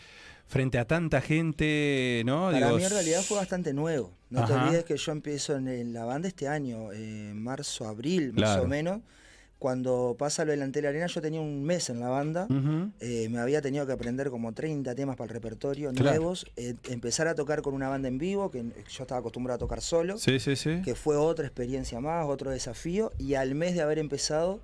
frente 0.45 0.77
a 0.77 0.85
tanta 0.85 1.21
gente, 1.21 2.21
¿no? 2.25 2.47
Para 2.51 2.65
Digo, 2.67 2.77
mí 2.77 2.83
en 2.83 2.89
realidad 2.89 3.21
fue 3.21 3.37
bastante 3.37 3.73
nuevo. 3.73 4.11
No 4.33 4.45
te 4.45 4.53
olvides 4.53 4.83
que 4.83 4.97
yo 4.97 5.11
empiezo 5.11 5.55
en, 5.55 5.67
en 5.67 5.93
la 5.93 6.05
banda 6.05 6.27
este 6.27 6.47
año, 6.47 6.91
eh, 6.91 7.31
marzo, 7.35 7.87
abril, 7.87 8.33
más 8.33 8.57
o 8.59 8.67
menos. 8.67 9.01
Cuando 9.59 10.15
pasa 10.19 10.43
lo 10.43 10.51
del 10.51 10.61
Antel 10.61 10.85
Arena, 10.87 11.07
yo 11.07 11.21
tenía 11.21 11.39
un 11.39 11.63
mes 11.63 11.89
en 11.89 12.01
la 12.01 12.09
banda. 12.09 12.47
Eh, 12.99 13.29
me 13.29 13.39
había 13.39 13.61
tenido 13.61 13.85
que 13.85 13.93
aprender 13.93 14.29
como 14.29 14.51
30 14.51 14.93
temas 14.93 15.15
para 15.15 15.29
el 15.29 15.33
repertorio 15.35 15.91
Claro. 15.93 16.09
nuevos. 16.17 16.45
eh, 16.57 16.73
empezar 16.89 17.27
a 17.29 17.35
tocar 17.35 17.61
con 17.61 17.73
una 17.73 17.87
banda 17.87 18.09
en 18.09 18.17
vivo, 18.17 18.51
que 18.51 18.61
yo 18.89 19.03
estaba 19.03 19.19
acostumbrado 19.19 19.55
a 19.55 19.59
tocar 19.59 19.79
solo. 19.81 20.17
Sí, 20.17 20.39
sí, 20.39 20.57
sí. 20.57 20.81
que 20.83 20.95
fue 20.95 21.15
otra 21.15 21.45
experiencia 21.45 22.01
más, 22.01 22.25
otro 22.27 22.51
desafío. 22.51 23.11
Y 23.17 23.35
al 23.35 23.55
mes 23.55 23.73
de 23.75 23.81
haber 23.83 23.99
empezado, 23.99 24.59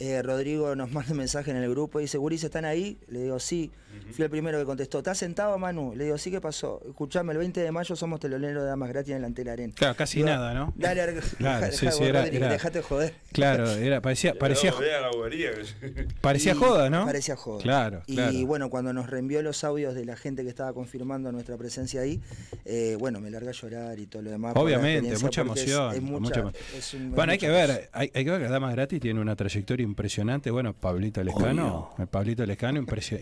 eh, 0.00 0.20
Rodrigo 0.22 0.74
nos 0.74 0.90
manda 0.90 1.12
un 1.12 1.18
mensaje 1.18 1.52
en 1.52 1.58
el 1.58 1.70
grupo 1.70 2.00
y 2.00 2.04
dice, 2.04 2.18
Guris, 2.18 2.42
¿están 2.42 2.64
ahí? 2.64 2.98
Le 3.06 3.22
digo, 3.22 3.38
sí. 3.38 3.70
Fui 4.12 4.24
el 4.24 4.30
primero 4.30 4.58
que 4.58 4.64
contestó, 4.64 4.98
¿estás 4.98 5.18
sentado, 5.18 5.56
Manu? 5.58 5.94
Le 5.94 6.04
digo, 6.04 6.18
sí, 6.18 6.30
¿qué 6.30 6.40
pasó? 6.40 6.80
Escuchame, 6.86 7.32
el 7.32 7.38
20 7.38 7.60
de 7.60 7.70
mayo 7.72 7.94
somos 7.96 8.18
teloneros 8.20 8.62
de 8.64 8.68
Damas 8.68 8.88
Gratis 8.88 9.12
en 9.12 9.18
el 9.18 9.24
Antel 9.24 9.48
Arena. 9.48 9.72
Claro, 9.76 9.94
casi 9.96 10.16
Digo, 10.18 10.28
nada, 10.28 10.52
¿no? 10.52 10.72
Dale, 10.76 11.00
Ar- 11.00 11.14
Claro, 11.38 11.66
deja- 11.66 11.76
sí, 11.76 11.88
sí, 11.96 12.04
era- 12.04 12.26
era- 12.26 12.48
dejate 12.48 12.82
joder. 12.82 13.14
Claro, 13.32 13.70
era, 13.70 14.00
parecía, 14.00 14.34
parecía, 14.38 14.72
parecía 16.20 16.54
joda, 16.54 16.90
¿no? 16.90 17.04
Parecía 17.06 17.36
joda. 17.36 17.62
Claro, 17.62 18.02
y 18.06 18.16
claro. 18.16 18.46
bueno, 18.46 18.70
cuando 18.70 18.92
nos 18.92 19.08
reenvió 19.08 19.42
los 19.42 19.62
audios 19.64 19.94
de 19.94 20.04
la 20.04 20.16
gente 20.16 20.42
que 20.42 20.48
estaba 20.48 20.72
confirmando 20.72 21.30
nuestra 21.32 21.56
presencia 21.56 22.00
ahí, 22.00 22.20
eh, 22.64 22.96
bueno, 22.98 23.20
me 23.20 23.30
largué 23.30 23.50
a 23.50 23.52
llorar 23.52 23.98
y 23.98 24.06
todo 24.06 24.22
lo 24.22 24.30
demás. 24.30 24.54
Obviamente, 24.56 25.10
mucha 25.22 25.40
es- 25.42 25.46
emoción. 25.46 25.94
es 25.94 26.02
mucha- 26.02 26.20
mucha 26.20 26.40
emo- 26.42 26.52
es 26.76 26.94
un- 26.94 27.02
es 27.10 27.14
bueno, 27.14 27.32
hay 27.32 27.38
que 27.38 27.48
ver, 27.48 27.88
hay, 27.92 28.10
hay 28.14 28.24
que 28.24 28.30
ver 28.30 28.42
que 28.42 28.48
Damas 28.48 28.72
Gratis 28.74 29.00
tiene 29.00 29.20
una 29.20 29.36
trayectoria 29.36 29.84
impresionante. 29.84 30.50
Bueno, 30.50 30.74
Pablito 30.74 31.22
Lescano, 31.22 31.94
el 31.98 32.06
Pablito 32.06 32.44
Lescano, 32.44 32.78
impresio- 32.80 33.18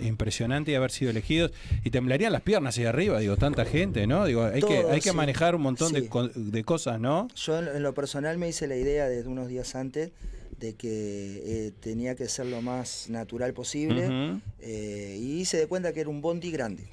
impresionante 0.58 0.72
y 0.72 0.74
haber 0.74 0.90
sido 0.90 1.10
elegidos. 1.10 1.52
Y 1.84 1.90
temblarían 1.90 2.32
las 2.32 2.42
piernas 2.42 2.76
ahí 2.78 2.84
arriba, 2.84 3.18
digo, 3.20 3.36
tanta 3.36 3.64
gente, 3.64 4.06
¿no? 4.06 4.24
Digo, 4.26 4.44
hay, 4.44 4.62
que, 4.62 4.84
hay 4.90 5.00
que 5.00 5.12
manejar 5.12 5.54
un 5.54 5.62
montón 5.62 5.92
de, 5.92 6.02
Sí. 6.02 6.08
co- 6.08 6.28
de 6.28 6.64
cosas, 6.64 7.00
¿no? 7.00 7.28
Yo 7.34 7.58
en, 7.58 7.82
lo 7.82 7.94
personal 7.94 8.38
me 8.38 8.48
hice 8.48 8.66
la 8.66 8.76
idea 8.76 9.08
desde 9.08 9.28
unos 9.28 9.48
días 9.48 9.74
antes 9.74 10.10
de 10.58 10.74
que 10.74 11.42
eh, 11.68 11.72
tenía 11.80 12.14
que 12.16 12.26
ser 12.28 12.46
lo 12.46 12.60
más 12.62 13.08
natural 13.08 13.52
posible 13.52 14.40
eh, 14.60 15.16
y 15.20 15.40
hice 15.40 15.56
de 15.56 15.66
cuenta 15.68 15.92
que 15.92 16.00
era 16.00 16.10
un 16.10 16.20
bondi 16.20 16.50
grande. 16.50 16.84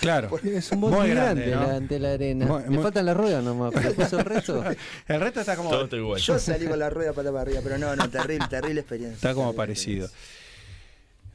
Claro. 0.00 0.30
Es 0.42 0.72
un 0.72 0.80
Muy 0.80 0.92
bondi 0.92 1.10
grande, 1.10 1.42
grande, 1.50 1.50
¿no? 1.50 1.60
la- 1.72 1.76
ante 1.76 1.98
la 1.98 2.12
arena. 2.14 2.46
Muy- 2.46 2.62
muy- 2.74 2.82
faltan 2.82 3.04
las 3.04 3.14
ruedas 3.14 3.44
nomás, 3.44 3.70
pero 3.74 3.88
después 3.88 4.10
el 4.14 4.24
resto. 4.24 4.64
El 5.08 5.20
resto 5.20 5.40
está 5.40 5.56
como, 5.56 5.68
Todo 5.68 5.84
está 5.84 5.96
igual. 5.96 6.18
Yo 6.18 6.38
salí 6.38 6.64
con 6.66 6.78
la 6.78 6.88
rueda 6.88 7.12
para 7.12 7.38
arriba, 7.42 7.60
pero 7.62 7.76
no, 7.76 7.94
no, 7.94 8.08
terrible, 8.08 8.46
terrible 8.48 8.80
experiencia. 8.80 9.16
está 9.16 9.34
como 9.34 9.52
parecido. 9.54 10.08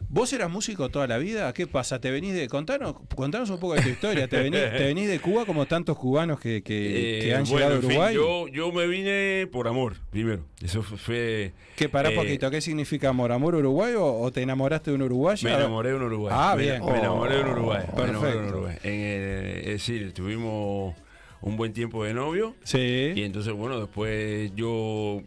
¿Vos 0.10 0.32
eras 0.34 0.50
músico 0.50 0.90
toda 0.90 1.08
la 1.08 1.18
vida? 1.18 1.52
¿Qué 1.54 1.68
pasa? 1.68 2.00
¿Te 2.00 2.10
venís 2.12 2.34
de.? 2.34 2.48
Contanos, 2.48 2.96
contanos 3.16 3.50
un 3.50 3.60
poco 3.60 3.74
de 3.76 3.82
tu 3.82 3.90
historia. 3.90 4.28
¿Te 4.28 4.38
venís, 4.42 4.62
te 4.62 4.86
venís 4.86 5.08
de 5.10 5.20
Cuba 5.20 5.46
como 5.46 5.66
tantos 5.66 5.98
cubanos 5.98 6.40
que, 6.40 6.62
que, 6.64 7.20
que 7.22 7.30
Eh, 7.30 7.36
han 7.36 7.44
bueno, 7.44 7.56
llegado 7.58 7.74
a 7.74 7.76
en 7.76 7.82
fin, 7.82 7.90
Uruguay? 7.92 8.16
yo, 8.16 8.48
yo 8.48 8.72
me 8.72 8.88
vine 8.88 9.48
por 9.52 9.68
amor, 9.68 9.96
primero. 10.12 10.46
Eso 10.64 10.82
fue. 10.84 11.54
¿Qué 11.76 11.90
pará 11.90 12.10
eh, 12.12 12.16
poquito? 12.16 12.50
¿Qué 12.50 12.62
significa 12.62 13.10
amor? 13.10 13.32
¿Amor 13.32 13.56
uruguayo 13.56 14.06
o, 14.06 14.32
te 14.32 14.42
enamoraste 14.42 14.92
de 14.92 14.96
un 14.96 15.02
uruguayo? 15.02 15.50
Me 15.50 15.56
enamoré 15.56 15.90
de 15.90 15.96
un 15.96 16.04
Uruguay. 16.04 16.34
Ah, 16.38 16.56
bien. 16.56 16.84
Me, 16.86 17.00
enamoré 17.00 17.36
de 17.36 17.42
un 17.42 17.48
Oh, 17.50 17.52
Uruguay. 17.52 17.84
me 17.98 18.04
enamoré 18.04 18.12
de 18.12 18.18
un 18.18 18.22
perfecto. 18.22 18.58
Uruguay. 18.58 18.78
En 18.84 18.94
el- 18.94 19.58
es 19.58 19.66
decir, 19.66 20.14
tuvimos 20.14 20.96
un 21.42 21.58
buen 21.58 21.74
tiempo 21.74 22.04
de 22.06 22.14
novio. 22.14 22.56
Sí. 22.64 23.12
Y 23.16 23.24
entonces, 23.24 23.52
bueno, 23.54 23.80
después 23.82 24.52
yo, 24.56 25.22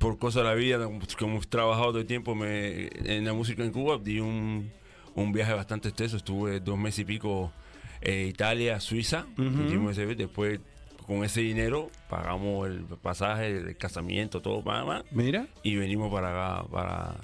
por 0.00 0.18
cosas 0.18 0.42
de 0.44 0.48
la 0.48 0.54
vida, 0.54 0.84
como 1.18 1.32
hemos 1.32 1.48
trabajado 1.48 1.88
todo 1.88 2.00
el 2.00 2.06
tiempo 2.06 2.34
me, 2.34 2.88
en 3.04 3.24
la 3.24 3.32
música 3.32 3.64
en 3.64 3.72
Cuba, 3.72 3.98
di 4.02 4.20
un, 4.20 4.70
un 5.14 5.32
viaje 5.32 5.52
bastante 5.54 5.88
extenso. 5.88 6.16
Estuve 6.16 6.60
dos 6.60 6.78
meses 6.78 7.00
y 7.00 7.04
pico 7.04 7.52
en 8.00 8.28
Italia, 8.28 8.78
Suiza. 8.80 9.26
Ujú. 9.38 9.64
Hicimos 9.66 9.96
ese- 9.98 10.14
después, 10.14 10.60
con 11.06 11.24
ese 11.24 11.40
dinero, 11.40 11.90
pagamos 12.10 12.68
el 12.68 12.80
pasaje, 13.02 13.48
el 13.48 13.76
casamiento, 13.78 14.42
todo, 14.42 14.60
más, 14.62 14.84
más, 14.86 15.04
Mira, 15.10 15.46
y 15.62 15.76
venimos 15.76 16.12
para 16.12 16.28
acá, 16.58 16.68
para, 16.68 17.16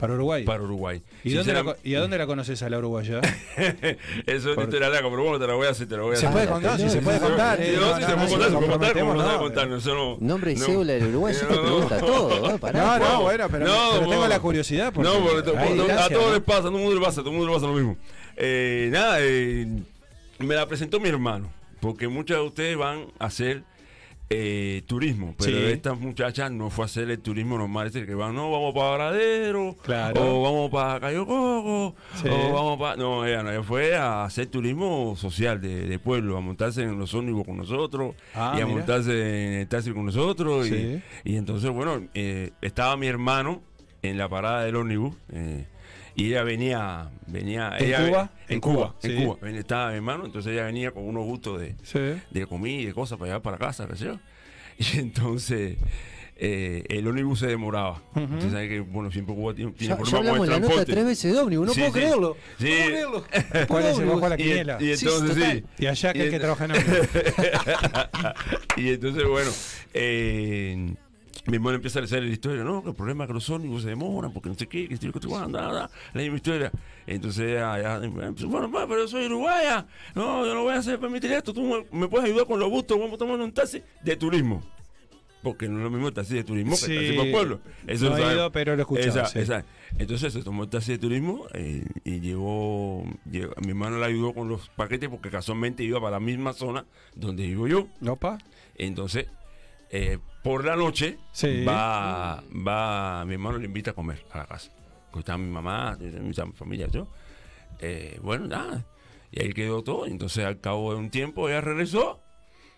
para 0.00 0.14
Uruguay. 0.14 0.44
para 0.44 0.62
Uruguay. 0.62 1.02
¿Y, 1.22 1.34
dónde 1.34 1.52
la, 1.52 1.60
Sinceram- 1.60 1.64
co- 1.64 1.76
¿Y 1.84 1.94
a 1.94 2.00
dónde 2.00 2.18
la 2.18 2.26
conoces 2.26 2.62
a 2.62 2.70
la 2.70 2.78
uruguaya? 2.78 3.20
Eso 4.26 4.50
es 4.50 4.54
Por- 4.54 4.64
historia 4.64 4.88
larga, 4.88 5.08
pero 5.10 5.22
bueno, 5.22 5.38
te 5.38 5.46
la 5.46 5.54
voy 5.54 5.66
a 5.66 5.70
hacer, 5.70 5.86
te 5.88 5.96
la 5.96 6.02
voy 6.02 6.14
a 6.14 6.16
Se 6.16 6.26
hacer. 6.26 6.32
puede 6.32 6.48
contar, 6.48 6.80
sí, 6.80 6.90
se 6.90 7.02
puede 7.02 7.20
contar. 7.20 7.60
eh, 7.60 7.76
no, 7.76 7.80
no, 7.80 7.86
no, 7.90 7.96
sí, 7.96 8.00
no, 8.00 8.08
se 8.08 8.14
puede 8.14 8.30
contar, 8.30 8.50
se 8.50 8.56
puede 8.56 8.70
contar, 8.70 8.92
como 9.00 9.14
no 9.14 9.20
se 9.20 9.26
no, 9.26 9.38
puede 9.38 9.54
contar, 9.54 9.68
no- 9.94 10.16
Nombre 10.20 10.52
y 10.52 10.56
no. 10.56 10.66
cédula 10.66 10.92
del 10.94 11.06
Uruguay, 11.08 11.34
ya 11.34 11.40
te 11.48 11.54
No, 11.54 11.60
no. 11.62 11.62
pregunta 11.88 11.98
todo. 11.98 12.50
¿eh? 12.50 12.58
No, 12.72 12.98
no, 12.98 13.20
bueno, 13.22 13.48
pero, 13.50 13.66
No, 13.66 14.08
tengo 14.08 14.26
la 14.28 14.40
curiosidad. 14.40 14.92
Porque 14.92 15.08
no, 15.10 15.18
porque 15.22 15.38
a 15.40 15.42
todos 15.44 15.76
¿no? 15.76 16.32
les 16.34 16.42
pasa, 16.42 16.58
a 16.60 16.62
todo 16.62 16.76
el 16.76 16.82
mundo 16.82 16.94
le 16.94 17.00
pasa, 17.04 17.20
a 17.20 17.24
todo 17.24 17.30
el 17.32 17.36
mundo 17.38 17.46
le 17.48 17.54
pasa 17.54 17.66
lo 17.66 17.74
mismo. 17.74 17.96
Eh, 18.36 18.88
nada, 18.92 19.18
eh, 19.20 19.66
me 20.38 20.54
la 20.54 20.66
presentó 20.66 20.98
mi 20.98 21.08
hermano, 21.08 21.52
porque 21.80 22.08
muchos 22.08 22.36
de 22.38 22.42
ustedes 22.42 22.76
van 22.76 23.06
a 23.18 23.26
hacer 23.26 23.62
eh, 24.32 24.82
turismo, 24.86 25.34
pero 25.36 25.50
Sí. 25.50 25.64
esta 25.72 25.92
muchacha 25.94 26.48
no 26.48 26.70
fue 26.70 26.84
a 26.84 26.86
hacer 26.86 27.10
el 27.10 27.18
turismo 27.18 27.58
normal, 27.58 27.88
es 27.88 27.92
decir, 27.94 28.06
que 28.08 28.14
van, 28.14 28.32
no, 28.32 28.48
vamos 28.50 28.72
para 28.72 28.90
Varadero, 28.90 29.74
Claro. 29.82 30.20
o 30.38 30.42
vamos 30.42 30.70
para 30.70 31.00
Cayo 31.00 31.26
Coco, 31.26 31.96
Sí. 32.14 32.28
o 32.30 32.52
vamos 32.52 32.78
para... 32.78 32.94
No, 32.96 33.26
ella 33.26 33.42
no, 33.42 33.50
ella 33.50 33.62
fue 33.64 33.96
a 33.96 34.24
hacer 34.24 34.46
turismo 34.46 35.16
social 35.16 35.60
de, 35.60 35.84
de 35.88 35.98
pueblo, 35.98 36.36
a 36.36 36.40
montarse 36.40 36.82
en 36.84 36.96
los 36.96 37.12
ómnibus 37.12 37.44
con 37.44 37.56
nosotros, 37.56 38.14
Ah, 38.32 38.54
y 38.56 38.60
a 38.60 38.66
mira. 38.66 38.76
montarse 38.78 39.46
en 39.46 39.52
el 39.54 39.66
taxi 39.68 39.92
con 39.92 40.06
nosotros, 40.06 40.68
y- 40.68 41.02
y, 41.24 41.34
entonces, 41.36 41.68
bueno, 41.70 42.06
eh, 42.14 42.52
estaba 42.62 42.96
mi 42.96 43.08
hermano 43.08 43.62
en 44.02 44.16
la 44.16 44.28
parada 44.28 44.62
del 44.64 44.76
ómnibus, 44.76 45.16
eh, 45.32 45.66
y 46.22 46.26
ella 46.28 46.42
venía, 46.42 47.10
venía 47.26 47.76
¿En 47.78 47.84
ella 47.86 48.06
Cuba? 48.08 48.30
en, 48.48 48.54
En 48.54 48.60
Cuba, 48.60 48.74
Cuba, 48.74 48.94
en 49.02 49.10
sí. 49.18 49.24
Cuba, 49.24 49.50
estaba 49.50 49.90
mi 49.90 49.96
hermano, 49.96 50.26
entonces 50.26 50.52
ella 50.52 50.64
venía 50.64 50.90
con 50.90 51.04
unos 51.04 51.24
gustos 51.24 51.60
de, 51.60 51.74
Sí. 51.82 51.98
de 52.30 52.46
comida 52.46 52.80
y 52.82 52.86
de 52.86 52.94
cosas 52.94 53.18
para 53.18 53.32
allá 53.34 53.42
para 53.42 53.58
casa, 53.58 53.86
qué 53.88 53.96
sé 53.96 54.04
yo. 54.06 54.18
Y 54.78 54.98
entonces 54.98 55.76
eh, 56.42 56.84
el 56.88 57.06
ómnibus 57.06 57.38
se 57.40 57.46
demoraba. 57.48 58.02
Ujú. 58.14 58.22
Usted 58.34 58.50
sabe 58.50 58.68
que, 58.70 58.80
bueno, 58.80 59.10
siempre 59.12 59.34
Cuba 59.34 59.52
tiene, 59.54 59.72
tiene 59.72 59.94
Ya, 59.94 59.98
ya 59.98 60.02
problemas 60.02 60.18
hablamos 60.20 60.38
con 60.38 60.44
el 60.46 60.50
la 60.52 60.56
nota 60.60 60.66
transporte. 60.74 60.92
tres 60.92 61.04
veces 61.04 61.32
de 61.34 61.38
ómnibus, 61.38 61.66
no 61.66 61.74
Sí, 61.74 61.80
puedo 61.80 61.92
sí. 61.92 61.98
creerlo. 62.00 62.36
Sí. 62.58 62.64
No 62.64 62.72
puedo 62.76 62.86
creerlo. 62.88 63.24
¿Cuál 63.68 63.84
es 63.84 63.98
el 63.98 64.06
bajo 64.06 64.28
la 64.30 64.34
Y, 64.34 64.38
quiniela? 64.38 64.78
y 64.80 64.96
Sí, 64.96 65.06
entonces 65.06 65.36
sí. 65.52 65.64
Y 65.78 65.86
allá 65.86 66.12
que 66.14 66.18
Y 66.18 66.22
hay 66.22 66.30
que 66.30 66.38
trabajar 66.40 66.70
en 66.70 66.76
ómnibus. 66.80 67.08
y 68.76 68.88
entonces, 68.88 69.24
bueno, 69.28 69.50
eh, 69.92 70.94
mi 71.46 71.56
hermano 71.56 71.76
empieza 71.76 71.98
a 71.98 72.02
decir 72.02 72.22
la 72.22 72.28
historia, 72.30 72.62
no, 72.64 72.82
que 72.82 72.90
el 72.90 72.94
problema 72.94 73.24
es 73.24 73.28
que 73.28 73.34
los 73.34 73.48
ómnibus 73.50 73.82
se 73.82 73.88
demoran, 73.88 74.32
porque 74.32 74.48
no 74.48 74.54
sé 74.54 74.66
qué, 74.66 74.86
que 74.88 74.94
estoy 74.94 75.10
que 75.12 75.26
nada, 75.48 75.90
la 76.12 76.20
misma 76.22 76.36
historia. 76.36 76.70
Entonces, 77.06 77.54
ya, 77.54 77.80
ya, 77.80 77.98
bueno, 78.46 78.70
pa, 78.70 78.86
pero 78.86 79.02
yo 79.02 79.08
soy 79.08 79.26
uruguaya, 79.26 79.86
no, 80.14 80.44
yo 80.46 80.54
no 80.54 80.62
voy 80.62 80.74
a 80.74 80.78
hacer 80.78 80.98
permitir 81.00 81.32
esto, 81.32 81.52
tú 81.54 81.62
me, 81.62 81.98
me 81.98 82.08
puedes 82.08 82.28
ayudar 82.28 82.46
con 82.46 82.60
los 82.60 82.68
gustos, 82.68 82.98
vamos 82.98 83.14
a 83.14 83.18
tomar 83.18 83.40
un 83.40 83.52
taxi 83.52 83.82
de 84.02 84.16
turismo. 84.16 84.62
Porque 85.42 85.70
no 85.70 85.78
es 85.78 85.84
lo 85.84 85.90
mismo 85.90 86.08
el 86.08 86.12
taxi 86.12 86.34
de 86.34 86.44
turismo 86.44 86.72
que 86.72 86.76
Sí. 86.76 86.92
el 86.94 86.98
taxi 87.06 87.16
por 87.16 87.30
pueblo. 87.30 87.60
Eso 87.86 88.10
No 88.10 88.18
lo 88.18 88.30
he 88.30 88.34
ido, 88.34 88.52
pero 88.52 88.72
lo 88.76 88.80
he 88.80 88.82
escuchado, 88.82 89.08
Esa- 89.08 89.24
sí. 89.24 89.38
esa. 89.38 89.64
Entonces 89.98 90.34
se 90.34 90.42
tomó 90.42 90.64
el 90.64 90.68
taxi 90.68 90.92
de 90.92 90.98
turismo 90.98 91.46
eh, 91.54 91.86
y 92.04 92.20
llegó, 92.20 93.04
llegó- 93.30 93.54
mi 93.62 93.68
hermano 93.70 93.98
le 93.98 94.04
ayudó 94.04 94.34
con 94.34 94.50
los 94.50 94.68
paquetes 94.68 95.08
porque 95.08 95.30
casualmente 95.30 95.82
iba 95.82 95.98
para 95.98 96.10
la 96.12 96.20
misma 96.20 96.52
zona 96.52 96.84
donde 97.14 97.46
vivo 97.46 97.66
yo. 97.66 97.88
Opa. 98.06 98.36
Entonces, 98.76 99.28
eh, 99.90 100.18
por 100.42 100.64
la 100.64 100.76
noche, 100.76 101.18
Sí. 101.32 101.64
va, 101.64 102.42
va, 102.66 103.24
mi 103.26 103.34
hermano 103.34 103.58
le 103.58 103.66
invita 103.66 103.90
a 103.90 103.94
comer 103.94 104.24
a 104.32 104.38
la 104.38 104.46
casa. 104.46 104.70
Porque 105.10 105.20
está 105.20 105.36
mi 105.36 105.50
mamá, 105.50 105.98
mi 106.00 106.32
familia, 106.54 106.86
yo. 106.88 107.08
Eh, 107.80 108.18
bueno, 108.22 108.46
nada. 108.46 108.84
Y 109.32 109.42
ahí 109.42 109.52
quedó 109.52 109.82
todo. 109.82 110.06
Entonces, 110.06 110.44
al 110.44 110.60
cabo 110.60 110.92
de 110.92 110.98
un 111.00 111.10
tiempo, 111.10 111.48
ella 111.48 111.60
regresó, 111.60 112.20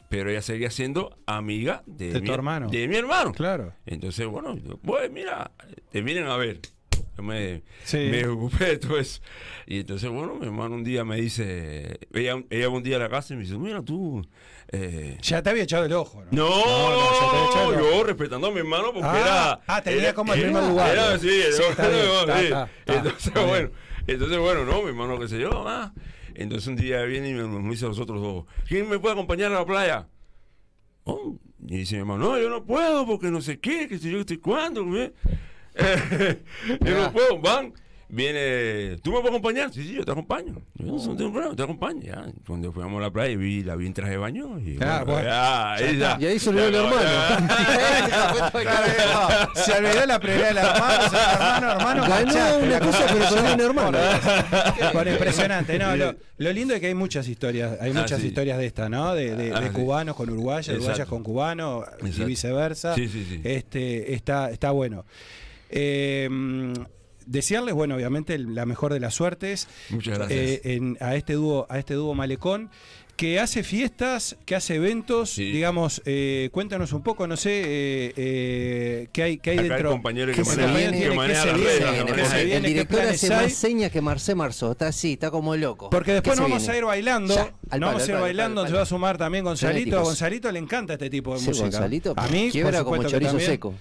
pero 0.08 0.30
ella 0.30 0.42
seguía 0.42 0.70
siendo 0.70 1.16
amiga 1.26 1.82
de, 1.86 2.12
De 2.12 2.20
mi, 2.20 2.26
tu 2.26 2.32
hermano. 2.32 2.68
De 2.68 2.88
mi 2.88 2.96
hermano. 2.96 3.32
Claro. 3.32 3.74
Entonces, 3.86 4.26
bueno, 4.26 4.56
yo, 4.56 4.76
pues 4.78 5.10
mira, 5.10 5.50
te 5.90 6.02
vienen 6.02 6.26
a 6.26 6.36
ver. 6.36 6.60
Yo 7.22 7.28
me, 7.28 7.62
Sí. 7.84 7.98
me 8.10 8.26
ocupé 8.26 8.64
de 8.66 8.78
todo 8.78 8.98
eso. 8.98 9.20
Y 9.66 9.80
entonces, 9.80 10.10
bueno, 10.10 10.34
mi 10.34 10.46
hermano 10.46 10.74
un 10.74 10.84
día 10.84 11.04
me 11.04 11.16
dice, 11.16 11.98
ella, 12.12 12.42
ella 12.50 12.68
un 12.68 12.82
día 12.82 12.96
a 12.96 13.00
la 13.00 13.08
casa 13.08 13.32
y 13.34 13.36
me 13.36 13.44
dice, 13.44 13.56
mira 13.58 13.80
tú... 13.82 14.26
eh, 14.72 15.16
Ya 15.22 15.42
te 15.42 15.50
había 15.50 15.62
echado 15.62 15.84
el 15.84 15.92
ojo, 15.92 16.22
¿no? 16.24 16.28
no, 16.32 16.48
no, 16.48 17.12
ya 17.12 17.30
te 17.30 17.36
había 17.36 17.50
echado 17.50 17.72
el 17.74 17.80
ojo. 17.80 17.90
yo 17.90 18.04
respetando 18.04 18.46
a 18.48 18.50
mi 18.50 18.58
hermano 18.58 18.92
porque 18.92 19.06
Ah, 19.08 19.20
era. 19.20 19.60
ah, 19.76 19.82
tenía 19.82 20.14
como 20.14 20.34
el 20.34 20.42
primer 20.42 20.62
lugar. 20.64 20.90
Era, 20.92 21.18
sí, 21.18 21.30
Entonces, 22.86 23.32
bueno, 23.46 23.70
entonces, 24.06 24.38
bueno, 24.38 24.64
no, 24.64 24.82
mi 24.82 24.88
hermano, 24.88 25.18
qué 25.18 25.28
sé 25.28 25.38
yo, 25.38 25.64
ah. 25.66 25.92
Entonces 26.34 26.66
un 26.66 26.76
día 26.76 27.02
viene 27.02 27.28
y 27.30 27.34
me, 27.34 27.44
me 27.46 27.70
dice 27.70 27.84
a 27.84 27.88
nosotros 27.88 28.20
dos, 28.20 28.44
¿quién 28.66 28.88
me 28.88 28.98
puede 28.98 29.12
acompañar 29.12 29.52
a 29.52 29.56
la 29.60 29.66
playa? 29.66 30.08
Oh, 31.04 31.36
y 31.66 31.76
dice 31.78 31.94
mi 31.96 32.00
hermano, 32.00 32.24
no, 32.30 32.38
yo 32.38 32.48
no 32.48 32.64
puedo 32.64 33.04
porque 33.06 33.30
no 33.30 33.40
sé 33.42 33.60
qué, 33.60 33.86
que 33.88 33.98
si 33.98 34.10
yo 34.10 34.20
estoy 34.20 34.38
cuándo, 34.38 34.88
¿ve? 34.88 35.12
Yo 36.80 36.96
no 37.02 37.12
puedo, 37.12 37.38
van. 37.40 37.72
Viene, 38.14 38.98
¿tú 39.02 39.10
me 39.10 39.20
puedes 39.20 39.30
acompañar? 39.30 39.72
Sí, 39.72 39.84
sí, 39.84 39.94
yo 39.94 40.04
te 40.04 40.10
acompaño. 40.12 40.60
Yo 40.74 40.84
no 40.84 41.16
tengo 41.16 41.32
problema, 41.32 41.56
te 41.56 41.62
acompaño. 41.62 42.02
Ya, 42.02 42.26
cuando 42.46 42.70
fuimos 42.70 42.98
a 42.98 43.04
la 43.04 43.10
playa, 43.10 43.34
vi, 43.38 43.62
la 43.64 43.74
vi 43.74 43.86
en 43.86 43.94
traje 43.94 44.10
de 44.10 44.16
baño. 44.18 44.58
Y, 44.60 44.76
Ah, 44.82 45.02
bueno. 45.06 45.24
ya, 45.24 45.72
ahí 45.72 45.96
ya. 45.96 46.18
Y 46.20 46.26
ahí 46.26 46.38
se 46.38 46.50
olvidó 46.50 46.66
el 46.66 46.74
Ya, 46.74 46.80
hermano. 46.80 47.02
ya. 47.02 48.52
Se 49.54 49.72
olvidó 49.72 50.04
la 50.06 50.20
prioridad 50.20 50.48
del 50.48 50.56
hermano, 50.58 51.08
se- 51.08 51.16
hermano, 51.16 51.72
hermano. 51.72 52.02
Ganó 52.06 52.56
una 52.58 52.66
la 52.66 52.80
cosa, 52.80 53.06
pero 53.10 53.28
perdió 53.30 53.54
un 53.54 53.60
hermano. 53.60 53.98
Bueno, 54.92 55.10
impresionante. 55.12 55.78
No, 55.78 55.96
lo, 55.96 56.14
lo 56.36 56.52
lindo 56.52 56.74
es 56.74 56.80
que 56.80 56.88
hay 56.88 56.94
muchas 56.94 57.26
historias, 57.28 57.78
hay 57.80 57.92
Ah, 57.96 58.00
muchas 58.02 58.20
sí. 58.20 58.26
historias 58.26 58.58
de 58.58 58.66
esta, 58.66 58.90
¿no? 58.90 59.14
De, 59.14 59.34
de- 59.34 59.52
Ah, 59.54 59.60
de 59.60 59.68
sí. 59.68 59.72
cubanos 59.72 60.16
con 60.16 60.28
uruguayos, 60.28 60.68
uruguayas 60.76 61.08
con 61.08 61.22
cubanos 61.22 61.86
y 62.04 62.24
viceversa. 62.24 62.94
Sí, 62.94 63.08
sí, 63.08 63.24
sí. 63.26 63.40
Este, 63.42 64.12
está, 64.14 64.50
está 64.50 64.70
bueno. 64.70 65.06
Eh, 65.72 66.28
desearles, 67.26 67.74
bueno, 67.74 67.94
obviamente 67.94 68.36
la 68.38 68.66
mejor 68.66 68.92
de 68.92 69.00
las 69.00 69.14
suertes 69.14 69.68
Muchas 69.90 70.18
gracias. 70.18 70.40
eh, 70.40 70.60
en- 70.64 70.96
a 71.00 71.14
este 71.14 71.34
dúo, 71.34 71.66
a 71.68 71.78
este 71.78 71.94
dúo 71.94 72.14
Malecón. 72.14 72.70
Que 73.14 73.38
hace 73.38 73.62
fiestas, 73.62 74.36
que 74.46 74.56
hace 74.56 74.76
eventos, 74.76 75.30
Sí. 75.30 75.52
digamos, 75.52 76.00
eh, 76.06 76.48
cuéntanos 76.50 76.92
un 76.94 77.02
poco, 77.02 77.26
no 77.26 77.36
sé, 77.36 77.50
eh, 77.62 78.12
eh, 78.16 79.08
qué 79.12 79.22
hay, 79.22 79.38
qué 79.38 79.50
hay 79.50 79.58
Acá 79.58 79.62
el 79.64 79.68
dentro. 79.68 79.90
compañero 79.90 80.32
que 80.32 80.38
¿Qué 80.38 80.44
se 80.46 80.56
maneja-. 80.66 80.88
El 80.88 80.90
¿Qué 82.62 82.68
director 82.68 83.00
hace 83.02 83.28
más 83.28 83.52
señas 83.52 83.92
que 83.92 84.00
Marcé 84.00 84.34
Marzo. 84.34 84.72
Está 84.72 84.88
así, 84.88 85.12
está 85.12 85.30
como 85.30 85.54
loco. 85.54 85.90
Porque 85.90 86.14
después 86.14 86.34
¿Qué 86.36 86.40
nos 86.40 86.50
vamos 86.50 86.62
viene? 86.62 86.74
a 86.74 86.78
ir 86.78 86.84
bailando. 86.86 87.34
Ya, 87.34 87.52
nos 87.78 87.80
vamos 87.80 88.02
a 88.02 88.06
ir 88.06 88.10
palo, 88.12 88.20
bailando. 88.22 88.66
Se 88.66 88.72
va 88.72 88.82
a 88.82 88.86
sumar 88.86 89.18
también 89.18 89.44
Gonzalito. 89.44 89.98
A. 89.98 90.02
Gonzalito 90.02 90.50
le 90.50 90.58
encanta 90.58 90.94
este 90.94 91.10
tipo 91.10 91.34
de 91.34 91.40
Sí, 91.40 91.48
música. 91.48 91.66
Gonzalito, 91.66 92.14
a 92.16 92.26
mí, 92.28 92.48
quiebra 92.50 92.78
por 92.78 92.84
como 92.96 93.02
que 93.02 93.08
chorizo 93.08 93.30
también. 93.32 93.50
seco. 93.50 93.74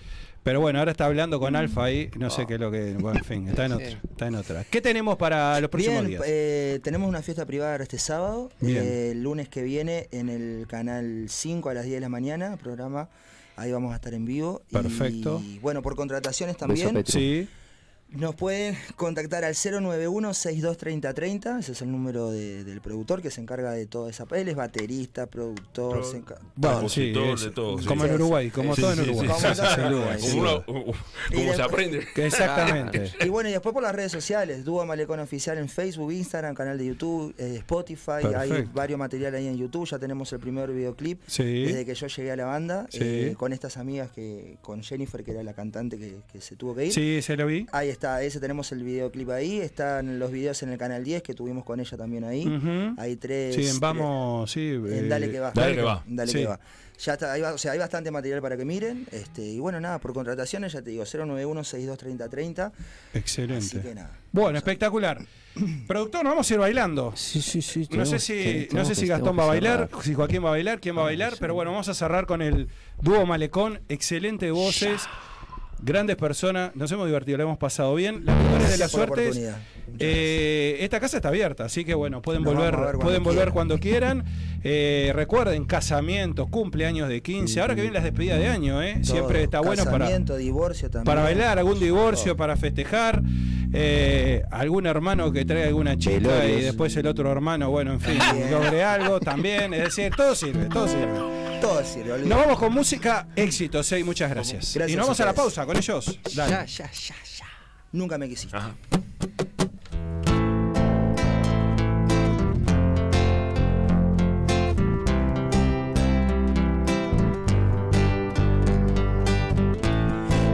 Pero 0.43 0.59
bueno, 0.59 0.79
ahora 0.79 0.91
está 0.91 1.05
hablando 1.05 1.39
con 1.39 1.55
Alfa 1.55 1.83
ahí. 1.85 2.09
No 2.17 2.29
sé 2.31 2.47
qué 2.47 2.55
es 2.55 2.59
lo 2.59 2.71
que. 2.71 2.93
Bueno, 2.95 3.19
en 3.19 3.25
fin, 3.25 3.47
está 3.47 3.65
en 3.65 3.73
otra. 3.73 3.87
Está 3.87 4.27
en 4.27 4.35
otra. 4.35 4.63
¿Qué 4.63 4.81
tenemos 4.81 5.17
para 5.17 5.59
los 5.61 5.69
próximos 5.69 5.99
Bien, 5.99 6.09
días? 6.09 6.23
eh, 6.25 6.79
tenemos 6.83 7.07
una 7.07 7.21
fiesta 7.21 7.45
privada 7.45 7.75
este 7.75 7.99
sábado, 7.99 8.49
Bien. 8.59 8.77
eh, 8.83 9.11
el 9.11 9.21
lunes 9.23 9.49
que 9.49 9.61
viene 9.61 10.07
en 10.11 10.29
el 10.29 10.65
canal 10.67 11.25
5 11.29 11.69
a 11.69 11.73
las 11.75 11.83
10 11.83 11.95
de 11.95 12.01
la 12.01 12.09
mañana, 12.09 12.57
programa, 12.57 13.09
ahí 13.55 13.71
vamos 13.71 13.91
a 13.93 13.95
estar 13.95 14.13
en 14.15 14.25
vivo. 14.25 14.63
Y, 14.69 14.73
Perfecto. 14.73 15.41
bueno, 15.61 15.83
por 15.83 15.95
contrataciones 15.95 16.57
también. 16.57 17.03
Sí. 17.05 17.47
Nos 18.11 18.35
pueden 18.35 18.77
contactar 18.95 19.43
al 19.45 19.53
091-623030, 19.55 21.59
ese 21.59 21.71
es 21.71 21.81
el 21.81 21.91
número 21.91 22.29
de- 22.31 22.63
del 22.63 22.81
productor 22.81 23.21
que 23.21 23.31
se 23.31 23.41
encarga 23.41 23.71
de 23.71 23.85
toda 23.85 24.09
esa... 24.09 24.25
Él 24.35 24.47
es 24.49 24.55
baterista, 24.55 25.27
productor, 25.27 25.99
Pro- 25.99 26.03
se 26.11 26.17
enca- 26.23 26.39
Bueno, 26.55 26.89
sí. 26.89 27.13
Compositor 27.13 27.35
es- 27.35 27.41
de 27.41 27.51
todo, 27.51 27.77
sí. 27.79 27.85
como 27.85 28.05
en 28.05 28.13
Uruguay, 28.15 28.49
como 28.49 28.75
Sí, 28.75 28.81
todo 28.81 28.93
en 28.93 28.99
Uruguay. 29.01 29.27
Como, 31.33 31.53
se 31.55 31.61
aprende. 31.61 32.05
Que 32.13 32.25
Exactamente. 32.27 33.11
Y 33.23 33.29
bueno, 33.29 33.49
y 33.49 33.53
después 33.53 33.73
por 33.73 33.83
las 33.83 33.93
redes 33.95 34.11
sociales, 34.11 34.65
Dúo 34.65 34.85
Malecón 34.85 35.19
Oficial 35.19 35.57
en 35.57 35.69
Facebook, 35.69 36.11
Instagram, 36.11 36.55
canal 36.55 36.77
de 36.77 36.85
YouTube, 36.87 37.33
eh, 37.37 37.55
Spotify, 37.57 38.25
hay 38.35 38.67
varios 38.73 38.99
materiales 38.99 39.39
ahí 39.39 39.47
en 39.47 39.57
YouTube, 39.57 39.87
ya 39.87 39.99
tenemos 39.99 40.31
el 40.33 40.39
primer 40.39 40.71
videoclip 40.71 41.21
Sí. 41.27 41.65
desde 41.65 41.85
que 41.85 41.95
yo 41.95 42.07
llegué 42.07 42.31
a 42.31 42.35
la 42.35 42.45
banda, 42.45 42.87
Sí. 42.89 42.99
eh, 43.01 43.35
con 43.37 43.53
estas 43.53 43.77
amigas 43.77 44.09
que, 44.11 44.57
con 44.61 44.83
Jennifer, 44.83 45.23
que 45.23 45.31
era 45.31 45.43
la 45.43 45.53
cantante 45.53 45.97
que, 45.97 46.17
que 46.31 46.41
se 46.41 46.55
tuvo 46.55 46.75
que 46.75 46.87
ir. 46.87 46.93
Sí, 46.93 47.21
se 47.21 47.35
lo 47.37 47.45
vi. 47.45 47.65
Ahí 47.71 47.89
está, 47.89 48.00
ese 48.21 48.39
tenemos 48.39 48.71
el 48.71 48.83
videoclip 48.83 49.29
ahí, 49.29 49.59
están 49.59 50.19
los 50.19 50.31
videos 50.31 50.61
en 50.63 50.69
el 50.69 50.77
canal 50.77 51.03
10 51.03 51.21
que 51.23 51.33
tuvimos 51.33 51.63
con 51.63 51.79
ella 51.79 51.97
también 51.97 52.23
ahí. 52.23 52.45
Hay 52.97 53.15
tres. 53.15 53.55
Sí, 53.55 53.67
en 53.67 53.79
vamos, 53.79 54.51
sí. 54.51 54.69
en 54.69 54.87
eh, 55.05 55.07
Dale 55.07 55.29
que 55.31 55.39
va. 55.39 55.51
Dale 55.51 55.75
que 55.75 55.81
va. 55.81 56.03
Dale 56.07 56.31
Sí. 56.31 56.37
que 56.39 56.45
va. 56.47 56.59
Ya 57.03 57.13
está, 57.13 57.31
ahí 57.33 57.41
va, 57.41 57.53
o 57.53 57.57
sea, 57.57 57.71
hay 57.71 57.79
bastante 57.79 58.11
material 58.11 58.41
para 58.43 58.55
que 58.55 58.63
miren. 58.63 59.07
Este, 59.11 59.41
y 59.43 59.59
bueno, 59.59 59.79
nada, 59.79 59.97
por 59.99 60.13
contrataciones, 60.13 60.73
ya 60.73 60.83
te 60.83 60.91
digo, 60.91 61.03
091-623030. 61.03 62.71
Excelente. 63.13 63.65
Así 63.65 63.79
que 63.79 63.95
nada. 63.95 64.11
Bueno, 64.31 64.57
espectacular. 64.57 65.19
Productor, 65.87 66.23
nos 66.23 66.31
vamos 66.33 66.49
a 66.49 66.53
ir 66.53 66.59
bailando. 66.59 67.13
Sí, 67.15 67.41
sí, 67.41 67.61
sí. 67.61 67.87
No 67.91 68.05
sé 68.05 68.19
si, 68.19 68.33
que- 68.33 68.69
no 68.73 68.85
sé 68.85 68.93
si 68.95 69.07
Gastón 69.07 69.37
va 69.37 69.43
a 69.43 69.47
bailar, 69.47 69.87
cerrar. 69.89 70.03
si 70.03 70.13
Joaquín 70.13 70.43
va 70.43 70.49
a 70.49 70.51
bailar, 70.51 70.79
quién 70.79 70.95
va 70.95 71.01
a 71.01 71.05
bailar, 71.05 71.33
pero 71.39 71.53
bueno, 71.55 71.71
vamos 71.71 71.89
a 71.89 71.93
cerrar 71.93 72.25
con 72.27 72.41
el 72.41 72.67
dúo 73.01 73.25
Malecón, 73.25 73.81
excelente 73.89 74.51
voces. 74.51 75.01
Grandes 75.83 76.15
personas, 76.15 76.75
nos 76.75 76.91
hemos 76.91 77.07
divertido, 77.07 77.37
lo 77.37 77.43
hemos 77.45 77.57
pasado 77.57 77.95
bien. 77.95 78.23
Las 78.25 78.37
mejores 78.37 78.71
de 78.71 78.77
las 78.77 78.79
la 78.79 78.87
suertes. 78.87 79.41
Eh, 79.99 80.77
esta 80.79 80.99
casa 80.99 81.17
está 81.17 81.29
abierta, 81.29 81.65
así 81.65 81.83
que 81.83 81.93
bueno, 81.93 82.21
pueden 82.21 82.43
Nos 82.43 82.53
volver, 82.53 82.97
pueden 82.99 83.23
volver 83.23 83.39
quieran. 83.39 83.53
cuando 83.53 83.77
quieran. 83.79 84.23
Eh, 84.63 85.11
recuerden, 85.15 85.65
casamientos, 85.65 86.47
cumpleaños 86.49 87.09
de 87.09 87.21
15. 87.21 87.59
Ahora 87.61 87.75
que 87.75 87.81
vienen 87.81 87.95
las 87.95 88.03
despedidas 88.03 88.39
de 88.39 88.47
año, 88.47 88.81
¿eh? 88.81 88.99
siempre 89.01 89.43
está 89.43 89.59
bueno 89.59 89.83
para, 89.85 89.99
Casamiento, 89.99 90.37
divorcio 90.37 90.89
también. 90.89 91.05
para 91.05 91.23
bailar, 91.23 91.57
algún 91.59 91.79
divorcio, 91.79 92.37
para 92.37 92.55
festejar. 92.55 93.21
eh, 93.73 94.43
algún 94.51 94.85
hermano 94.85 95.31
que 95.31 95.45
traiga 95.45 95.67
alguna 95.67 95.97
chica 95.97 96.45
y 96.45 96.61
después 96.61 96.95
el 96.97 97.07
otro 97.07 97.31
hermano, 97.31 97.69
bueno, 97.71 97.93
en 97.93 98.01
fin, 98.01 98.19
logre 98.51 98.83
algo 98.83 99.19
también. 99.19 99.73
Es 99.73 99.83
decir, 99.83 100.11
todo 100.15 100.35
sirve, 100.35 100.65
todo 100.65 100.87
sirve. 100.87 101.40
Todo 101.61 101.83
sirve, 101.85 102.11
olvidate. 102.13 102.29
Nos 102.29 102.39
vamos 102.39 102.59
con 102.59 102.73
música, 102.73 103.27
éxitos, 103.35 103.91
¿eh? 103.91 104.03
muchas 104.03 104.29
gracias. 104.29 104.73
Gracias 104.73 104.89
y 104.91 104.95
nos 104.95 105.05
vamos 105.05 105.19
a 105.19 105.25
la 105.25 105.31
ustedes. 105.31 105.43
pausa 105.45 105.65
con 105.65 105.77
ellos. 105.77 106.19
Dale. 106.35 106.51
Ya, 106.51 106.65
ya, 106.65 106.91
ya, 106.91 107.15
ya. 107.37 107.45
Nunca 107.91 108.17
me 108.17 108.27
quisiste. 108.27 108.57
Ajá. 108.57 108.73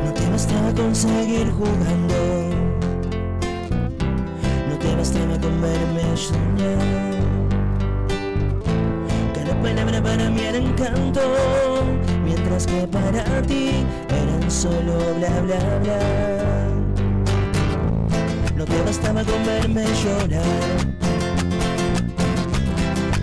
No 0.06 0.14
te 0.14 0.30
bastaba 0.30 0.74
conseguir 0.74 1.50
jugando, 1.52 2.20
no 4.70 4.78
te 4.80 4.96
bastaba 4.96 5.40
con 5.40 5.62
verme 5.62 6.18
soñar. 6.18 7.27
Palabra 9.68 10.02
para 10.02 10.30
mí 10.30 10.40
era 10.40 10.58
encanto, 10.60 11.20
mientras 12.24 12.66
que 12.66 12.88
para 12.88 13.42
ti 13.42 13.86
eran 14.08 14.50
solo 14.50 14.98
bla 15.18 15.42
bla 15.42 15.60
bla. 15.84 16.00
No 18.56 18.64
te 18.64 18.82
bastaba 18.84 19.26
con 19.26 19.46
verme 19.46 19.84
llorar, 20.02 20.42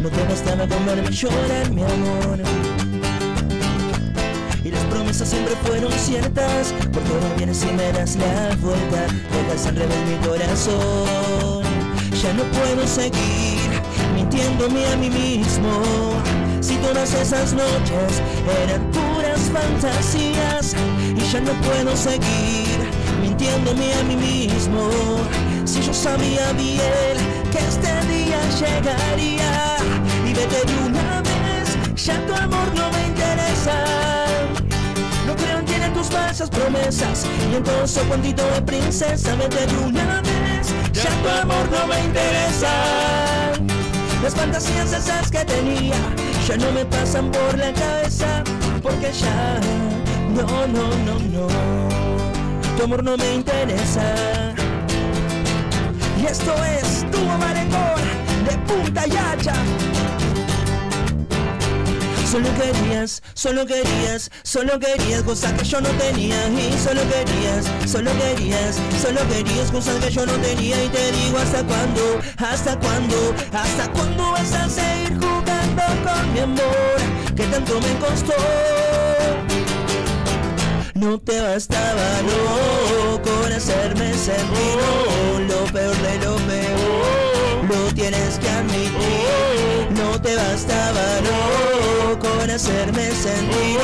no 0.02 0.10
te 0.10 0.22
bastaba 0.24 0.66
con 0.68 0.84
verme 0.84 1.10
llorar, 1.10 1.70
mi 1.70 1.82
amor. 1.82 2.38
Y 4.62 4.70
las 4.70 4.84
promesas 4.84 5.28
siempre 5.28 5.54
fueron 5.64 5.92
ciertas 5.92 6.72
Porque 6.92 7.08
ahora 7.08 7.34
vienes 7.36 7.62
y 7.64 7.72
me 7.72 7.90
das 7.92 8.16
la 8.16 8.54
vuelta. 8.60 9.06
Dejas 9.32 9.66
al 9.66 9.76
revés 9.76 9.98
mi 10.08 10.26
corazón. 10.26 11.62
Ya 12.22 12.32
no 12.34 12.44
puedo 12.44 12.86
seguir 12.86 13.63
Mintiéndome 14.34 14.84
a 14.88 14.96
mí 14.96 15.10
mismo. 15.10 15.70
Si 16.60 16.74
todas 16.78 17.14
esas 17.14 17.52
noches 17.52 18.20
Eran 18.64 18.82
puras 18.90 19.40
fantasías 19.52 20.74
Y 21.16 21.20
ya 21.30 21.40
no 21.40 21.52
puedo 21.62 21.96
seguir 21.96 22.80
Mintiéndome 23.22 23.94
a 23.94 24.02
mí 24.02 24.16
mismo. 24.16 24.90
Si 25.64 25.80
yo 25.82 25.94
sabía 25.94 26.52
bien 26.54 27.16
Que 27.52 27.58
este 27.58 27.92
día 28.12 28.40
llegaría 28.58 29.76
Y 30.26 30.34
vete 30.34 30.64
de 30.66 30.78
una 30.84 31.22
vez 31.22 31.94
Ya 32.04 32.18
tu 32.26 32.34
amor 32.34 32.74
no 32.74 32.90
me 32.90 33.06
interesa. 33.06 33.84
No 35.28 35.36
creo 35.36 35.60
en 35.60 35.64
ti 35.64 35.74
en 35.74 35.94
tus 35.94 36.08
falsas 36.08 36.50
promesas 36.50 37.24
Y 37.52 37.54
en 37.54 37.62
todo 37.62 37.84
eso 37.84 38.02
cuantito 38.08 38.44
de 38.50 38.62
princesa 38.62 39.36
Vete 39.36 39.64
de 39.64 39.78
una 39.78 40.22
vez 40.22 40.74
Ya 40.92 41.10
tu 41.22 41.28
amor 41.40 41.70
no 41.70 41.86
me 41.86 42.00
interesa 42.04 43.44
Las 44.24 44.34
fantasías 44.34 44.90
esas 44.90 45.30
que 45.30 45.44
tenía 45.44 45.96
Ya 46.48 46.56
no 46.56 46.72
me 46.72 46.86
pasan 46.86 47.30
por 47.30 47.58
la 47.58 47.70
cabeza 47.74 48.42
Porque 48.82 49.12
ya 49.12 49.60
No, 50.34 50.66
no, 50.66 50.88
no, 51.04 51.18
no. 51.18 51.46
Tu 52.74 52.84
amor 52.84 53.04
no 53.04 53.16
me 53.18 53.34
interesa. 53.34 54.14
Y 56.18 56.24
esto 56.24 56.54
es 56.64 57.04
tu 57.10 57.20
malecón 57.20 58.00
De 58.48 58.56
punta 58.66 59.06
y 59.06 59.14
hacha 59.14 59.52
Solo 62.34 62.48
querías, 62.56 63.22
solo 63.34 63.64
querías, 63.64 64.28
solo 64.42 64.80
querías 64.80 65.22
cosas 65.22 65.52
que 65.52 65.64
yo 65.64 65.80
no 65.80 65.88
tenía. 65.90 66.48
Y 66.48 66.76
solo 66.82 67.02
querías, 67.08 67.64
solo 67.88 68.10
querías, 68.18 68.76
solo 69.00 69.20
querías 69.28 69.70
cosas 69.70 70.04
que 70.04 70.10
yo 70.10 70.26
no 70.26 70.32
tenía. 70.38 70.82
Y 70.82 70.88
te 70.88 71.12
digo 71.12 71.38
hasta 71.38 71.62
cuándo, 71.62 72.18
hasta 72.38 72.76
cuándo, 72.80 73.32
hasta 73.52 73.88
cuándo 73.92 74.32
vas 74.32 74.52
a 74.52 74.68
seguir 74.68 75.16
jugando 75.16 75.82
con 76.02 76.32
mi 76.32 76.40
amor 76.40 76.96
que 77.36 77.44
tanto 77.44 77.80
me 77.80 77.94
costó. 78.04 78.34
No 80.94 81.20
te 81.20 81.40
bastaba, 81.40 82.20
no, 82.22 83.22
con 83.22 83.52
hacerme 83.52 84.12
sentir 84.12 84.78
lo 85.48 85.72
peor 85.72 85.96
de 85.98 86.18
lo 86.26 86.34
peor. 86.34 87.23
Lo 87.68 87.92
tienes 87.94 88.38
que 88.38 88.48
admitir. 88.48 89.90
No 89.96 90.20
te 90.20 90.36
bastaba, 90.36 91.02
no, 91.22 92.18
con 92.18 92.50
hacerme 92.50 93.10
sentir 93.10 93.78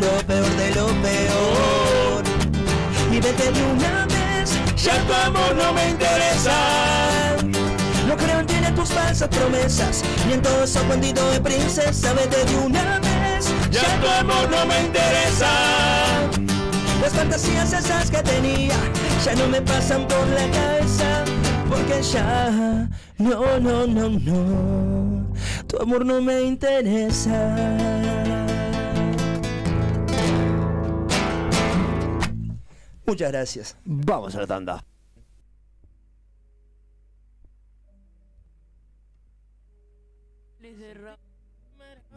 lo 0.00 0.26
peor 0.26 0.56
de 0.56 0.74
lo 0.74 0.86
peor. 0.86 2.22
Y 3.10 3.20
vete 3.20 3.50
de 3.50 3.62
una 3.62 4.06
vez, 4.06 4.52
ya 4.76 4.96
tu 5.06 5.12
amor 5.12 5.56
no 5.56 5.72
me 5.72 5.90
interesa. 5.90 6.56
No 8.06 8.16
creo 8.16 8.40
en 8.40 8.46
ti 8.46 8.54
ni 8.60 8.70
tus 8.72 8.90
falsas 8.90 9.28
promesas, 9.28 10.02
ni 10.26 10.34
en 10.34 10.42
todo 10.42 10.62
eso 10.62 10.80
cuantito 10.84 11.28
de 11.30 11.40
princesa. 11.40 12.12
Vete 12.12 12.44
de 12.44 12.56
una 12.56 13.00
vez, 13.00 13.52
ya 13.70 14.00
tu 14.00 14.08
amor 14.08 14.48
no 14.48 14.64
me 14.66 14.80
interesa. 14.80 15.50
Las 17.02 17.12
fantasías 17.12 17.72
esas 17.72 18.10
que 18.10 18.22
tenía 18.22 18.76
ya 19.24 19.34
no 19.34 19.48
me 19.48 19.60
pasan 19.60 20.06
por 20.06 20.26
la 20.28 20.48
cabeza 20.50 21.24
porque 21.68 22.02
ya 22.02 22.88
no, 23.18 23.60
no, 23.60 23.86
no, 23.86 24.08
no, 24.08 25.34
tu 25.66 25.80
amor 25.80 26.04
no 26.04 26.20
me 26.20 26.42
interesa. 26.42 27.38
Muchas 33.06 33.32
gracias. 33.32 33.76
Vamos 33.84 34.34
a 34.34 34.40
la 34.40 34.46
tanda. 34.46 34.84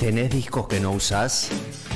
¿Tenés 0.00 0.30
discos 0.30 0.66
que 0.66 0.80
no 0.80 0.90
usás? 0.90 1.50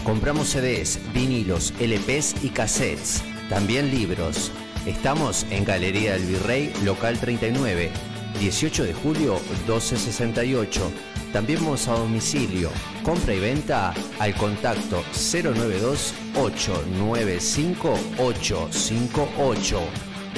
Compramos 0.05 0.51
CDs, 0.51 1.01
vinilos, 1.12 1.74
LPs 1.81 2.45
y 2.45 2.51
cassettes. 2.51 3.24
También 3.49 3.91
libros. 3.91 4.53
Estamos 4.87 5.45
en 5.51 5.65
Galería 5.65 6.12
del 6.12 6.27
Virrey, 6.27 6.73
local 6.85 7.19
39, 7.19 7.91
18 8.39 8.85
de 8.85 8.95
julio 8.95 9.41
1268. 9.66 10.93
También 11.37 11.63
vamos 11.63 11.87
a 11.87 11.93
domicilio. 11.93 12.71
Compra 13.03 13.35
y 13.35 13.39
venta 13.39 13.93
al 14.19 14.35
contacto 14.37 15.05
092 15.13 16.15
895 16.35 17.95
858. 18.19 19.81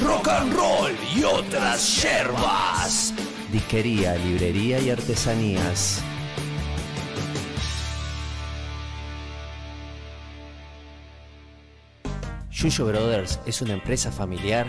Rock 0.05 0.27
and 0.27 0.53
roll 0.55 0.91
y 1.15 1.23
otras 1.23 2.03
yerbas. 2.03 3.15
Disquería, 3.53 4.17
librería 4.17 4.81
y 4.81 4.91
artesanías. 4.91 6.03
Yuyo 12.51 12.87
Brothers 12.87 13.39
es 13.47 13.63
una 13.63 13.75
empresa 13.75 14.11
familiar 14.11 14.69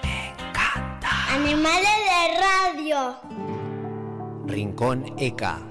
Animales 1.33 1.97
de 2.09 2.21
radio. 2.41 3.15
Rincón 4.47 5.05
ECA. 5.17 5.61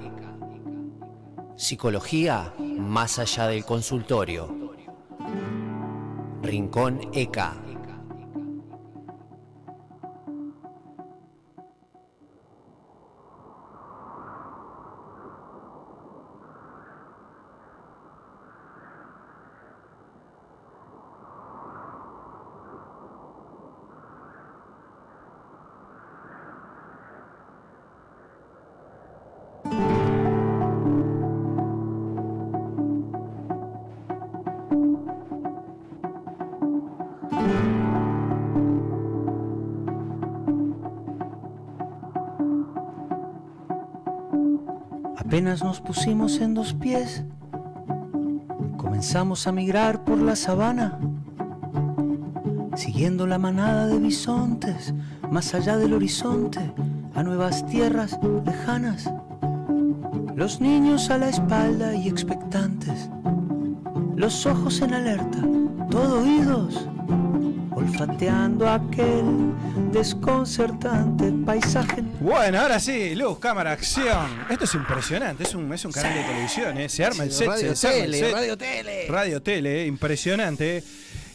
Psicología 1.55 2.55
más 2.59 3.19
allá 3.19 3.47
del 3.49 3.67
consultorio. 3.67 4.49
Rincón 6.41 7.11
ECA. 7.13 7.53
Nos 45.51 45.81
pusimos 45.81 46.41
en 46.41 46.55
dos 46.55 46.75
pies, 46.75 47.25
comenzamos 48.77 49.49
a 49.49 49.53
migrar 49.53 50.05
por 50.05 50.23
la 50.23 50.37
sabana, 50.37 51.01
siguiendo 52.77 53.27
la 53.27 53.37
manada 53.37 53.89
de 53.89 53.99
bisontes, 53.99 54.95
más 55.29 55.53
allá 55.53 55.77
del 55.77 55.93
horizonte, 55.93 56.73
a 57.17 57.25
nuevas 57.25 57.67
tierras 57.67 58.17
lejanas. 58.47 59.13
Los 60.37 60.61
niños 60.61 61.11
a 61.11 61.19
la 61.19 61.29
espalda 61.29 61.97
y 61.97 62.09
expectantes, 62.09 63.11
los 64.15 64.47
ojos 64.47 64.81
en 64.83 64.95
alerta, 64.95 65.41
todo 65.91 66.23
oídos, 66.23 66.89
olfateando 67.81 68.69
aquel 68.69 69.53
desconcertante 69.93 71.33
paisaje. 71.45 72.03
Bueno, 72.21 72.61
ahora 72.61 72.79
sí, 72.79 73.15
luz, 73.15 73.39
cámara, 73.39 73.73
acción. 73.73 74.45
Esto 74.51 74.65
es 74.65 74.75
impresionante, 74.75 75.43
es 75.45 75.55
un, 75.55 75.73
es 75.73 75.85
un 75.85 75.93
canal 75.93 76.15
de 76.15 76.23
televisión, 76.25 76.79
¿eh? 76.79 76.89
se 76.89 77.05
arma 77.05 77.25
el 77.25 77.33
set, 77.33 77.49
Radio 77.49 77.75
se 77.77 77.89
arma 77.89 77.99
el 77.99 78.11
tele, 78.11 78.19
set. 78.19 78.33
radio 78.33 78.59
tele. 78.59 79.07
Radio 79.09 79.43
tele, 79.43 79.83
eh, 79.83 79.87
impresionante. 79.87 80.85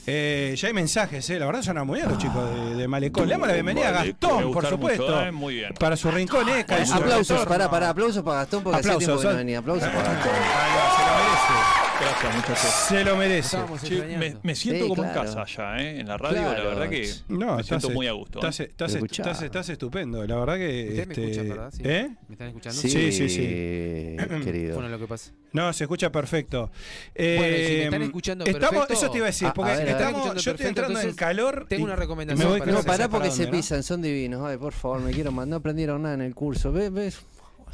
Eh, 0.07 0.53
ya 0.55 0.67
hay 0.67 0.73
mensajes, 0.75 1.27
eh. 1.31 1.39
la 1.39 1.47
verdad 1.47 1.63
suenan 1.63 1.87
muy 1.87 1.97
bien 1.99 2.07
los 2.09 2.19
chicos 2.19 2.47
de, 2.53 2.75
de 2.75 2.87
Malecón. 2.87 3.25
Le 3.27 3.31
damos 3.33 3.47
la 3.47 3.55
bienvenida 3.55 3.89
a 3.89 3.91
Gastón, 3.91 4.51
por 4.51 4.63
supuesto. 4.67 5.03
mucho, 5.03 5.21
eh, 5.23 5.31
muy 5.31 5.55
bien. 5.55 5.73
Para 5.79 5.97
su 5.97 6.11
rincón 6.11 6.47
ECA. 6.47 6.85
su 6.85 6.93
Aplausos, 6.93 7.45
para, 7.47 7.71
para, 7.71 7.89
aplausos 7.89 8.23
para 8.23 8.41
Gastón 8.41 8.61
porque 8.63 8.79
hace 8.81 8.89
Aplausos, 8.89 8.99
tiempo 9.07 9.21
que 9.21 9.25
no 9.25 9.31
son- 9.31 9.37
venía. 9.39 9.57
Aplausos 9.59 9.89
para 9.89 10.03
Gastón. 10.13 11.84
Gracias, 11.99 12.35
muchachos. 12.35 12.69
Se 12.87 13.03
lo 13.05 13.15
merece. 13.15 13.57
Che, 13.83 14.17
me, 14.17 14.35
me 14.43 14.55
siento 14.55 14.83
Sí, 14.83 14.89
como 14.89 15.03
claro. 15.03 15.21
en 15.21 15.25
casa 15.35 15.45
ya, 15.45 15.77
¿eh? 15.77 15.99
En 16.01 16.07
la 16.07 16.17
radio, 16.17 16.41
Claro. 16.41 16.63
la 16.63 16.69
verdad 16.69 16.89
que 16.89 17.09
No, 17.29 17.55
me 17.57 17.63
siento 17.63 17.89
muy 17.91 18.07
a 18.07 18.11
gusto. 18.11 18.39
Estás, 18.39 18.59
¿eh? 18.59 18.63
estás, 18.69 18.95
estás- 18.95 19.41
estás 19.41 19.69
estupendo, 19.69 20.25
la 20.25 20.35
verdad 20.35 20.55
que. 20.57 20.87
Ustedes 20.89 21.07
me 21.07 21.13
este, 21.13 21.23
escuchan, 21.31 21.49
¿verdad? 21.49 21.73
Sí. 21.75 21.81
¿Eh? 21.85 22.09
¿Me 22.27 22.33
están 22.33 22.47
escuchando? 22.49 22.81
Sí, 22.81 22.89
Sí, 22.89 23.11
sí, 23.11 23.29
sí. 23.29 23.41
querido. 24.43 24.75
Bueno, 24.75 24.89
lo 24.89 24.99
que 24.99 25.07
pasa. 25.07 25.31
No, 25.53 25.71
se 25.71 25.83
escucha 25.85 26.11
perfecto. 26.11 26.69
Bueno, 27.15 27.33
y 27.33 27.37
si 27.37 27.37
me 27.37 27.47
Eh, 27.79 27.83
están 27.85 28.01
escuchando 28.01 28.45
estamos, 28.45 28.69
perfecto- 28.69 28.93
Eso 28.93 29.11
te 29.11 29.17
iba 29.17 29.25
a 29.25 29.29
decir, 29.29 29.49
porque 29.55 29.71
a 29.71 29.77
ver, 29.77 29.87
estamos, 29.87 30.23
yo 30.25 30.27
estoy 30.33 30.43
perfecto, 30.53 30.67
entrando 30.69 30.99
en 30.99 31.15
calor. 31.15 31.65
tengo 31.69 31.85
una 31.85 31.95
recomendación 31.95 32.45
me 32.45 32.51
voy- 32.51 32.59
para 32.59 32.71
no 32.73 32.77
pará 32.83 33.07
para 33.07 33.09
porque 33.09 33.31
se 33.31 33.47
pisan, 33.47 33.83
son 33.83 34.01
divinos. 34.01 34.41
Ay, 34.45 34.57
por 34.57 34.73
favor, 34.73 34.99
me 35.01 35.11
quiero 35.11 35.31
mandar. 35.31 35.45
No 35.45 35.55
aprendieron 35.57 36.01
nada 36.01 36.15
en 36.15 36.21
el 36.21 36.35
curso. 36.35 36.71
¿Ves? 36.71 36.91
¿Ves? 36.91 37.19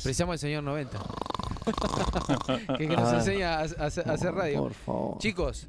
Precisamos 0.04 0.34
al 0.34 0.40
señor 0.40 0.64
90. 0.64 1.00
que, 2.78 2.88
nos 2.88 3.06
ver. 3.12 3.16
enseña 3.20 3.56
a, 3.56 3.60
a 3.62 3.64
hacer- 3.86 4.10
a 4.10 4.14
hacer 4.14 4.34
radio. 4.34 4.64
Por 4.64 4.74
favor. 4.74 5.18
Chicos, 5.20 5.68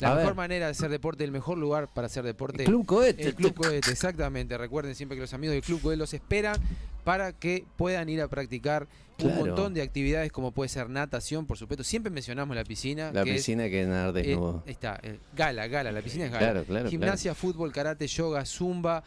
A 0.00 0.02
la 0.02 0.08
mejor 0.16 0.26
ver. 0.26 0.34
manera 0.34 0.64
de 0.66 0.72
hacer 0.72 0.90
deporte, 0.90 1.24
el 1.24 1.30
mejor 1.32 1.58
lugar 1.58 1.88
para 1.92 2.06
hacer 2.06 2.24
deporte. 2.24 2.62
El 2.64 2.68
Club 2.68 2.86
Cohete. 2.86 3.22
El 3.24 3.34
Club 3.34 3.54
Cohete, 3.54 3.90
exactamente. 3.90 4.56
Recuerden 4.58 4.94
siempre 4.94 5.16
que 5.16 5.20
los 5.22 5.32
amigos 5.34 5.54
del 5.54 5.62
Club 5.62 5.80
Cohete 5.80 5.96
los 5.98 6.14
esperan 6.14 6.56
para 7.04 7.32
que 7.32 7.64
puedan 7.76 8.08
ir 8.08 8.20
a 8.22 8.28
practicar 8.28 8.86
un 9.22 9.36
montón 9.36 9.74
de 9.74 9.82
actividades 9.82 10.32
como 10.32 10.50
puede 10.50 10.68
ser 10.68 10.90
natación, 10.90 11.46
por 11.46 11.56
supuesto. 11.56 11.84
Siempre 11.84 12.10
mencionamos 12.10 12.56
la 12.56 12.64
piscina. 12.64 13.12
La 13.12 13.22
que 13.22 13.30
es, 13.30 13.36
piscina 13.36 13.68
que 13.68 13.84
nadar 13.86 14.16
eh, 14.18 14.22
desnudo. 14.22 14.62
ahí 14.66 14.72
está, 14.72 14.98
eh, 15.02 15.18
gala, 15.36 15.68
gala, 15.68 15.92
la 15.92 16.02
piscina 16.02 16.24
es 16.24 16.32
gala. 16.32 16.44
Claro, 16.50 16.64
claro, 16.64 16.88
Gimnasia, 16.90 17.34
fútbol, 17.34 17.70
karate, 17.72 18.06
yoga, 18.08 18.44
zumba, 18.44 19.04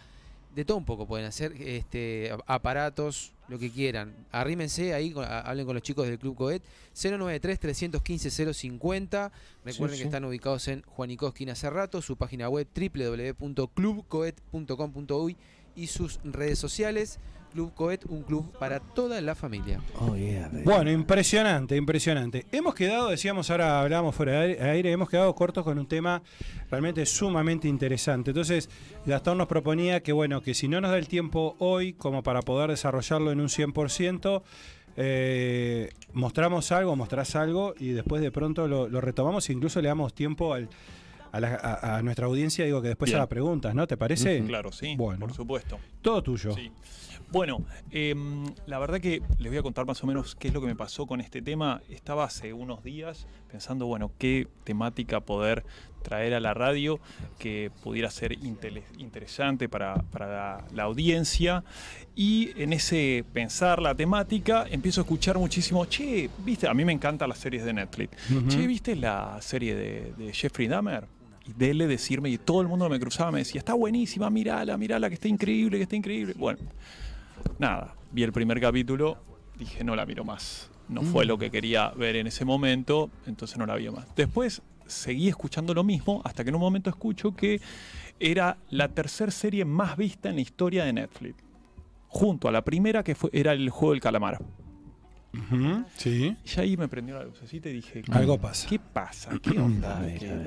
de 0.57 0.65
todo 0.65 0.77
un 0.77 0.85
poco 0.85 1.05
pueden 1.05 1.27
hacer, 1.27 1.53
este, 1.59 2.31
aparatos, 2.47 3.31
lo 3.47 3.59
que 3.59 3.69
quieran. 3.69 4.15
Arrímense 4.31 4.95
ahí, 4.95 5.13
hablen 5.15 5.67
con 5.67 5.75
los 5.75 5.83
chicos 5.83 6.07
del 6.07 6.17
Club 6.17 6.35
Coet, 6.35 6.63
093-315-050. 6.95 9.29
Recuerden 9.63 9.97
Sí, 9.97 10.01
que 10.01 10.07
están 10.07 10.25
ubicados 10.25 10.67
en 10.67 10.81
Juanico 10.81 11.27
Esquina 11.27 11.53
Cerrato, 11.53 12.01
su 12.01 12.17
página 12.17 12.49
web 12.49 12.67
www.clubcoet.com.uy 12.75 15.37
y 15.75 15.85
sus 15.85 16.19
redes 16.23 16.57
sociales. 16.57 17.19
Club 17.53 17.73
Coet, 17.73 18.05
un 18.09 18.23
club 18.23 18.51
para 18.59 18.79
toda 18.79 19.19
la 19.21 19.33
familia. 19.35 19.79
Oh, 19.99 20.15
yeah. 20.15 20.49
Bueno, 20.63 20.91
impresionante, 20.91 21.75
impresionante. 21.75 22.45
Hemos 22.51 22.75
quedado, 22.75 23.09
decíamos 23.09 23.49
ahora, 23.49 23.81
hablábamos 23.81 24.15
fuera 24.15 24.33
de 24.33 24.37
aire, 24.39 24.61
aire, 24.69 24.91
hemos 24.91 25.09
quedado 25.09 25.33
cortos 25.33 25.63
con 25.63 25.79
un 25.79 25.87
tema 25.87 26.21
realmente 26.69 27.05
sumamente 27.05 27.67
interesante. 27.67 28.31
Entonces, 28.31 28.69
Gastón 29.05 29.37
nos 29.39 29.47
proponía 29.47 30.01
que, 30.03 30.11
bueno, 30.13 30.41
que 30.41 30.53
si 30.53 30.67
no 30.67 30.79
nos 30.81 30.91
da 30.91 30.97
el 30.97 31.07
tiempo 31.07 31.55
hoy 31.59 31.93
como 31.93 32.21
para 32.23 32.41
poder 32.41 32.69
desarrollarlo 32.69 33.31
en 33.31 33.39
un 33.41 33.47
100%, 33.49 34.43
eh, 34.99 35.91
mostramos 36.13 36.71
algo, 36.71 36.95
mostrás 36.95 37.35
algo 37.35 37.73
y 37.79 37.89
después 37.89 38.21
de 38.21 38.31
pronto 38.31 38.67
lo, 38.67 38.87
lo 38.87 38.99
retomamos 39.01 39.47
e 39.49 39.53
incluso 39.53 39.81
le 39.81 39.87
damos 39.89 40.13
tiempo 40.13 40.53
al- 40.53 40.69
a, 41.31 41.39
la- 41.39 41.55
a- 41.55 41.97
a 41.97 42.01
nuestra 42.01 42.25
audiencia, 42.25 42.65
digo 42.65 42.81
que 42.81 42.87
después 42.87 43.09
Bien. 43.11 43.17
haga 43.19 43.27
preguntas, 43.29 43.75
¿no? 43.75 43.85
¿Te 43.85 43.95
parece? 43.97 44.43
Claro, 44.45 44.71
sí, 44.71 44.95
Bueno. 44.97 45.19
por 45.19 45.33
supuesto. 45.33 45.77
Todo 46.01 46.23
tuyo. 46.23 46.53
Sí. 46.53 46.71
Bueno, 47.29 47.65
em, 47.91 48.45
la 48.67 48.79
verdad 48.79 49.01
que 49.01 49.21
les 49.37 49.51
voy 49.51 49.57
a 49.57 49.61
contar 49.61 49.85
más 49.85 50.01
o 50.01 50.07
menos 50.07 50.35
qué 50.35 50.47
es 50.47 50.53
lo 50.53 50.61
que 50.61 50.67
me 50.67 50.75
pasó 50.75 51.05
con 51.05 51.19
este 51.19 51.41
tema. 51.41 51.81
Estaba 51.89 52.23
hace 52.23 52.53
unos 52.53 52.83
días 52.83 53.27
pensando, 53.51 53.85
bueno, 53.85 54.11
qué 54.17 54.47
temática 54.63 55.19
poder 55.19 55.65
traer 56.03 56.33
a 56.33 56.39
la 56.39 56.53
radio 56.53 57.01
que 57.37 57.69
pudiera 57.83 58.09
ser 58.11 58.37
interesante 58.97 59.67
para, 59.67 59.95
para 59.95 60.27
la, 60.27 60.65
la 60.73 60.83
audiencia. 60.83 61.65
Y 62.15 62.51
en 62.55 62.71
ese 62.71 63.25
pensar 63.33 63.81
la 63.81 63.93
temática, 63.93 64.65
empiezo 64.69 65.01
a 65.01 65.03
escuchar 65.03 65.37
muchísimo, 65.37 65.85
che, 65.85 66.29
viste, 66.45 66.67
a 66.67 66.73
mí 66.73 66.85
me 66.85 66.93
encantan 66.93 67.27
las 67.27 67.39
series 67.39 67.65
de 67.65 67.73
Netflix. 67.73 68.17
Che, 68.47 68.65
¿viste 68.65 68.95
la 68.95 69.37
serie 69.41 69.75
de, 69.75 70.13
de 70.17 70.33
Jeffrey 70.33 70.69
Dahmer? 70.69 71.05
Y 71.45 71.53
dele 71.53 71.87
decirme, 71.87 72.29
y 72.29 72.37
todo 72.37 72.61
el 72.61 72.67
mundo 72.69 72.89
me 72.89 72.99
cruzaba, 72.99 73.31
me 73.31 73.39
decía, 73.39 73.59
está 73.59 73.73
buenísima, 73.73 74.29
mirala, 74.29 74.77
mirala, 74.77 75.09
que 75.09 75.15
está 75.15 75.27
increíble, 75.27 75.77
que 75.77 75.83
está 75.83 75.95
increíble. 75.95 76.33
Bueno, 76.37 76.59
nada, 77.59 77.95
vi 78.11 78.23
el 78.23 78.31
primer 78.31 78.59
capítulo, 78.59 79.17
dije, 79.57 79.83
no 79.83 79.95
la 79.95 80.05
miro 80.05 80.23
más. 80.23 80.69
No 80.89 81.01
fue 81.01 81.25
lo 81.25 81.37
que 81.37 81.51
quería 81.51 81.89
ver 81.89 82.15
en 82.15 82.27
ese 82.27 82.45
momento, 82.45 83.09
entonces 83.25 83.57
no 83.57 83.65
la 83.65 83.75
vi 83.75 83.89
más. 83.89 84.07
Después 84.15 84.61
seguí 84.85 85.27
escuchando 85.27 85.73
lo 85.73 85.83
mismo, 85.83 86.21
hasta 86.23 86.43
que 86.43 86.49
en 86.49 86.55
un 86.55 86.61
momento 86.61 86.89
escucho 86.89 87.35
que 87.35 87.59
era 88.19 88.57
la 88.69 88.87
tercera 88.87 89.31
serie 89.31 89.65
más 89.65 89.97
vista 89.97 90.29
en 90.29 90.35
la 90.35 90.41
historia 90.41 90.85
de 90.85 90.93
Netflix. 90.93 91.43
Junto 92.07 92.47
a 92.47 92.51
la 92.53 92.63
primera, 92.63 93.03
que 93.03 93.15
fue, 93.15 93.29
era 93.33 93.51
el 93.51 93.69
juego 93.69 93.91
del 93.91 94.01
calamar. 94.01 94.39
Sí. 95.95 96.35
Y 96.55 96.59
ahí 96.59 96.77
me 96.77 96.87
prendió 96.87 97.17
la 97.17 97.23
lucecita 97.25 97.69
y 97.69 97.73
dije, 97.73 98.01
Algo 98.11 98.37
pasa. 98.37 98.67
¿Qué 98.67 98.79
pasa? 98.79 99.31
¿Qué 99.41 99.51
onda? 99.59 100.01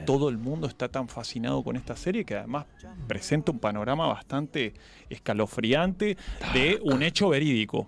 todo 0.06 0.28
el 0.28 0.38
mundo 0.38 0.66
está 0.66 0.88
tan 0.88 1.08
fascinado 1.08 1.62
con 1.62 1.76
esta 1.76 1.96
serie 1.96 2.24
que 2.24 2.36
además 2.36 2.66
presenta 3.08 3.52
un 3.52 3.58
panorama 3.58 4.06
bastante 4.06 4.74
escalofriante 5.08 6.16
de 6.54 6.80
un 6.82 7.02
hecho 7.02 7.28
verídico. 7.28 7.86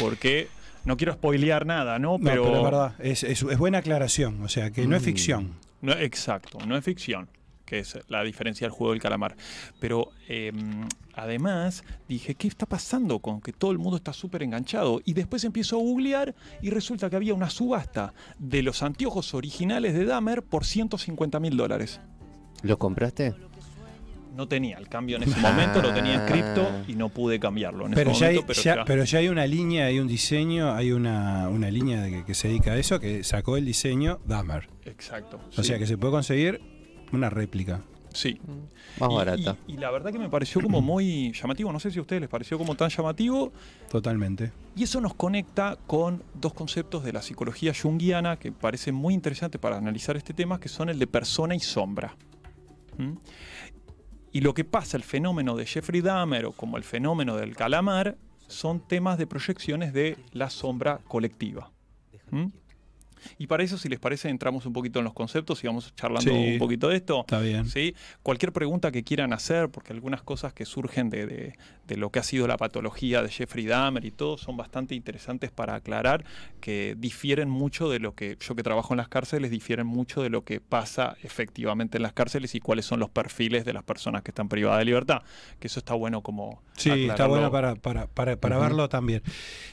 Porque 0.00 0.48
no 0.84 0.96
quiero 0.96 1.12
spoilear 1.14 1.64
nada, 1.66 1.98
¿no? 1.98 2.18
No, 2.18 2.24
Pero, 2.24 2.56
es 2.56 2.62
verdad, 2.64 2.94
es, 2.98 3.22
es- 3.24 3.42
es 3.42 3.58
buena 3.58 3.78
aclaración, 3.78 4.42
o 4.42 4.48
sea, 4.48 4.70
que 4.70 4.86
no 4.86 4.96
es 4.96 5.02
Mm. 5.02 5.04
ficción. 5.04 5.52
No, 5.80 5.92
exacto, 5.92 6.58
no 6.66 6.76
es 6.76 6.84
ficción, 6.84 7.28
que 7.64 7.78
es 7.80 7.98
la 8.08 8.22
diferencia 8.22 8.66
del 8.66 8.72
juego 8.72 8.92
del 8.92 9.00
calamar. 9.02 9.36
Pero 9.80 10.10
eh, 10.28 10.52
además 11.14 11.84
dije, 12.08 12.34
¿qué 12.34 12.48
está 12.48 12.66
pasando 12.66 13.18
con 13.20 13.40
que 13.40 13.52
todo 13.52 13.70
el 13.70 13.78
mundo 13.78 13.96
está 13.96 14.12
súper 14.12 14.42
enganchado? 14.42 15.00
Y 15.04 15.14
después 15.14 15.44
empiezo 15.44 15.76
a 15.76 15.80
googlear 15.80 16.34
y 16.62 16.70
resulta 16.70 17.08
que 17.10 17.16
había 17.16 17.34
una 17.34 17.50
subasta 17.50 18.12
de 18.38 18.62
los 18.62 18.82
anteojos 18.82 19.34
originales 19.34 19.94
de 19.94 20.04
Dahmer 20.04 20.42
por 20.42 20.64
150 20.64 21.40
mil 21.40 21.56
dólares. 21.56 22.00
¿Lo 22.62 22.78
compraste? 22.78 23.34
No 24.36 24.48
tenía 24.48 24.78
el 24.78 24.88
cambio 24.88 25.16
en 25.16 25.22
ese 25.22 25.38
momento, 25.38 25.80
lo 25.80 25.94
tenía 25.94 26.14
en 26.14 26.26
cripto 26.26 26.68
y 26.88 26.94
no 26.96 27.08
pude 27.08 27.38
cambiarlo 27.38 27.86
en 27.86 27.92
Pero 27.92 28.10
ese 28.10 28.20
ya, 28.20 28.26
hay, 28.26 28.34
momento. 28.34 28.46
pero 28.52 28.62
ya- 28.62 28.74
ya- 28.76 28.84
pero 28.84 29.04
ya 29.04 29.18
hay 29.20 29.28
una 29.28 29.46
línea, 29.46 29.86
hay 29.86 30.00
un 30.00 30.08
diseño, 30.08 30.72
hay 30.74 30.90
una, 30.90 31.48
una 31.50 31.70
línea 31.70 32.00
de 32.02 32.10
que, 32.10 32.24
que 32.24 32.34
se 32.34 32.48
dedica 32.48 32.72
a 32.72 32.76
eso, 32.76 32.98
que 32.98 33.22
sacó 33.22 33.56
el 33.56 33.64
diseño 33.64 34.18
Dahmer. 34.26 34.68
Exacto. 34.86 35.38
O 35.56 35.62
sí. 35.62 35.68
sea 35.68 35.78
que 35.78 35.86
se 35.86 35.96
puede 35.96 36.12
conseguir 36.14 36.60
una 37.14 37.30
réplica. 37.30 37.80
Sí. 38.12 38.40
Más 39.00 39.10
Y- 39.10 39.14
barata. 39.14 39.56
Y, 39.66 39.72
y 39.72 39.76
la 39.76 39.90
verdad 39.90 40.12
que 40.12 40.18
me 40.20 40.28
pareció 40.28 40.60
como 40.60 40.80
muy 40.82 41.32
llamativo. 41.32 41.72
No 41.72 41.80
sé 41.80 41.90
si 41.90 41.98
a 41.98 42.02
ustedes 42.02 42.20
les 42.20 42.30
pareció 42.30 42.56
como 42.58 42.76
tan 42.76 42.88
llamativo. 42.90 43.52
Totalmente. 43.90 44.52
Y 44.76 44.84
eso 44.84 45.00
nos 45.00 45.14
conecta 45.14 45.76
con 45.86 46.22
dos 46.34 46.54
conceptos 46.54 47.02
de 47.04 47.12
la 47.12 47.22
psicología 47.22 47.72
junguiana 47.74 48.36
que 48.38 48.52
parecen 48.52 48.94
muy 48.94 49.14
interesantes 49.14 49.60
para 49.60 49.76
analizar 49.78 50.16
este 50.16 50.32
tema, 50.32 50.60
que 50.60 50.68
son 50.68 50.88
el 50.90 50.98
de 50.98 51.06
persona 51.08 51.54
y 51.56 51.60
sombra. 51.60 52.14
¿Mm? 52.98 53.14
Y 54.32 54.40
lo 54.40 54.54
que 54.54 54.64
pasa, 54.64 54.96
el 54.96 55.02
fenómeno 55.04 55.54
de 55.56 55.66
Jeffrey 55.66 56.00
Dahmer 56.00 56.46
o 56.46 56.52
como 56.52 56.76
el 56.76 56.82
fenómeno 56.84 57.36
del 57.36 57.54
calamar, 57.56 58.16
son 58.48 58.80
temas 58.86 59.16
de 59.18 59.26
proyecciones 59.26 59.92
de 59.92 60.16
la 60.32 60.50
sombra 60.50 60.98
colectiva. 61.08 61.70
¿Mm? 62.30 62.46
Y 63.38 63.46
para 63.46 63.62
eso, 63.62 63.78
si 63.78 63.88
les 63.88 63.98
parece, 63.98 64.28
entramos 64.28 64.66
un 64.66 64.72
poquito 64.72 64.98
en 64.98 65.04
los 65.04 65.14
conceptos 65.14 65.62
y 65.64 65.66
vamos 65.66 65.94
charlando 65.94 66.30
Sí, 66.32 66.52
un 66.54 66.58
poquito 66.58 66.88
de 66.88 66.96
esto. 66.96 67.20
Está 67.20 67.40
bien. 67.40 67.66
¿sí? 67.66 67.94
Cualquier 68.22 68.52
pregunta 68.52 68.90
que 68.92 69.02
quieran 69.04 69.32
hacer, 69.32 69.68
porque 69.68 69.92
algunas 69.92 70.22
cosas 70.22 70.52
que 70.52 70.64
surgen 70.64 71.10
de, 71.10 71.26
de- 71.26 71.58
de 71.86 71.96
lo 71.98 72.10
que 72.10 72.18
ha 72.18 72.22
sido 72.22 72.46
la 72.46 72.56
patología 72.56 73.22
de 73.22 73.28
Jeffrey 73.28 73.66
Dahmer 73.66 74.06
y 74.06 74.10
todo 74.10 74.38
son 74.38 74.56
bastante 74.56 74.94
interesantes 74.94 75.50
para 75.50 75.74
aclarar, 75.74 76.24
que 76.60 76.94
difieren 76.98 77.50
mucho 77.50 77.90
de 77.90 77.98
lo 77.98 78.14
que 78.14 78.38
yo 78.40 78.54
que 78.54 78.62
trabajo 78.62 78.94
en 78.94 78.98
las 78.98 79.08
cárceles, 79.08 79.50
difieren 79.50 79.86
mucho 79.86 80.22
de 80.22 80.30
lo 80.30 80.44
que 80.44 80.60
pasa 80.60 81.16
efectivamente 81.22 81.98
en 81.98 82.02
las 82.02 82.14
cárceles 82.14 82.54
y 82.54 82.60
cuáles 82.60 82.86
son 82.86 83.00
los 83.00 83.10
perfiles 83.10 83.66
de 83.66 83.74
las 83.74 83.82
personas 83.82 84.22
que 84.22 84.30
están 84.30 84.48
privadas 84.48 84.78
de 84.78 84.86
libertad. 84.86 85.22
Que 85.58 85.66
eso 85.66 85.78
está 85.80 85.92
bueno 85.92 86.22
como... 86.22 86.62
Sí, 86.76 86.90
está 87.08 87.26
bueno 87.26 87.50
para, 87.50 87.74
para, 87.74 88.06
para, 88.06 88.36
para 88.36 88.58
verlo 88.58 88.88
también. 88.88 89.22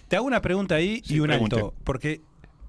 Te 0.10 0.18
hago 0.18 0.26
una 0.28 0.41
pregunta 0.41 0.76
ahí 0.76 1.02
Sí, 1.06 1.15
y 1.15 1.19
un 1.22 1.28
pregunte. 1.28 1.56
alto, 1.56 1.73
porque 1.86 2.19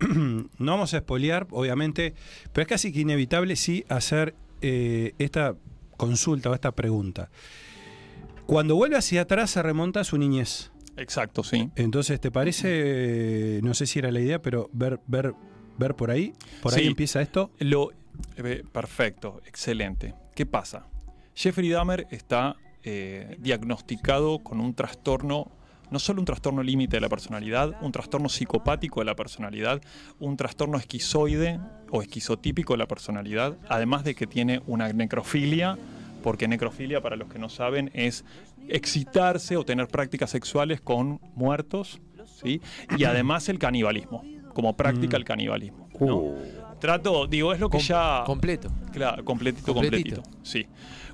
no 0.58 0.72
vamos 0.72 0.94
a 0.94 0.98
espolear, 0.98 1.46
obviamente, 1.50 2.14
pero 2.52 2.62
es 2.62 2.68
casi 2.68 2.92
que 2.92 3.00
inevitable 3.00 3.56
sí 3.56 3.84
hacer 3.88 4.34
eh, 4.60 5.14
esta 5.18 5.56
consulta 5.96 6.50
o 6.50 6.54
esta 6.54 6.72
pregunta. 6.72 7.30
Cuando 8.46 8.74
vuelve 8.74 8.96
hacia 8.96 9.22
atrás 9.22 9.50
se 9.50 9.62
remonta 9.62 10.00
a 10.00 10.04
su 10.04 10.18
niñez. 10.18 10.72
Exacto, 10.96 11.42
sí. 11.42 11.70
Entonces, 11.76 12.20
¿te 12.20 12.30
parece, 12.30 13.60
no 13.62 13.72
sé 13.74 13.86
si 13.86 13.98
era 13.98 14.10
la 14.10 14.20
idea, 14.20 14.42
pero 14.42 14.68
ver, 14.72 15.00
ver, 15.06 15.34
ver 15.78 15.94
por 15.94 16.10
ahí? 16.10 16.34
¿Por 16.60 16.74
ahí 16.74 16.86
empieza 16.86 17.22
esto? 17.22 17.50
Lo, 17.58 17.90
eh, 18.36 18.62
perfecto, 18.70 19.40
excelente. 19.46 20.14
¿Qué 20.34 20.46
pasa? 20.46 20.86
Jeffrey 21.34 21.70
Dahmer 21.70 22.06
está 22.10 22.56
eh, 22.82 23.36
diagnosticado 23.40 24.40
con 24.40 24.60
un 24.60 24.74
trastorno, 24.74 25.50
no 25.92 25.98
solo 25.98 26.20
un 26.20 26.24
trastorno 26.24 26.62
límite 26.62 26.96
de 26.96 27.00
la 27.02 27.08
personalidad, 27.08 27.76
un 27.82 27.92
trastorno 27.92 28.28
psicopático 28.28 29.00
de 29.00 29.04
la 29.06 29.14
personalidad, 29.14 29.80
un 30.18 30.36
trastorno 30.36 30.78
esquizoide 30.78 31.60
o 31.90 32.02
esquizotípico 32.02 32.72
de 32.72 32.78
la 32.78 32.86
personalidad, 32.88 33.56
además 33.68 34.02
de 34.04 34.14
que 34.14 34.26
tiene 34.26 34.62
una 34.66 34.92
necrofilia, 34.92 35.76
porque 36.22 36.48
necrofilia, 36.48 37.00
para 37.02 37.16
los 37.16 37.28
que 37.28 37.38
no 37.38 37.48
saben, 37.48 37.90
es 37.94 38.24
excitarse 38.68 39.56
o 39.56 39.64
tener 39.64 39.88
prácticas 39.88 40.30
sexuales 40.30 40.80
con 40.80 41.20
muertos, 41.34 42.00
¿sí? 42.42 42.60
y 42.96 43.04
además 43.04 43.48
el 43.48 43.58
canibalismo, 43.58 44.24
como 44.54 44.76
práctica 44.76 45.16
el 45.16 45.24
canibalismo. 45.24 45.88
¿no? 46.00 46.34
Trato, 46.80 47.26
digo, 47.26 47.52
es 47.52 47.60
lo 47.60 47.68
que 47.68 47.78
Com- 47.78 47.86
ya... 47.86 48.22
completo. 48.26 48.68
Claro, 48.92 49.24
completito, 49.24 49.72
Completito. 49.72 50.22
completito. 50.22 50.38
Sí. 50.42 50.66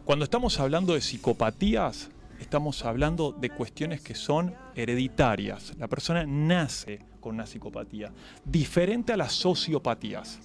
Cuando 0.04 0.24
estamos 0.24 0.58
hablando 0.60 0.94
de 0.94 1.00
psicopatías, 1.00 2.10
estamos 2.38 2.84
hablando 2.84 3.32
de 3.32 3.50
cuestiones 3.50 4.00
que 4.00 4.14
son 4.14 4.54
hereditarias. 4.74 5.72
La 5.78 5.88
persona 5.88 6.24
nace 6.26 7.00
con 7.20 7.34
una 7.34 7.46
psicopatía, 7.46 8.12
diferente 8.44 9.12
a 9.12 9.16
las 9.16 9.32
sociopatías. 9.32 10.38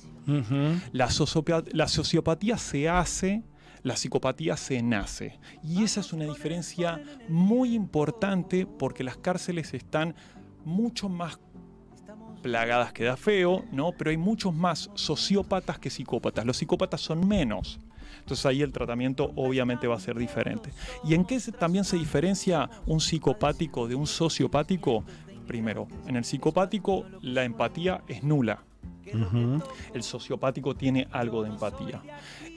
La, 0.91 1.07
sociopa- 1.09 1.65
la 1.73 1.87
sociopatía 1.87 2.57
se 2.57 2.87
hace, 2.89 3.43
la 3.83 3.95
psicopatía 3.95 4.55
se 4.57 4.81
nace. 4.81 5.39
Y 5.63 5.83
esa 5.83 5.99
es 5.99 6.13
una 6.13 6.25
diferencia 6.25 7.01
muy 7.29 7.73
importante 7.75 8.65
porque 8.65 9.03
las 9.03 9.17
cárceles 9.17 9.73
están 9.73 10.15
mucho 10.65 11.09
más 11.09 11.39
plagadas 12.41 12.91
que 12.91 13.03
da 13.05 13.15
feo, 13.15 13.63
¿no? 13.71 13.91
Pero 13.93 14.09
hay 14.11 14.17
muchos 14.17 14.53
más 14.53 14.89
sociópatas 14.95 15.79
que 15.79 15.89
psicópatas. 15.89 16.45
Los 16.45 16.57
psicópatas 16.57 17.01
son 17.01 17.27
menos. 17.27 17.79
Entonces 18.23 18.45
ahí 18.45 18.61
el 18.61 18.71
tratamiento 18.71 19.33
obviamente 19.35 19.85
va 19.85 19.95
a 19.95 19.99
ser 19.99 20.17
diferente. 20.17 20.69
¿Y 21.03 21.13
en 21.13 21.25
qué 21.25 21.39
también 21.59 21.83
se 21.83 21.97
diferencia 21.97 22.69
un 22.85 23.01
psicopático 23.01 23.85
de 23.85 23.95
un 23.95 24.07
sociopático? 24.07 25.03
Primero, 25.45 25.89
en 26.07 26.15
el 26.15 26.23
psicopático 26.23 27.05
la 27.21 27.43
empatía 27.43 28.01
es 28.07 28.23
nula. 28.23 28.63
El 29.93 30.03
sociopático 30.03 30.73
tiene 30.73 31.05
algo 31.11 31.43
de 31.43 31.49
empatía. 31.49 32.01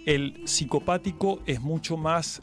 El 0.07 0.43
psicopático 0.47 1.41
es 1.47 1.61
mucho 1.61 1.97
más 1.97 2.43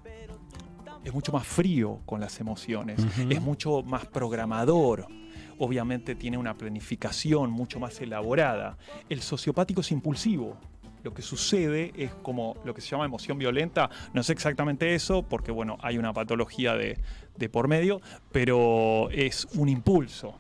es 1.06 1.14
mucho 1.14 1.32
más 1.32 1.46
frío 1.46 2.00
con 2.06 2.20
las 2.20 2.40
emociones, 2.40 3.00
es 3.30 3.42
mucho 3.42 3.84
más 3.84 4.06
programador. 4.06 5.08
Obviamente 5.60 6.16
tiene 6.16 6.38
una 6.38 6.58
planificación 6.58 7.52
mucho 7.52 7.80
más 7.80 8.02
elaborada. 8.02 8.78
El 9.10 9.22
sociopático 9.22 9.82
es 9.82 9.92
impulsivo. 9.92 10.58
Lo 11.04 11.14
que 11.14 11.22
sucede 11.22 11.92
es 11.96 12.14
como 12.16 12.56
lo 12.64 12.74
que 12.74 12.82
se 12.82 12.90
llama 12.90 13.06
emoción 13.06 13.38
violenta. 13.38 13.90
No 14.14 14.22
es 14.22 14.30
exactamente 14.30 14.96
eso, 14.96 15.24
porque 15.24 15.52
bueno, 15.52 15.78
hay 15.82 15.98
una 15.98 16.14
patología 16.14 16.76
de, 16.76 16.98
de 17.38 17.50
por 17.50 17.68
medio, 17.68 18.02
pero 18.32 19.10
es 19.12 19.48
un 19.56 19.70
impulso. 19.70 20.36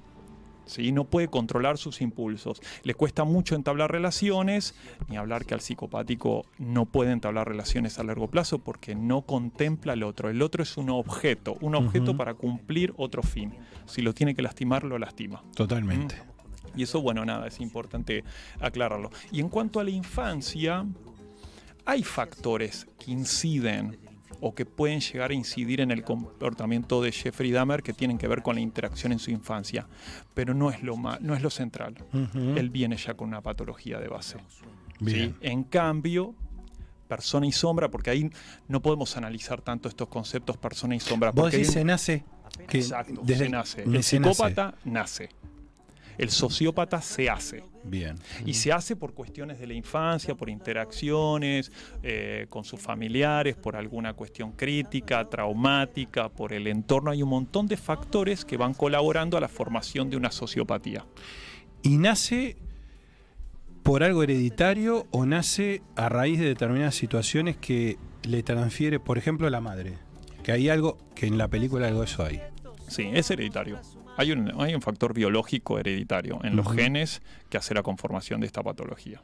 ¿sí? 0.65 0.91
No 0.91 1.05
puede 1.05 1.27
controlar 1.27 1.77
sus 1.77 2.01
impulsos. 2.01 2.61
Le 2.83 2.93
cuesta 2.93 3.23
mucho 3.23 3.55
entablar 3.55 3.91
relaciones, 3.91 4.75
ni 5.07 5.17
hablar 5.17 5.45
que 5.45 5.53
al 5.53 5.61
psicopático 5.61 6.45
no 6.57 6.85
puede 6.85 7.11
entablar 7.11 7.47
relaciones 7.47 7.99
a 7.99 8.03
largo 8.03 8.27
plazo 8.29 8.59
porque 8.59 8.95
no 8.95 9.21
contempla 9.23 9.93
al 9.93 10.03
otro. 10.03 10.29
El 10.29 10.41
otro 10.41 10.63
es 10.63 10.77
un 10.77 10.89
objeto, 10.89 11.57
un 11.61 11.75
objeto 11.75 12.17
para 12.17 12.33
cumplir 12.33 12.93
otro 12.97 13.23
fin. 13.23 13.53
Si 13.85 14.01
lo 14.01 14.13
tiene 14.13 14.35
que 14.35 14.41
lastimar, 14.41 14.83
lo 14.83 14.97
lastima. 14.97 15.43
Totalmente. 15.55 16.32
Y 16.75 16.83
eso, 16.83 17.01
bueno, 17.01 17.23
nada, 17.25 17.47
es 17.47 17.59
importante 17.59 18.23
aclararlo. 18.59 19.09
Y 19.31 19.39
en 19.39 19.49
cuanto 19.49 19.79
a 19.79 19.83
la 19.83 19.89
infancia, 19.91 20.85
hay 21.85 22.03
factores 22.03 22.87
que 22.99 23.11
inciden 23.11 23.99
o 24.41 24.53
que 24.53 24.65
pueden 24.65 24.99
llegar 24.99 25.31
a 25.31 25.33
incidir 25.33 25.79
en 25.79 25.91
el 25.91 26.03
comportamiento 26.03 27.01
de 27.01 27.11
Jeffrey 27.11 27.51
Dahmer 27.51 27.81
que 27.83 27.93
tienen 27.93 28.17
que 28.17 28.27
ver 28.27 28.41
con 28.41 28.55
la 28.55 28.61
interacción 28.61 29.11
en 29.13 29.19
su 29.19 29.31
infancia, 29.31 29.87
pero 30.33 30.53
no 30.53 30.69
es 30.69 30.83
lo, 30.83 30.97
no 30.97 31.33
es 31.35 31.41
lo 31.41 31.49
central. 31.49 31.95
Él 32.55 32.69
viene 32.69 32.97
ya 32.97 33.13
con 33.13 33.29
una 33.29 33.41
patología 33.41 33.99
de 33.99 34.07
base. 34.09 34.37
En 35.41 35.63
cambio, 35.63 36.33
persona 37.07 37.45
y 37.45 37.51
sombra, 37.51 37.89
porque 37.89 38.09
ahí 38.09 38.29
no 38.67 38.81
podemos 38.81 39.15
analizar 39.15 39.61
tanto 39.61 39.87
estos 39.87 40.07
conceptos 40.09 40.57
persona 40.57 40.95
y 40.95 40.99
sombra. 40.99 41.31
Vos 41.31 41.43
porque 41.43 41.57
decís 41.57 41.71
se 41.73 41.83
nace. 41.85 42.23
que 42.67 42.79
Exacto, 42.79 43.21
desde- 43.23 43.45
se 43.45 43.49
nace. 43.49 43.83
El 43.83 43.91
nace. 43.93 44.03
psicópata 44.03 44.75
nace. 44.85 45.29
El 46.17 46.29
sociópata 46.29 47.01
se 47.01 47.29
hace. 47.29 47.63
Bien. 47.83 48.15
Y 48.45 48.53
se 48.53 48.71
hace 48.71 48.95
por 48.95 49.13
cuestiones 49.13 49.59
de 49.59 49.67
la 49.67 49.73
infancia, 49.73 50.35
por 50.35 50.49
interacciones 50.49 51.71
eh, 52.01 52.45
con 52.49 52.63
sus 52.63 52.79
familiares, 52.79 53.55
por 53.55 53.75
alguna 53.75 54.13
cuestión 54.13 54.53
crítica, 54.53 55.27
traumática, 55.29 56.29
por 56.29 56.53
el 56.53 56.67
entorno. 56.67 57.11
Hay 57.11 57.21
un 57.21 57.29
montón 57.29 57.67
de 57.67 57.77
factores 57.77 58.45
que 58.45 58.57
van 58.57 58.73
colaborando 58.73 59.37
a 59.37 59.41
la 59.41 59.49
formación 59.49 60.09
de 60.09 60.17
una 60.17 60.31
sociopatía. 60.31 61.05
¿Y 61.81 61.97
nace 61.97 62.55
por 63.83 64.03
algo 64.03 64.23
hereditario 64.23 65.07
o 65.11 65.25
nace 65.25 65.81
a 65.97 66.07
raíz 66.07 66.39
de 66.39 66.45
determinadas 66.45 66.95
situaciones 66.95 67.57
que 67.57 67.97
le 68.23 68.41
transfiere, 68.43 68.99
por 68.99 69.17
ejemplo, 69.17 69.49
la 69.49 69.59
madre? 69.59 69.97
Que 70.41 70.53
hay 70.53 70.69
algo, 70.69 70.97
que 71.15 71.25
en 71.25 71.37
la 71.37 71.49
película 71.49 71.87
algo 71.87 71.99
de 71.99 72.05
eso 72.05 72.23
hay. 72.23 72.41
Sí, 72.87 73.09
es 73.13 73.29
hereditario. 73.29 73.79
Hay 74.17 74.31
un, 74.31 74.61
hay 74.61 74.75
un 74.75 74.81
factor 74.81 75.13
biológico 75.13 75.79
hereditario 75.79 76.39
en 76.43 76.55
los 76.55 76.71
genes 76.71 77.21
que 77.49 77.57
hace 77.57 77.73
la 77.73 77.83
conformación 77.83 78.41
de 78.41 78.47
esta 78.47 78.61
patología. 78.61 79.21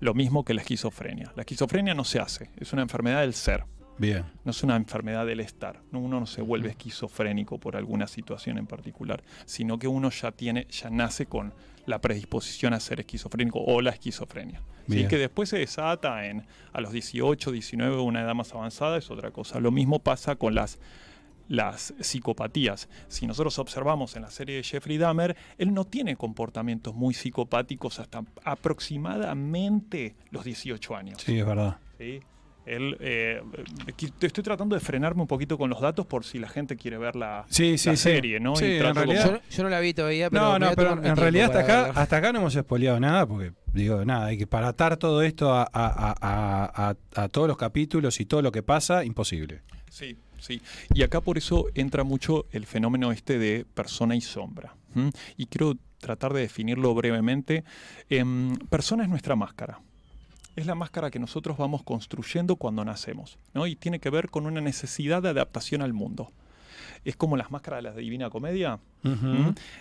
Lo 0.00 0.14
mismo 0.14 0.44
que 0.44 0.54
la 0.54 0.62
esquizofrenia. 0.62 1.32
La 1.36 1.42
esquizofrenia 1.42 1.94
no 1.94 2.04
se 2.04 2.18
hace, 2.18 2.50
es 2.58 2.72
una 2.72 2.82
enfermedad 2.82 3.20
del 3.20 3.34
ser. 3.34 3.64
Bien. 3.98 4.24
No 4.44 4.52
es 4.52 4.62
una 4.62 4.76
enfermedad 4.76 5.26
del 5.26 5.40
estar. 5.40 5.82
No, 5.90 5.98
Uno 5.98 6.20
no 6.20 6.26
se 6.26 6.40
vuelve 6.40 6.70
esquizofrénico 6.70 7.58
por 7.58 7.76
alguna 7.76 8.06
situación 8.06 8.56
en 8.56 8.66
particular, 8.66 9.22
sino 9.44 9.78
que 9.78 9.88
uno 9.88 10.10
ya 10.10 10.30
tiene, 10.30 10.66
ya 10.70 10.88
nace 10.88 11.26
con 11.26 11.52
la 11.84 12.00
predisposición 12.00 12.74
a 12.74 12.80
ser 12.80 13.00
esquizofrénico 13.00 13.60
o 13.60 13.80
la 13.82 13.90
esquizofrenia. 13.90 14.62
¿sí? 14.86 14.94
Bien. 14.94 15.08
Que 15.08 15.18
después 15.18 15.48
se 15.48 15.58
desata 15.58 16.26
en 16.26 16.46
a 16.72 16.80
los 16.80 16.92
18, 16.92 17.50
19, 17.50 18.00
una 18.00 18.22
edad 18.22 18.34
más 18.34 18.54
avanzada, 18.54 18.98
es 18.98 19.10
otra 19.10 19.32
cosa. 19.32 19.58
Lo 19.58 19.72
mismo 19.72 19.98
pasa 19.98 20.36
con 20.36 20.54
las 20.54 20.78
las 21.48 21.94
psicopatías. 22.00 22.88
Si 23.08 23.26
nosotros 23.26 23.58
observamos 23.58 24.14
en 24.16 24.22
la 24.22 24.30
serie 24.30 24.56
de 24.56 24.62
Jeffrey 24.62 24.98
Dahmer, 24.98 25.36
él 25.56 25.72
no 25.74 25.84
tiene 25.84 26.14
comportamientos 26.16 26.94
muy 26.94 27.14
psicopáticos 27.14 27.98
hasta 28.00 28.22
aproximadamente 28.44 30.14
los 30.30 30.44
18 30.44 30.96
años. 30.96 31.22
Sí, 31.24 31.38
es 31.38 31.46
verdad. 31.46 31.78
¿sí? 31.98 32.20
Él, 32.66 32.98
eh, 33.00 33.40
estoy 34.20 34.44
tratando 34.44 34.74
de 34.74 34.80
frenarme 34.80 35.22
un 35.22 35.26
poquito 35.26 35.56
con 35.56 35.70
los 35.70 35.80
datos 35.80 36.04
por 36.04 36.22
si 36.26 36.38
la 36.38 36.48
gente 36.50 36.76
quiere 36.76 36.98
ver 36.98 37.16
la, 37.16 37.46
Sí, 37.48 37.78
sí, 37.78 37.88
la 37.88 37.96
sí. 37.96 38.02
serie, 38.02 38.40
¿no? 38.40 38.56
Sí, 38.56 38.66
Y 38.66 38.72
en 38.72 38.78
trato 38.80 38.94
realidad- 39.00 39.24
como- 39.24 39.36
Yo, 39.38 39.42
yo 39.56 39.62
no 39.62 39.68
la 39.70 39.80
vi 39.80 39.94
todavía, 39.94 40.28
pero. 40.28 40.42
No, 40.42 40.58
no, 40.58 40.70
pero 40.76 41.02
en 41.02 41.16
realidad 41.16 41.46
hasta 41.46 41.60
acá, 41.60 41.82
verla. 41.84 42.00
hasta 42.02 42.16
acá 42.18 42.32
no 42.34 42.40
hemos 42.40 42.52
spoileado 42.52 43.00
nada, 43.00 43.26
porque 43.26 43.52
digo, 43.72 44.04
nada, 44.04 44.26
hay 44.26 44.36
que 44.36 44.46
para 44.46 44.68
atar 44.68 44.98
todo 44.98 45.22
esto 45.22 45.50
a, 45.54 45.62
a- 45.62 45.66
a- 45.72 46.14
a- 46.20 46.88
a- 46.90 47.22
a 47.24 47.28
todos 47.30 47.48
los 47.48 47.56
capítulos 47.56 48.20
y 48.20 48.26
todo 48.26 48.42
lo 48.42 48.52
que 48.52 48.62
pasa, 48.62 49.02
imposible. 49.02 49.62
Sí, 49.88 50.18
sí. 50.38 50.60
Y 50.94 51.02
acá 51.02 51.20
por 51.20 51.38
eso 51.38 51.66
entra 51.74 52.04
mucho 52.04 52.46
el 52.52 52.66
fenómeno 52.66 53.12
este 53.12 53.38
de 53.38 53.64
persona 53.74 54.16
y 54.16 54.20
sombra. 54.20 54.74
Y 55.36 55.46
quiero 55.46 55.76
tratar 55.98 56.32
de 56.32 56.40
definirlo 56.40 56.94
brevemente. 56.94 57.64
Em, 58.08 58.56
persona 58.70 59.04
es 59.04 59.08
nuestra 59.08 59.36
máscara. 59.36 59.80
Es 60.56 60.66
la 60.66 60.74
máscara 60.74 61.10
que 61.10 61.20
nosotros 61.20 61.56
vamos 61.56 61.84
construyendo 61.84 62.56
cuando 62.56 62.84
nacemos, 62.84 63.38
¿no? 63.54 63.66
Y 63.66 63.76
tiene 63.76 64.00
que 64.00 64.10
ver 64.10 64.28
con 64.28 64.46
una 64.46 64.60
necesidad 64.60 65.22
de 65.22 65.28
adaptación 65.28 65.82
al 65.82 65.92
mundo. 65.92 66.32
Es 67.04 67.16
como 67.16 67.36
las 67.36 67.50
máscaras 67.50 67.78
de 67.78 67.90
la 67.90 67.94
Divina 67.94 68.28
Comedia. 68.28 68.80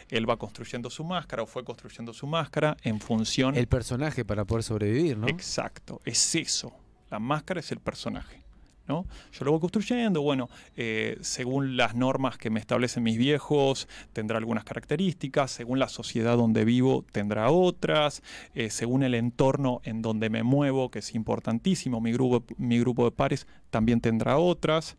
Él 0.10 0.30
va 0.30 0.38
construyendo 0.38 0.90
su 0.92 1.04
máscara 1.04 1.42
o 1.42 1.48
fue 1.48 1.64
construyendo 1.64 2.14
su 2.14 2.28
máscara 2.28 2.78
en 2.84 3.00
función 3.00 3.56
El 3.56 3.68
personaje 3.68 4.24
para 4.24 4.46
poder 4.46 4.64
sobrevivir, 4.64 5.18
¿no? 5.18 5.28
Exacto, 5.28 6.00
es 6.06 6.36
eso. 6.36 6.72
La 7.10 7.20
máscara 7.20 7.60
es 7.60 7.72
el 7.72 7.80
personaje. 7.80 8.44
¿No? 8.88 9.06
Yo 9.32 9.46
lo 9.46 9.52
voy 9.52 9.60
construyendo, 9.60 10.22
bueno, 10.22 10.50
eh, 10.76 11.18
según 11.22 11.78
las 11.78 11.96
normas 11.96 12.38
que 12.38 12.50
me 12.50 12.60
establecen 12.60 13.04
mis 13.04 13.18
viejos, 13.18 13.88
tendrá 14.14 14.38
algunas 14.38 14.64
características, 14.64 15.52
según 15.52 15.80
la 15.80 15.90
sociedad 15.90 16.38
donde 16.38 16.66
vivo, 16.66 17.06
tendrá 17.12 17.52
otras, 17.52 18.24
eh, 18.56 18.70
según 18.70 19.04
el 19.04 19.16
entorno 19.16 19.82
en 19.84 20.02
donde 20.02 20.30
me 20.30 20.44
muevo, 20.44 20.90
que 20.90 21.00
es 21.00 21.16
importantísimo, 21.16 22.02
mi 22.02 22.12
grupo, 22.12 22.44
mi 22.58 22.80
grupo 22.80 23.06
de 23.06 23.12
pares 23.12 23.48
también 23.70 24.02
tendrá 24.02 24.38
otras. 24.38 24.98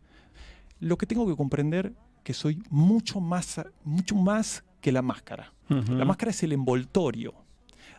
Lo 0.79 0.97
que 0.97 1.05
tengo 1.05 1.27
que 1.27 1.35
comprender 1.35 1.93
que 2.23 2.33
soy 2.33 2.61
mucho 2.69 3.19
más, 3.19 3.61
mucho 3.83 4.15
más 4.15 4.63
que 4.81 4.91
la 4.91 5.01
máscara. 5.01 5.53
La 5.67 6.05
máscara 6.05 6.31
es 6.31 6.41
el 6.41 6.51
envoltorio. 6.51 7.33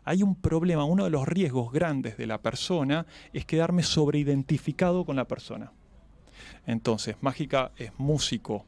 Hay 0.04 0.22
un 0.22 0.34
problema, 0.34 0.84
uno 0.84 1.04
de 1.04 1.10
los 1.10 1.28
riesgos 1.28 1.72
grandes 1.72 2.16
de 2.16 2.26
la 2.26 2.42
persona 2.42 3.06
es 3.32 3.44
quedarme 3.44 3.82
sobreidentificado 3.82 5.04
con 5.04 5.16
la 5.16 5.26
persona. 5.26 5.72
Entonces, 6.66 7.16
Mágica 7.20 7.72
es 7.76 7.90
músico 7.98 8.64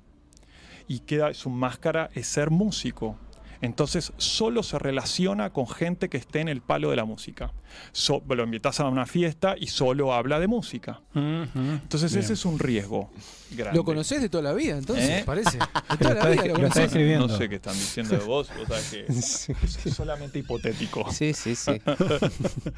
y 0.88 1.00
queda 1.00 1.32
su 1.34 1.50
máscara 1.50 2.10
es 2.14 2.26
ser 2.26 2.50
músico. 2.50 3.16
Entonces, 3.60 4.12
solo 4.16 4.64
se 4.64 4.76
relaciona 4.76 5.50
con 5.50 5.68
gente 5.68 6.08
que 6.08 6.16
esté 6.16 6.40
en 6.40 6.48
el 6.48 6.62
palo 6.62 6.90
de 6.90 6.96
la 6.96 7.04
música. 7.04 7.52
So- 7.92 8.20
lo 8.28 8.42
invitas 8.42 8.80
a 8.80 8.88
una 8.88 9.06
fiesta 9.06 9.54
y 9.56 9.68
solo 9.68 10.12
habla 10.12 10.40
de 10.40 10.48
música. 10.48 11.00
Entonces, 11.14 12.10
Bien. 12.12 12.24
ese 12.24 12.32
es 12.32 12.44
un 12.44 12.58
riesgo 12.58 13.12
grande. 13.52 13.76
Lo 13.78 13.84
conoces 13.84 14.20
de 14.20 14.28
toda 14.28 14.42
la 14.42 14.52
vida, 14.52 14.76
entonces, 14.76 15.08
¿Eh? 15.08 15.22
parece. 15.24 15.58
De 15.90 15.96
toda 15.96 16.14
la 16.14 16.26
vida 16.30 16.42
lo 16.42 16.48
lo 16.48 16.48
está 16.48 16.54
conoces. 16.56 16.82
describiendo. 16.82 17.28
No 17.28 17.36
sé 17.38 17.48
qué 17.48 17.54
están 17.54 17.74
diciendo 17.74 18.18
de 18.18 18.24
vos, 18.24 18.50
vos 18.58 18.66
sabés 18.66 18.90
que 18.90 19.06
es 19.88 19.94
solamente 19.94 20.40
hipotético. 20.40 21.08
Sí, 21.12 21.32
sí, 21.32 21.54
sí. 21.54 21.80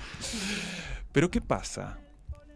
Pero 1.13 1.31
¿qué 1.31 1.41
pasa? 1.41 1.99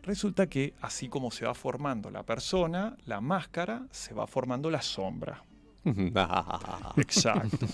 Resulta 0.09 0.47
que 0.47 0.73
así 0.81 1.09
como 1.11 1.31
se 1.31 1.45
va 1.45 1.53
formando 1.55 2.11
la 2.11 2.23
persona, 2.23 2.97
la 3.05 3.21
máscara, 3.21 3.87
se 3.91 4.15
va 4.15 4.27
formando 4.27 4.71
la 4.71 4.81
sombra. 4.81 5.45
Exacto. 6.97 7.67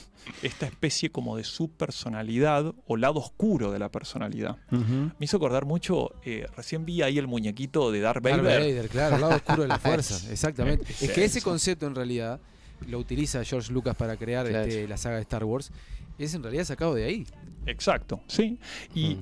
Esta 0.43 0.67
especie 0.67 1.11
como 1.11 1.37
de 1.37 1.45
subpersonalidad 1.45 2.75
o 2.87 2.97
lado 2.97 3.21
oscuro 3.21 3.71
de 3.71 3.79
la 3.79 3.89
personalidad. 3.89 4.57
Me 4.71 5.13
hizo 5.21 5.37
acordar 5.37 5.65
mucho, 5.65 6.11
eh, 6.25 6.47
recién 6.57 6.85
vi 6.85 7.03
ahí 7.03 7.19
el 7.19 7.27
muñequito 7.29 7.93
de 7.93 8.01
Darth 8.01 8.23
Darth 8.23 8.43
Vader. 8.43 8.61
Vader, 8.61 8.89
claro, 8.89 9.15
el 9.15 9.21
lado 9.21 9.37
oscuro 9.37 9.63
de 9.63 9.69
la 9.69 9.79
fuerza, 9.89 10.31
exactamente. 10.33 10.93
Es 11.01 11.11
que 11.13 11.25
ese 11.25 11.41
concepto 11.41 11.87
en 11.87 11.95
realidad 11.95 12.41
lo 12.89 12.99
utiliza 12.99 13.45
George 13.45 13.73
Lucas 13.73 13.95
para 13.97 14.17
crear 14.17 14.47
Claro. 14.49 14.65
este, 14.67 14.89
la 14.89 14.97
saga 14.97 15.17
de 15.17 15.23
Star 15.23 15.45
Wars. 15.45 15.71
Es 16.19 16.35
en 16.35 16.43
realidad 16.43 16.65
sacado 16.65 16.95
de 16.95 17.05
ahí. 17.05 17.27
Exacto, 17.67 18.21
sí. 18.27 18.59
Y 18.95 19.19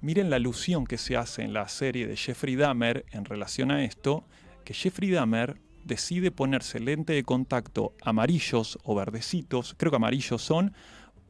miren 0.00 0.30
la 0.30 0.36
alusión 0.36 0.86
que 0.86 0.98
se 0.98 1.16
hace 1.16 1.42
en 1.42 1.52
la 1.52 1.68
serie 1.68 2.06
de 2.06 2.16
Jeffrey 2.16 2.56
Dahmer 2.56 3.04
en 3.12 3.24
relación 3.24 3.70
a 3.70 3.84
esto, 3.84 4.24
que 4.64 4.74
Jeffrey 4.74 5.10
Dahmer 5.10 5.60
decide 5.84 6.30
ponerse 6.30 6.80
lente 6.80 7.12
de 7.12 7.22
contacto 7.22 7.92
amarillos 8.02 8.78
o 8.82 8.94
verdecitos, 8.94 9.74
creo 9.78 9.90
que 9.90 9.96
amarillos 9.96 10.42
son, 10.42 10.72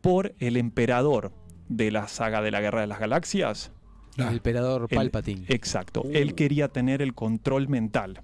por 0.00 0.34
el 0.38 0.56
emperador 0.56 1.32
de 1.68 1.90
la 1.90 2.08
saga 2.08 2.40
de 2.42 2.50
la 2.50 2.60
Guerra 2.60 2.80
de 2.80 2.86
las 2.86 2.98
Galaxias. 3.00 3.72
El 4.16 4.28
emperador 4.28 4.86
El- 4.88 4.96
Palpatine. 4.96 5.44
Exacto. 5.48 6.02
Él 6.12 6.34
quería 6.34 6.68
tener 6.68 7.02
el 7.02 7.12
control 7.14 7.68
mental. 7.68 8.22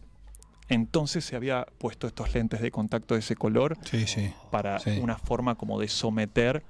Entonces 0.69 1.25
se 1.25 1.37
había 1.37 1.67
puesto 1.79 2.07
estos 2.07 2.33
lentes 2.35 2.63
de 2.63 2.71
contacto 2.71 3.15
de 3.15 3.21
ese 3.21 3.37
color 3.37 3.77
Sí, 3.85 4.07
sí. 4.07 4.33
para 4.51 4.79
Sí. 4.79 4.99
una 5.03 5.19
forma 5.19 5.55
como 5.57 5.79
de 5.79 5.89
someter 5.89 6.63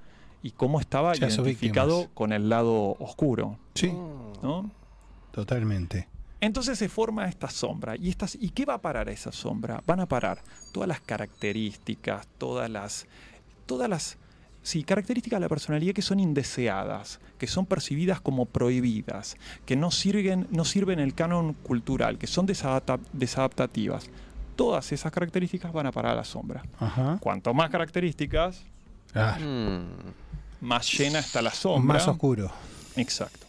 y 0.43 0.51
cómo 0.51 0.79
estaba 0.79 1.15
identificado 1.15 2.09
con 2.13 2.31
el 2.33 2.49
lado 2.49 2.95
oscuro. 2.99 3.57
Sí, 3.73 3.91
¿no? 4.43 4.69
totalmente. 5.31 6.07
Entonces 6.41 6.77
se 6.77 6.89
forma 6.89 7.25
esta 7.27 7.49
sombra. 7.49 7.95
¿Y, 7.95 8.09
estas, 8.09 8.35
¿Y 8.35 8.49
qué 8.49 8.65
va 8.65 8.73
a 8.75 8.81
parar 8.81 9.07
esa 9.09 9.31
sombra? 9.31 9.81
Van 9.87 10.01
a 10.01 10.05
parar 10.05 10.41
todas 10.73 10.89
las 10.89 10.99
características, 10.99 12.27
todas 12.37 12.69
las. 12.69 13.07
Todas 13.65 13.89
las. 13.89 14.17
Sí, 14.61 14.83
características 14.83 15.37
de 15.37 15.41
la 15.45 15.49
personalidad 15.49 15.93
que 15.93 16.01
son 16.01 16.19
indeseadas, 16.19 17.19
que 17.37 17.47
son 17.47 17.65
percibidas 17.65 18.21
como 18.21 18.45
prohibidas, 18.45 19.35
que 19.65 19.75
no 19.75 19.91
sirven, 19.91 20.47
no 20.51 20.63
sirven 20.65 20.99
el 20.99 21.13
canon 21.13 21.53
cultural, 21.53 22.17
que 22.17 22.27
son 22.27 22.45
desadapta- 22.45 22.99
desadaptativas. 23.13 24.09
Todas 24.55 24.91
esas 24.91 25.11
características 25.11 25.73
van 25.73 25.87
a 25.87 25.91
parar 25.91 26.11
a 26.13 26.15
la 26.15 26.23
sombra. 26.23 26.63
Ajá. 26.79 27.17
Cuanto 27.21 27.53
más 27.53 27.69
características, 27.69 28.63
Ah, 29.15 29.37
más 30.63 30.91
llena 30.97 31.19
está 31.19 31.41
la 31.41 31.51
sombra. 31.51 31.95
más 31.95 32.07
oscuro. 32.07 32.51
Exacto. 32.95 33.45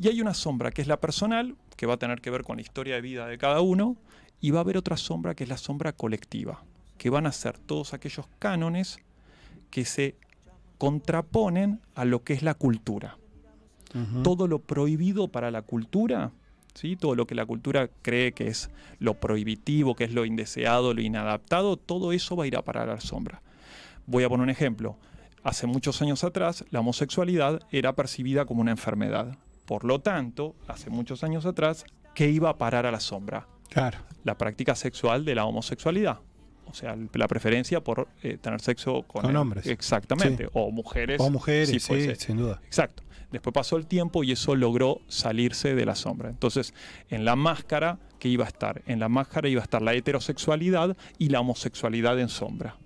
Y 0.00 0.08
hay 0.08 0.20
una 0.20 0.34
sombra 0.34 0.70
que 0.70 0.80
es 0.80 0.88
la 0.88 0.98
personal, 0.98 1.56
que 1.76 1.86
va 1.86 1.94
a 1.94 1.96
tener 1.96 2.20
que 2.20 2.30
ver 2.30 2.42
con 2.44 2.56
la 2.56 2.62
historia 2.62 2.94
de 2.94 3.00
vida 3.00 3.26
de 3.26 3.36
cada 3.36 3.60
uno, 3.60 3.96
y 4.40 4.50
va 4.50 4.60
a 4.60 4.62
haber 4.62 4.76
otra 4.76 4.96
sombra 4.96 5.34
que 5.34 5.44
es 5.44 5.50
la 5.50 5.56
sombra 5.56 5.92
colectiva, 5.92 6.62
que 6.98 7.10
van 7.10 7.26
a 7.26 7.32
ser 7.32 7.58
todos 7.58 7.94
aquellos 7.94 8.26
cánones 8.38 8.98
que 9.70 9.84
se 9.84 10.16
contraponen 10.78 11.80
a 11.94 12.04
lo 12.04 12.22
que 12.22 12.32
es 12.32 12.42
la 12.42 12.54
cultura. 12.54 13.18
Todo 14.24 14.48
lo 14.48 14.58
prohibido 14.58 15.28
para 15.28 15.50
la 15.50 15.60
cultura, 15.60 16.32
¿sí? 16.72 16.96
todo 16.96 17.14
lo 17.14 17.26
que 17.26 17.34
la 17.34 17.44
cultura 17.44 17.90
cree 18.00 18.32
que 18.32 18.48
es 18.48 18.70
lo 18.98 19.14
prohibitivo, 19.14 19.94
que 19.94 20.04
es 20.04 20.14
lo 20.14 20.24
indeseado, 20.24 20.94
lo 20.94 21.02
inadaptado, 21.02 21.76
todo 21.76 22.12
eso 22.12 22.34
va 22.34 22.44
a 22.44 22.46
ir 22.46 22.56
a 22.56 22.62
parar 22.62 22.88
a 22.88 22.94
la 22.94 23.00
sombra. 23.02 23.42
Voy 24.06 24.24
a 24.24 24.30
poner 24.30 24.44
un 24.44 24.50
ejemplo. 24.50 24.96
Hace 25.44 25.66
muchos 25.66 26.00
años 26.02 26.22
atrás, 26.24 26.64
la 26.70 26.80
homosexualidad 26.80 27.60
era 27.70 27.94
percibida 27.94 28.44
como 28.44 28.60
una 28.60 28.70
enfermedad. 28.70 29.38
Por 29.66 29.84
lo 29.84 30.00
tanto, 30.00 30.54
hace 30.68 30.90
muchos 30.90 31.24
años 31.24 31.46
atrás, 31.46 31.84
¿qué 32.14 32.30
iba 32.30 32.50
a 32.50 32.58
parar 32.58 32.86
a 32.86 32.92
la 32.92 33.00
sombra? 33.00 33.48
Claro. 33.68 33.98
La 34.24 34.36
práctica 34.38 34.74
sexual 34.74 35.24
de 35.24 35.34
la 35.34 35.44
homosexualidad. 35.44 36.20
O 36.66 36.74
sea, 36.74 36.96
la 37.14 37.28
preferencia 37.28 37.82
por 37.82 38.08
eh, 38.22 38.38
tener 38.40 38.60
sexo 38.60 39.02
con, 39.02 39.34
hombres. 39.34 39.66
Exactamente. 39.66 40.44
Sí. 40.44 40.50
O 40.52 40.70
mujeres. 40.70 41.20
O 41.20 41.28
mujeres, 41.28 41.68
si 41.70 41.80
sí, 41.80 41.86
fuese. 41.86 42.14
sin 42.16 42.36
duda. 42.36 42.60
Exacto. 42.64 43.02
Después 43.32 43.52
pasó 43.54 43.76
el 43.76 43.86
tiempo 43.86 44.22
y 44.24 44.32
eso 44.32 44.54
logró 44.54 45.00
salirse 45.08 45.74
de 45.74 45.86
la 45.86 45.94
sombra. 45.94 46.28
Entonces, 46.28 46.74
en 47.08 47.24
la 47.24 47.34
máscara, 47.34 47.98
¿qué 48.18 48.28
iba 48.28 48.44
a 48.44 48.48
estar? 48.48 48.82
En 48.86 49.00
la 49.00 49.08
máscara 49.08 49.48
iba 49.48 49.62
a 49.62 49.64
estar 49.64 49.82
la 49.82 49.94
heterosexualidad 49.94 50.96
y 51.18 51.30
la 51.30 51.40
homosexualidad 51.40 52.20
en 52.20 52.28
sombra. 52.28 52.76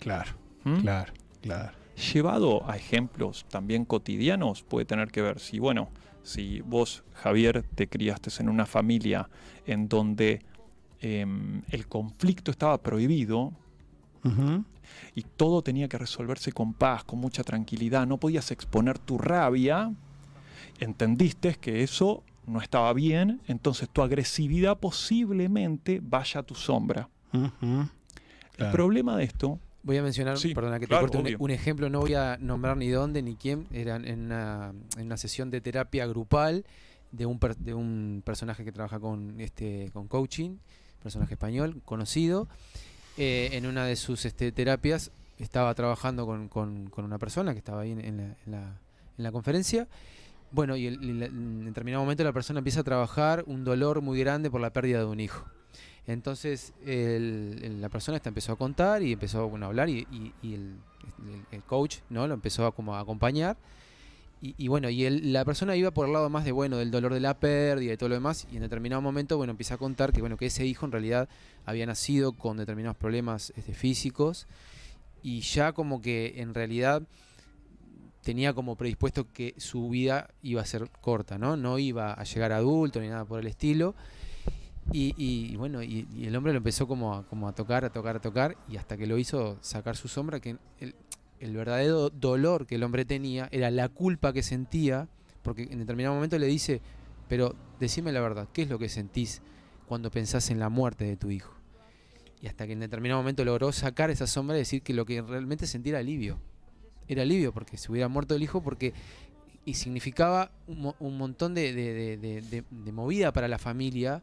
Claro, 0.00 0.32
¿Mm? 0.64 0.80
claro, 0.80 1.12
claro. 1.40 1.81
Llevado 2.12 2.68
a 2.68 2.76
ejemplos 2.76 3.46
también 3.48 3.84
cotidianos, 3.84 4.62
puede 4.62 4.86
tener 4.86 5.10
que 5.10 5.22
ver 5.22 5.38
si, 5.38 5.58
bueno, 5.58 5.90
si 6.22 6.60
vos, 6.60 7.04
Javier, 7.12 7.62
te 7.74 7.86
criaste 7.86 8.30
en 8.40 8.48
una 8.48 8.66
familia 8.66 9.28
en 9.66 9.88
donde 9.88 10.42
em, 11.00 11.62
el 11.70 11.86
conflicto 11.86 12.50
estaba 12.50 12.78
prohibido, 12.82 13.52
y 15.14 15.22
todo 15.22 15.62
tenía 15.62 15.88
que 15.88 15.98
resolverse 15.98 16.52
con 16.52 16.74
paz, 16.74 17.04
con 17.04 17.18
mucha 17.18 17.42
tranquilidad, 17.42 18.06
no 18.06 18.18
podías 18.18 18.50
exponer 18.50 18.98
tu 18.98 19.18
rabia, 19.18 19.92
entendiste 20.78 21.54
que 21.56 21.82
eso 21.82 22.22
no 22.46 22.60
estaba 22.60 22.92
bien, 22.92 23.40
entonces 23.46 23.88
tu 23.88 24.02
agresividad 24.02 24.78
posiblemente 24.78 26.00
vaya 26.02 26.40
a 26.40 26.42
tu 26.42 26.54
sombra. 26.54 27.08
El 27.32 27.88
Claro. 28.56 28.72
problema 28.72 29.16
de 29.16 29.24
esto, 29.24 29.58
Voy 29.84 29.96
a 29.96 30.02
mencionar, 30.02 30.38
Sí, 30.38 30.54
perdona 30.54 30.78
que 30.78 30.86
te 30.86 30.94
corte, 31.00 31.18
un, 31.18 31.50
ejemplo, 31.50 31.90
no 31.90 32.00
voy 32.00 32.14
a 32.14 32.36
nombrar 32.40 32.76
ni 32.76 32.88
dónde 32.88 33.20
ni 33.22 33.34
quién, 33.34 33.66
era 33.72 33.96
en 33.96 34.26
una, 34.26 34.72
en 34.96 35.06
una 35.06 35.16
sesión 35.16 35.50
de 35.50 35.60
terapia 35.60 36.06
grupal 36.06 36.64
de 37.10 37.26
un, 37.26 37.38
per- 37.38 37.56
de 37.56 37.74
un 37.74 38.22
personaje 38.24 38.64
que 38.64 38.70
trabaja 38.72 39.00
con, 39.00 39.40
este, 39.40 39.90
con 39.92 40.06
coaching, 40.08 40.56
personaje 41.02 41.34
español, 41.34 41.82
conocido. 41.84 42.48
Eh, 43.18 43.50
en 43.52 43.66
una 43.66 43.84
de 43.84 43.96
sus 43.96 44.24
este, 44.24 44.52
terapias 44.52 45.10
estaba 45.38 45.74
trabajando 45.74 46.24
con, 46.26 46.48
con- 46.48 46.88
con 46.88 47.04
una 47.04 47.18
persona 47.18 47.52
que 47.52 47.58
estaba 47.58 47.82
ahí 47.82 47.90
en, 47.90 48.00
en 48.04 48.16
la, 48.16 48.22
en 48.46 48.52
la- 48.52 48.78
en 49.18 49.24
la 49.24 49.32
conferencia. 49.32 49.88
Bueno, 50.52 50.76
y, 50.76 50.86
el- 50.86 51.22
en 51.24 51.64
determinado 51.64 52.02
momento 52.04 52.22
la 52.24 52.32
persona 52.32 52.58
empieza 52.60 52.80
a 52.80 52.84
trabajar 52.84 53.42
un 53.46 53.64
dolor 53.64 54.00
muy 54.00 54.18
grande 54.20 54.48
por 54.50 54.60
la 54.60 54.70
pérdida 54.72 55.00
de 55.00 55.06
un 55.06 55.18
hijo. 55.20 55.44
Entonces 56.06 56.72
el- 56.84 57.80
la 57.80 57.88
persona 57.88 58.16
esta 58.16 58.28
empezó 58.28 58.52
a 58.52 58.56
contar 58.56 59.02
y 59.02 59.12
empezó 59.12 59.40
a 59.40 59.66
hablar 59.66 59.88
y, 59.88 60.06
y- 60.10 60.54
el, 60.54 60.76
coach 61.66 61.98
no 62.10 62.26
lo 62.26 62.34
empezó 62.34 62.66
a, 62.66 62.72
como 62.74 62.94
a 62.96 63.00
acompañar. 63.00 63.56
Y, 64.44 64.66
bueno, 64.66 64.90
y 64.90 65.08
la 65.08 65.44
persona 65.44 65.76
iba 65.76 65.92
por 65.92 66.08
el 66.08 66.12
lado 66.12 66.28
más 66.28 66.44
de 66.44 66.50
bueno 66.50 66.76
del 66.76 66.90
dolor 66.90 67.14
de 67.14 67.20
la 67.20 67.38
pérdida 67.38 67.92
y 67.92 67.96
todo 67.96 68.08
lo 68.08 68.16
demás. 68.16 68.48
Y 68.50 68.56
en 68.56 68.62
determinado 68.62 69.00
momento, 69.00 69.36
bueno, 69.36 69.52
empieza 69.52 69.74
a 69.74 69.78
contar 69.78 70.12
que 70.12 70.20
bueno, 70.20 70.36
que 70.36 70.46
ese 70.46 70.66
hijo 70.66 70.84
en 70.84 70.90
realidad 70.90 71.28
había 71.64 71.86
nacido 71.86 72.32
con 72.32 72.56
determinados 72.56 72.96
problemas 72.96 73.52
este, 73.56 73.72
físicos. 73.72 74.48
Y 75.22 75.42
ya 75.42 75.70
como 75.72 76.02
que 76.02 76.34
en 76.38 76.54
realidad 76.54 77.04
tenía 78.24 78.52
como 78.52 78.74
predispuesto 78.74 79.30
que 79.32 79.54
su 79.58 79.88
vida 79.90 80.28
iba 80.42 80.60
a 80.60 80.66
ser 80.66 80.90
corta, 81.00 81.38
¿no? 81.38 81.56
No 81.56 81.78
iba 81.78 82.12
a 82.12 82.24
llegar 82.24 82.50
adulto 82.50 83.00
ni 83.00 83.06
nada 83.06 83.24
por 83.24 83.38
el 83.38 83.46
estilo. 83.46 83.94
Y, 84.90 85.56
bueno, 85.56 85.82
y, 85.82 86.06
el 86.22 86.34
hombre 86.36 86.52
lo 86.52 86.58
empezó 86.58 86.86
como 86.86 87.14
a, 87.14 87.26
como 87.26 87.48
a 87.48 87.54
tocar, 87.54 87.84
a 87.84 87.90
tocar, 87.90 88.16
a 88.16 88.20
tocar, 88.20 88.56
y 88.68 88.76
hasta 88.76 88.96
que 88.96 89.06
lo 89.06 89.16
hizo 89.16 89.56
sacar 89.60 89.96
su 89.96 90.08
sombra, 90.08 90.40
que 90.40 90.56
el, 90.80 91.56
verdadero 91.56 92.10
dolor 92.10 92.66
que 92.66 92.74
el 92.74 92.82
hombre 92.82 93.04
tenía 93.04 93.48
era 93.52 93.70
la 93.70 93.88
culpa 93.88 94.32
que 94.32 94.42
sentía, 94.42 95.08
porque 95.42 95.62
en 95.70 95.78
determinado 95.78 96.14
momento 96.14 96.38
le 96.38 96.46
dice, 96.46 96.80
pero 97.28 97.54
decime 97.80 98.12
la 98.12 98.20
verdad, 98.20 98.48
¿qué 98.52 98.62
es 98.62 98.68
lo 98.68 98.78
que 98.78 98.88
sentís 98.88 99.40
cuando 99.86 100.10
pensás 100.10 100.50
en 100.50 100.58
la 100.58 100.68
muerte 100.68 101.04
de 101.04 101.16
tu 101.16 101.30
hijo? 101.30 101.54
Y 102.40 102.48
hasta 102.48 102.66
que 102.66 102.72
en 102.72 102.80
determinado 102.80 103.20
momento 103.20 103.44
logró 103.44 103.72
sacar 103.72 104.10
esa 104.10 104.26
sombra 104.26 104.56
y 104.56 104.60
decir 104.60 104.82
que 104.82 104.94
lo 104.94 105.06
que 105.06 105.22
realmente 105.22 105.66
sentía 105.66 105.92
era 105.92 106.00
alivio. 106.00 106.38
Era 107.08 107.22
alivio 107.22 107.52
porque 107.52 107.76
se 107.76 107.90
hubiera 107.90 108.08
muerto 108.08 108.34
el 108.34 108.42
hijo 108.42 108.62
porque 108.62 108.92
y 109.64 109.74
significaba 109.74 110.50
un, 110.66 110.80
mo- 110.82 110.96
un 110.98 111.16
montón 111.18 111.54
de 111.54 112.64
movida 112.92 113.32
para 113.32 113.46
la 113.46 113.58
familia 113.58 114.22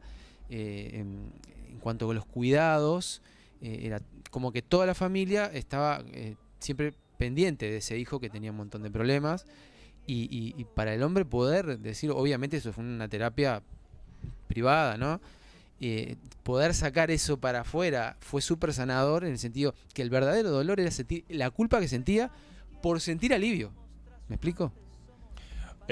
eh, 0.50 0.92
en, 0.94 1.32
cuanto 1.80 2.10
a 2.10 2.14
los 2.14 2.26
cuidados. 2.26 3.22
eh, 3.62 3.80
era 3.84 4.02
como 4.32 4.52
que 4.52 4.62
toda 4.62 4.86
la 4.86 4.94
familia 4.96 5.46
estaba 5.54 6.04
eh, 6.14 6.36
siempre 6.60 6.94
pendiente 7.18 7.70
de 7.70 7.78
ese 7.78 7.98
hijo 7.98 8.20
que 8.20 8.30
tenía 8.30 8.52
un 8.52 8.58
montón 8.58 8.84
de 8.84 8.92
problemas. 8.92 9.46
Y, 10.08 10.28
y- 10.58 10.66
para 10.76 10.94
el 10.94 11.04
hombre 11.04 11.24
poder 11.26 11.80
decir, 11.80 12.10
obviamente 12.12 12.58
eso 12.58 12.74
fue 12.74 12.84
una 12.84 13.08
terapia 13.08 13.62
privada, 14.48 14.98
¿no? 14.98 15.22
Poder 16.44 16.74
sacar 16.74 17.12
eso 17.12 17.38
para 17.40 17.62
afuera 17.62 18.18
fue 18.20 18.42
súper 18.42 18.74
sanador 18.74 19.24
en 19.24 19.32
el 19.32 19.38
sentido 19.40 19.76
que 19.94 20.02
el 20.02 20.10
verdadero 20.10 20.50
dolor 20.50 20.80
era 20.80 20.90
sentir 20.92 21.24
la 21.30 21.52
culpa 21.52 21.80
que 21.80 21.88
sentía 21.88 22.32
por 22.82 23.00
sentir 23.02 23.34
alivio. 23.34 23.72
¿Me 24.28 24.36
explico? 24.36 24.72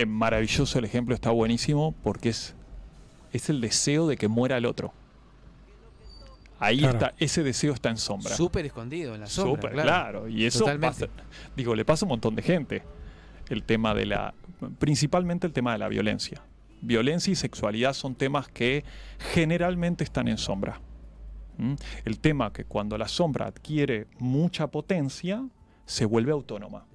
maravilloso 0.05 0.77
el 0.79 0.85
ejemplo, 0.85 1.15
está 1.15 1.31
buenísimo, 1.31 1.93
porque 2.03 2.29
es, 2.29 2.55
es 3.33 3.49
el 3.49 3.61
deseo 3.61 4.07
de 4.07 4.17
que 4.17 4.27
muera 4.27 4.57
el 4.57 4.65
otro. 4.65 4.93
Ahí 6.59 6.79
Claro. 6.79 6.93
está, 6.97 7.13
ese 7.19 7.43
deseo 7.43 7.73
está 7.73 7.89
en 7.89 7.97
sombra. 7.97 8.35
Súper 8.35 8.65
escondido 8.65 9.13
en 9.13 9.21
la 9.21 9.27
sombra. 9.27 9.55
Súper, 9.55 9.71
claro. 9.73 9.87
claro. 9.87 10.27
Y 10.27 10.45
eso 10.45 10.59
Totalmente. 10.59 11.07
pasa- 11.07 11.23
digo, 11.55 11.75
le 11.75 11.85
pasa 11.85 12.03
a 12.03 12.07
un 12.07 12.09
montón 12.09 12.35
de 12.35 12.41
gente. 12.41 12.83
El 13.49 13.63
tema 13.63 13.93
de 13.93 14.05
la, 14.07 14.33
principalmente 14.79 15.45
el 15.45 15.53
tema 15.53 15.73
de 15.73 15.77
la 15.77 15.87
violencia. 15.87 16.41
Violencia 16.81 17.31
y 17.31 17.35
sexualidad 17.35 17.93
son 17.93 18.15
temas 18.15 18.47
que 18.47 18.83
generalmente 19.33 20.03
están 20.03 20.27
en 20.27 20.37
sombra. 20.37 20.81
¿Mm? 21.57 21.73
El 22.05 22.19
tema 22.19 22.51
que 22.51 22.65
cuando 22.65 22.97
la 22.97 23.07
sombra 23.07 23.45
adquiere 23.47 24.07
mucha 24.19 24.67
potencia, 24.67 25.47
se 25.85 26.05
vuelve 26.05 26.31
autónoma. 26.31 26.85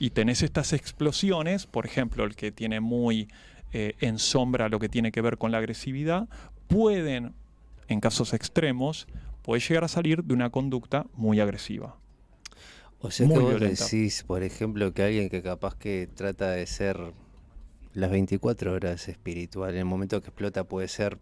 Y 0.00 0.10
tenés 0.10 0.42
estas 0.42 0.72
explosiones, 0.72 1.66
por 1.66 1.84
ejemplo, 1.86 2.24
el 2.24 2.36
que 2.36 2.52
tiene 2.52 2.78
muy 2.80 3.28
eh, 3.72 3.94
en 4.00 4.18
sombra 4.18 4.68
lo 4.68 4.78
que 4.78 4.88
tiene 4.88 5.12
que 5.12 5.20
ver 5.20 5.38
con 5.38 5.52
la 5.52 5.58
agresividad, 5.58 6.28
pueden, 6.68 7.34
en 7.88 8.00
casos 8.00 8.32
extremos, 8.34 9.06
puede 9.42 9.60
llegar 9.60 9.84
a 9.84 9.88
salir 9.88 10.24
de 10.24 10.34
una 10.34 10.50
conducta 10.50 11.06
muy 11.14 11.40
agresiva. 11.40 11.96
O 13.00 13.10
sea 13.10 13.26
Muy 13.26 13.36
que 13.36 13.42
vos 13.42 13.50
violenta. 13.50 13.84
decís, 13.84 14.24
por 14.26 14.42
ejemplo, 14.42 14.92
que 14.92 15.02
alguien 15.02 15.28
que 15.28 15.42
capaz 15.42 15.76
que 15.76 16.08
trata 16.12 16.50
de 16.50 16.66
ser 16.66 16.98
las 17.94 18.10
24 18.10 18.72
horas 18.72 19.08
espiritual, 19.08 19.70
en 19.72 19.78
el 19.78 19.84
momento 19.84 20.20
que 20.20 20.28
explota 20.28 20.64
puede 20.64 20.88
ser 20.88 21.18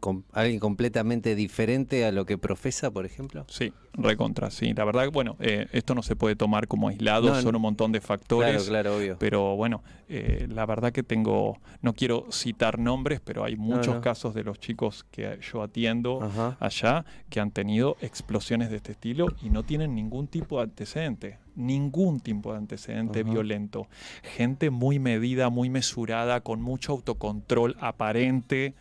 com- 0.00 0.22
alguien 0.32 0.60
completamente 0.60 1.34
diferente 1.34 2.04
a 2.04 2.12
lo 2.12 2.26
que 2.26 2.38
profesa, 2.38 2.90
por 2.90 3.06
ejemplo. 3.06 3.44
Sí, 3.48 3.72
recontra, 3.92 4.50
sí. 4.50 4.72
La 4.74 4.84
verdad, 4.84 5.10
bueno, 5.12 5.36
eh, 5.40 5.66
esto 5.72 5.94
no 5.94 6.02
se 6.02 6.16
puede 6.16 6.36
tomar 6.36 6.66
como 6.68 6.88
aislado, 6.88 7.28
No, 7.28 7.40
son 7.40 7.52
no. 7.52 7.58
un 7.58 7.62
montón 7.62 7.92
de 7.92 8.00
factores. 8.00 8.50
Claro, 8.64 8.68
claro, 8.68 8.96
obvio. 8.96 9.16
Pero 9.18 9.56
bueno, 9.56 9.82
eh, 10.08 10.46
la 10.50 10.66
verdad 10.66 10.92
que 10.92 11.02
tengo, 11.02 11.58
no 11.82 11.92
quiero 11.94 12.26
citar 12.30 12.78
nombres, 12.78 13.20
pero 13.24 13.44
hay 13.44 13.56
muchos 13.56 13.94
no. 13.96 14.00
casos 14.00 14.34
de 14.34 14.44
los 14.44 14.58
chicos 14.58 15.04
que 15.10 15.38
yo 15.52 15.62
atiendo 15.62 16.22
Ajá. 16.22 16.56
allá 16.60 17.04
que 17.30 17.40
han 17.40 17.50
tenido 17.50 17.96
explosiones 18.00 18.70
de 18.70 18.76
este 18.76 18.92
estilo 18.92 19.28
y 19.42 19.50
no 19.50 19.62
tienen 19.62 19.94
ningún 19.94 20.26
tipo 20.28 20.58
de 20.58 20.64
antecedente, 20.64 21.38
ningún 21.54 22.20
tipo 22.20 22.52
de 22.52 22.58
antecedente 22.58 23.20
Ajá. 23.20 23.30
violento. 23.30 23.86
Gente 24.36 24.70
muy 24.70 24.98
medida, 24.98 25.48
muy 25.50 25.70
mesurada, 25.70 26.40
con 26.40 26.60
mucho 26.60 26.92
autocontrol 26.92 27.76
aparente. 27.80 28.74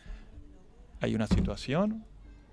Hay 1.04 1.16
una 1.16 1.28
situación 1.28 2.06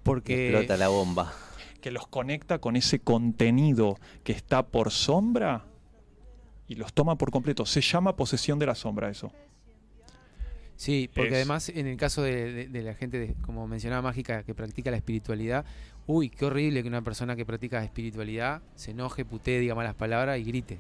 Porque 0.03 0.49
Explota 0.51 0.77
la 0.77 0.89
bomba. 0.89 1.33
que 1.81 1.91
los 1.93 2.07
conecta 2.09 2.59
con 2.59 2.75
ese 2.75 2.99
contenido 2.99 3.97
que 4.25 4.33
está 4.33 4.67
por 4.67 4.91
sombra 4.91 5.65
y 6.67 6.75
los 6.75 6.93
toma 6.93 7.17
por 7.17 7.31
completo. 7.31 7.65
Se 7.65 7.81
llama 7.81 8.17
posesión 8.17 8.59
de 8.59 8.67
la 8.67 8.75
sombra 8.75 9.09
eso. 9.09 9.31
Sí, 10.77 11.09
porque 11.15 11.29
Es- 11.29 11.35
además 11.37 11.69
en 11.69 11.87
el 11.87 11.97
caso 11.97 12.23
de, 12.23 12.53
de- 12.53 12.69
de 12.69 12.83
la 12.83 12.95
gente, 12.95 13.19
de- 13.19 13.35
como 13.43 13.67
mencionaba 13.69 14.03
Mágica, 14.03 14.43
que 14.43 14.55
practica 14.55 14.91
la 14.91 14.97
espiritualidad, 14.97 15.65
uy, 16.07 16.29
qué 16.31 16.45
horrible 16.47 16.83
que 16.83 16.89
una 16.89 17.03
persona 17.03 17.37
que 17.37 17.45
practica 17.47 17.85
espiritualidad 17.85 18.63
se 18.75 18.91
enoje, 18.93 19.25
putee, 19.25 19.61
diga 19.61 19.75
malas 19.75 19.95
palabras 19.95 20.39
y 20.39 20.45
grite. 20.45 20.79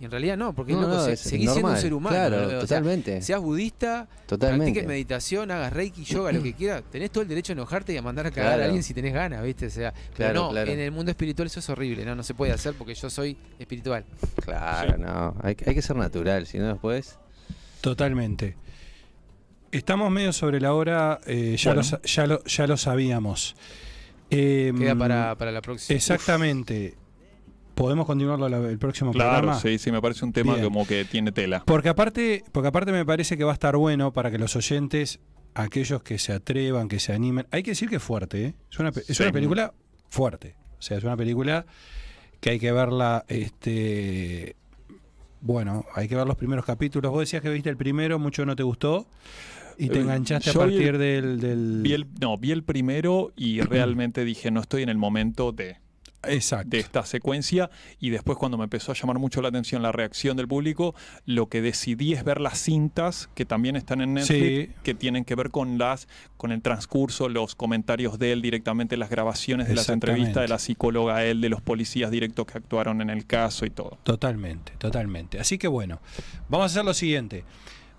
Y 0.00 0.06
en 0.06 0.10
realidad 0.10 0.34
no, 0.38 0.54
porque 0.54 0.72
No, 0.72 0.80
loco, 0.80 0.94
no, 0.94 1.04
se- 1.04 1.16
seguís 1.18 1.50
siendo 1.52 1.70
un 1.70 1.76
ser 1.76 1.92
humano. 1.92 2.16
claro, 2.16 2.36
¿no? 2.40 2.46
O 2.46 2.50
sea, 2.50 2.60
totalmente. 2.60 3.20
seas 3.20 3.38
budista, 3.40 4.08
Totalmente. 4.26 4.64
practiques 4.64 4.88
meditación, 4.88 5.50
hagas 5.50 5.72
reiki, 5.74 6.04
yoga, 6.04 6.32
lo 6.32 6.42
que 6.42 6.54
quieras, 6.54 6.82
tenés 6.90 7.10
todo 7.10 7.20
el 7.22 7.28
derecho 7.28 7.52
a 7.52 7.54
enojarte 7.54 7.92
y 7.92 7.98
a 7.98 8.02
mandar 8.02 8.26
a 8.26 8.30
cagar 8.30 8.52
Claro. 8.52 8.62
a 8.62 8.64
alguien 8.64 8.82
si 8.82 8.94
tenés 8.94 9.12
ganas, 9.12 9.42
¿viste? 9.44 9.66
O 9.66 9.70
sea, 9.70 9.92
pero 9.92 10.14
Claro, 10.16 10.42
no, 10.44 10.50
claro. 10.52 10.70
en 10.70 10.78
el 10.80 10.90
mundo 10.90 11.10
espiritual 11.10 11.46
eso 11.48 11.60
es 11.60 11.68
horrible, 11.68 12.06
no, 12.06 12.14
no 12.14 12.22
se 12.22 12.32
puede 12.32 12.50
hacer 12.52 12.72
porque 12.78 12.94
yo 12.94 13.10
soy 13.10 13.36
espiritual. 13.58 14.06
Claro, 14.42 14.96
no. 14.96 15.36
Hay, 15.42 15.54
hay 15.66 15.74
que 15.74 15.82
ser 15.82 15.96
natural, 15.96 16.46
si 16.46 16.56
no 16.58 16.68
después. 16.68 17.18
Totalmente. 17.82 18.56
Estamos 19.72 20.10
medio 20.10 20.32
sobre 20.32 20.60
la 20.60 20.72
hora, 20.72 21.20
eh, 21.26 21.56
ya, 21.58 21.70
Bueno. 21.70 21.82
lo, 21.82 21.84
sa- 21.84 22.00
ya, 22.02 22.26
lo, 22.26 22.42
ya 22.44 22.66
lo 22.66 22.76
sabíamos. 22.76 23.54
Em, 24.30 24.78
Queda 24.78 24.94
para, 24.96 25.36
para 25.36 25.52
la 25.52 25.60
próxima. 25.60 25.94
Exactamente. 25.96 26.94
Podemos 27.80 28.04
continuarlo 28.06 28.46
la- 28.48 28.58
el 28.68 28.78
próximo 28.78 29.10
Claro, 29.12 29.30
programa. 29.38 29.58
sí, 29.58 29.78
sí, 29.78 29.90
me 29.90 30.02
parece 30.02 30.22
un 30.26 30.32
tema 30.34 30.52
Bien. 30.52 30.64
como 30.66 30.86
que 30.86 31.06
tiene 31.06 31.32
tela. 31.32 31.62
Porque 31.64 31.88
aparte, 31.88 32.44
porque 32.52 32.68
aparte 32.68 32.92
me 32.92 33.06
parece 33.06 33.38
que 33.38 33.44
va 33.44 33.52
a 33.52 33.54
estar 33.54 33.74
bueno 33.78 34.12
para 34.12 34.30
que 34.30 34.36
los 34.38 34.54
oyentes, 34.54 35.18
aquellos 35.54 36.02
que 36.02 36.18
se 36.18 36.34
atrevan, 36.34 36.88
que 36.88 36.98
se 37.00 37.14
animen, 37.14 37.46
hay 37.50 37.62
que 37.62 37.70
decir 37.70 37.88
que 37.88 37.96
es 37.96 38.02
fuerte, 38.02 38.44
¿eh? 38.44 38.54
es, 38.70 38.78
una, 38.78 38.90
es 38.90 39.16
Sí. 39.16 39.22
una 39.22 39.32
película 39.32 39.72
fuerte, 40.10 40.56
o 40.78 40.82
sea, 40.82 40.98
es 40.98 41.04
una 41.04 41.16
película 41.16 41.64
que 42.40 42.50
hay 42.50 42.58
que 42.58 42.70
verla, 42.70 43.24
este, 43.28 44.56
bueno, 45.40 45.86
hay 45.94 46.06
que 46.06 46.16
ver 46.16 46.26
los 46.26 46.36
primeros 46.36 46.66
capítulos. 46.66 47.10
Vos 47.10 47.20
decías 47.20 47.40
que 47.40 47.48
viste 47.48 47.70
el 47.70 47.76
primero, 47.78 48.18
mucho 48.18 48.44
no 48.44 48.54
te 48.56 48.62
gustó 48.62 49.06
y 49.78 49.88
te 49.88 49.98
Eh, 49.98 50.02
enganchaste 50.02 50.50
a 50.50 50.52
yo 50.52 50.60
partir 50.60 50.82
el- 50.82 50.98
del, 50.98 51.40
del- 51.40 51.80
Vi 51.82 51.92
el, 51.94 52.06
no, 52.20 52.36
vi 52.36 52.50
el 52.50 52.62
primero 52.62 53.32
y 53.36 53.60
realmente 53.62 54.24
dije, 54.26 54.50
no 54.50 54.60
estoy 54.60 54.82
en 54.82 54.90
el 54.90 54.98
momento 54.98 55.52
de, 55.52 55.78
Exacto. 56.24 56.68
de 56.70 56.78
esta 56.78 57.04
secuencia. 57.04 57.70
Y 57.98 58.10
después 58.10 58.36
cuando 58.38 58.58
me 58.58 58.64
empezó 58.64 58.92
a 58.92 58.94
llamar 58.94 59.18
mucho 59.18 59.40
la 59.42 59.48
atención 59.48 59.82
la 59.82 59.92
reacción 59.92 60.36
del 60.36 60.48
público, 60.48 60.94
lo 61.26 61.48
que 61.48 61.62
decidí 61.62 62.12
es 62.12 62.24
ver 62.24 62.40
las 62.40 62.58
cintas 62.58 63.28
que 63.34 63.44
también 63.44 63.76
están 63.76 64.00
en 64.00 64.14
Netflix, 64.14 64.68
Sí. 64.68 64.74
que 64.82 64.94
tienen 64.94 65.24
que 65.24 65.34
ver 65.34 65.50
con 65.50 65.78
las 65.78 66.08
con 66.36 66.52
el 66.52 66.62
transcurso, 66.62 67.28
los 67.28 67.54
comentarios 67.54 68.18
de 68.18 68.32
él 68.32 68.40
directamente, 68.42 68.96
las 68.96 69.10
grabaciones 69.10 69.68
de 69.68 69.74
las 69.74 69.88
entrevistas 69.90 70.42
de 70.42 70.48
la 70.48 70.58
psicóloga 70.58 71.24
él, 71.24 71.40
de 71.40 71.48
los 71.50 71.60
policías 71.60 72.10
directos 72.10 72.46
que 72.46 72.56
actuaron 72.58 73.00
en 73.02 73.10
el 73.10 73.26
caso 73.26 73.66
y 73.66 73.70
todo. 73.70 73.98
Totalmente, 74.04 74.72
totalmente. 74.78 75.38
Así 75.38 75.58
que 75.58 75.68
bueno, 75.68 76.00
vamos 76.48 76.64
a 76.64 76.66
hacer 76.66 76.84
lo 76.84 76.94
siguiente. 76.94 77.44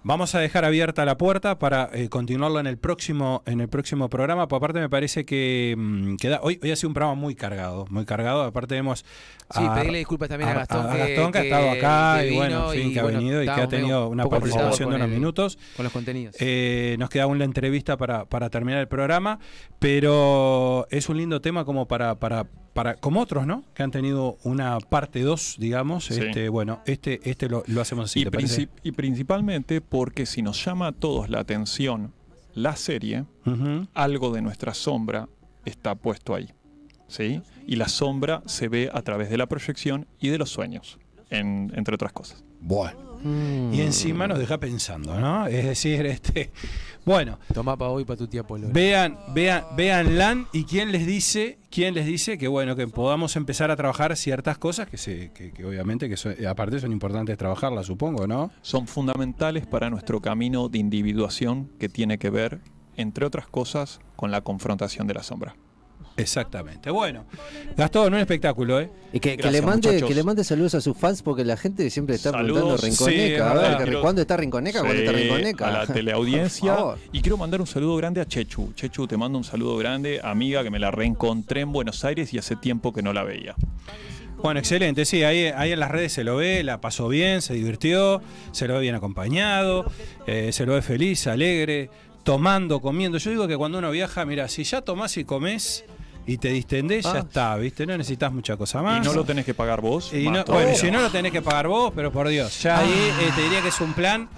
Vamos 0.03 0.33
a 0.33 0.39
dejar 0.39 0.65
abierta 0.65 1.05
la 1.05 1.15
puerta 1.15 1.59
para 1.59 1.87
eh, 1.93 2.09
continuarlo 2.09 2.59
en 2.59 2.65
el 2.65 2.79
próximo 2.79 3.43
en 3.45 3.61
el 3.61 3.69
próximo 3.69 4.09
programa. 4.09 4.47
Por 4.47 4.57
aparte 4.57 4.79
me 4.79 4.89
parece 4.89 5.25
que 5.25 5.75
mm, 5.77 6.15
queda 6.15 6.39
hoy 6.41 6.59
hoy 6.63 6.71
ha 6.71 6.75
sido 6.75 6.89
un 6.89 6.95
programa 6.95 7.13
muy 7.13 7.35
cargado, 7.35 7.85
muy 7.91 8.03
cargado. 8.05 8.41
Aparte 8.41 8.73
vemos 8.73 9.05
Sí, 9.53 9.61
pedirle 9.75 9.99
disculpas 9.99 10.29
también 10.29 10.49
a 10.49 10.53
Gastón 10.55 10.89
que- 10.91 10.97
Gastón 10.97 11.31
que, 11.33 11.37
ha 11.37 11.43
estado 11.43 11.69
acá 11.71 12.25
y 12.25 12.35
bueno, 12.35 12.73
en 12.73 12.79
fin, 12.79 12.89
y, 12.89 12.93
que 12.93 12.99
ha 12.99 13.03
bueno, 13.03 13.17
venido 13.19 13.43
y 13.43 13.45
que 13.45 13.51
ha 13.51 13.67
tenido 13.67 14.07
una 14.07 14.25
participación 14.25 14.89
de 14.89 14.95
unos 14.95 15.07
el- 15.07 15.13
minutos. 15.13 15.59
con 15.75 15.83
los 15.83 15.93
contenidos. 15.93 16.35
Eh, 16.39 16.95
nos 16.97 17.09
queda 17.09 17.27
una 17.27 17.45
entrevista 17.45 17.95
para, 17.97 18.25
para 18.25 18.49
terminar 18.49 18.79
el 18.79 18.87
programa, 18.87 19.37
pero 19.77 20.87
es 20.89 21.09
un 21.09 21.17
lindo 21.17 21.41
tema 21.41 21.63
como 21.65 21.87
para, 21.87 22.15
para, 22.15 22.45
para 22.73 22.95
como 22.95 23.19
otros, 23.21 23.45
¿no? 23.45 23.63
Que 23.73 23.83
han 23.83 23.91
tenido 23.91 24.37
una 24.43 24.79
parte 24.79 25.21
2, 25.21 25.57
digamos. 25.59 26.05
Sí. 26.05 26.19
Este, 26.19 26.49
bueno, 26.49 26.81
este, 26.85 27.19
este 27.29 27.49
lo, 27.49 27.63
lo 27.67 27.81
hacemos 27.81 28.05
así. 28.05 28.21
y, 28.21 28.23
¿te 28.25 28.31
parece? 28.31 28.63
princip- 28.63 28.69
y 28.83 28.91
principalmente 28.91 29.81
porque 29.81 30.25
si 30.25 30.41
nos 30.41 30.63
llama 30.63 30.87
a 30.87 30.91
todos 30.91 31.29
la 31.29 31.39
atención 31.39 32.13
la 32.53 32.75
serie, 32.75 33.25
algo 33.93 34.31
de 34.33 34.41
nuestra 34.41 34.73
sombra 34.73 35.27
está 35.65 35.95
puesto 35.95 36.33
ahí. 36.35 36.49
¿sí? 37.07 37.41
Y 37.67 37.75
la 37.75 37.87
sombra 37.89 38.41
se 38.45 38.67
ve 38.69 38.89
a 38.93 39.01
través 39.01 39.29
de 39.29 39.37
la 39.37 39.47
proyección 39.47 40.07
y 40.19 40.29
de 40.29 40.37
los 40.37 40.49
sueños, 40.49 40.97
en- 41.29 41.71
entre 41.75 41.95
otras 41.95 42.13
cosas. 42.13 42.43
Bueno. 42.61 43.10
Y 43.23 43.81
encima 43.81 44.27
nos 44.27 44.39
deja 44.39 44.59
pensando, 44.59 45.19
¿no? 45.19 45.47
Es 45.47 45.65
decir, 45.65 46.05
este. 46.05 46.51
Bueno. 47.03 47.39
Tomá 47.51 47.75
para 47.77 47.89
hoy 47.89 48.05
para 48.05 48.15
tu 48.17 48.27
tía 48.27 48.43
Polo. 48.43 48.67
Vean, 48.71 49.17
vean, 49.33 49.63
vean 49.75 50.19
LAN 50.19 50.47
y 50.53 50.65
quién 50.65 50.91
les 50.91 51.07
dice, 51.07 51.57
quién 51.71 51.95
les 51.95 52.05
dice 52.05 52.37
que 52.37 52.47
bueno, 52.47 52.75
que 52.75 52.87
podamos 52.87 53.35
empezar 53.35 53.71
a 53.71 53.75
trabajar 53.75 54.15
ciertas 54.15 54.59
cosas 54.59 54.87
que 54.87 54.97
se, 54.97 55.31
que, 55.31 55.51
que 55.51 55.65
obviamente 55.65 56.07
que 56.09 56.15
son- 56.15 56.35
aparte 56.45 56.79
son 56.79 56.91
importantes 56.91 57.35
trabajarlas, 57.39 57.87
supongo, 57.87 58.27
¿no? 58.27 58.51
Son 58.61 58.85
fundamentales 58.87 59.65
para 59.65 59.89
nuestro 59.89 60.21
camino 60.21 60.69
de 60.69 60.77
individuación 60.77 61.71
que 61.79 61.89
tiene 61.89 62.19
que 62.19 62.29
ver, 62.29 62.59
entre 62.97 63.25
otras 63.25 63.47
cosas, 63.47 63.99
con 64.15 64.29
la 64.29 64.41
confrontación 64.41 65.07
de 65.07 65.15
la 65.15 65.23
sombra. 65.23 65.55
Exactamente. 66.21 66.89
Bueno, 66.89 67.25
Gastón, 67.75 68.13
un 68.13 68.19
espectáculo, 68.19 68.79
¿eh? 68.79 68.89
Y 69.13 69.19
que, 69.19 69.35
le 69.37 69.61
mande, 69.61 69.87
muchachos. 69.89 70.07
que 70.07 70.15
le 70.15 70.23
mande 70.23 70.43
saludos 70.43 70.75
a 70.75 70.81
sus 70.81 70.95
fans 70.97 71.21
porque 71.21 71.43
la 71.43 71.57
gente 71.57 71.89
siempre 71.89 72.15
está 72.15 72.31
preguntando 72.31 72.77
Saludos. 72.77 72.83
Rinconeca. 72.83 73.11
Sí, 73.27 73.33
es 73.33 73.41
a 73.41 73.53
ver, 73.53 73.77
Quiero- 73.83 74.01
¿cuándo 74.01 74.21
está 74.21 74.37
Rinconeca? 74.37 74.79
¿Cuándo 74.79 74.97
está 75.01 75.11
Sí, 75.11 75.17
Rinconeca? 75.23 75.67
A 75.67 75.71
la 75.71 75.87
teleaudiencia. 75.87 76.71
Por 76.75 76.77
favor. 76.79 76.97
Y 77.11 77.21
quiero 77.21 77.37
mandar 77.37 77.59
un 77.61 77.67
saludo 77.67 77.95
grande 77.97 78.21
a 78.21 78.25
Chechu. 78.25 78.73
Chechu, 78.73 79.07
te 79.07 79.17
mando 79.17 79.37
un 79.37 79.43
saludo 79.43 79.75
grande, 79.77 80.21
amiga 80.23 80.63
que 80.63 80.69
me 80.69 80.79
la 80.79 80.91
reencontré 80.91 81.61
en 81.61 81.71
Buenos 81.71 82.05
Aires 82.05 82.33
y 82.33 82.37
hace 82.37 82.55
tiempo 82.55 82.93
que 82.93 83.01
no 83.01 83.11
la 83.13 83.23
veía. 83.23 83.55
Bueno, 84.41 84.59
excelente, 84.59 85.05
sí, 85.05 85.23
ahí, 85.23 85.45
ahí 85.55 85.71
en 85.71 85.79
las 85.79 85.91
redes 85.91 86.13
se 86.13 86.23
lo 86.23 86.37
ve, 86.37 86.63
la 86.63 86.81
pasó 86.81 87.07
bien, 87.09 87.43
se 87.43 87.53
divirtió, 87.53 88.21
se 88.51 88.67
lo 88.67 88.73
ve 88.73 88.79
bien 88.79 88.95
acompañado, 88.95 89.85
eh, 90.25 90.49
se 90.51 90.65
lo 90.65 90.73
ve 90.73 90.81
feliz, 90.81 91.27
alegre, 91.27 91.91
tomando, 92.23 92.79
comiendo. 92.81 93.19
Yo 93.19 93.29
digo 93.29 93.47
que 93.47 93.55
cuando 93.55 93.77
uno 93.77 93.91
viaja, 93.91 94.25
mira, 94.25 94.47
si 94.47 94.63
ya 94.63 94.81
tomás 94.81 95.15
y 95.17 95.25
comés 95.25 95.85
y 96.27 96.37
te 96.37 96.49
distendés, 96.49 97.03
ya 97.05 97.13
Ah. 97.13 97.19
está, 97.19 97.55
¿viste? 97.57 97.85
No 97.85 97.97
necesitas 97.97 98.31
mucha 98.31 98.55
cosa 98.57 98.81
más. 98.81 99.03
Y 99.03 99.07
no 99.07 99.13
lo 99.13 99.23
tenés 99.23 99.45
que 99.45 99.53
pagar 99.53 99.81
vos. 99.81 100.13
Y 100.13 100.29
no- 100.29 100.43
bueno, 100.45 100.75
si 100.75 100.91
no 100.91 101.01
lo 101.01 101.09
tenés 101.09 101.31
que 101.31 101.41
pagar 101.41 101.67
vos, 101.67 101.91
pero 101.95 102.11
por 102.11 102.27
Dios, 102.27 102.61
ya 102.61 102.79
ahí 102.79 102.89
eh, 103.21 103.31
te 103.35 103.41
diría 103.41 103.61
que 103.61 103.69
es 103.69 103.81
un 103.81 103.93
plan 103.93 104.29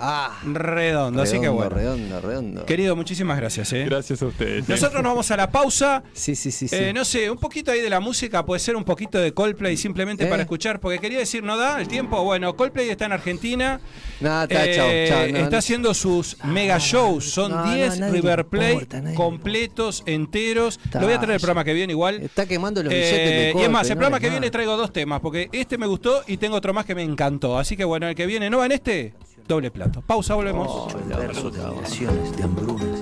redondo, 0.45 1.22
así 1.22 1.39
que 1.39 1.47
bueno. 1.49 1.69
redondo, 1.69 2.22
redondo. 2.22 2.65
Querido, 2.65 2.95
muchísimas 2.95 3.38
gracias. 3.38 3.72
¿eh? 3.73 3.85
Gracias 3.85 4.22
a 4.22 4.26
ustedes. 4.27 4.68
Nosotros 4.68 5.01
nos 5.03 5.11
vamos 5.11 5.31
a 5.31 5.38
la 5.38 5.49
pausa. 5.51 6.03
Sí, 6.14 6.35
sí, 6.35 6.51
sí. 6.51 6.68
sí. 6.68 6.76
Eh, 6.76 6.93
no 6.93 7.05
sé, 7.05 7.30
un 7.30 7.38
poquito 7.38 7.72
ahí 7.72 7.81
de 7.81 7.89
la 7.89 7.99
música, 7.99 8.45
puede 8.45 8.60
ser 8.60 8.76
un 8.76 8.84
poquito 8.84 9.18
de 9.19 9.34
Coldplay 9.34 9.77
simplemente 9.77 10.26
Eh. 10.26 10.27
para 10.27 10.43
escuchar, 10.43 10.80
porque 10.80 10.99
quería 10.99 11.19
decir, 11.19 11.43
¿no 11.43 11.57
da 11.57 11.80
el 11.80 11.88
tiempo? 11.88 12.23
Bueno, 12.23 12.55
Coldplay 12.55 12.89
está 12.89 13.05
en 13.05 13.14
Argentina. 13.14 13.80
Está, 14.15 14.47
chao, 14.47 14.65
Eh, 14.89 15.05
chao, 15.10 15.19
no, 15.19 15.38
está 15.38 15.49
no. 15.49 15.57
haciendo 15.57 15.93
sus 15.93 16.38
mega 16.45 16.77
shows. 16.80 17.30
Son 17.30 17.51
no, 17.51 17.65
no, 17.65 17.73
10 17.73 17.99
nadie 17.99 18.11
le 18.14 18.22
River 18.22 18.45
Play 18.45 18.73
importa, 18.73 19.14
completos, 19.15 20.03
enteros. 20.05 20.80
Lo 20.93 21.01
voy 21.01 21.14
a 21.14 21.18
traer 21.19 21.34
el 21.35 21.39
programa 21.39 21.64
que 21.64 21.72
viene 21.73 21.93
igual. 21.93 22.21
Está 22.21 22.45
quemando 22.45 22.81
los 22.83 22.91
Eh, 22.93 22.97
billetes 22.97 23.55
de 23.55 23.61
y 23.61 23.63
es 23.63 23.69
más, 23.69 23.83
el 23.89 23.95
no 23.95 23.99
programa 23.99 24.19
que 24.19 24.27
nada. 24.27 24.39
viene 24.39 24.51
traigo 24.51 24.77
dos 24.77 24.91
temas, 24.93 25.19
porque 25.21 25.49
este 25.51 25.77
me 25.77 25.87
gustó 25.87 26.23
y 26.27 26.37
tengo 26.37 26.55
otro 26.57 26.73
más 26.73 26.85
que 26.85 26.95
me 26.95 27.03
encantó. 27.03 27.57
Así 27.57 27.75
que 27.77 27.83
bueno, 27.85 28.07
el 28.07 28.15
que 28.15 28.25
viene 28.25 28.49
no 28.49 28.59
va 28.59 28.65
en 28.65 28.71
este, 28.73 29.13
doble 29.47 29.71
plato. 29.71 30.01
Pausa, 30.05 30.35
volvemos. 30.35 30.93
verso 31.07 31.49
de 31.49 31.61
admiraciones, 31.61 32.35
de 32.37 32.43
hambrunas. 32.43 33.01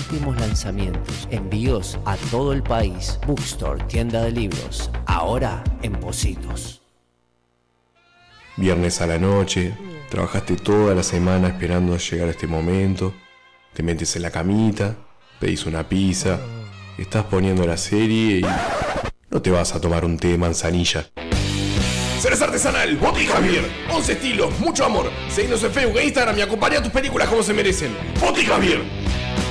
lanzamientos. 0.39 1.27
Envíos 1.31 1.99
a 2.05 2.15
todo 2.29 2.53
el 2.53 2.63
país. 2.63 3.19
Bookstore, 3.25 3.83
tienda 3.85 4.23
de 4.23 4.31
libros. 4.31 4.89
Ahora 5.05 5.63
en 5.81 5.93
Positos. 5.93 6.81
Viernes 8.57 9.01
a 9.01 9.07
la 9.07 9.17
noche, 9.17 9.73
trabajaste 10.09 10.55
toda 10.57 10.93
la 10.93 11.03
semana 11.03 11.47
esperando 11.47 11.97
llegar 11.97 12.27
a 12.27 12.31
este 12.31 12.47
momento, 12.47 13.13
te 13.73 13.81
metes 13.81 14.15
en 14.17 14.23
la 14.23 14.29
camita, 14.29 14.95
pedís 15.39 15.65
una 15.65 15.87
pizza, 15.87 16.37
estás 16.97 17.23
poniendo 17.25 17.65
la 17.65 17.77
serie 17.77 18.39
y 18.39 18.45
no 19.29 19.41
te 19.41 19.51
vas 19.51 19.73
a 19.73 19.79
tomar 19.79 20.03
un 20.03 20.17
té 20.17 20.27
de 20.27 20.37
manzanilla. 20.37 21.07
Ceres 22.19 22.41
Artesanal, 22.41 22.97
Botica 22.97 23.39
Beer, 23.39 23.63
11 23.89 24.11
estilos, 24.11 24.59
mucho 24.59 24.85
amor. 24.85 25.09
Seguinos 25.29 25.63
en 25.63 25.71
Facebook 25.71 25.97
e 25.97 26.03
Instagram 26.03 26.37
y 26.37 26.41
acompaña 26.41 26.83
tus 26.83 26.91
películas 26.91 27.27
como 27.29 27.41
se 27.41 27.53
merecen. 27.53 27.95
Botica 28.19 28.57
Beer. 28.57 28.81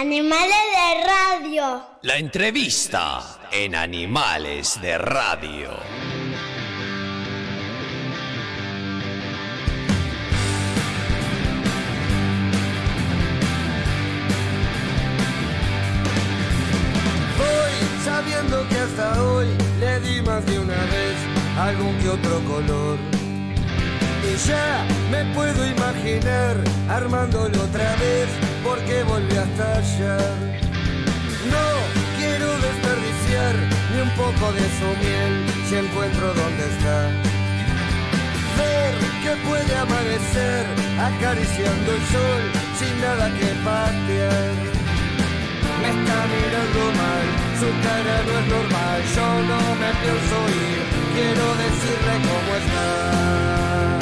Animales 0.00 0.56
de 0.78 1.06
radio. 1.06 1.82
La 2.00 2.16
entrevista 2.16 3.20
en 3.52 3.74
Animales 3.74 4.80
de 4.80 4.96
Radio. 4.96 5.68
Voy 17.36 18.02
sabiendo 18.02 18.66
que 18.70 18.76
hasta 18.76 19.22
hoy 19.22 19.48
le 19.80 20.00
di 20.00 20.22
más 20.22 20.46
de 20.46 20.60
una 20.60 20.82
vez 20.86 21.16
algún 21.58 21.94
que 21.98 22.08
otro 22.08 22.42
color. 22.44 23.19
Y 24.30 24.36
ya 24.46 24.86
me 25.10 25.24
puedo 25.34 25.66
imaginar 25.66 26.56
armándolo 26.88 27.64
otra 27.64 27.96
vez 27.96 28.28
porque 28.62 29.02
volví 29.02 29.36
a 29.36 29.42
estallar. 29.42 30.36
No 31.50 31.66
quiero 32.16 32.46
desperdiciar 32.66 33.54
ni 33.92 34.00
un 34.02 34.10
poco 34.10 34.52
de 34.52 34.66
su 34.78 34.88
miel 35.02 35.34
si 35.68 35.74
encuentro 35.78 36.26
dónde 36.32 36.64
está. 36.74 36.98
Ver 38.58 38.94
que 39.24 39.34
puede 39.48 39.74
amanecer 39.76 40.66
acariciando 41.08 41.90
el 41.90 42.02
sol 42.14 42.42
sin 42.78 43.00
nada 43.00 43.26
que 43.34 43.50
patear. 43.66 44.54
Me 45.82 45.88
está 45.90 46.18
mirando 46.30 46.82
mal, 47.02 47.26
su 47.58 47.68
cara 47.82 48.16
no 48.26 48.32
es 48.38 48.46
normal, 48.46 48.98
yo 49.16 49.26
no 49.50 49.60
me 49.80 49.90
pienso 50.02 50.36
ir, 50.62 50.82
quiero 51.14 51.46
decirle 51.64 52.14
cómo 52.28 52.56
está. 52.62 53.99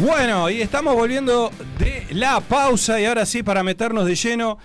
Bueno, 0.00 0.48
y 0.48 0.62
estamos 0.62 0.94
volviendo 0.94 1.50
de 1.78 2.06
la 2.12 2.40
pausa 2.40 2.98
y 2.98 3.04
ahora 3.04 3.26
sí 3.26 3.42
para 3.42 3.62
meternos 3.62 4.06
de 4.06 4.14
lleno 4.14 4.56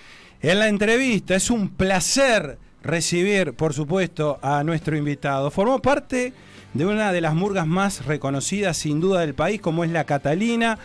en 0.41 0.59
la 0.59 0.69
entrevista. 0.69 1.35
Es 1.35 1.49
un 1.49 1.67
placer 1.67 2.57
recibir, 2.81 3.51
por 3.53 3.73
supuesto, 3.73 4.39
a 4.41 4.63
nuestro 4.63 4.95
invitado. 4.95 5.51
Formó 5.51 5.81
parte 5.81 6.31
de 6.73 6.85
una 6.85 7.11
de 7.11 7.19
las 7.19 7.35
murgas 7.35 7.67
más 7.67 8.05
reconocidas 8.05 8.77
sin 8.77 9.01
duda 9.01 9.19
del 9.19 9.35
país, 9.35 9.59
como 9.59 9.83
es 9.83 9.91
la 9.91 10.05
Catalina. 10.05 10.79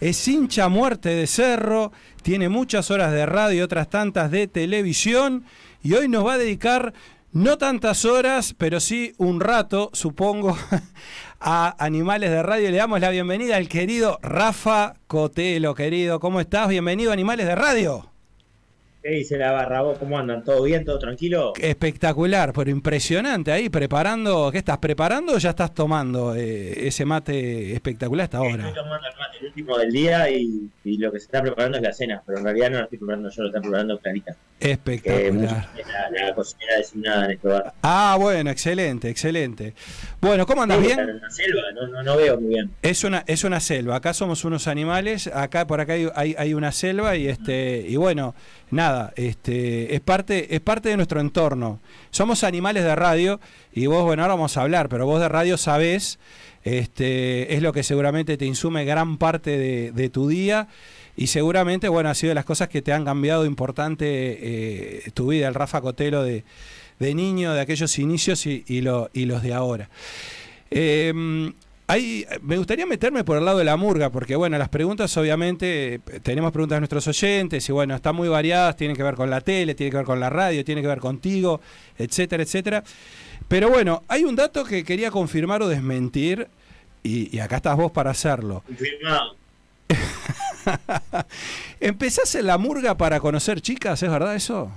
Es 0.00 0.26
hincha 0.26 0.68
muerte 0.68 1.10
de 1.10 1.28
cerro, 1.28 1.92
tiene 2.22 2.48
muchas 2.48 2.90
horas 2.90 3.12
de 3.12 3.24
radio 3.24 3.58
y 3.58 3.62
otras 3.62 3.88
tantas 3.88 4.32
de 4.32 4.48
televisión 4.48 5.44
y 5.80 5.94
hoy 5.94 6.08
nos 6.08 6.26
va 6.26 6.34
a 6.34 6.38
dedicar 6.38 6.92
no 7.32 7.56
tantas 7.56 8.04
horas, 8.04 8.54
pero 8.56 8.78
sí 8.78 9.14
un 9.16 9.40
rato, 9.40 9.90
supongo, 9.94 10.56
a 11.40 11.74
Animales 11.82 12.30
de 12.30 12.42
Radio. 12.42 12.70
Le 12.70 12.76
damos 12.76 13.00
la 13.00 13.10
bienvenida 13.10 13.56
al 13.56 13.68
querido 13.68 14.18
Rafa 14.22 14.94
Cotelo, 15.06 15.74
querido. 15.74 16.20
¿Cómo 16.20 16.40
estás? 16.40 16.68
Bienvenido 16.68 17.10
a 17.10 17.14
Animales 17.14 17.46
de 17.46 17.54
Radio. 17.54 18.11
¿Qué 19.02 19.10
dice 19.10 19.36
la 19.36 19.50
barra? 19.50 19.82
¿Vos 19.82 19.98
cómo 19.98 20.16
andan? 20.16 20.44
¿Todo 20.44 20.62
bien? 20.62 20.84
¿Todo 20.84 20.96
tranquilo? 21.00 21.54
Espectacular, 21.60 22.52
pero 22.52 22.70
impresionante 22.70 23.50
ahí, 23.50 23.68
preparando, 23.68 24.48
¿qué 24.52 24.58
estás 24.58 24.78
preparando 24.78 25.34
o 25.34 25.38
ya 25.38 25.50
estás 25.50 25.74
tomando 25.74 26.36
eh, 26.36 26.86
ese 26.86 27.04
mate 27.04 27.72
espectacular 27.72 28.24
hasta 28.24 28.38
ahora? 28.38 28.68
Estoy 28.68 28.74
tomando 28.74 29.08
el 29.08 29.14
mate, 29.18 29.38
el 29.40 29.46
último 29.46 29.78
del 29.78 29.90
día 29.90 30.30
y, 30.30 30.70
y 30.84 30.98
lo 30.98 31.10
que 31.10 31.18
se 31.18 31.24
está 31.24 31.42
preparando 31.42 31.78
es 31.78 31.82
la 31.82 31.92
cena, 31.92 32.22
pero 32.24 32.38
en 32.38 32.44
realidad 32.44 32.70
no 32.70 32.78
lo 32.78 32.84
estoy 32.84 32.98
preparando 32.98 33.28
yo, 33.30 33.42
lo 33.42 33.48
está 33.48 33.60
preparando 33.60 33.98
Clarita. 33.98 34.36
Espectacular. 34.60 35.68
es 35.76 35.86
la, 35.88 36.26
la 36.26 36.34
cocinera 36.36 36.76
designada 36.76 37.24
en 37.24 37.30
este 37.32 37.48
bar. 37.48 37.74
Ah, 37.82 38.16
bueno, 38.20 38.50
excelente, 38.50 39.08
excelente. 39.08 39.74
Bueno, 40.20 40.46
¿cómo 40.46 40.62
andas? 40.62 40.78
Sí, 40.78 40.86
¿Bien? 40.86 41.20
selva, 41.28 41.62
no, 41.74 41.88
no, 41.88 42.02
no 42.04 42.16
veo 42.16 42.40
muy 42.40 42.50
bien. 42.50 42.70
Es 42.82 43.02
una, 43.02 43.24
es 43.26 43.42
una 43.42 43.58
selva, 43.58 43.96
acá 43.96 44.14
somos 44.14 44.44
unos 44.44 44.68
animales, 44.68 45.26
acá 45.26 45.66
por 45.66 45.80
acá 45.80 45.94
hay, 45.94 46.06
hay, 46.14 46.36
hay 46.38 46.54
una 46.54 46.70
selva 46.70 47.16
y 47.16 47.26
este, 47.26 47.84
y 47.88 47.96
bueno, 47.96 48.36
nada, 48.72 49.12
este, 49.16 49.94
es 49.94 50.00
parte, 50.00 50.56
es 50.56 50.60
parte 50.60 50.88
de 50.88 50.96
nuestro 50.96 51.20
entorno. 51.20 51.78
Somos 52.10 52.42
animales 52.42 52.82
de 52.82 52.96
radio, 52.96 53.38
y 53.72 53.86
vos, 53.86 54.02
bueno, 54.02 54.22
ahora 54.22 54.34
vamos 54.34 54.56
a 54.56 54.62
hablar, 54.62 54.88
pero 54.88 55.06
vos 55.06 55.20
de 55.20 55.28
radio 55.28 55.56
sabés, 55.56 56.18
este, 56.64 57.54
es 57.54 57.62
lo 57.62 57.72
que 57.72 57.82
seguramente 57.82 58.36
te 58.36 58.46
insume 58.46 58.84
gran 58.84 59.18
parte 59.18 59.58
de, 59.92 60.08
tu 60.08 60.26
día. 60.26 60.68
Y 61.16 61.26
seguramente, 61.26 61.88
bueno, 61.88 62.08
ha 62.08 62.14
sido 62.14 62.30
de 62.30 62.34
las 62.34 62.46
cosas 62.46 62.68
que 62.68 62.80
te 62.80 62.92
han 62.92 63.04
cambiado 63.04 63.44
importante 63.44 64.06
eh, 64.06 65.10
tu 65.12 65.28
vida, 65.28 65.46
el 65.46 65.54
Rafa 65.54 65.82
Cotelo 65.82 66.22
de, 66.22 66.44
de 66.98 67.14
niño, 67.14 67.52
de 67.52 67.60
aquellos 67.60 67.98
inicios 67.98 68.46
y, 68.46 68.64
y 68.66 68.80
los 68.80 69.42
de 69.42 69.52
ahora. 69.52 69.90
Eh, 70.70 71.52
hay- 71.86 72.26
me 72.42 72.56
gustaría 72.56 72.86
meterme 72.86 73.24
por 73.24 73.36
el 73.38 73.44
lado 73.44 73.58
de 73.58 73.64
la 73.64 73.76
murga, 73.76 74.10
porque 74.10 74.36
bueno, 74.36 74.56
las 74.58 74.68
preguntas 74.68 75.14
obviamente, 75.16 76.00
tenemos 76.22 76.52
preguntas 76.52 76.76
de 76.76 76.80
nuestros 76.80 77.06
oyentes 77.08 77.68
y 77.68 77.72
bueno, 77.72 77.94
están 77.94 78.14
muy 78.16 78.28
variadas, 78.28 78.76
tienen 78.76 78.96
que 78.96 79.02
ver 79.02 79.14
con 79.14 79.28
la 79.30 79.40
tele, 79.40 79.74
tienen 79.74 79.90
que 79.90 79.96
ver 79.98 80.06
con 80.06 80.20
la 80.20 80.30
radio, 80.30 80.64
tienen 80.64 80.82
que 80.82 80.88
ver 80.88 81.00
contigo, 81.00 81.60
etcétera, 81.98 82.42
etcétera. 82.42 82.82
Pero 83.48 83.68
bueno, 83.68 84.02
hay 84.08 84.24
un 84.24 84.36
dato 84.36 84.64
que 84.64 84.84
quería 84.84 85.10
confirmar 85.10 85.62
o 85.62 85.68
desmentir, 85.68 86.48
y, 87.02 87.36
y 87.36 87.40
acá 87.40 87.56
estás 87.56 87.76
vos 87.76 87.90
para 87.92 88.10
hacerlo. 88.12 88.62
Confirmado. 88.66 89.36
¿Empezás 91.80 92.34
en 92.36 92.46
la 92.46 92.56
murga 92.58 92.96
para 92.96 93.20
conocer 93.20 93.60
chicas, 93.60 94.02
es 94.02 94.10
verdad 94.10 94.34
eso? 94.36 94.70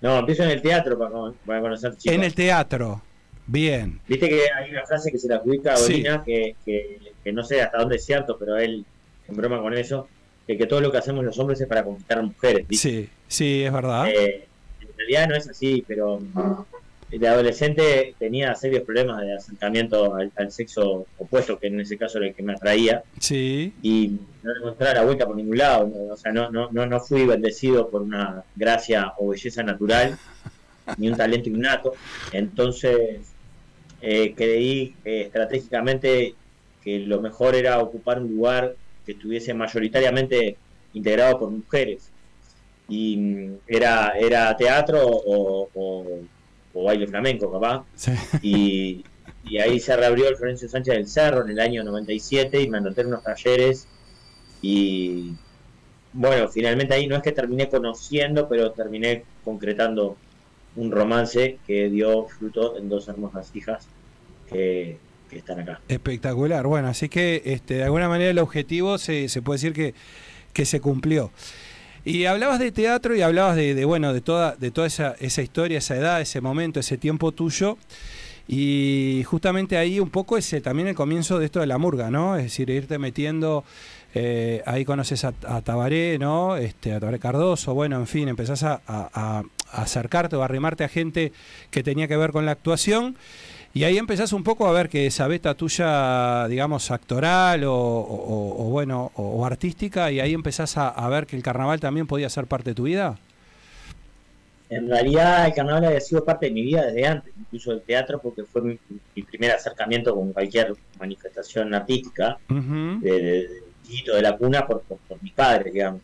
No, 0.00 0.18
empiezo 0.18 0.42
en 0.42 0.50
el 0.50 0.60
teatro 0.60 0.98
para 1.46 1.60
conocer 1.62 1.96
chicas. 1.96 2.14
En 2.14 2.22
el 2.24 2.34
teatro. 2.34 3.00
Bien. 3.46 4.00
Viste 4.08 4.28
que 4.28 4.40
hay 4.56 4.70
una 4.70 4.84
frase 4.86 5.10
que 5.12 5.18
se 5.18 5.28
la 5.28 5.36
adjudica 5.36 5.74
a 5.74 5.76
Sí. 5.76 5.94
Olina 5.94 6.24
que, 6.24 6.56
que, 6.64 6.98
que 7.22 7.32
no 7.32 7.44
sé 7.44 7.60
hasta 7.60 7.78
dónde 7.78 7.96
es 7.96 8.04
cierto, 8.04 8.36
pero 8.38 8.56
él 8.56 8.84
en 9.28 9.36
broma 9.36 9.60
con 9.60 9.74
eso, 9.74 10.08
que, 10.46 10.56
que 10.58 10.66
todo 10.66 10.80
lo 10.80 10.90
que 10.92 10.98
hacemos 10.98 11.24
los 11.24 11.38
hombres 11.38 11.60
es 11.60 11.66
para 11.66 11.84
conquistar 11.84 12.22
mujeres. 12.22 12.66
¿viste? 12.68 12.88
Sí, 12.88 13.08
sí, 13.28 13.62
es 13.64 13.72
verdad. 13.72 14.08
Eh, 14.08 14.46
en 14.80 14.88
realidad 14.96 15.28
no 15.28 15.34
es 15.36 15.48
así, 15.48 15.84
pero 15.86 16.20
de 17.10 17.28
adolescente 17.28 18.14
tenía 18.18 18.54
serios 18.56 18.82
problemas 18.82 19.20
de 19.22 19.36
acercamiento 19.36 20.14
al, 20.16 20.32
al 20.36 20.50
sexo 20.50 21.06
opuesto, 21.18 21.58
que 21.58 21.68
en 21.68 21.80
ese 21.80 21.96
caso 21.96 22.18
era 22.18 22.28
el 22.28 22.34
que 22.34 22.42
me 22.42 22.54
atraía. 22.54 23.02
Sí. 23.20 23.72
Y 23.82 24.18
no 24.42 24.56
encontraba 24.56 24.94
la 24.94 25.04
vuelta 25.04 25.26
por 25.26 25.36
ningún 25.36 25.58
lado. 25.58 25.86
¿no? 25.86 26.12
O 26.12 26.16
sea, 26.16 26.32
no, 26.32 26.50
no, 26.50 26.70
no, 26.72 26.86
no 26.86 27.00
fui 27.00 27.24
bendecido 27.24 27.88
por 27.88 28.02
una 28.02 28.42
gracia 28.56 29.12
o 29.18 29.28
belleza 29.28 29.62
natural, 29.62 30.18
ni 30.98 31.08
un 31.08 31.16
talento 31.16 31.48
innato. 31.48 31.94
Entonces, 32.32 33.20
eh, 34.04 34.34
creí 34.36 34.98
eh, 35.04 35.22
estratégicamente 35.26 36.38
que 36.80 37.00
lo 37.00 37.20
mejor 37.22 37.54
era 37.56 37.80
ocupar 37.80 38.20
un 38.22 38.28
lugar 38.30 38.76
que 39.04 39.12
estuviese 39.12 39.54
mayoritariamente 39.54 40.60
integrado 40.92 41.38
por 41.40 41.50
mujeres. 41.50 42.14
Y 42.86 43.16
mm, 43.18 43.60
era, 43.66 44.10
era 44.18 44.56
teatro 44.56 45.00
o, 45.06 45.70
o- 45.72 46.28
o 46.72 46.84
baile 46.84 47.06
flamenco, 47.06 47.50
capaz. 47.52 47.86
Y, 48.40 49.08
y 49.42 49.58
ahí 49.58 49.80
se 49.80 49.96
reabrió 49.96 50.28
el 50.28 50.36
Florencio 50.36 50.68
Sánchez 50.68 50.94
del 50.96 51.06
Cerro 51.08 51.42
en 51.44 51.50
el 51.52 51.60
año 51.60 51.84
97 51.84 52.60
y 52.62 52.68
me 52.70 52.78
anoté 52.78 53.02
en 53.02 53.08
unos 53.08 53.22
talleres. 53.22 53.90
Y 54.60 55.40
bueno, 56.12 56.48
finalmente 56.50 56.94
ahí 56.94 57.06
no 57.08 57.16
es 57.16 57.22
que 57.22 57.32
terminé 57.32 57.68
conociendo, 57.68 58.48
pero 58.48 58.72
terminé 58.74 59.28
concretando 59.40 60.22
un 60.74 60.92
romance 60.92 61.60
que 61.64 61.90
dio 61.90 62.26
fruto 62.28 62.78
en 62.78 62.88
dos 62.88 63.08
hermosas 63.08 63.54
hijas 63.54 63.93
que, 64.54 64.98
están 65.36 65.60
acá. 65.60 65.80
Espectacular. 65.88 66.66
Bueno, 66.66 66.88
así 66.88 67.08
que 67.08 67.42
este, 67.44 67.74
de 67.74 67.84
alguna 67.84 68.08
manera 68.08 68.30
el 68.30 68.38
objetivo 68.38 68.98
se, 68.98 69.28
puede 69.42 69.58
decir 69.58 69.94
que, 70.52 70.64
se 70.64 70.80
cumplió. 70.80 71.30
Y 72.04 72.26
hablabas 72.26 72.58
de 72.60 72.70
teatro 72.70 73.16
y 73.16 73.22
hablabas 73.22 73.56
de, 73.56 73.84
bueno 73.84 74.12
de 74.12 74.20
toda, 74.20 74.54
de 74.56 74.70
toda 74.70 74.86
esa, 74.86 75.16
esa 75.18 75.42
historia, 75.42 75.78
esa 75.78 75.96
edad, 75.96 76.20
ese 76.20 76.40
momento, 76.40 76.78
ese 76.80 76.98
tiempo 76.98 77.32
tuyo. 77.32 77.78
Y 78.46 79.22
justamente 79.26 79.78
ahí 79.78 79.98
un 80.00 80.10
poco 80.10 80.36
es 80.36 80.54
también 80.62 80.88
el 80.88 80.94
comienzo 80.94 81.38
de 81.38 81.46
esto 81.46 81.60
de 81.60 81.66
la 81.66 81.78
murga, 81.78 82.10
¿no? 82.10 82.36
Es 82.36 82.44
decir, 82.44 82.68
irte 82.68 82.98
metiendo, 82.98 83.64
eh, 84.14 84.62
ahí 84.66 84.84
conoces 84.84 85.24
a, 85.24 85.32
a 85.48 85.62
Tabaré, 85.62 86.18
¿no? 86.18 86.56
Este, 86.56 86.92
a 86.92 87.00
Tabaré 87.00 87.18
Cardoso, 87.18 87.72
bueno, 87.72 87.96
en 87.96 88.06
fin, 88.06 88.28
empezás 88.28 88.62
a, 88.62 88.82
a- 88.86 89.42
a 89.72 89.82
acercarte 89.82 90.36
o 90.36 90.42
arrimarte 90.42 90.84
a 90.84 90.88
gente 90.88 91.32
que 91.70 91.82
tenía 91.82 92.06
que 92.06 92.16
ver 92.18 92.32
con 92.32 92.44
la 92.44 92.52
actuación. 92.52 93.16
Y 93.76 93.82
ahí 93.82 93.98
empezás 93.98 94.32
un 94.32 94.44
poco 94.44 94.68
a 94.68 94.72
ver 94.72 94.88
que 94.88 95.06
esa 95.06 95.26
beta 95.26 95.54
tuya, 95.56 96.46
digamos, 96.46 96.92
actoral 96.92 97.64
o, 97.64 97.74
o- 97.74 98.66
o, 98.66 98.70
bueno, 98.70 99.10
o, 99.16 99.22
o 99.40 99.44
artística, 99.46 100.12
y 100.12 100.20
ahí 100.20 100.32
empezás 100.32 100.76
a, 100.76 100.88
a 100.88 101.08
ver 101.08 101.26
que 101.26 101.34
el 101.36 101.42
carnaval 101.42 101.80
también 101.80 102.06
podía 102.06 102.28
ser 102.30 102.46
parte 102.46 102.70
de 102.70 102.74
tu 102.76 102.84
vida. 102.84 103.18
En 104.70 104.88
realidad 104.88 105.46
el 105.46 105.54
carnaval 105.54 105.84
había 105.86 106.00
sido 106.00 106.24
parte 106.24 106.46
de 106.46 106.52
mi 106.52 106.62
vida 106.62 106.86
desde 106.86 107.06
antes, 107.06 107.32
incluso 107.38 107.72
del 107.72 107.82
teatro, 107.82 108.20
porque 108.20 108.44
fue 108.44 108.62
mi, 108.62 108.78
mi 109.14 109.22
primer 109.22 109.50
acercamiento 109.52 110.14
con 110.14 110.32
cualquier 110.32 110.72
manifestación 110.98 111.74
artística, 111.74 112.38
de, 113.00 113.10
de- 113.10 113.20
de 113.48 113.48
chiquito, 113.82 114.14
de 114.14 114.22
la 114.22 114.36
cuna, 114.36 114.66
por, 114.66 114.82
por, 114.82 114.98
por 114.98 115.20
mis 115.22 115.32
padres, 115.32 115.72
digamos. 115.72 116.00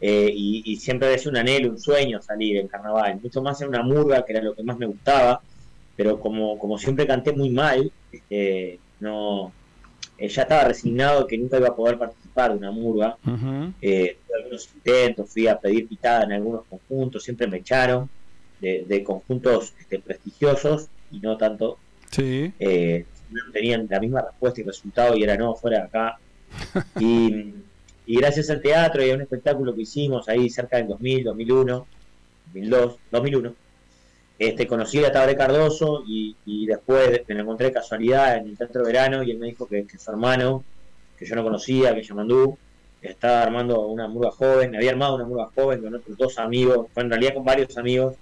Eh, 0.00 0.30
y, 0.34 0.62
y 0.66 0.76
siempre 0.76 1.06
había 1.08 1.18
sido 1.18 1.30
un 1.30 1.38
anhelo, 1.38 1.70
un 1.70 1.78
sueño 1.78 2.20
salir 2.20 2.56
en 2.58 2.68
carnaval, 2.68 3.20
mucho 3.22 3.40
más 3.40 3.60
en 3.62 3.68
una 3.68 3.82
murga, 3.82 4.24
que 4.24 4.32
era 4.32 4.42
lo 4.42 4.54
que 4.54 4.62
más 4.64 4.76
me 4.76 4.86
gustaba, 4.86 5.40
pero 5.96 6.20
como, 6.20 6.58
como 6.58 6.78
siempre 6.78 7.06
canté 7.06 7.32
muy 7.32 7.50
mal, 7.50 7.92
este, 8.10 8.78
no, 9.00 9.52
eh, 10.18 10.28
ya 10.28 10.42
estaba 10.42 10.64
resignado 10.64 11.26
que 11.26 11.38
nunca 11.38 11.58
iba 11.58 11.68
a 11.68 11.76
poder 11.76 11.98
participar 11.98 12.52
de 12.52 12.58
una 12.58 12.70
murga. 12.70 13.16
Eh, 13.80 14.18
tuve 14.26 14.38
algunos 14.38 14.68
intentos, 14.74 15.30
fui 15.30 15.46
a 15.46 15.58
pedir 15.58 15.88
pitada 15.88 16.24
en 16.24 16.32
algunos 16.32 16.64
conjuntos, 16.66 17.24
siempre 17.24 17.46
me 17.46 17.58
echaron 17.58 18.08
de, 18.60 18.84
de 18.86 19.02
conjuntos 19.02 19.74
este, 19.78 19.98
prestigiosos 19.98 20.88
y 21.10 21.20
no 21.20 21.36
tanto. 21.36 21.78
Sí. 22.10 22.52
Eh, 22.58 23.04
no 23.30 23.52
tenían 23.52 23.86
la 23.90 23.98
misma 23.98 24.22
respuesta 24.22 24.60
y 24.60 24.64
resultado 24.64 25.16
y 25.16 25.22
era 25.24 25.36
no, 25.36 25.54
fuera 25.54 25.78
de 25.78 25.84
acá. 25.84 26.18
Y, 27.00 27.54
y 28.06 28.16
gracias 28.16 28.50
al 28.50 28.60
teatro 28.60 29.04
y 29.04 29.10
a 29.10 29.14
un 29.14 29.22
espectáculo 29.22 29.74
que 29.74 29.82
hicimos 29.82 30.28
ahí 30.28 30.48
cerca 30.50 30.76
del 30.76 30.88
2000, 30.88 31.24
2001, 31.24 31.86
2002, 32.52 32.96
2001, 33.10 33.54
este, 34.38 34.66
conocí 34.66 35.04
a 35.04 35.12
Tabaré 35.12 35.36
Cardoso 35.36 36.02
y, 36.06 36.34
y 36.44 36.66
después 36.66 37.22
me 37.28 37.34
lo 37.34 37.42
encontré 37.42 37.66
de 37.68 37.72
casualidad 37.72 38.36
en 38.36 38.48
el 38.48 38.58
Teatro 38.58 38.84
Verano 38.84 39.22
y 39.22 39.30
él 39.30 39.38
me 39.38 39.46
dijo 39.46 39.66
que, 39.66 39.86
que 39.86 39.98
su 39.98 40.10
hermano, 40.10 40.64
que 41.18 41.24
yo 41.26 41.34
no 41.36 41.44
conocía, 41.44 41.94
que 41.94 42.02
Yamandú, 42.02 42.58
estaba 43.00 43.42
armando 43.42 43.86
una 43.86 44.08
murga 44.08 44.30
joven, 44.30 44.70
me 44.70 44.78
había 44.78 44.90
armado 44.90 45.14
una 45.16 45.24
murga 45.24 45.48
joven 45.54 45.82
con 45.82 45.94
otros 45.94 46.16
dos 46.16 46.38
amigos, 46.38 46.86
fue 46.92 47.02
en 47.02 47.10
realidad 47.10 47.34
con 47.34 47.44
varios 47.44 47.76
amigos, 47.76 48.16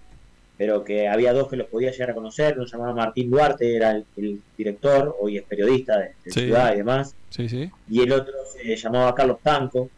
pero 0.59 0.84
que 0.84 1.09
había 1.09 1.32
dos 1.32 1.48
que 1.48 1.56
los 1.56 1.68
podía 1.68 1.90
llegar 1.93 2.10
a 2.10 2.14
conocer, 2.14 2.55
uno 2.56 2.66
se 2.66 2.76
llamaba 2.76 2.93
Martín 2.94 3.30
Duarte, 3.30 3.74
era 3.74 3.93
el, 3.93 4.05
el 4.16 4.40
director, 4.59 5.16
hoy 5.20 5.39
es 5.39 5.44
periodista 5.44 5.98
de, 5.98 6.05
de 6.24 6.30
Sí. 6.30 6.40
Ciudad 6.40 6.74
y 6.74 6.78
demás, 6.78 7.14
Sí, 7.30 7.48
sí. 7.48 7.70
y 7.89 8.02
el 8.02 8.12
otro 8.12 8.34
se 8.52 8.76
llamaba 8.76 9.14
Carlos 9.14 9.39
Tanco, 9.43 9.89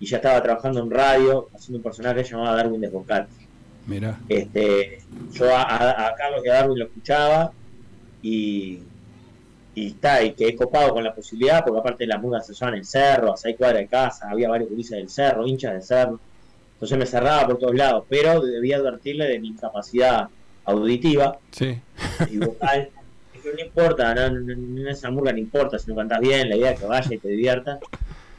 y 0.00 0.06
ya 0.06 0.16
estaba 0.16 0.42
trabajando 0.42 0.80
en 0.80 0.90
radio, 0.90 1.48
haciendo 1.54 1.76
un 1.78 1.82
personaje 1.82 2.24
llamado 2.24 2.56
Darwin 2.56 2.80
Desbocal. 2.80 3.28
Mira. 3.86 4.18
Este, 4.28 5.00
yo 5.32 5.46
a, 5.56 6.14
Carlos 6.16 6.42
y 6.44 6.48
a 6.48 6.52
Darwin 6.54 6.78
lo 6.78 6.84
escuchaba 6.86 7.52
y, 8.22 8.80
y 9.74 9.86
está, 9.88 10.22
y 10.22 10.32
quedé 10.32 10.54
copado 10.56 10.92
con 10.92 11.02
la 11.04 11.14
posibilidad, 11.14 11.64
porque 11.64 11.80
aparte 11.80 12.06
las 12.06 12.20
mudas 12.20 12.46
se 12.46 12.64
en 12.64 12.74
el 12.74 12.84
cerro, 12.84 13.32
a 13.32 13.36
seis 13.36 13.56
cuadras 13.56 13.80
de 13.80 13.88
casa, 13.88 14.28
había 14.30 14.48
varios 14.48 14.70
gurises 14.70 14.98
del 14.98 15.08
cerro, 15.08 15.46
hinchas 15.46 15.72
del 15.72 15.82
cerro. 15.82 16.20
Entonces 16.74 16.98
me 16.98 17.06
cerraba 17.06 17.46
por 17.46 17.58
todos 17.58 17.74
lados, 17.74 18.04
pero 18.08 18.40
debía 18.40 18.76
advertirle 18.76 19.26
de 19.26 19.38
mi 19.38 19.48
incapacidad 19.48 20.28
auditiva 20.64 21.38
Sí. 21.50 21.78
y 22.30 22.38
vocal. 22.38 22.88
Que 23.42 23.52
no 23.54 23.60
importa, 23.64 24.14
no, 24.14 24.30
no, 24.30 24.54
no 24.54 24.80
en 24.82 24.88
esa 24.88 25.10
murga 25.10 25.32
no 25.32 25.38
importa 25.38 25.78
si 25.78 25.88
no 25.90 25.96
cantás 25.96 26.20
bien, 26.20 26.48
la 26.50 26.56
idea 26.56 26.72
es 26.72 26.80
que 26.80 26.86
vaya 26.86 27.14
y 27.14 27.18
te 27.18 27.28
diviertas. 27.28 27.80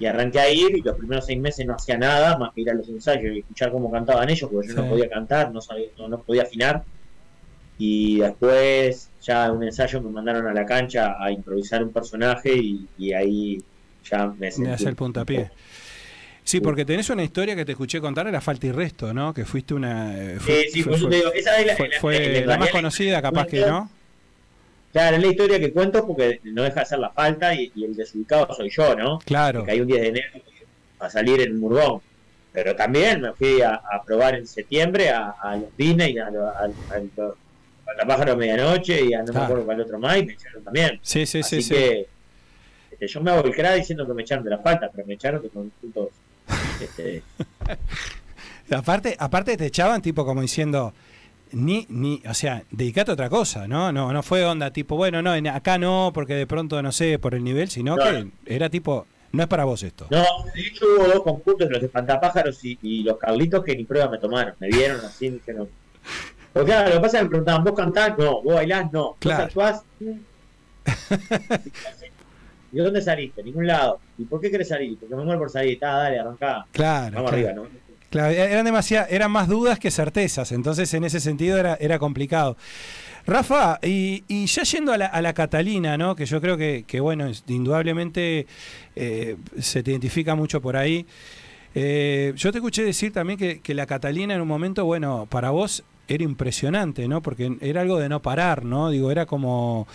Y 0.02 0.06
arranqué 0.08 0.40
a 0.40 0.50
ir 0.50 0.76
y 0.76 0.82
los 0.82 0.98
primeros 0.98 1.26
seis 1.28 1.40
meses 1.40 1.64
no 1.66 1.76
hacía 1.76 1.96
nada 1.96 2.36
más 2.38 2.52
que 2.56 2.62
ir 2.62 2.70
a 2.72 2.74
los 2.74 2.90
ensayos 2.90 3.36
y 3.36 3.40
escuchar 3.40 3.72
cómo 3.72 3.92
cantaban 3.92 4.28
ellos, 4.30 4.50
porque 4.52 4.68
yo 4.70 4.74
Sí. 4.74 4.80
no 4.82 4.90
podía 4.90 5.08
cantar, 5.10 5.52
no, 5.52 5.62
sabía, 5.62 5.86
no, 6.00 6.08
no 6.08 6.20
podía 6.24 6.42
afinar. 6.42 6.84
Y 7.78 8.20
después 8.20 9.10
ya 9.22 9.46
en 9.46 9.52
un 9.52 9.64
ensayo 9.64 10.02
me 10.02 10.10
mandaron 10.10 10.48
a 10.48 10.54
la 10.54 10.66
cancha 10.66 11.16
a 11.24 11.32
improvisar 11.32 11.84
un 11.84 11.92
personaje 11.92 12.52
y, 12.56 12.88
y 12.98 13.14
ahí 13.14 13.62
ya 14.10 14.26
me 14.28 14.38
Me 14.40 14.52
sentí 14.52 14.72
hace 14.72 14.90
el 14.90 14.96
puntapié. 14.96 15.52
Sí, 16.44 16.60
porque 16.60 16.84
tenés 16.86 17.08
una 17.12 17.24
historia 17.24 17.56
que 17.56 17.64
te 17.66 17.74
escuché 17.74 18.02
contar, 18.02 18.28
era 18.28 18.42
Falta 18.42 18.66
y 18.68 18.72
Resto, 18.72 19.14
¿no? 19.14 19.34
Que 19.36 19.46
fuiste 19.46 19.76
una... 19.76 20.18
eh, 20.20 20.38
Sí, 20.40 20.54
sí, 20.74 20.80
eso 20.92 21.08
te 21.08 21.16
digo, 21.18 21.32
esa 21.34 21.58
es 21.60 21.68
la- 21.68 21.76
fue- 21.76 21.90
la- 21.90 22.00
fue 22.00 22.46
más 22.58 22.70
conocida, 22.72 23.22
capaz 23.22 23.46
que, 23.46 23.62
¿no? 23.62 23.90
Claro, 24.92 25.16
es 25.18 25.22
la 25.24 25.30
historia 25.30 25.60
que 25.60 25.72
cuento 25.72 26.06
porque 26.06 26.42
no 26.44 26.64
deja 26.64 26.82
de 26.82 26.86
ser 26.86 27.00
la 27.00 27.10
falta 27.12 27.54
y, 27.54 27.72
y 27.76 27.86
el 27.86 27.96
desubicado 27.96 28.54
soy 28.54 28.70
yo, 28.70 28.96
¿no? 28.96 29.20
Claro. 29.20 29.64
Que 29.64 29.72
hay 29.72 29.82
un 29.82 29.88
10 29.88 30.02
de 30.02 30.08
enero 30.08 30.40
a 31.00 31.10
salir 31.10 31.42
en 31.42 31.60
Murgón. 31.60 32.02
Pero 32.54 32.76
también 32.76 33.22
me 33.22 33.32
fui 33.34 33.62
a, 33.62 33.76
a 33.76 34.04
probar 34.04 34.36
en 34.36 34.46
septiembre 34.46 35.10
a, 35.10 35.30
a 35.42 35.56
los 35.56 35.76
Disney, 35.78 36.18
a, 36.18 36.28
a, 36.28 36.66
a, 36.66 38.06
pájaro 38.06 38.36
medianoche 38.36 39.06
y 39.06 39.14
a 39.14 39.24
no 39.24 39.32
me 39.32 39.40
acuerdo 39.40 39.66
cuál 39.66 39.82
otro 39.82 40.00
más 40.00 40.18
y 40.18 40.26
me 40.26 40.34
echaron 40.34 40.64
también. 40.64 41.00
Sí, 41.02 41.26
sí, 41.26 41.44
sí, 41.44 41.58
Así 41.58 41.62
sí. 41.62 41.74
que 41.74 42.08
este, 42.92 43.08
yo 43.08 43.22
me 43.22 43.32
hago 43.32 43.48
el 43.48 43.56
cra 43.56 43.74
diciendo 43.74 44.06
que 44.06 44.14
me 44.14 44.22
echaron 44.22 44.44
de 44.44 44.52
la 44.52 44.60
falta, 44.60 44.90
pero 44.94 45.08
me 45.08 45.14
echaron 45.16 45.42
de 45.42 45.50
conjuntos. 45.50 46.10
Este, 46.82 47.22
Aparte, 48.72 49.16
aparte 49.20 49.58
te 49.58 49.66
echaban 49.68 50.02
tipo 50.02 50.26
como 50.26 50.42
diciendo, 50.42 50.94
ni, 51.54 51.86
ni, 51.90 52.22
o 52.28 52.34
sea, 52.34 52.64
dedicate 52.72 53.12
a 53.12 53.14
otra 53.14 53.30
cosa, 53.30 53.68
¿no? 53.68 53.92
No, 53.92 54.12
no 54.14 54.24
fue 54.24 54.44
onda 54.46 54.72
tipo, 54.72 54.96
bueno, 54.96 55.22
no, 55.22 55.34
en- 55.36 55.48
acá 55.48 55.78
no, 55.78 56.12
porque 56.14 56.34
de 56.34 56.48
pronto, 56.48 56.82
no 56.82 56.92
sé, 56.92 57.20
por 57.20 57.36
el 57.36 57.44
nivel, 57.44 57.70
sino 57.70 57.96
No, 57.96 58.04
que 58.04 58.28
era 58.46 58.70
tipo, 58.70 59.06
no 59.32 59.44
es 59.44 59.48
para 59.50 59.66
vos 59.66 59.84
esto. 59.84 60.08
No, 60.10 60.24
de 60.54 60.62
hecho 60.62 60.86
hubo 60.86 61.08
dos 61.08 61.24
conjuntos, 61.24 61.70
los 61.70 61.80
de 61.80 61.88
Espantapájaros 61.88 62.64
y, 62.66 62.78
y 62.82 63.04
los 63.04 63.18
Carlitos, 63.18 63.64
que 63.64 63.76
ni 63.76 63.84
prueba 63.86 64.10
me 64.10 64.18
tomaron. 64.18 64.56
Me 64.60 64.68
vieron 64.68 65.00
así, 65.06 65.30
me 65.30 65.38
dijeron. 65.38 65.70
Porque 66.54 66.72
claro, 66.72 66.90
lo 66.90 66.96
que 66.96 67.02
pasa 67.02 67.18
es 67.18 67.22
que 67.22 67.24
me 67.26 67.30
preguntaban, 67.30 67.64
¿vos 67.64 67.74
cantás? 67.74 68.18
No, 68.18 68.42
¿vos 68.42 68.56
bailás? 68.56 68.92
No. 68.92 69.16
Claro. 69.20 69.50
¿Vos 69.56 69.74
actuás? 69.74 69.84
¿Y 72.74 72.78
de 72.78 72.84
dónde 72.84 73.02
saliste? 73.02 73.44
Ningún 73.44 73.68
lado. 73.68 74.00
¿Y 74.18 74.24
por 74.26 74.40
qué 74.40 74.50
querés 74.50 74.70
salir? 74.70 74.98
Porque 74.98 75.16
me 75.16 75.24
muero 75.24 75.40
por 75.40 75.50
salir. 75.50 75.74
Está, 75.74 75.92
dale, 75.92 76.20
arrancá. 76.20 76.66
Claro. 76.72 77.16
Vamos 77.16 77.32
claro. 77.32 77.48
arriba, 77.48 77.54
¿no? 77.54 77.68
Claro, 78.12 78.32
e-, 78.32 78.38
eran 78.52 78.66
demasiadas, 78.66 79.12
eran 79.12 79.32
más 79.32 79.48
dudas 79.48 79.80
que 79.80 79.90
certezas, 79.90 80.52
entonces 80.52 80.94
en 80.94 81.04
ese 81.06 81.20
sentido 81.20 81.58
era, 81.58 81.76
era 81.76 81.98
complicado. 81.98 82.58
Rafa, 83.26 83.80
y, 83.84 84.24
ya 84.46 84.64
yendo 84.64 84.94
a 84.94 84.98
la, 84.98 85.34
Catalina, 85.34 85.98
¿no? 85.98 86.16
Que 86.16 86.26
yo 86.26 86.42
creo 86.42 86.58
que, 86.58 86.84
que, 86.88 87.00
bueno, 87.00 87.32
indudablemente 87.48 88.48
eh, 88.96 89.38
se 89.60 89.84
te 89.84 89.92
identifica 89.92 90.36
mucho 90.36 90.60
por 90.62 90.76
ahí. 90.76 91.06
Eh, 91.74 92.34
yo 92.36 92.52
te 92.52 92.58
escuché 92.58 92.84
decir 92.84 93.14
también 93.14 93.40
que, 93.40 93.60
que 93.62 93.74
la 93.74 93.86
Catalina 93.86 94.34
en 94.34 94.42
un 94.42 94.48
momento, 94.48 94.86
bueno, 94.86 95.28
para 95.30 95.52
vos 95.52 95.84
era 96.08 96.24
impresionante, 96.24 97.08
¿no? 97.08 97.22
Porque 97.22 97.56
era 97.62 97.82
algo 97.82 98.00
de 98.00 98.10
no 98.10 98.22
parar, 98.22 98.66
¿no? 98.66 98.90
Digo, 98.90 99.12
era 99.12 99.26
como 99.26 99.88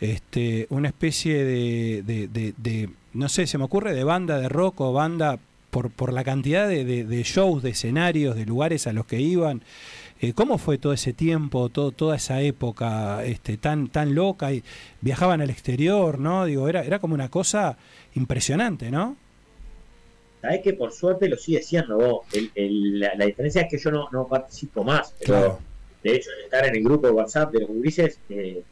este, 0.00 0.66
una 0.70 0.88
especie 0.88 1.44
de- 1.44 2.90
no 3.12 3.28
sé, 3.28 3.46
se 3.46 3.58
me 3.58 3.64
ocurre 3.64 3.92
de 3.94 4.04
banda 4.04 4.38
de 4.38 4.48
rock 4.48 4.80
o 4.80 4.92
banda 4.92 5.38
por, 5.70 5.90
por 5.90 6.12
la 6.12 6.24
cantidad 6.24 6.68
de, 6.68 6.84
de- 6.84 7.04
de 7.04 7.22
shows, 7.22 7.62
de 7.62 7.70
escenarios, 7.70 8.36
de 8.36 8.46
lugares 8.46 8.86
a 8.86 8.92
los 8.92 9.06
que 9.06 9.20
iban. 9.20 9.62
Eh, 10.20 10.34
¿Cómo 10.34 10.58
fue 10.58 10.76
todo 10.76 10.92
ese 10.92 11.12
tiempo, 11.14 11.70
todo, 11.70 11.92
toda 11.92 12.16
esa 12.16 12.42
época 12.42 13.24
este, 13.24 13.56
tan, 13.56 13.88
tan 13.88 14.14
loca? 14.14 14.52
Y 14.52 14.62
viajaban 15.00 15.40
al 15.40 15.48
exterior, 15.50 16.18
¿no? 16.18 16.44
Digo, 16.44 16.68
era, 16.68 16.82
era 16.84 16.98
como 16.98 17.14
una 17.14 17.30
cosa 17.30 17.78
impresionante, 18.14 18.90
¿no? 18.90 19.16
Sabés 20.42 20.60
que 20.62 20.72
por 20.72 20.92
suerte 20.92 21.28
lo 21.28 21.36
sigue 21.36 21.62
siendo 21.62 21.96
vos. 21.96 22.26
El- 22.32 22.50
el- 22.54 23.00
la, 23.00 23.14
la 23.14 23.26
diferencia 23.26 23.62
es 23.62 23.70
que 23.70 23.78
yo 23.78 23.90
no, 23.90 24.08
no 24.12 24.26
participo 24.26 24.84
más. 24.84 25.14
Pero 25.20 25.32
Claro. 25.34 25.58
de 26.02 26.16
hecho, 26.16 26.30
estar 26.44 26.66
en 26.66 26.76
el 26.76 26.82
grupo 26.84 27.06
de 27.06 27.12
WhatsApp 27.12 27.52
de 27.52 27.60
los 27.60 27.68
gurises, 27.68 28.18
eh, 28.30 28.62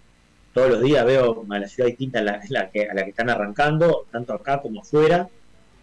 todos 0.54 0.70
los 0.70 0.82
días 0.82 1.04
veo 1.04 1.44
a 1.48 1.58
la 1.58 1.68
ciudad 1.68 1.88
distinta 1.88 2.18
a 2.20 2.22
la, 2.22 2.40
la 2.48 2.70
que, 2.70 2.88
a 2.88 2.94
la 2.94 3.04
que 3.04 3.10
están 3.10 3.30
arrancando, 3.30 4.06
tanto 4.10 4.32
acá 4.34 4.60
como 4.62 4.80
afuera, 4.80 5.28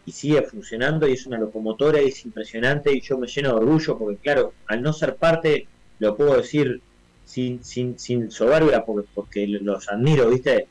y 0.06 0.12
sigue 0.12 0.42
funcionando 0.44 1.08
y 1.08 1.14
es 1.14 1.26
una 1.26 1.40
locomotora 1.40 2.02
y 2.02 2.10
es 2.10 2.26
impresionante 2.26 2.94
y 2.94 3.02
yo 3.02 3.18
me 3.18 3.28
lleno 3.28 3.50
de 3.50 3.56
orgullo 3.56 3.98
porque, 3.98 4.18
claro, 4.18 4.54
al 4.68 4.82
no 4.82 4.94
ser 4.94 5.16
parte, 5.16 5.68
lo 6.00 6.16
puedo 6.16 6.38
decir 6.38 6.82
sin, 7.24 7.64
sin, 7.64 7.98
sin 7.98 8.30
soberbia 8.30 8.86
porque, 8.86 9.08
porque 9.14 9.48
los 9.48 9.90
admiro, 9.90 10.30
¿viste? 10.30 10.68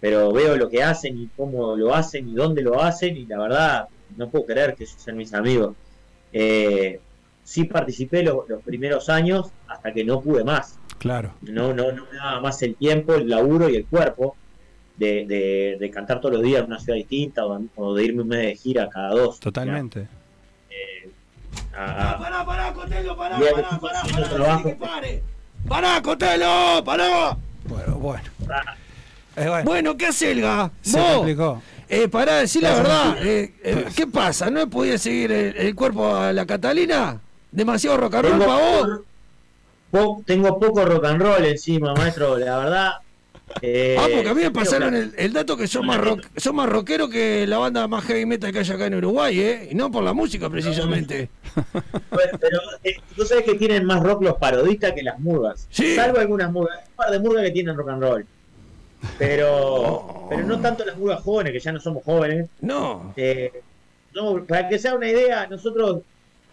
Pero 0.00 0.32
veo 0.32 0.56
lo 0.56 0.68
que 0.68 0.82
hacen 0.82 1.16
y 1.16 1.28
cómo 1.36 1.76
lo 1.76 1.94
hacen 1.94 2.28
y 2.28 2.34
dónde 2.34 2.62
lo 2.62 2.82
hacen 2.82 3.16
y 3.16 3.24
la 3.26 3.38
verdad 3.38 3.88
no 4.16 4.28
puedo 4.28 4.46
creer 4.46 4.74
que 4.74 4.84
sean 4.84 5.16
mis 5.16 5.32
amigos. 5.32 5.76
Eh, 6.32 6.98
sí 7.44 7.64
participé 7.64 8.22
lo- 8.22 8.46
los 8.48 8.62
primeros 8.62 9.08
años 9.08 9.50
hasta 9.68 9.92
que 9.92 10.04
no 10.04 10.20
pude 10.20 10.44
más 10.44 10.78
Claro. 10.98 11.34
no, 11.42 11.74
no, 11.74 11.90
no 11.92 12.06
me 12.10 12.16
daba 12.16 12.40
más 12.40 12.62
el 12.62 12.74
tiempo, 12.76 13.14
el 13.14 13.28
laburo 13.28 13.68
y 13.68 13.76
el 13.76 13.86
cuerpo 13.86 14.36
de, 14.96 15.26
de- 15.26 15.76
de 15.80 15.90
cantar 15.90 16.20
todos 16.20 16.34
los 16.34 16.42
días 16.44 16.60
en 16.60 16.66
una 16.66 16.78
ciudad 16.78 16.96
distinta 16.96 17.44
o, 17.46 17.60
o 17.76 17.94
de 17.94 18.04
irme 18.04 18.22
un 18.22 18.28
mes 18.28 18.38
de 18.46 18.56
gira 18.56 18.88
cada 18.88 19.10
dos. 19.10 19.40
Totalmente. 19.40 20.06
A- 21.74 22.12
a- 22.12 22.18
Pará, 22.18 22.44
pará, 22.44 22.72
Cotelo, 22.72 23.16
pará, 23.16 23.38
Días 23.38 23.52
pará, 23.52 23.68
que 23.70 23.76
pará, 23.78 24.00
haciendo 24.00 24.22
pará, 24.22 24.34
trabajo. 24.36 24.62
que 24.68 24.74
pare. 24.74 25.22
Pará, 25.68 26.02
Cotelo, 26.02 26.82
pará. 26.84 27.36
Bueno, 27.64 27.94
bueno. 27.96 28.22
bueno. 29.64 29.96
¿qué 29.96 30.06
hace 30.06 30.32
el 30.32 30.42
ga? 30.42 30.70
Se 30.82 30.98
complicó. 30.98 31.62
eh, 31.88 32.08
pará, 32.08 32.36
decir 32.38 32.62
la 32.62 32.74
verdad. 32.74 33.26
eh, 33.26 33.52
eh, 33.64 33.86
¿Qué 33.96 34.06
pasa? 34.06 34.50
¿No 34.50 34.68
podía 34.68 34.98
seguir 34.98 35.32
el, 35.32 35.56
el 35.56 35.74
cuerpo 35.74 36.14
a 36.14 36.32
la 36.32 36.44
Catalina? 36.46 37.20
¿Demasiado 37.50 37.96
rock 37.96 38.14
and 38.16 38.24
roll 38.28 38.38
para 38.38 38.54
vos? 38.54 39.00
po- 39.90 40.22
tengo 40.26 40.58
poco 40.58 40.84
rock 40.84 41.04
and 41.06 41.22
roll 41.22 41.44
encima, 41.44 41.94
maestro, 41.94 42.36
la 42.38 42.58
verdad. 42.58 42.92
Eh, 43.60 43.96
Ah, 43.98 44.06
porque 44.12 44.28
a 44.28 44.34
mí 44.34 44.42
me 44.42 44.50
pasaron 44.50 44.94
el, 44.94 45.12
el 45.16 45.32
dato 45.32 45.56
que 45.56 45.66
son 45.66 45.86
más, 45.86 45.98
rock, 45.98 46.26
son 46.36 46.56
más 46.56 46.68
rockero 46.68 47.08
que 47.08 47.46
la 47.46 47.58
banda 47.58 47.86
más 47.86 48.04
heavy 48.04 48.26
metal 48.26 48.52
que 48.52 48.60
hay 48.60 48.70
acá 48.70 48.86
en 48.86 48.94
Uruguay, 48.94 49.38
¿eh? 49.38 49.68
Y 49.70 49.74
no 49.74 49.90
por 49.90 50.02
la 50.02 50.12
música 50.12 50.48
precisamente. 50.48 51.28
Bueno, 52.10 52.38
pero 52.40 52.58
eh, 52.84 52.96
tú 53.14 53.24
sabes 53.24 53.44
que 53.44 53.54
tienen 53.54 53.84
más 53.84 54.02
rock 54.02 54.22
los 54.22 54.36
parodistas 54.36 54.92
que 54.92 55.02
las 55.02 55.18
murgas. 55.18 55.66
Sí. 55.70 55.94
Salvo 55.94 56.18
algunas 56.18 56.50
murgas. 56.50 56.78
Hay 56.78 56.84
un 56.88 56.96
par 56.96 57.10
de 57.10 57.18
murgas 57.20 57.44
que 57.44 57.50
tienen 57.50 57.76
rock 57.76 57.88
and 57.90 58.02
roll. 58.02 58.26
Pero, 59.18 60.26
pero 60.30 60.44
no 60.44 60.60
tanto 60.60 60.84
las 60.84 60.96
murgas 60.96 61.22
jóvenes, 61.22 61.52
que 61.52 61.60
ya 61.60 61.72
no 61.72 61.80
somos 61.80 62.04
jóvenes. 62.04 62.48
No. 62.60 63.12
Eh, 63.16 63.52
no, 64.14 64.44
para 64.44 64.68
que 64.68 64.78
sea 64.78 64.94
una 64.94 65.08
idea, 65.08 65.46
nosotros 65.46 66.02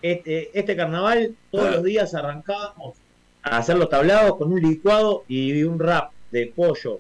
este, 0.02 0.58
este 0.58 0.76
carnaval 0.76 1.36
todos 1.52 1.72
los 1.72 1.84
días 1.84 2.14
arrancábamos 2.14 2.96
a 3.44 3.58
hacer 3.58 3.78
los 3.78 3.90
tablados 3.90 4.38
con 4.38 4.52
un 4.52 4.62
licuado 4.62 5.24
y 5.28 5.64
un 5.64 5.80
rap 5.80 6.12
de 6.31 6.53
pollo. 6.56 6.99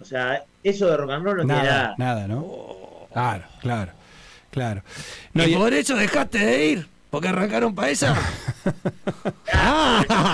O 0.00 0.04
sea, 0.04 0.42
eso 0.62 0.86
de 0.88 0.96
rock 0.96 1.10
and 1.10 1.24
roll 1.24 1.36
no 1.38 1.42
tiene 1.44 1.62
Nada, 1.62 1.82
nada. 1.82 1.94
nada, 1.98 2.28
¿no? 2.28 2.46
Claro, 3.12 3.44
claro, 3.60 3.92
claro. 4.50 4.82
No, 5.32 5.44
y 5.44 5.52
y- 5.52 5.56
por 5.56 5.72
eso 5.72 5.94
dejaste 5.96 6.38
de 6.38 6.66
ir, 6.66 6.86
porque 7.10 7.28
arrancaron 7.28 7.74
para 7.74 7.90
esa. 7.90 8.14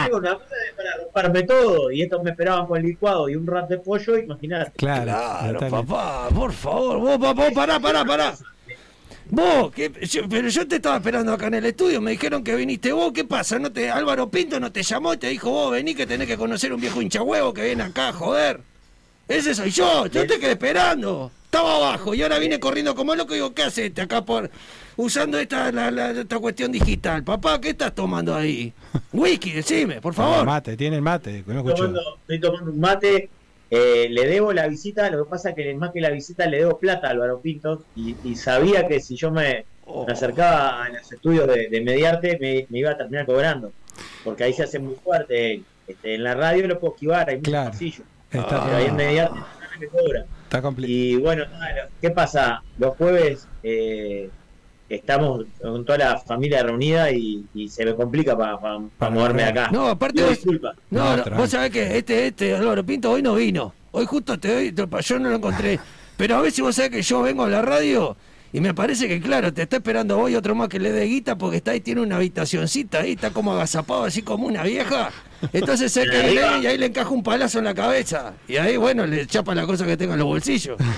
Tengo 0.05 0.19
una 0.19 0.35
cosa 0.35 0.55
de 0.55 0.75
para 0.77 0.97
romperme 1.03 1.43
todo 1.43 1.91
y 1.91 2.03
estos 2.03 2.23
me 2.23 2.31
esperaban 2.31 2.67
con 2.67 2.79
el 2.79 2.85
licuado 2.87 3.29
y 3.29 3.37
un 3.37 3.47
rap 3.47 3.69
de 3.69 3.79
pollo, 3.79 4.17
imagínate. 4.19 4.73
Claro, 4.77 5.05
Claro, 5.05 5.71
papá, 5.71 6.29
por 6.35 6.53
favor, 6.53 6.99
vos, 7.19 7.19
vos, 7.35 7.53
pará, 7.55 7.81
pará, 7.81 8.05
pará. 8.05 8.35
Vos, 9.31 9.73
que, 9.73 9.93
yo- 10.09 10.29
pero 10.29 10.49
yo 10.49 10.67
te 10.67 10.77
estaba 10.77 10.97
esperando 10.97 11.33
acá 11.33 11.49
en 11.49 11.55
el 11.55 11.67
estudio, 11.67 12.01
me 12.01 12.13
dijeron 12.13 12.43
que 12.43 12.55
viniste 12.57 12.93
vos, 12.93 13.13
¿qué 13.13 13.25
pasa? 13.25 13.59
¿No 13.59 13.71
te, 13.71 13.91
Álvaro 13.91 14.31
Pinto 14.31 14.59
no 14.59 14.73
te 14.73 14.83
llamó 14.83 15.13
y 15.15 15.19
te 15.19 15.29
dijo 15.29 15.51
vos, 15.51 15.73
vení 15.73 15.95
que 15.95 16.07
tenés 16.07 16.27
que 16.27 16.37
conocer 16.37 16.73
un 16.73 16.81
viejo 16.81 17.03
hinchahuevo 17.03 17.53
que 17.53 17.65
viene 17.65 17.83
acá, 17.83 18.13
joder? 18.13 18.61
Ese 19.29 19.55
soy 19.55 19.71
yo, 19.71 20.07
yo 20.07 20.27
te 20.27 20.39
quedé 20.39 20.53
esperando. 20.53 21.31
Estaba 21.45 21.77
abajo 21.77 22.15
y 22.15 22.23
ahora 22.23 22.39
vine 22.39 22.59
corriendo 22.61 22.95
como 22.95 23.15
loco 23.15 23.33
y 23.33 23.37
digo, 23.37 23.53
¿qué 23.55 23.63
haces 23.65 23.87
este 23.87 24.03
acá 24.03 24.25
por 24.25 24.51
usando 24.97 25.39
esta, 25.39 25.71
la- 25.73 25.91
la- 25.91 26.11
esta 26.13 26.39
cuestión 26.39 26.73
digital? 26.73 27.23
Papá, 27.25 27.61
¿qué 27.61 27.71
estás 27.71 27.95
tomando 27.95 28.35
ahí? 28.35 28.73
Whisky, 29.13 29.53
decime, 29.53 30.01
por 30.01 30.15
favor. 30.15 30.45
Mate, 30.47 30.77
tiene 30.77 30.97
el 30.97 31.03
mate, 31.03 31.45
que 31.47 31.53
no 31.53 31.59
Estoy 31.61 31.73
escucho. 31.73 31.77
tomando, 31.93 32.19
estoy 32.23 32.41
tomando 32.41 32.71
un 32.73 32.81
mate. 32.81 33.31
Eh, 33.71 34.09
le 34.11 34.27
debo 34.27 34.53
la 34.53 34.67
visita, 34.69 35.11
lo 35.11 35.25
que 35.25 35.31
pasa 35.31 35.51
es 35.51 35.57
que 35.57 35.75
más 35.75 35.91
que 35.93 36.01
la 36.01 36.11
visita 36.11 36.47
le 36.47 36.59
debo 36.59 36.79
plata 36.79 37.09
a 37.09 37.11
Álvaro 37.11 37.41
Pinto 37.41 37.85
y, 37.97 38.17
y 38.25 38.35
sabía 38.37 38.87
que 38.89 39.01
si 39.01 39.15
yo 39.17 39.31
me, 39.31 39.65
me 40.07 40.13
acercaba 40.13 40.85
a 40.85 40.89
los 40.89 41.13
estudios 41.13 41.47
de, 41.47 41.69
de 41.69 41.81
Mediarte 41.81 42.39
me, 42.41 42.67
me 42.71 42.79
iba 42.79 42.91
a 42.93 42.97
terminar 42.97 43.27
cobrando, 43.27 43.73
porque 44.25 44.45
ahí 44.45 44.53
se 44.53 44.63
hace 44.65 44.79
muy 44.79 44.95
fuerte. 44.95 45.63
Este, 45.87 46.15
en 46.17 46.25
la 46.25 46.35
radio 46.35 46.67
lo 46.69 46.79
puedo 46.79 46.95
esquivar, 46.95 47.29
hay 47.31 47.37
muchos 47.37 47.51
Claro. 47.53 47.71
pasillos. 47.71 48.03
Está- 48.31 48.65
Pero 48.65 48.77
ahí 48.77 48.87
en 48.87 48.97
Mediarte 48.97 49.39
me 49.81 49.87
cobra. 49.87 50.25
Está 50.45 50.61
complicado. 50.63 50.93
Y 50.99 51.17
bueno, 51.17 51.45
nada, 51.47 51.85
lo- 51.85 51.91
¿qué 52.01 52.11
pasa? 52.11 52.63
Los 52.79 52.97
jueves 52.97 53.47
eh, 53.63 54.29
estamos 54.89 55.45
con 55.61 55.85
toda 55.85 55.99
la 55.99 56.19
familia 56.19 56.63
reunida 56.63 57.11
y, 57.11 57.45
y 57.55 57.69
se 57.69 57.85
me 57.85 57.95
complica 57.95 58.37
para 58.37 59.11
moverme 59.11 59.43
de 59.43 59.49
acá. 59.49 59.71
No, 59.71 59.89
aparte 59.89 60.23
vos- 60.23 60.31
disculpas. 60.31 60.77
No, 60.91 61.17
no, 61.17 61.25
vos 61.37 61.51
sabés 61.51 61.71
que 61.71 61.99
este, 61.99 62.27
este 62.29 62.55
Álvaro 62.55 62.85
Pinto 62.85 63.11
hoy 63.11 63.23
no 63.23 63.35
vino. 63.35 63.75
Hoy 63.93 64.07
justo 64.07 64.39
te 64.39 64.73
doy, 64.73 64.75
yo 65.03 65.19
no 65.19 65.31
lo 65.31 65.37
encontré. 65.37 65.79
Pero 66.17 66.37
a 66.37 66.41
veces 66.41 66.61
vos 66.61 66.75
sabés 66.75 66.91
que 66.91 67.03
yo 67.03 67.23
vengo 67.23 67.45
a 67.45 67.49
la 67.49 67.63
radio 67.63 68.17
y 68.53 68.61
me 68.61 68.73
parece 68.75 69.09
que, 69.09 69.21
claro, 69.21 69.53
te 69.53 69.63
está 69.63 69.77
esperando 69.77 70.17
vos 70.17 70.31
y 70.31 70.35
otro 70.37 70.55
más 70.55 70.69
que 70.69 70.79
le 70.79 70.91
dé 70.93 71.05
guita 71.05 71.37
porque 71.37 71.59
está 71.59 71.73
ahí, 71.73 71.81
tiene 71.81 72.01
una 72.01 72.17
habitacioncita 72.17 73.01
ahí, 73.01 73.13
está 73.13 73.31
como 73.31 73.53
agazapado 73.53 74.05
así 74.05 74.23
como 74.23 74.47
una 74.47 74.63
vieja. 74.63 75.11
Entonces 75.53 75.93
sé 75.93 76.07
que 76.11 76.35
y 76.63 76.67
ahí 76.67 76.79
le 76.79 76.87
encaja 76.87 77.11
un 77.11 77.23
palazo 77.23 77.59
en 77.59 77.65
la 77.67 77.75
cabeza. 77.75 78.33
Y 78.49 78.57
ahí, 78.57 78.77
bueno, 78.77 79.07
le 79.07 79.27
chapa 79.27 79.55
la 79.55 79.67
cosa 79.67 79.85
que 79.87 79.97
tenga 79.97 80.15
en 80.15 80.19
los 80.21 80.29
bolsillos. 80.29 80.77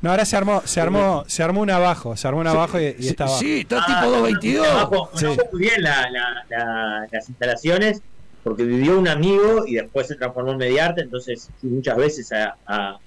No, 0.00 0.10
ahora 0.10 0.24
se 0.24 0.36
armó, 0.36 0.62
se 0.64 0.80
armó, 0.80 1.24
se 1.26 1.42
armó 1.42 1.60
una 1.60 1.74
abajo, 1.74 2.16
se 2.16 2.28
armó 2.28 2.38
una 2.40 2.52
abajo 2.52 2.78
y, 2.78 2.94
y 3.00 3.08
está 3.08 3.24
abajo. 3.24 3.40
Sí, 3.40 3.60
está 3.62 3.78
Ah, 3.80 3.86
tipo 4.00 4.10
222. 4.12 4.66
Conozco, 4.84 5.10
Sí. 5.18 5.26
muy 5.50 5.60
bien 5.62 5.82
la- 5.82 6.08
la- 6.08 6.44
la- 6.48 7.08
las 7.10 7.28
instalaciones 7.28 8.00
porque 8.44 8.62
vivió 8.62 8.96
un 8.96 9.08
amigo 9.08 9.64
y 9.66 9.74
después 9.74 10.06
se 10.06 10.14
transformó 10.14 10.52
en 10.52 10.58
Mediarte, 10.58 11.00
entonces 11.00 11.50
fui 11.60 11.70
muchas 11.70 11.96
veces 11.96 12.30
a, 12.30 12.56
a- 12.64 12.98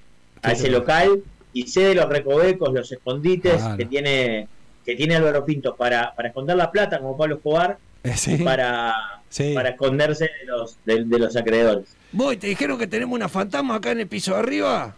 a 0.43 0.51
ese 0.51 0.69
local 0.69 1.21
y 1.53 1.67
sé 1.67 1.81
de 1.81 1.95
los 1.95 2.07
recovecos, 2.09 2.73
los 2.73 2.91
escondites 2.91 3.55
Claro. 3.55 3.77
que 3.77 3.85
tiene 3.85 4.47
que 4.85 4.95
tiene 4.95 5.15
Álvaro 5.15 5.45
Pinto 5.45 5.75
para, 5.75 6.15
para 6.15 6.29
esconder 6.29 6.55
la 6.57 6.71
plata 6.71 6.97
como 6.99 7.15
Pablo 7.15 7.35
Escobar 7.35 7.77
Eh, 8.03 8.13
sí. 8.17 8.37
para, 8.37 8.93
Sí. 9.29 9.53
para 9.53 9.69
esconderse 9.69 10.25
de 10.25 10.45
los, 10.47 10.75
de, 10.85 11.03
de 11.05 11.19
los 11.19 11.35
acreedores. 11.35 11.85
Vos, 12.11 12.37
¿te 12.39 12.47
dijeron 12.47 12.79
que 12.79 12.87
tenemos 12.87 13.15
una 13.15 13.29
fantasma 13.29 13.75
acá 13.75 13.91
en 13.91 13.99
el 13.99 14.07
piso 14.07 14.33
de 14.33 14.39
arriba? 14.39 14.95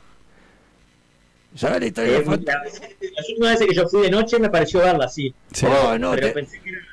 ¿Sabés 1.55 1.81
la 1.81 1.85
historia 1.87 2.11
Eh, 2.11 2.15
del 2.15 2.23
fantasma? 2.25 2.63
la- 2.63 3.09
las 3.15 3.29
últimas 3.29 3.51
veces 3.51 3.67
que 3.67 3.75
yo 3.75 3.87
fui 3.89 4.01
de 4.03 4.09
noche 4.11 4.39
me 4.39 4.49
pareció 4.49 4.79
verla 4.79 5.05
así. 5.05 5.33
Sí. 5.51 5.65
Oh, 5.67 5.97
no, 5.99 6.11
pero 6.15 6.27
te- 6.27 6.33
pensé 6.33 6.59
que 6.61 6.69
eran 6.69 6.83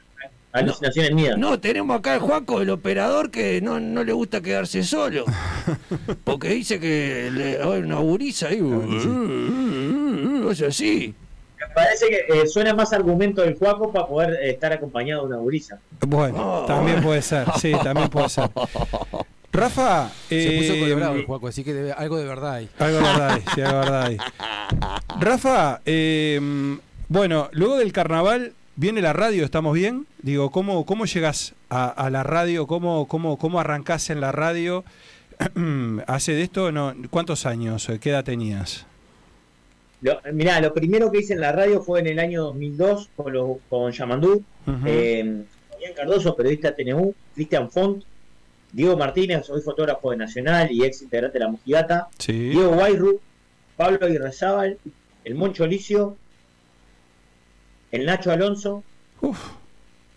alucinaciones 0.53 1.13
mías. 1.15 1.39
No, 1.39 1.59
tenemos 1.61 1.99
acá 1.99 2.15
el 2.15 2.21
Juaco, 2.21 2.61
el 2.61 2.71
operador, 2.71 3.31
que 3.31 3.61
no, 3.61 3.79
no 3.81 4.03
le 4.05 4.13
gusta 4.13 4.41
quedarse 4.41 4.83
solo. 4.83 5.25
Porque 6.25 6.49
dice 6.51 6.81
que 6.81 7.31
le, 7.33 7.63
hay 7.63 7.81
una 7.83 7.99
gurisa 7.99 8.49
ahí. 8.49 8.61
O 8.61 10.55
sea, 10.55 10.71
sí. 10.71 11.15
Me 11.59 11.67
parece 11.75 12.09
que 12.09 12.17
eh, 12.41 12.47
suena 12.47 12.75
más 12.75 12.93
argumento 12.93 13.43
del 13.43 13.55
Juaco 13.57 13.93
para 13.93 14.07
poder 14.07 14.31
eh, 14.43 14.51
estar 14.51 14.73
acompañado 14.73 15.23
de 15.23 15.29
una 15.29 15.37
gurisa. 15.37 15.79
Bueno, 16.01 16.65
también 16.67 17.03
puede 17.03 17.21
ser, 17.23 17.47
sí, 17.61 17.73
también 17.83 18.09
puede 18.09 18.29
ser. 18.31 18.49
Rafa, 19.53 20.09
Se 20.29 20.59
puso 20.59 20.75
eh, 20.75 20.81
colorado 20.81 21.15
el 21.17 21.27
Juaco, 21.27 21.49
así 21.49 21.63
que 21.65 21.75
debe- 21.75 21.95
algo 21.97 22.17
de 22.17 22.25
verdad 22.25 22.55
hay. 22.55 22.69
Algo 22.79 22.97
de 22.99 23.03
verdad 23.03 23.31
hay, 23.31 23.43
sí, 23.55 23.61
algo 23.61 23.79
de 23.79 23.85
verdad 23.85 24.05
hay. 24.07 24.17
Rafa, 25.21 25.81
eh, 25.85 26.79
bueno, 27.09 27.49
luego 27.53 27.77
del 27.77 27.93
carnaval 27.93 28.55
viene 28.81 29.03
la 29.03 29.13
radio, 29.13 29.45
¿estamos 29.45 29.75
bien? 29.75 30.07
Digo, 30.23 30.51
¿cómo, 30.51 30.87
cómo 30.87 31.05
llegas 31.05 31.55
a, 31.69 31.89
a 31.89 32.09
la 32.09 32.23
radio? 32.23 32.67
¿Cómo, 32.67 33.07
cómo, 33.09 33.37
¿Cómo 33.39 33.61
arrancás 33.61 34.09
en 34.09 34.21
la 34.21 34.33
radio? 34.33 34.85
¿Hace 36.07 36.33
de 36.33 36.43
esto 36.43 36.73
no, 36.73 36.95
cuántos 37.11 37.45
años? 37.47 37.89
¿Qué 38.01 38.11
edad 38.11 38.25
tenías? 38.25 38.87
Lo, 40.01 40.19
mirá, 40.33 40.61
lo 40.61 40.73
primero 40.73 41.13
que 41.13 41.19
hice 41.19 41.35
en 41.35 41.41
la 41.41 41.53
radio 41.53 41.83
fue 41.83 42.01
en 42.01 42.07
el 42.07 42.19
año 42.19 42.43
2002 42.45 43.11
con, 43.17 43.33
los- 43.35 43.59
con 43.69 43.93
Yamandú, 43.93 44.43
Ujú. 44.67 44.77
eh, 44.87 45.43
Fabián 45.71 45.93
Cardoso, 45.95 46.35
periodista 46.35 46.75
TNU, 46.75 47.15
Cristian 47.35 47.71
Font, 47.71 48.03
Diego 48.73 48.97
Martínez, 48.97 49.51
hoy 49.51 49.61
fotógrafo 49.61 50.11
de 50.13 50.17
Nacional 50.17 50.71
y 50.71 50.85
ex 50.85 51.03
integrante 51.03 51.39
de 51.39 51.45
La 51.45 51.51
Mojigata, 51.51 52.09
Sí. 52.19 52.33
Diego 52.51 52.71
Guayru, 52.75 53.21
Pablo 53.77 53.99
Aguirrezábal, 54.07 54.79
el 55.25 55.35
Moncho 55.35 55.67
Licio, 55.67 56.17
el 57.91 58.07
Nacho 58.07 58.31
Alonso, 58.31 58.83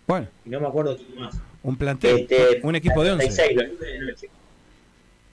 Bueno. 0.08 0.28
Y 0.45 0.50
no 0.50 0.60
me 0.60 0.68
acuerdo 0.68 0.98
quién 0.98 1.20
más. 1.20 1.36
Un 1.64 1.78
plantel, 1.78 2.20
Este, 2.20 2.60
un 2.64 2.76
equipo 2.76 3.04
de 3.04 3.12
11. 3.12 3.26
36, 3.26 3.56
los 3.56 3.68
lunes 3.68 3.80
de 3.80 4.00
noche. 4.00 4.30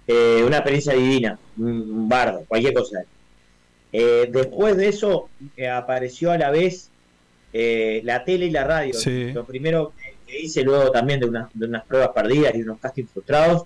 Eh, 0.06 0.42
una 0.44 0.56
experiencia 0.56 0.94
divina, 0.94 1.38
un, 1.56 2.08
bardo, 2.08 2.44
cualquier 2.46 2.74
cosa. 2.74 3.04
Eh, 3.92 4.28
después 4.30 4.76
de 4.76 4.88
eso 4.88 5.28
eh, 5.56 5.68
apareció 5.68 6.30
a 6.30 6.38
la 6.38 6.50
vez 6.50 6.90
eh, 7.52 8.00
la 8.04 8.24
tele 8.24 8.46
y 8.46 8.50
la 8.50 8.64
radio. 8.64 8.94
Sí. 8.94 9.32
Lo 9.32 9.44
primero 9.44 9.92
que, 10.26 10.40
hice 10.40 10.62
luego 10.62 10.92
también 10.92 11.18
de, 11.18 11.26
unas 11.26 11.48
de 11.52 11.66
unas 11.66 11.84
pruebas 11.84 12.10
perdidas 12.10 12.54
y 12.54 12.62
unos 12.62 12.78
castings 12.78 13.10
frustrados 13.10 13.64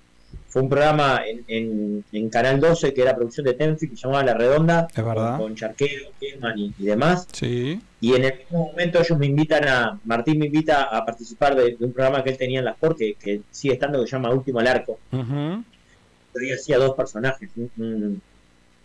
fue 0.55 0.63
un 0.63 0.69
programa 0.69 1.21
en, 1.27 1.45
en- 1.49 2.05
en 2.13 2.31
Canal 2.31 2.61
12 2.61 2.95
que 2.95 3.03
era 3.03 3.17
producción 3.17 3.45
de 3.45 3.55
Tenfi 3.55 3.89
que 3.89 3.97
se 3.97 4.03
llamaba 4.03 4.23
La 4.23 4.35
Redonda 4.35 4.87
Es 4.95 5.05
verdad. 5.05 5.31
con, 5.37 5.49
con 5.49 5.55
Charquero, 5.57 6.11
Kesman 6.21 6.57
y, 6.57 6.73
y 6.79 6.85
demás. 6.85 7.27
Sí. 7.33 7.81
Y 8.01 8.15
en 8.15 8.25
el 8.25 8.37
mismo 8.39 8.67
momento 8.69 9.01
ellos 9.01 9.19
me 9.19 9.27
invitan 9.27 9.67
a, 9.67 9.99
Martín 10.05 10.39
me 10.39 10.47
invita 10.47 10.85
a 10.85 11.05
participar 11.05 11.57
de, 11.57 11.75
de 11.77 11.85
un 11.85 11.93
programa 11.93 12.23
que 12.23 12.31
él 12.31 12.39
tenía 12.39 12.61
en 12.61 12.67
la 12.67 12.71
Sport 12.71 12.97
que, 12.99 13.15
que 13.15 13.41
sigue 13.51 13.75
estando 13.75 14.01
que 14.01 14.07
se 14.07 14.13
llama 14.13 14.31
Último 14.31 14.61
al 14.61 14.69
Arco. 14.69 15.01
Ujú. 15.11 15.65
Pero 16.33 16.47
yo 16.47 16.55
hacía 16.55 16.79
dos 16.79 16.95
personajes, 16.95 17.51
un- 17.57 17.71
un- 17.79 18.23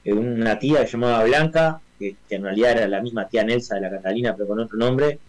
eh, 0.05 0.13
una 0.13 0.57
tía 0.57 0.83
que 0.83 0.91
llamaba 0.91 1.23
Blanca, 1.23 1.81
que, 1.99 2.15
que 2.27 2.33
en 2.35 2.45
realidad 2.45 2.71
era 2.71 2.87
la 2.87 2.99
misma 3.01 3.27
tía 3.27 3.43
Nelsa 3.43 3.75
de 3.75 3.81
la 3.81 3.91
Catalina, 3.91 4.33
pero 4.35 4.47
con 4.47 4.59
otro 4.59 4.75
nombre, 4.75 5.19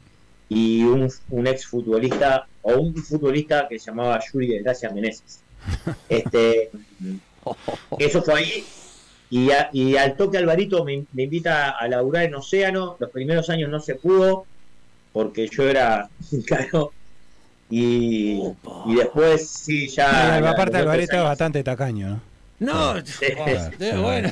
y 0.48 0.84
un, 0.84 1.06
un 1.28 1.46
ex 1.46 1.66
futbolista, 1.66 2.46
o 2.62 2.76
un 2.78 2.94
futbolista 2.96 3.66
que 3.68 3.78
se 3.78 3.90
llamaba 3.90 4.18
Yuri 4.32 4.46
de 4.46 4.62
Gracia 4.62 4.88
Meneses. 4.90 5.40
Este, 6.08 6.70
eso 7.98 8.22
fue 8.22 8.34
ahí. 8.40 8.64
Y, 9.30 9.50
a- 9.50 9.70
y 9.72 9.96
al 9.96 10.16
toque 10.16 10.38
Alvarito 10.38 10.84
me, 10.84 11.04
me 11.12 11.22
invita 11.24 11.70
a 11.70 11.86
laburar 11.88 12.24
en 12.24 12.34
Océano. 12.34 12.96
Los 12.98 13.10
primeros 13.10 13.48
años 13.50 13.70
no 13.70 13.80
se 13.80 13.94
pudo, 13.94 14.44
porque 15.12 15.48
yo 15.48 15.68
era 15.68 16.08
claro. 16.46 16.92
Y, 17.70 18.40
y 18.86 18.94
después 18.96 19.48
sí, 19.48 19.88
ya. 19.88 20.40
Y 20.42 20.46
aparte 20.46 20.76
Alvarito 20.78 21.16
es 21.16 21.22
bastante 21.22 21.62
tacaño, 21.62 22.08
¿no? 22.08 22.29
No, 22.60 22.96
eh, 22.98 23.02
sí, 23.78 23.86
bueno, 23.96 24.30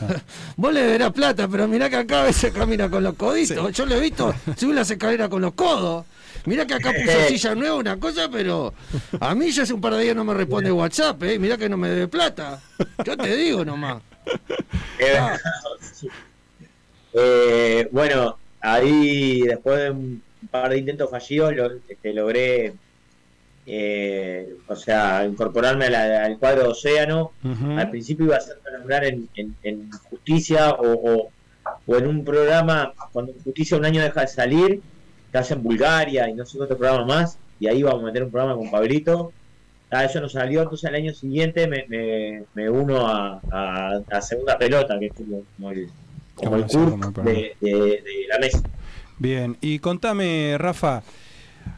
vos 0.56 0.72
le 0.72 0.86
verás 0.86 1.12
plata, 1.12 1.48
pero 1.48 1.66
mirá 1.66 1.88
que 1.90 1.96
acá 1.96 2.20
a 2.22 2.24
veces 2.26 2.52
camina 2.52 2.88
con 2.88 3.02
los 3.02 3.14
coditos. 3.14 3.72
Yo 3.72 3.86
lo 3.86 3.94
he 3.96 4.00
visto 4.00 4.34
subir 4.56 4.74
las 4.76 4.90
escaleras 4.90 5.28
con 5.28 5.42
los 5.42 5.54
codos. 5.54 6.04
Mirá 6.44 6.64
que 6.66 6.74
acá 6.74 6.92
puso 6.92 7.26
silla 7.28 7.54
nueva, 7.54 7.74
una 7.76 7.96
cosa, 7.98 8.28
pero 8.30 8.72
a 9.20 9.34
mí 9.34 9.50
ya 9.50 9.64
hace 9.64 9.72
un 9.74 9.80
par 9.80 9.94
de 9.94 10.02
días 10.04 10.14
no 10.16 10.24
me 10.24 10.34
responde 10.34 10.70
WhatsApp, 10.70 11.22
¿eh? 11.24 11.38
Mirá 11.38 11.56
que 11.56 11.68
no 11.68 11.76
me 11.76 11.88
debe 11.88 12.06
plata. 12.08 12.60
Yo 13.04 13.16
te 13.16 13.36
digo 13.36 13.64
nomás. 13.64 14.02
Eh, 15.00 15.16
eh, 17.14 17.88
bueno, 17.92 18.36
ahí 18.60 19.42
después 19.42 19.78
de 19.78 19.90
un 19.90 20.22
par 20.50 20.70
de 20.70 20.78
intentos 20.78 21.10
fallidos 21.10 21.54
lo- 21.54 21.70
este, 21.88 22.12
logré, 22.12 22.74
eh, 23.70 24.54
o 24.66 24.74
sea, 24.74 25.24
incorporarme 25.26 25.84
a 25.86 25.90
la- 25.90 26.24
al 26.24 26.38
cuadro 26.38 26.62
de 26.62 26.68
Océano. 26.68 27.32
Al 27.78 27.90
principio 27.90 28.24
iba 28.26 28.36
a 28.36 28.40
ser 28.40 28.58
para 28.58 28.78
laburar 28.78 29.04
en, 29.04 29.28
en- 29.34 29.54
en 29.62 29.90
Justicia 30.10 30.70
o, 30.70 30.92
o- 30.92 31.30
o 31.86 31.96
en 31.96 32.06
un 32.06 32.24
programa, 32.24 32.92
cuando 33.12 33.32
Justicia 33.44 33.76
un 33.76 33.84
año 33.84 34.02
deja 34.02 34.22
de 34.22 34.28
salir, 34.28 34.80
hace 35.34 35.54
en 35.54 35.62
Bulgaria 35.62 36.28
y 36.28 36.34
no 36.34 36.44
sé 36.46 36.56
qué 36.56 36.64
otro 36.64 36.78
programa 36.78 37.04
más, 37.04 37.38
y 37.60 37.66
ahí 37.68 37.78
íbamos 37.80 38.02
a 38.02 38.06
meter 38.06 38.24
un 38.24 38.30
programa 38.30 38.56
con 38.58 38.70
Pablito. 38.70 39.32
Ah, 39.90 40.04
eso 40.04 40.20
no 40.20 40.28
salió, 40.28 40.62
entonces 40.62 40.88
al 40.88 40.94
año 40.96 41.12
siguiente 41.14 41.66
me, 41.66 41.84
me, 41.88 42.42
me 42.54 42.68
uno 42.70 43.06
a, 43.06 43.40
a, 43.50 44.00
a 44.10 44.20
segunda 44.22 44.58
pelota, 44.58 44.98
que 44.98 45.06
es 45.06 45.12
como, 45.12 45.42
como 45.56 45.70
el, 45.70 45.88
como 46.34 46.56
el 46.56 46.66
de, 47.22 47.56
de- 47.60 47.70
de 47.70 48.26
la 48.30 48.38
mesa. 48.38 48.62
Bien, 49.18 49.56
y 49.60 49.78
contame, 49.78 50.56
Rafa, 50.58 51.02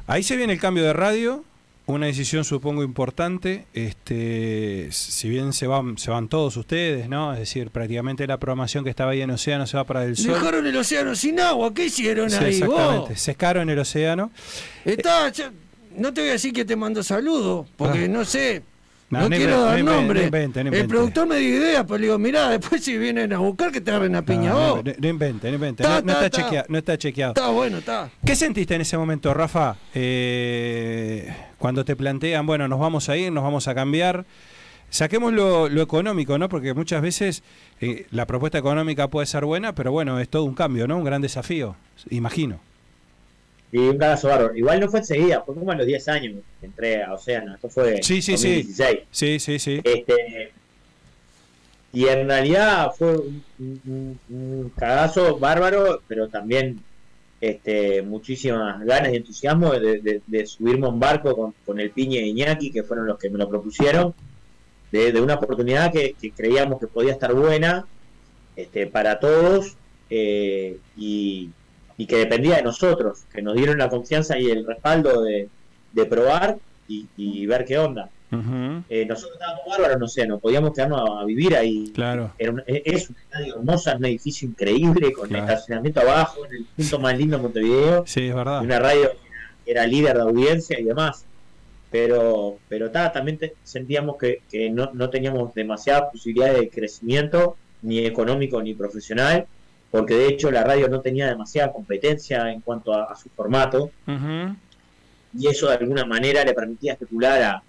ahí 0.06 0.22
se 0.22 0.36
viene 0.36 0.52
el 0.54 0.60
cambio 0.60 0.84
de 0.84 0.92
radio, 0.92 1.44
una 1.94 2.06
decisión 2.06 2.44
supongo 2.44 2.82
importante, 2.82 3.66
este, 3.72 4.88
si 4.90 5.28
bien 5.28 5.52
se 5.52 5.66
van, 5.66 5.98
se 5.98 6.10
van 6.10 6.28
todos 6.28 6.56
ustedes, 6.56 7.08
¿no? 7.08 7.32
Es 7.32 7.38
decir, 7.40 7.70
prácticamente 7.70 8.26
la 8.26 8.38
programación 8.38 8.84
que 8.84 8.90
estaba 8.90 9.12
ahí 9.12 9.22
en 9.22 9.30
Océano 9.30 9.66
se 9.66 9.76
va 9.76 9.84
para 9.84 10.04
el 10.04 10.16
sol. 10.16 10.34
Dejaron 10.34 10.66
el 10.66 10.76
océano 10.76 11.14
sin 11.14 11.40
agua, 11.40 11.72
¿qué 11.74 11.86
hicieron 11.86 12.30
Sí, 12.30 12.36
ahí 12.36 12.54
exactamente, 12.54 13.10
vos? 13.12 13.20
secaron 13.20 13.70
el 13.70 13.78
océano. 13.78 14.30
Está, 14.84 15.32
no 15.96 16.12
te 16.12 16.20
voy 16.20 16.30
a 16.30 16.32
decir 16.34 16.52
que 16.52 16.64
te 16.64 16.76
mando 16.76 17.02
saludos, 17.02 17.66
porque 17.76 18.04
Ah. 18.04 18.08
no 18.08 18.24
sé. 18.24 18.62
No, 19.10 19.28
quiero 19.28 19.64
dar 19.64 19.82
nombre. 19.82 20.30
el 20.54 20.86
productor 20.86 21.26
me 21.26 21.36
dio 21.38 21.56
idea, 21.56 21.84
pero 21.84 21.98
le 21.98 22.04
digo, 22.06 22.18
mirá, 22.18 22.48
después 22.48 22.82
si 22.84 22.96
vienen 22.96 23.32
a 23.32 23.38
buscar 23.38 23.72
que 23.72 23.80
te 23.80 23.90
agarren 23.90 24.14
a 24.14 24.22
piña 24.22 24.50
no, 24.50 24.76
vos. 24.76 24.84
no, 24.84 24.92
no 24.96 25.08
invente, 25.08 25.48
no 25.48 25.54
invente, 25.56 25.82
Ta, 25.82 26.00
no, 26.00 26.06
no 26.06 26.06
ta, 26.06 26.26
está 26.26 26.30
ta. 26.30 26.42
chequeado, 26.44 26.66
no 26.68 26.78
está 26.78 26.96
chequeado. 26.98 27.32
Está 27.32 27.48
bueno, 27.48 27.78
está. 27.78 28.08
¿Qué 28.24 28.36
sentiste 28.36 28.76
en 28.76 28.82
ese 28.82 28.96
momento, 28.96 29.34
Rafa? 29.34 29.76
Eh, 29.94 31.28
cuando 31.58 31.84
te 31.84 31.96
plantean, 31.96 32.46
bueno, 32.46 32.68
nos 32.68 32.78
vamos 32.78 33.08
a 33.08 33.16
ir, 33.16 33.32
nos 33.32 33.42
vamos 33.42 33.66
a 33.66 33.74
cambiar. 33.74 34.24
Saquemos 34.90 35.32
lo, 35.32 35.68
lo 35.68 35.82
económico, 35.82 36.38
¿no? 36.38 36.48
Porque 36.48 36.72
muchas 36.74 37.02
veces 37.02 37.42
eh, 37.80 38.06
la 38.12 38.26
propuesta 38.26 38.58
económica 38.58 39.08
puede 39.08 39.26
ser 39.26 39.44
buena, 39.44 39.74
pero 39.74 39.92
bueno, 39.92 40.20
es 40.20 40.28
todo 40.28 40.44
un 40.44 40.54
cambio, 40.54 40.86
¿no? 40.86 40.96
Un 40.96 41.04
gran 41.04 41.20
desafío, 41.20 41.76
imagino. 42.10 42.60
Y 43.72 43.78
un 43.78 43.98
cagazo 43.98 44.28
bárbaro. 44.28 44.56
Igual 44.56 44.80
no 44.80 44.88
fue 44.88 45.00
enseguida, 45.00 45.42
fue 45.42 45.54
como 45.54 45.70
a 45.70 45.76
los 45.76 45.86
10 45.86 46.08
años 46.08 46.42
que 46.60 46.66
entré 46.66 47.02
a 47.04 47.14
Océano. 47.14 47.54
Esto 47.54 47.68
fue 47.68 48.02
Sí, 48.02 48.20
sí, 48.20 48.36
sí. 48.36 48.64
2016. 48.64 48.98
Sí, 49.10 49.38
sí, 49.38 49.58
sí. 49.58 49.80
Este, 49.84 50.52
y 51.92 52.06
en 52.06 52.28
realidad 52.28 52.90
fue 52.96 53.16
un, 53.18 53.42
un- 53.58 54.18
un 54.28 54.72
cagazo 54.76 55.38
bárbaro, 55.38 56.02
pero 56.08 56.28
también 56.28 56.80
este, 57.40 58.02
muchísimas 58.02 58.84
ganas 58.84 59.12
y 59.12 59.16
entusiasmo 59.16 59.72
de, 59.72 60.00
de- 60.00 60.20
de 60.26 60.46
subirme 60.46 60.86
a 60.86 60.90
un 60.90 61.00
barco 61.00 61.34
con, 61.36 61.54
con 61.64 61.80
el 61.80 61.90
Piñe 61.90 62.18
e 62.18 62.26
Iñaki, 62.26 62.70
que 62.70 62.82
fueron 62.82 63.06
los 63.06 63.18
que 63.18 63.30
me 63.30 63.38
lo 63.38 63.48
propusieron, 63.48 64.14
de, 64.92 65.10
de 65.12 65.20
una 65.20 65.34
oportunidad 65.34 65.92
que, 65.92 66.14
que 66.20 66.32
creíamos 66.32 66.78
que 66.80 66.86
podía 66.86 67.12
estar 67.12 67.32
buena 67.34 67.86
este, 68.56 68.86
para 68.88 69.18
todos 69.20 69.76
eh, 70.10 70.76
y, 70.96 71.50
y 72.00 72.06
que 72.06 72.16
dependía 72.16 72.56
de 72.56 72.62
nosotros, 72.62 73.24
que 73.32 73.42
nos 73.42 73.54
dieron 73.54 73.76
la 73.78 73.88
confianza 73.90 74.38
y 74.38 74.46
el 74.50 74.66
respaldo 74.66 75.22
de, 75.22 75.48
de 75.92 76.04
probar 76.06 76.56
y, 76.88 77.06
y 77.16 77.44
ver 77.46 77.64
qué 77.64 77.76
onda. 77.78 78.08
Eh, 78.88 79.04
nosotros 79.06 79.34
estábamos 79.34 79.62
bárbaros, 79.68 79.98
no 79.98 80.06
sé, 80.08 80.24
no 80.26 80.38
podíamos 80.38 80.72
quedarnos 80.72 81.00
a, 81.00 81.20
a 81.20 81.24
vivir 81.24 81.54
ahí. 81.56 81.90
Claro. 81.94 82.32
Era 82.38 82.52
un- 82.52 82.62
e- 82.66 82.82
es 82.86 83.10
un 83.10 83.16
estadio 83.16 83.56
hermoso, 83.56 83.90
es 83.90 83.96
un 83.96 84.04
edificio 84.06 84.48
increíble, 84.48 85.12
con 85.12 85.28
Claro. 85.28 85.44
estacionamiento 85.52 86.00
abajo, 86.00 86.46
en 86.46 86.52
el 86.58 86.64
punto 86.76 86.98
más 87.00 87.18
lindo 87.18 87.36
de 87.36 87.42
Montevideo. 87.42 88.04
Sí, 88.06 88.28
es 88.28 88.34
verdad. 88.34 88.62
Y 88.62 88.64
una 88.66 88.78
radio 88.78 89.10
que 89.64 89.70
era 89.72 89.86
líder 89.86 90.14
de 90.16 90.22
audiencia 90.22 90.78
y 90.80 90.84
demás. 90.84 91.24
Pero, 91.90 92.58
pero 92.68 92.90
ta, 92.90 93.10
también 93.12 93.36
te- 93.38 93.54
sentíamos 93.64 94.16
que, 94.16 94.42
que 94.50 94.70
no, 94.70 94.90
no 94.94 95.10
teníamos 95.10 95.52
demasiadas 95.54 96.04
posibilidades 96.12 96.60
de 96.60 96.70
crecimiento, 96.70 97.56
ni 97.82 97.98
económico 98.06 98.62
ni 98.62 98.74
profesional, 98.74 99.46
porque 99.90 100.14
de 100.14 100.26
hecho 100.28 100.50
la 100.50 100.62
radio 100.64 100.88
no 100.88 101.00
tenía 101.00 101.26
demasiada 101.28 101.72
competencia 101.72 102.50
en 102.52 102.60
cuanto 102.60 102.94
a, 102.94 103.04
a 103.12 103.16
su 103.16 103.28
formato 103.30 103.90
y 105.38 105.46
eso 105.46 105.68
de 105.68 105.74
alguna 105.76 106.04
manera 106.04 106.44
le 106.44 106.52
permitía 106.54 106.92
especular 106.94 107.42
a, 107.42 107.62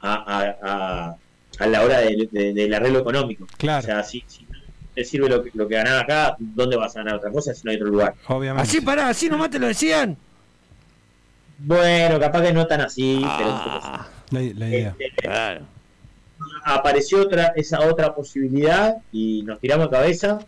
a, 0.00 0.14
a, 0.14 0.56
a- 0.62 1.16
a 1.60 1.66
la 1.66 1.82
hora 1.82 1.98
del 2.00 2.28
de- 2.30 2.52
del 2.54 2.72
arreglo 2.74 3.00
económico. 3.00 3.46
Claro. 3.56 3.80
O 3.82 3.86
sea, 3.86 4.02
si, 4.04 4.22
si 4.28 4.44
no 4.44 4.58
te 4.94 5.04
sirve 5.04 5.28
lo 5.28 5.42
que, 5.42 5.50
lo 5.54 5.66
que 5.66 5.74
ganaba 5.74 6.00
acá, 6.00 6.36
¿dónde 6.38 6.76
vas 6.76 6.94
a 6.94 7.00
ganar 7.00 7.16
otra 7.16 7.30
cosa 7.32 7.52
si 7.54 7.62
no 7.64 7.70
hay 7.70 7.76
otro 7.78 7.88
lugar? 7.88 8.14
Obviamente. 8.28 8.62
Así 8.68 8.80
pará, 8.80 9.08
así 9.08 9.28
nomás 9.28 9.50
te 9.50 9.58
lo 9.58 9.66
decían. 9.66 10.16
Bueno, 11.58 12.20
capaz 12.20 12.42
que 12.42 12.52
no 12.52 12.66
tan 12.66 12.82
así, 12.82 13.20
La, 13.20 14.06
la 14.30 14.40
idea. 14.68 14.94
pero 15.16 15.66
apareció 16.64 17.22
otra, 17.22 17.52
esa 17.56 17.80
otra 17.80 18.14
posibilidad 18.14 18.96
y 19.10 19.42
nos 19.42 19.58
tiramos 19.58 19.86
de 19.86 19.96
cabeza 19.96 20.38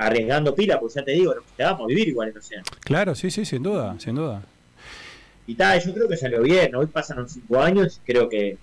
arriesgando 0.00 0.54
pila, 0.54 0.80
porque 0.80 0.94
ya 0.96 1.04
te 1.04 1.12
digo, 1.12 1.34
nos 1.34 1.44
quedamos 1.56 1.82
a 1.82 1.86
vivir 1.86 2.08
igual 2.08 2.28
en 2.30 2.38
Océano. 2.38 2.64
Claro, 2.80 3.14
sí, 3.14 3.30
sí, 3.30 3.44
sin 3.44 3.62
duda, 3.62 3.96
sin 3.98 4.14
duda. 4.14 4.42
Y 5.46 5.54
tal, 5.54 5.80
yo 5.82 5.92
creo 5.92 6.08
que 6.08 6.16
salió 6.16 6.40
bien. 6.42 6.74
Hoy 6.74 6.86
pasaron 6.86 7.28
cinco 7.28 7.60
años, 7.60 8.00
creo 8.04 8.28
que, 8.28 8.56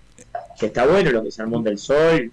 que 0.60 0.66
está 0.66 0.86
bueno 0.88 1.12
lo 1.12 1.24
que 1.24 1.32
se 1.32 1.42
armó 1.42 1.62
del 1.62 1.78
Sol, 1.78 2.32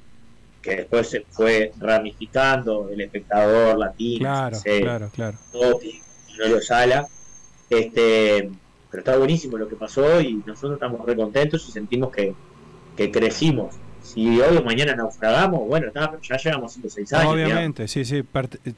que 0.62 0.76
después 0.76 1.08
se 1.10 1.26
fue 1.30 1.72
ramificando 1.78 2.88
el 2.88 3.00
espectador 3.02 3.78
latino, 3.78 4.20
Claro, 4.20 4.56
se- 4.56 4.80
claro, 4.80 5.10
claro. 5.14 5.38
Totti, 5.52 6.00
Manolo 6.38 6.60
Sala. 6.62 7.06
Este, 7.68 8.50
pero 8.90 9.00
está 9.02 9.16
buenísimo 9.18 9.58
lo 9.58 9.68
que 9.68 9.76
pasó 9.76 10.20
y 10.20 10.34
nosotros 10.46 10.74
estamos 10.74 11.04
re 11.04 11.16
contentos 11.16 11.66
y 11.68 11.72
sentimos 11.72 12.10
que, 12.12 12.34
que 12.96 13.10
crecimos. 13.10 13.74
Si 14.14 14.40
hoy 14.40 14.56
o 14.56 14.62
mañana 14.62 14.94
naufragamos, 14.94 15.66
bueno, 15.66 15.88
está- 15.88 16.12
ya 16.22 16.36
llevamos 16.36 16.72
5 16.72 16.86
o 16.86 16.90
6 16.90 17.12
años. 17.12 17.34
digamos. 17.34 17.52
Obviamente, 17.52 17.88
sí, 17.88 18.04
sí. 18.04 18.22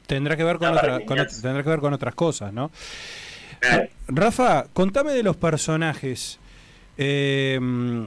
tendrá 0.07 0.37
que 0.37 0.45
ver 0.45 0.57
con, 0.59 0.69
otra- 0.77 0.99
tendrá 1.43 1.63
que 1.63 1.69
ver 1.69 1.81
con 1.81 1.93
otras 1.93 2.15
cosas, 2.15 2.53
¿no? 2.53 2.71
Rafa, 4.09 4.67
contame 4.73 5.13
de 5.13 5.23
los 5.23 5.37
personajes. 5.37 6.39
Eh, 6.99 7.59
mm, 7.61 8.07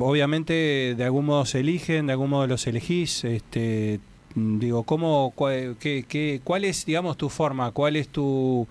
obviamente, 0.00 0.94
de 0.96 1.04
algún 1.04 1.26
modo 1.26 1.44
se 1.46 1.60
eligen, 1.60 2.06
de 2.06 2.12
algún 2.12 2.30
modo 2.30 2.46
los 2.46 2.66
elegís. 2.66 3.24
Este, 3.24 4.00
digo, 4.34 4.82
¿cómo, 4.84 5.32
qué, 5.80 6.04
qué- 6.08 6.40
¿cuál 6.42 6.64
es, 6.64 6.84
digamos, 6.86 7.16
tu 7.16 7.28
forma? 7.28 7.70
¿Cuál 7.72 7.96
es 7.96 8.08
tu 8.08 8.66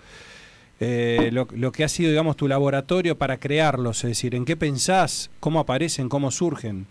eh, 0.85 1.29
lo, 1.31 1.47
lo 1.55 1.71
que 1.71 1.83
ha 1.83 1.87
sido, 1.87 2.09
digamos, 2.09 2.35
tu 2.37 2.47
laboratorio 2.47 3.17
para 3.17 3.37
crearlos, 3.37 4.03
es 4.03 4.09
decir, 4.11 4.35
en 4.35 4.45
qué 4.45 4.55
pensás, 4.57 5.29
cómo 5.39 5.59
aparecen, 5.59 6.09
cómo 6.09 6.29
surgen. 6.31 6.85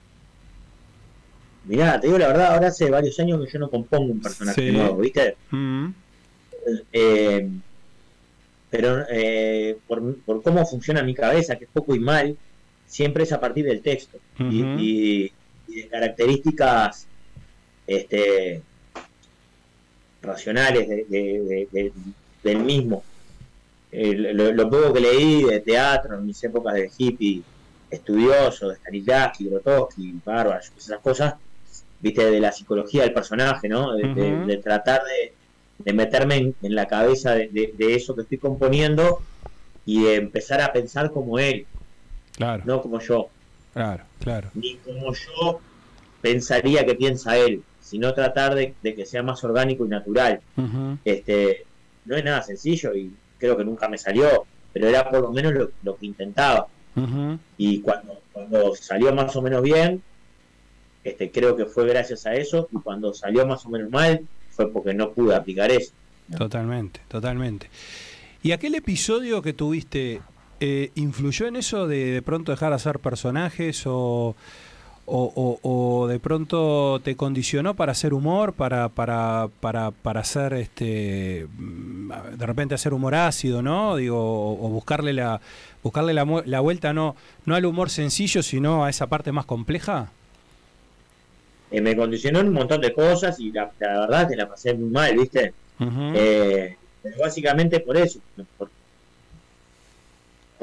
Mirá, 1.64 2.00
te 2.00 2.06
digo 2.08 2.18
la 2.18 2.26
verdad, 2.28 2.54
ahora 2.54 2.68
hace 2.68 2.90
varios 2.90 3.18
años 3.20 3.44
que 3.44 3.52
yo 3.52 3.58
no 3.60 3.70
compongo 3.70 4.12
un 4.12 4.20
personaje 4.20 4.70
Sí. 4.70 4.76
nuevo, 4.76 4.96
¿viste? 4.98 5.36
Mm, 5.50 5.88
Eh, 6.92 7.48
pero 8.70 9.04
eh, 9.10 9.76
por, 9.86 10.16
por 10.20 10.42
cómo 10.42 10.64
funciona 10.64 11.02
mi 11.02 11.14
cabeza, 11.14 11.56
que 11.56 11.64
es 11.64 11.70
poco 11.72 11.94
y 11.94 11.98
mal, 11.98 12.36
siempre 12.86 13.24
es 13.24 13.32
a 13.32 13.40
partir 13.40 13.64
del 13.64 13.82
texto 13.82 14.18
y- 14.38 14.62
Ujú. 14.62 14.78
y, 14.80 15.32
y 15.68 15.74
de 15.82 15.88
características 15.88 17.06
este, 17.86 18.62
racionales 20.22 20.88
de- 20.88 21.04
de- 21.08 21.42
de- 21.42 21.68
de- 21.72 21.92
del 22.44 22.58
mismo. 22.60 23.02
Eh, 23.92 24.14
lo, 24.32 24.52
lo 24.52 24.70
poco 24.70 24.92
que 24.94 25.00
leí 25.00 25.42
de 25.44 25.60
teatro 25.60 26.14
en 26.16 26.24
mis 26.26 26.42
épocas 26.42 26.74
de 26.74 26.90
hippie 26.96 27.42
estudioso, 27.90 28.70
de 28.70 28.76
Stanislavski, 28.76 29.48
Grotowski, 29.50 30.14
Barbara, 30.24 30.60
esas 30.78 30.98
cosas, 31.00 31.34
viste, 32.00 32.24
de 32.30 32.40
la 32.40 32.50
psicología 32.52 33.02
del 33.02 33.12
personaje, 33.12 33.68
¿no? 33.68 33.92
De, 33.94 34.60
tratar 34.64 35.02
de, 35.04 35.34
de 35.78 35.92
meterme 35.92 36.36
en, 36.36 36.54
en 36.62 36.74
la 36.74 36.86
cabeza 36.86 37.34
de, 37.34 37.48
de- 37.48 37.74
de 37.76 37.94
eso 37.94 38.14
que 38.14 38.22
estoy 38.22 38.38
componiendo 38.38 39.20
y 39.84 40.02
de 40.04 40.14
empezar 40.16 40.62
a 40.62 40.72
pensar 40.72 41.10
como 41.12 41.38
él, 41.38 41.66
Claro, 42.34 42.62
no 42.64 42.80
como 42.80 42.98
yo, 42.98 43.28
claro, 43.74 44.04
claro. 44.20 44.48
ni 44.54 44.76
como 44.76 45.12
yo 45.12 45.60
pensaría 46.22 46.86
que 46.86 46.94
piensa 46.94 47.36
él, 47.36 47.62
sino 47.82 48.14
tratar 48.14 48.54
de, 48.54 48.72
que 48.82 49.04
sea 49.04 49.22
más 49.22 49.44
orgánico 49.44 49.84
y 49.84 49.88
natural. 49.88 50.40
Este, 51.04 51.66
no 52.06 52.16
es 52.16 52.24
nada 52.24 52.40
sencillo 52.42 52.94
y 52.94 53.12
creo 53.42 53.56
que 53.56 53.64
nunca 53.64 53.88
me 53.88 53.98
salió, 53.98 54.46
pero 54.72 54.88
era 54.88 55.10
por 55.10 55.20
lo 55.20 55.32
menos 55.32 55.52
lo, 55.52 55.70
lo 55.82 55.96
que 55.96 56.06
intentaba. 56.06 56.68
Y 57.56 57.80
cuando, 57.80 58.20
cuando 58.32 58.76
salió 58.76 59.12
más 59.12 59.34
o 59.34 59.42
menos 59.42 59.62
bien, 59.62 60.00
este, 61.02 61.32
creo 61.32 61.56
que 61.56 61.66
fue 61.66 61.86
gracias 61.88 62.24
a 62.26 62.34
eso, 62.34 62.68
y 62.70 62.76
cuando 62.76 63.12
salió 63.12 63.44
más 63.46 63.66
o 63.66 63.70
menos 63.70 63.90
mal, 63.90 64.20
fue 64.50 64.70
porque 64.70 64.94
no 64.94 65.10
pude 65.10 65.34
aplicar 65.34 65.72
eso. 65.72 65.92
Totalmente, 66.38 67.00
totalmente. 67.08 67.68
¿Y 68.42 68.52
aquel 68.52 68.76
episodio 68.76 69.42
que 69.42 69.52
tuviste 69.52 70.20
eh, 70.60 70.92
influyó 70.94 71.48
en 71.48 71.56
eso 71.56 71.88
de 71.88 72.12
de 72.12 72.22
pronto 72.22 72.52
dejar 72.52 72.68
de 72.70 72.76
hacer 72.76 73.00
personajes 73.00 73.82
o, 73.86 74.36
o, 75.06 75.32
o- 75.34 76.02
o 76.02 76.06
de 76.06 76.18
pronto 76.20 77.00
te 77.02 77.16
condicionó 77.16 77.74
para 77.74 77.92
hacer 77.92 78.14
humor, 78.14 78.52
para, 78.52 78.88
para, 78.88 79.48
para, 79.60 79.90
para 79.90 80.20
hacer 80.20 80.54
este 80.54 81.46
mm, 81.58 82.10
de 82.38 82.46
repente 82.46 82.74
hacer 82.74 82.94
humor 82.94 83.14
ácido, 83.14 83.62
¿no? 83.62 83.96
Digo, 83.96 84.18
o, 84.18 84.66
o 84.66 84.68
buscarle 84.68 85.12
la 85.12 85.40
buscarle 85.82 86.14
la, 86.14 86.24
la 86.46 86.60
vuelta 86.60 86.92
no, 86.92 87.16
no 87.44 87.54
al 87.56 87.64
humor 87.66 87.90
sencillo, 87.90 88.42
sino 88.42 88.84
a 88.84 88.90
esa 88.90 89.08
parte 89.08 89.32
más 89.32 89.44
compleja. 89.46 90.10
Eh, 91.72 91.80
me 91.80 91.96
condicionó 91.96 92.40
en 92.40 92.48
un 92.48 92.54
montón 92.54 92.80
de 92.80 92.92
cosas 92.92 93.40
y 93.40 93.50
la, 93.50 93.70
la 93.80 94.00
verdad 94.00 94.28
que 94.28 94.36
la 94.36 94.48
pasé 94.48 94.74
muy 94.74 94.90
mal, 94.90 95.16
¿viste? 95.16 95.52
Eh, 96.14 96.76
pero 97.02 97.18
básicamente 97.18 97.80
por 97.80 97.96
eso, 97.96 98.20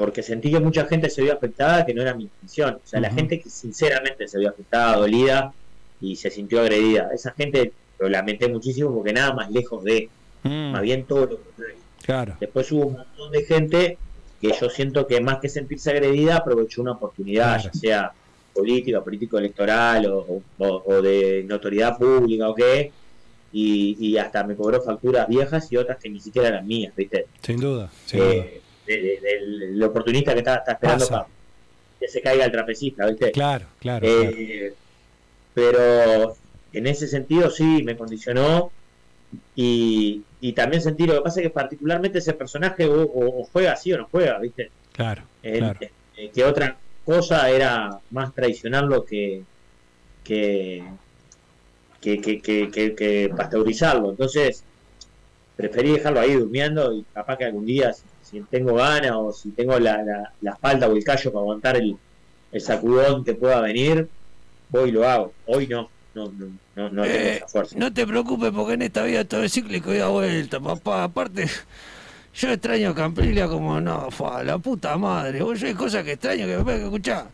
porque 0.00 0.22
sentí 0.22 0.50
que 0.50 0.60
mucha 0.60 0.86
gente 0.86 1.10
se 1.10 1.20
vio 1.20 1.34
afectada, 1.34 1.84
que 1.84 1.92
no 1.92 2.00
era 2.00 2.14
mi 2.14 2.22
intención. 2.24 2.76
O 2.82 2.86
sea, 2.88 3.00
la 3.00 3.10
gente 3.10 3.38
que 3.38 3.50
sinceramente 3.50 4.26
se 4.26 4.38
vio 4.38 4.48
afectada, 4.48 4.96
dolida 4.96 5.52
y 6.00 6.16
se 6.16 6.30
sintió 6.30 6.62
agredida. 6.62 7.10
Esa 7.14 7.32
gente 7.32 7.72
lo 7.98 8.08
lamenté 8.08 8.48
muchísimo 8.48 8.94
porque 8.94 9.12
nada 9.12 9.34
más 9.34 9.50
lejos 9.50 9.84
de, 9.84 10.08
Mm, 10.42 10.72
más 10.72 10.80
bien 10.80 11.04
todo 11.04 11.26
lo 11.26 11.36
contrario. 11.38 11.76
claro, 12.02 12.34
Después 12.40 12.72
hubo 12.72 12.86
un 12.86 12.92
montón 12.94 13.30
de 13.30 13.44
gente 13.44 13.98
que 14.40 14.52
yo 14.58 14.70
siento 14.70 15.06
que 15.06 15.20
más 15.20 15.36
que 15.38 15.50
sentirse 15.50 15.90
agredida 15.90 16.36
aprovechó 16.38 16.80
una 16.80 16.92
oportunidad, 16.92 17.56
Claro. 17.60 17.70
ya 17.74 17.78
sea 17.78 18.12
política, 18.54 19.04
político 19.04 19.36
electoral 19.36 20.06
o, 20.06 20.40
o- 20.56 20.82
o 20.86 21.02
de 21.02 21.44
notoriedad 21.46 21.98
pública 21.98 22.48
o 22.48 22.54
qué, 22.54 22.90
y, 23.52 23.96
y 24.00 24.16
hasta 24.16 24.42
me 24.44 24.56
cobró 24.56 24.80
facturas 24.80 25.28
viejas 25.28 25.70
y 25.70 25.76
otras 25.76 25.98
que 25.98 26.08
ni 26.08 26.20
siquiera 26.20 26.48
eran 26.48 26.66
mías, 26.66 26.94
¿viste? 26.96 27.26
sin 27.42 27.58
duda, 27.60 27.90
sin 28.06 28.20
duda. 28.20 28.30
Eh, 28.30 28.34
de- 28.40 28.60
del 28.96 29.82
oportunista 29.82 30.32
que 30.32 30.40
está, 30.40 30.56
está 30.56 30.72
esperando 30.72 31.04
Pasa. 31.06 31.18
para 31.22 31.28
que 32.00 32.08
se 32.08 32.20
caiga 32.22 32.44
el 32.46 32.52
trapecista, 32.52 33.06
¿viste? 33.06 33.30
Claro, 33.32 33.66
claro, 33.78 34.06
claro. 34.06 34.30
Eh, 34.36 34.72
Pero 35.54 36.36
en 36.72 36.86
ese 36.86 37.06
sentido 37.08 37.50
sí 37.50 37.82
me 37.84 37.96
condicionó 37.96 38.70
y, 39.54 40.22
y 40.40 40.52
también 40.52 40.80
sentí 40.82 41.06
lo 41.06 41.14
que 41.14 41.20
pasa 41.22 41.40
es 41.40 41.46
que 41.46 41.50
particularmente 41.50 42.18
ese 42.18 42.32
personaje 42.34 42.86
o, 42.86 43.02
o- 43.02 43.40
o 43.42 43.44
juega 43.52 43.72
así 43.72 43.92
o 43.92 43.98
no 43.98 44.08
juega, 44.10 44.38
¿viste? 44.38 44.70
Claro, 44.92 45.22
Eh, 45.42 45.58
claro. 45.58 45.78
eh, 46.16 46.30
que 46.34 46.44
otra 46.44 46.78
cosa 47.04 47.50
era 47.50 47.98
más 48.10 48.34
traicionarlo 48.34 49.04
que 49.04 49.42
que, 50.24 50.82
que, 52.00 52.20
que, 52.20 52.40
que- 52.40 52.70
que- 52.70 52.94
que 52.94 53.30
pasteurizarlo. 53.36 54.10
Entonces 54.12 54.62
preferí 55.56 55.92
dejarlo 55.92 56.20
ahí 56.20 56.34
durmiendo 56.34 56.92
y 56.94 57.04
capaz 57.12 57.36
que 57.38 57.44
algún 57.46 57.66
día, 57.66 57.92
si, 57.92 58.04
si 58.30 58.40
tengo 58.42 58.74
ganas 58.74 59.12
o 59.14 59.32
si 59.32 59.50
tengo 59.52 59.78
la, 59.78 60.02
la, 60.02 60.32
la 60.40 60.50
espalda 60.52 60.88
o 60.88 60.92
el 60.96 61.04
callo 61.04 61.32
para 61.32 61.40
aguantar 61.42 61.76
el, 61.76 61.98
el 62.52 62.60
sacudón 62.60 63.24
que 63.24 63.34
pueda 63.34 63.60
venir, 63.60 64.08
voy 64.68 64.90
y 64.90 64.92
lo 64.92 65.08
hago. 65.08 65.34
Hoy 65.46 65.66
no, 65.68 65.90
no, 66.14 66.32
no, 66.32 66.46
no, 66.76 66.90
no 66.90 67.10
tengo 67.10 67.28
Eh, 67.28 67.36
esa 67.36 67.48
fuerza. 67.48 67.76
no 67.76 67.92
te 67.92 68.06
preocupes 68.06 68.50
porque 68.52 68.74
en 68.74 68.82
esta 68.82 69.04
vida 69.04 69.24
todo 69.24 69.42
es 69.42 69.52
cíclico 69.52 69.92
y 69.94 69.98
da 69.98 70.08
vuelta, 70.08 70.60
papá. 70.60 71.04
Aparte, 71.04 71.46
yo 72.34 72.50
extraño 72.50 72.90
a 72.90 72.94
Camprilia 72.94 73.48
como 73.48 73.80
no, 73.80 74.10
fue 74.10 74.44
la 74.44 74.58
puta 74.58 74.96
madre. 74.96 75.40
Yo 75.40 75.52
hay 75.66 75.74
cosas 75.74 76.04
que 76.04 76.12
extraño 76.12 76.46
que 76.46 76.58
me 76.58 76.64
que 76.76 76.84
escuchar. 76.84 77.26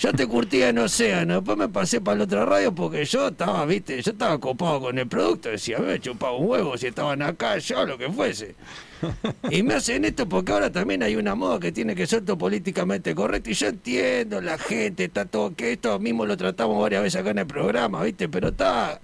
Yo 0.00 0.14
te 0.14 0.26
curtía 0.26 0.70
en 0.70 0.78
Océano, 0.78 1.34
después 1.34 1.58
me 1.58 1.68
pasé 1.68 2.00
para 2.00 2.16
la 2.18 2.24
otra 2.24 2.46
radio 2.46 2.74
porque 2.74 3.04
yo 3.04 3.28
estaba, 3.28 3.66
viste, 3.66 4.00
yo 4.00 4.12
estaba 4.12 4.38
copado 4.40 4.80
con 4.80 4.98
el 4.98 5.06
producto, 5.06 5.50
decía, 5.50 5.78
me 5.78 6.00
chupaba 6.00 6.36
un 6.38 6.48
huevo 6.48 6.78
si 6.78 6.86
estaban 6.86 7.20
acá, 7.20 7.58
yo 7.58 7.84
lo 7.84 7.98
que 7.98 8.08
fuese. 8.10 8.54
Y 9.50 9.62
me 9.62 9.74
hacen 9.74 10.06
esto 10.06 10.26
porque 10.26 10.52
ahora 10.52 10.70
también 10.72 11.02
hay 11.02 11.16
una 11.16 11.34
moda 11.34 11.60
que 11.60 11.70
tiene 11.70 11.94
que 11.94 12.06
ser 12.06 12.24
todo 12.24 12.38
políticamente 12.38 13.14
correcto. 13.14 13.50
Y 13.50 13.54
yo 13.54 13.66
entiendo, 13.68 14.40
la 14.40 14.56
gente 14.56 15.04
está 15.04 15.24
todo, 15.26 15.54
que 15.54 15.72
esto 15.72 15.98
mismo 15.98 16.24
lo 16.24 16.36
tratamos 16.36 16.80
varias 16.80 17.02
veces 17.02 17.20
acá 17.20 17.30
en 17.30 17.38
el 17.38 17.46
programa, 17.46 18.02
¿viste? 18.02 18.28
Pero 18.28 18.48
está. 18.48 19.00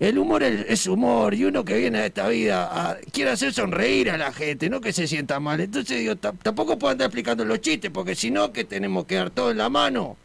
El 0.00 0.18
humor 0.18 0.44
es, 0.44 0.86
humor 0.86 1.34
y 1.34 1.44
uno 1.44 1.64
que 1.64 1.76
viene 1.76 1.98
a 1.98 2.06
esta 2.06 2.28
vida 2.28 2.68
a- 2.70 2.96
quiere 3.12 3.30
hacer 3.32 3.52
sonreír 3.52 4.10
a 4.10 4.16
la 4.16 4.32
gente, 4.32 4.70
no 4.70 4.80
que 4.80 4.92
se 4.92 5.08
sienta 5.08 5.40
mal. 5.40 5.60
Entonces 5.60 5.98
digo, 5.98 6.14
ta- 6.14 6.32
tampoco 6.32 6.78
puedo 6.78 6.92
andar 6.92 7.06
explicando 7.06 7.44
los 7.44 7.60
chistes 7.60 7.90
porque 7.92 8.14
si 8.14 8.30
no, 8.30 8.52
que 8.52 8.62
tenemos 8.64 9.06
que 9.06 9.16
dar 9.16 9.30
todo 9.30 9.50
en 9.50 9.58
la 9.58 9.68
mano. 9.68 10.16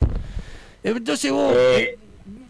Entonces 0.83 1.31
vos, 1.31 1.53
Eh, 1.57 1.97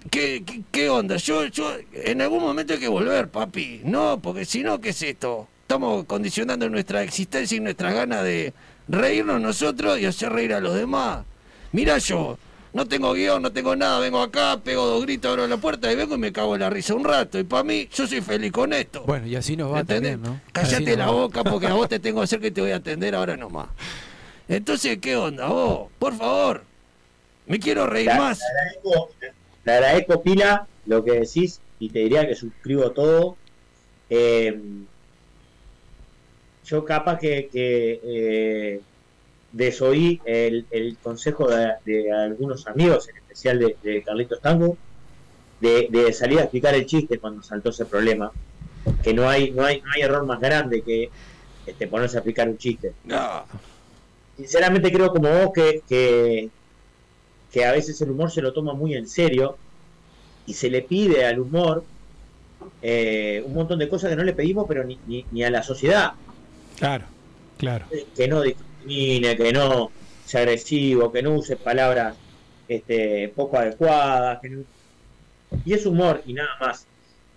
¿qué, 0.09 0.43
qué, 0.45 0.61
qué 0.71 0.89
onda? 0.89 1.17
Yo, 1.17 1.45
yo, 1.45 1.71
en 1.93 2.21
algún 2.21 2.41
momento 2.41 2.73
hay 2.73 2.79
que 2.79 2.87
volver, 2.87 3.29
papi. 3.29 3.81
No, 3.83 4.19
porque 4.21 4.45
si 4.45 4.63
no, 4.63 4.79
¿qué 4.81 4.89
es 4.89 5.01
esto? 5.01 5.47
Estamos 5.61 6.05
condicionando 6.05 6.69
nuestra 6.69 7.03
existencia 7.03 7.57
y 7.57 7.59
nuestras 7.59 7.93
ganas 7.93 8.23
de 8.23 8.53
reírnos 8.87 9.39
nosotros 9.39 9.99
y 9.99 10.05
hacer 10.05 10.31
reír 10.33 10.53
a 10.53 10.59
los 10.59 10.75
demás. 10.75 11.25
Mira 11.71 11.97
yo, 11.99 12.37
no 12.73 12.87
tengo 12.87 13.13
guion, 13.13 13.41
no 13.41 13.51
tengo 13.51 13.75
nada, 13.75 13.99
vengo 13.99 14.21
acá, 14.21 14.59
pego 14.63 14.85
dos 14.85 15.03
gritos, 15.03 15.31
abro 15.31 15.47
la 15.47 15.57
puerta 15.57 15.91
y 15.91 15.95
vengo 15.95 16.15
y 16.15 16.17
me 16.17 16.31
cago 16.33 16.55
en 16.55 16.61
la 16.61 16.69
risa 16.69 16.93
un 16.95 17.03
rato. 17.03 17.39
Y 17.39 17.43
para 17.43 17.63
mí, 17.63 17.87
yo 17.93 18.05
soy 18.07 18.21
feliz 18.21 18.51
con 18.51 18.73
esto. 18.73 19.03
Bueno, 19.05 19.25
y 19.27 19.35
así 19.35 19.55
nos 19.55 19.71
va 19.73 19.83
también, 19.83 20.21
¿no? 20.21 20.41
Nos 20.53 20.71
la 20.97 21.05
va. 21.05 21.11
boca 21.11 21.43
porque 21.43 21.67
a 21.67 21.73
vos 21.73 21.87
te 21.87 21.99
tengo 21.99 22.25
cerca 22.27 22.47
y 22.47 22.51
te 22.51 22.61
voy 22.61 22.71
a 22.71 22.77
atender 22.77 23.15
ahora 23.15 23.37
nomás. 23.37 23.69
Entonces, 24.47 24.97
¿qué 24.99 25.15
onda? 25.15 25.47
Vos, 25.47 25.89
por 25.97 26.15
favor, 26.15 26.63
me 27.47 27.59
quiero 27.59 27.87
reír 27.87 28.07
La- 28.07 28.17
más. 28.17 28.39
Le 29.65 29.71
agradezco, 29.71 30.21
Pila, 30.21 30.67
lo 30.85 31.03
que 31.03 31.19
decís 31.21 31.59
y 31.79 31.89
te 31.89 31.99
diría 31.99 32.27
que 32.27 32.35
suscribo 32.35 32.91
todo. 32.91 33.37
Eh, 34.09 34.59
yo 36.65 36.85
capaz 36.85 37.19
que, 37.19 37.49
que, 37.51 37.99
eh, 38.03 38.81
desoí 39.51 40.21
el, 40.25 40.65
el 40.71 40.97
consejo 41.01 41.47
de, 41.49 41.73
de 41.85 42.11
algunos 42.11 42.65
amigos, 42.67 43.07
en 43.09 43.17
especial 43.17 43.59
de, 43.59 43.75
de 43.83 44.01
Carlitos 44.03 44.41
Tango, 44.41 44.77
de, 45.59 45.87
de 45.89 46.11
salir 46.13 46.39
a 46.39 46.43
explicar 46.43 46.73
el 46.75 46.85
chiste 46.85 47.19
cuando 47.19 47.43
saltó 47.43 47.69
ese 47.69 47.85
problema. 47.85 48.31
Que 49.01 49.13
no 49.13 49.29
hay, 49.29 49.51
no 49.51 49.63
hay, 49.63 49.81
no 49.81 49.91
hay 49.95 50.01
error 50.01 50.25
más 50.25 50.39
grande 50.39 50.81
que 50.81 51.09
este, 51.65 51.87
ponerse 51.87 52.17
a 52.17 52.19
explicar 52.19 52.49
un 52.49 52.57
chiste. 52.57 52.93
Sinceramente 54.37 54.91
creo 54.91 55.09
como 55.09 55.29
vos 55.29 55.51
que, 55.53 55.81
que, 55.87 56.49
que 57.53 57.63
a 57.65 57.71
veces 57.71 58.01
el 58.01 58.11
humor 58.11 58.31
se 58.31 58.41
lo 58.41 58.51
toma 58.51 58.73
muy 58.73 58.95
en 58.95 59.07
serio 59.07 59.57
y 60.47 60.53
se 60.55 60.69
le 60.69 60.81
pide 60.81 61.25
al 61.25 61.39
humor 61.39 61.83
eh, 62.81 63.43
un 63.45 63.53
montón 63.53 63.79
de 63.79 63.87
cosas 63.87 64.09
que 64.09 64.15
no 64.15 64.23
le 64.23 64.33
pedimos, 64.33 64.65
pero 64.67 64.83
ni, 64.83 64.97
ni, 65.07 65.25
ni 65.31 65.43
a 65.43 65.49
la 65.51 65.61
sociedad. 65.63 66.13
Claro, 66.79 67.05
claro. 67.57 67.85
Que 68.15 68.27
no 68.27 68.41
discrimine, 68.41 69.37
que 69.37 69.53
no 69.53 69.91
sea 70.25 70.41
agresivo, 70.41 71.11
que 71.11 71.21
no 71.21 71.35
use 71.35 71.55
palabras 71.55 72.15
este, 72.67 73.29
poco 73.35 73.57
adecuadas. 73.57 74.39
que 74.41 74.49
no- 74.49 74.63
Y 75.65 75.73
es 75.73 75.85
humor 75.85 76.21
y 76.25 76.33
nada 76.33 76.49
más. 76.59 76.87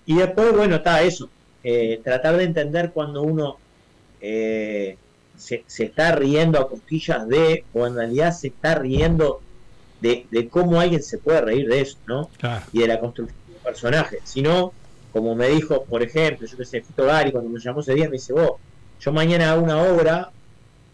Y 0.07 0.17
después, 0.17 0.53
bueno, 0.57 0.77
está 0.77 1.03
eso. 1.03 1.29
eh, 1.69 2.01
tratar 2.05 2.37
de 2.37 2.45
entender 2.45 2.93
cuando 2.93 3.23
uno 3.23 3.59
eh, 4.21 4.97
se, 5.37 5.65
se 5.67 5.85
está 5.87 6.13
riendo 6.13 6.61
a 6.61 6.69
cosquillas 6.71 7.27
de, 7.29 7.65
o 7.75 7.87
en 7.89 7.97
realidad 7.97 8.33
se 8.33 8.47
está 8.49 8.77
riendo 8.77 9.41
de, 10.01 10.27
de 10.31 10.49
cómo 10.49 10.81
alguien 10.81 11.03
se 11.03 11.19
puede 11.19 11.41
reír 11.41 11.69
de 11.69 11.81
eso, 11.81 11.99
¿no? 12.07 12.31
Y 12.73 12.81
de 12.81 12.89
la 12.89 13.01
construcción 13.01 13.39
de 13.49 13.55
un 13.55 13.63
personaje. 13.63 14.19
Sino, 14.25 14.73
como 15.13 15.35
me 15.35 15.49
dijo, 15.49 15.85
por 15.85 16.03
ejemplo, 16.03 16.47
yo 16.47 16.57
que 16.57 16.65
sé, 16.65 16.83
Fito 16.83 17.05
Gari, 17.05 17.33
cuando 17.33 17.51
me 17.51 17.61
llamó 17.61 17.81
ese 17.81 17.95
día, 17.95 18.07
me 18.07 18.13
dice, 18.13 18.33
vos, 18.33 18.53
yo 19.01 19.13
mañana 19.13 19.53
hago 19.53 19.63
una 19.63 19.83
obra 19.83 20.31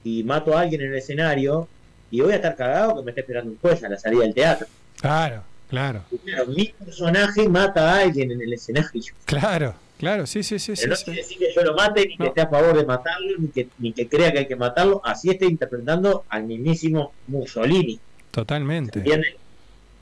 y 0.04 0.24
mato 0.24 0.56
a 0.56 0.62
alguien 0.62 0.80
en 0.82 0.92
el 0.92 0.98
escenario 0.98 1.68
y 2.10 2.20
voy 2.20 2.32
a 2.32 2.36
estar 2.36 2.56
cagado 2.56 2.96
que 2.96 3.02
me 3.02 3.10
esté 3.10 3.20
esperando 3.22 3.50
un 3.50 3.58
juez 3.58 3.82
a 3.84 3.88
la 3.88 3.98
salida 3.98 4.22
del 4.22 4.34
teatro. 4.34 4.66
Claro, 5.00 5.42
claro. 5.68 6.02
Y 6.10 6.18
claro, 6.18 6.46
mi 6.46 6.66
personaje 6.66 7.48
mata 7.48 7.92
a 7.92 8.00
alguien 8.00 8.30
en 8.32 8.42
el 8.42 8.52
escenario. 8.52 9.14
Claro, 9.24 9.74
claro, 9.98 10.26
sí, 10.26 10.42
sí, 10.42 10.58
sí. 10.58 10.74
Pero 10.76 10.90
no 10.90 10.96
sí. 10.96 11.04
quiere 11.04 11.22
decir 11.22 11.38
que 11.38 11.52
yo 11.54 11.62
lo 11.62 11.74
mate, 11.74 12.06
ni 12.06 12.16
que 12.16 12.26
esté 12.26 12.40
a 12.42 12.48
favor 12.48 12.76
de 12.76 12.84
matarlo, 12.84 13.38
ni 13.38 13.48
que, 13.48 13.68
ni 13.78 13.92
que 13.92 14.08
crea 14.08 14.32
que 14.32 14.40
hay 14.40 14.46
que 14.46 14.56
matarlo. 14.56 15.00
Así 15.04 15.30
esté 15.30 15.46
interpretando 15.46 16.24
al 16.28 16.44
mismísimo 16.44 17.12
Mussolini. 17.28 17.98
Totalmente. 18.32 18.98
¿Entiendes? 18.98 19.34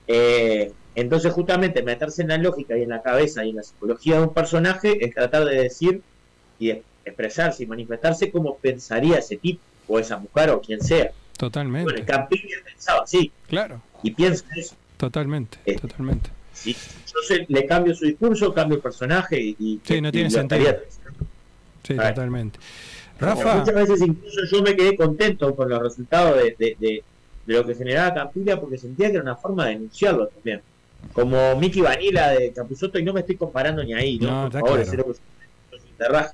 Eh, 0.08 0.72
entonces, 0.94 1.32
justamente, 1.32 1.82
meterse 1.82 2.22
en 2.22 2.28
la 2.28 2.38
lógica 2.38 2.76
y 2.76 2.82
en 2.82 2.88
la 2.88 3.02
cabeza 3.02 3.44
y 3.44 3.50
en 3.50 3.56
la 3.56 3.62
psicología 3.62 4.16
de 4.16 4.22
un 4.22 4.32
personaje 4.34 5.04
es 5.04 5.14
tratar 5.14 5.44
de 5.44 5.56
decir 5.62 6.00
y 6.58 6.68
de 6.68 6.82
expresarse 7.04 7.62
y 7.62 7.66
manifestarse 7.66 8.30
como 8.30 8.56
pensaría 8.56 9.18
ese 9.18 9.36
tipo, 9.36 9.60
o 9.88 9.98
esa 9.98 10.16
mujer, 10.16 10.50
o 10.50 10.60
quien 10.60 10.80
sea. 10.80 11.10
Totalmente. 11.36 11.90
Bueno, 11.92 12.06
Campiglia 12.06 12.58
pensaba 12.64 13.02
así. 13.04 13.30
Claro. 13.48 13.80
Y 14.02 14.10
piensa 14.12 14.44
eso. 14.56 14.74
Totalmente, 14.96 15.58
Eh, 15.66 15.76
totalmente. 15.78 16.30
Si 16.52 16.72
yo 16.74 17.20
se- 17.26 17.46
le 17.48 17.64
cambio 17.66 17.94
su 17.94 18.04
discurso, 18.04 18.52
cambio 18.52 18.76
el 18.76 18.82
personaje 18.82 19.40
y. 19.40 19.56
y- 19.58 19.80
Sí, 19.82 20.00
no 20.00 20.08
y 20.08 20.12
tiene 20.12 20.30
sentido. 20.30 20.76
Sí, 21.82 21.94
totalmente. 21.94 22.58
Rafa, 23.18 23.56
Muchas 23.56 23.74
veces 23.74 24.00
incluso 24.02 24.40
yo 24.50 24.62
me 24.62 24.76
quedé 24.76 24.96
contento 24.96 25.54
con 25.56 25.68
los 25.70 25.82
resultados 25.82 26.36
de, 26.36 26.54
de- 26.58 26.76
de- 26.78 27.04
de 27.46 27.54
lo 27.54 27.66
que 27.66 27.74
generaba 27.74 28.14
Campiglia 28.14 28.60
porque 28.60 28.78
sentía 28.78 29.08
que 29.08 29.14
era 29.14 29.22
una 29.22 29.36
forma 29.36 29.66
de 29.66 29.72
denunciarlo 29.74 30.28
también. 30.28 30.62
Como 31.12 31.56
Mickey 31.56 31.80
Vanilla 31.82 32.28
de 32.30 32.52
Capusotto, 32.52 32.98
y 32.98 33.02
no 33.04 33.12
me 33.14 33.20
estoy 33.20 33.36
comparando 33.36 33.82
ni 33.82 33.94
ahí, 33.94 34.18
¿no? 34.18 34.44
No, 34.44 34.50
Por 34.50 34.60
favor, 34.60 34.82
claro. 34.84 35.14
cero. 35.98 36.26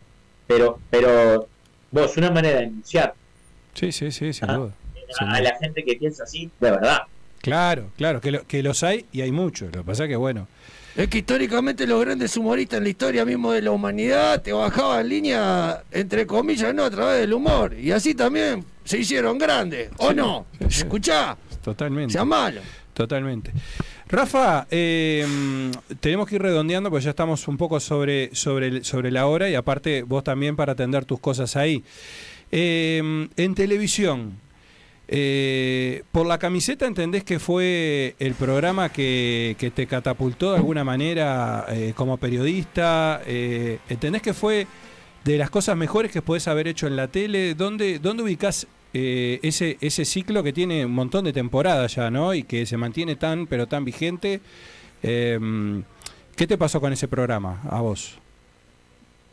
Pero, 0.47 0.79
pero 0.91 1.49
vos, 1.91 2.17
una 2.17 2.31
manera 2.31 2.59
de 2.61 2.67
denunciar 2.67 3.15
sí, 3.75 3.91
sí, 3.93 4.11
sí, 4.13 4.33
sin 4.33 4.49
Ah. 4.51 4.57
duda. 4.57 4.73
Sin 5.19 5.29
a 5.29 5.41
la 5.41 5.57
gente 5.59 5.85
que 5.85 5.97
piensa 5.97 6.25
así, 6.25 6.51
de 6.61 6.71
verdad. 6.71 7.03
Claro, 7.41 7.91
claro, 7.97 8.21
que, 8.21 8.31
lo- 8.33 8.47
que 8.47 8.63
los 8.63 8.83
hay 8.83 9.07
y 9.13 9.21
hay 9.21 9.31
muchos. 9.33 9.69
Lo 9.75 9.83
que 9.83 9.87
pasa 9.87 10.05
es 10.05 10.09
que, 10.09 10.17
bueno, 10.17 10.49
Es 10.97 11.09
que 11.09 11.19
históricamente 11.19 11.87
los 11.87 12.01
grandes 12.03 12.35
humoristas 12.39 12.79
en 12.79 12.85
la 12.85 12.89
historia 12.89 13.25
mismo 13.27 13.53
de 13.53 13.61
la 13.61 13.71
humanidad 13.71 14.41
te 14.41 14.53
bajaban 14.55 15.07
línea, 15.07 15.83
entre 15.93 16.27
comillas, 16.27 16.75
no, 16.75 16.85
a 16.85 16.91
través 16.91 17.21
del 17.21 17.35
humor. 17.35 17.75
Y 17.79 17.91
así 17.91 18.15
también 18.15 18.65
se 18.83 18.99
hicieron 18.99 19.37
grandes, 19.37 19.91
¿o 19.99 20.15
no? 20.15 20.47
Escuchá, 20.59 21.37
totalmente. 21.63 22.15
sea 22.15 22.25
malo. 22.25 22.63
Totalmente. 22.95 23.53
Rafa, 24.09 24.67
eh, 24.71 25.27
mm, 25.29 25.97
tenemos 26.01 26.27
que 26.27 26.37
ir 26.37 26.43
redondeando 26.43 26.89
porque 26.89 27.05
ya 27.05 27.11
estamos 27.11 27.47
un 27.47 27.59
poco 27.59 27.79
sobre, 27.79 28.35
sobre, 28.35 28.83
sobre 28.83 29.11
la 29.11 29.27
hora 29.27 29.51
y 29.51 29.55
aparte 29.55 30.03
vos 30.03 30.25
también 30.25 30.57
para 30.57 30.73
atender 30.73 31.05
tus 31.05 31.21
cosas 31.21 31.57
ahí. 31.57 31.85
Eh, 32.51 33.29
en 33.37 33.55
televisión, 33.55 34.39
eh, 35.09 36.03
por 36.11 36.27
la 36.27 36.39
camiseta 36.39 36.87
entendés 36.87 37.23
que 37.23 37.39
fue 37.39 38.17
el 38.19 38.35
programa 38.35 38.89
que, 38.89 39.57
te 39.75 39.87
catapultó 39.87 40.53
de 40.53 40.59
alguna 40.59 40.85
manera 40.85 41.67
eh, 41.69 41.93
como 41.97 42.17
periodista. 42.17 43.23
Eh, 43.27 43.79
¿Entendés 43.89 44.23
que 44.23 44.35
fue 44.35 44.67
de 45.25 45.39
las 45.39 45.51
cosas 45.51 45.77
mejores 45.77 46.11
que 46.11 46.23
podés 46.23 46.49
haber 46.49 46.69
hecho 46.69 46.87
en 46.87 46.97
la 46.97 47.09
tele? 47.09 47.55
¿Dónde, 47.55 47.99
dónde 47.99 48.23
ubicás 48.23 48.67
ese, 48.93 49.77
ese 49.83 50.07
ciclo 50.07 50.43
que 50.43 50.55
tiene 50.55 50.87
un 50.87 50.93
montón 50.93 51.27
de 51.27 51.35
temporadas 51.35 51.97
ya, 51.97 52.11
¿no? 52.11 52.33
Y 52.33 52.45
que 52.45 52.65
se 52.65 52.79
mantiene 52.79 53.17
tan, 53.17 53.47
pero 53.47 53.67
tan 53.67 53.85
vigente. 53.85 54.41
¿Qué 55.03 56.47
te 56.47 56.57
pasó 56.57 56.81
con 56.81 56.95
ese 56.95 57.07
programa 57.07 57.61
a 57.69 57.83
vos? 57.83 58.19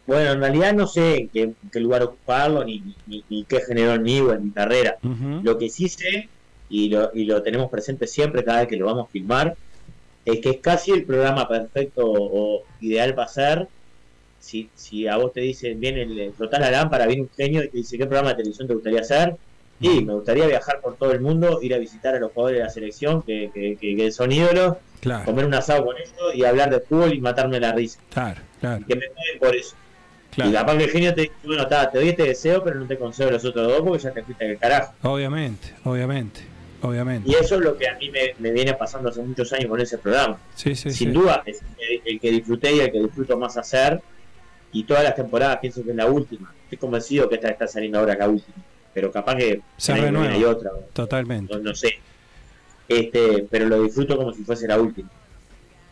Bueno, 0.05 0.31
en 0.33 0.39
realidad 0.41 0.73
no 0.73 0.85
sé 0.87 1.15
en 1.17 1.29
qué, 1.29 1.41
en 1.43 1.57
qué 1.71 1.79
lugar 1.79 2.03
ocuparlo 2.03 2.63
ni, 2.65 2.81
ni, 3.05 3.23
ni 3.29 3.45
qué 3.45 3.61
generó 3.61 3.93
en 3.93 4.01
mí 4.03 4.19
o 4.19 4.33
en 4.33 4.43
mi 4.43 4.51
carrera. 4.51 4.97
Lo 5.43 5.57
que 5.57 5.69
sí 5.69 5.87
sé, 5.89 6.29
y 6.67 6.89
lo, 6.89 7.09
y 7.13 7.25
lo 7.25 7.41
tenemos 7.41 7.69
presente 7.69 8.07
siempre 8.07 8.43
cada 8.43 8.59
vez 8.59 8.67
que 8.67 8.75
lo 8.77 8.85
vamos 8.87 9.05
a 9.07 9.11
filmar, 9.11 9.55
es 10.25 10.39
que 10.41 10.49
es 10.51 10.57
casi 10.61 10.91
el 10.91 11.05
programa 11.05 11.47
perfecto 11.47 12.01
o 12.05 12.65
ideal 12.79 13.13
para 13.15 13.25
hacer. 13.25 13.67
Si, 14.39 14.71
si 14.75 15.07
a 15.07 15.15
vos 15.17 15.31
te 15.33 15.39
dicen, 15.41 15.79
viene 15.79 16.01
el 16.03 16.33
flotás 16.35 16.59
la 16.59 16.69
lámpara, 16.71 17.05
viene 17.07 17.21
un 17.23 17.29
genio 17.35 17.63
y 17.63 17.69
te 17.69 17.77
dice, 17.77 17.97
¿qué 17.97 18.05
programa 18.05 18.29
de 18.31 18.35
televisión 18.35 18.67
te 18.67 18.73
gustaría 18.73 18.99
hacer? 19.01 19.35
Y 19.79 20.03
me 20.05 20.13
gustaría 20.13 20.47
viajar 20.47 20.79
por 20.81 20.97
todo 20.97 21.11
el 21.13 21.21
mundo, 21.21 21.59
ir 21.61 21.73
a 21.73 21.77
visitar 21.77 22.15
a 22.15 22.19
los 22.19 22.31
jugadores 22.31 22.59
de 22.59 22.63
la 22.65 22.69
selección 22.69 23.23
que, 23.25 23.49
que, 23.53 23.77
que- 23.79 23.95
que 23.95 24.11
son 24.11 24.31
ídolos, 24.31 24.73
Claro. 25.01 25.25
comer 25.25 25.45
un 25.45 25.53
asado 25.53 25.85
con 25.85 25.95
ellos 25.97 26.35
y 26.35 26.43
hablar 26.45 26.69
de 26.69 26.79
fútbol 26.81 27.13
y 27.13 27.19
matarme 27.21 27.59
la 27.59 27.73
risa. 27.73 27.99
Claro, 28.09 28.41
claro. 28.59 28.81
Y 28.81 28.85
que 28.85 28.95
me 28.95 29.01
paguen 29.01 29.39
por 29.39 29.55
eso. 29.55 29.75
Claro. 30.35 30.49
Y 30.49 30.53
capaz 30.53 30.77
que 30.77 30.83
el 30.85 30.89
genio 30.89 31.13
te 31.13 31.21
dice, 31.21 31.33
bueno, 31.43 31.67
ta, 31.67 31.89
te 31.91 31.97
doy 31.99 32.09
este 32.09 32.23
deseo, 32.23 32.63
pero 32.63 32.79
no 32.79 32.85
te 32.87 32.97
concedo 32.97 33.31
los 33.31 33.43
otros 33.45 33.67
dos 33.67 33.81
porque 33.81 33.99
ya 34.03 34.11
te 34.11 34.23
fuiste 34.23 34.45
del 34.45 34.57
carajo. 34.57 34.93
Obviamente, 35.03 35.73
obviamente, 35.83 36.41
obviamente. 36.81 37.29
Y 37.29 37.33
eso 37.35 37.55
es 37.55 37.61
lo 37.61 37.77
que 37.77 37.87
a 37.87 37.95
mí 37.97 38.09
me, 38.09 38.33
me 38.39 38.51
viene 38.51 38.73
pasando 38.73 39.09
hace 39.09 39.21
muchos 39.21 39.51
años 39.53 39.67
con 39.67 39.79
ese 39.79 39.97
programa. 39.97 40.37
Sí, 40.55 40.75
sí, 40.75 40.89
Sin 40.91 41.09
sí. 41.09 41.13
duda, 41.13 41.43
es 41.45 41.61
el, 41.79 42.01
el 42.13 42.19
que 42.19 42.31
disfruté 42.31 42.73
y 42.73 42.79
el 42.79 42.91
que 42.91 42.99
disfruto 42.99 43.37
más 43.37 43.57
hacer. 43.57 44.01
Y 44.71 44.85
todas 44.85 45.03
las 45.03 45.15
temporadas 45.15 45.57
pienso 45.59 45.83
que 45.83 45.91
es 45.91 45.95
la 45.95 46.07
última. 46.07 46.51
Estoy 46.63 46.79
convencido 46.79 47.29
que 47.29 47.35
esta 47.35 47.49
está 47.49 47.67
saliendo 47.67 47.99
ahora 47.99 48.15
la 48.15 48.27
última. 48.27 48.57
Pero 48.91 49.11
capaz 49.11 49.35
que 49.35 49.61
Se 49.77 49.93
renueva. 49.95 50.33
hay 50.33 50.43
otra. 50.43 50.71
Totalmente. 50.93 51.53
No, 51.53 51.59
no 51.59 51.75
sé. 51.75 51.99
Este, 52.87 53.45
pero 53.49 53.67
lo 53.67 53.83
disfruto 53.83 54.17
como 54.17 54.33
si 54.33 54.43
fuese 54.43 54.67
la 54.67 54.79
última. 54.79 55.09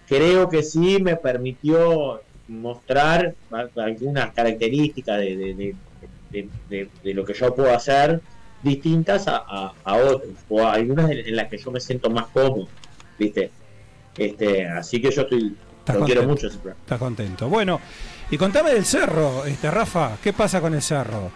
Creo 0.08 0.50
que 0.50 0.62
sí 0.64 0.98
me 1.02 1.16
permitió 1.16 2.22
mostrar 2.52 3.34
algunas 3.78 4.34
características 4.34 5.20
de, 5.20 5.76
de- 6.30 6.90
de- 7.04 7.14
lo 7.14 7.26
que 7.26 7.34
yo 7.34 7.54
puedo 7.56 7.74
hacer 7.74 8.22
distintas 8.64 9.28
a, 9.28 9.38
a- 9.48 9.74
a 9.84 9.96
otros 9.96 10.32
o 10.50 10.62
a 10.62 10.74
algunas 10.74 11.10
en, 11.12 11.36
las 11.36 11.48
que 11.50 11.58
yo 11.58 11.72
me 11.72 11.80
siento 11.80 12.10
más 12.10 12.28
cómodo, 12.28 12.68
¿viste? 13.18 13.52
Este, 14.18 14.68
así 14.68 15.02
que 15.02 15.10
yo 15.12 15.22
estoy 15.24 15.56
lo 15.94 16.06
quiero 16.06 16.24
mucho 16.24 16.48
ese. 16.48 16.58
Estás 16.58 17.00
contento. 17.00 17.50
Bueno, 17.50 17.80
y 18.30 18.38
contame 18.38 18.72
del 18.72 18.86
cerro, 18.86 19.46
este 19.46 19.72
Rafa, 19.72 20.18
¿qué 20.24 20.32
pasa 20.34 20.62
con 20.62 20.74
el 20.74 20.82
cerro? 20.82 21.32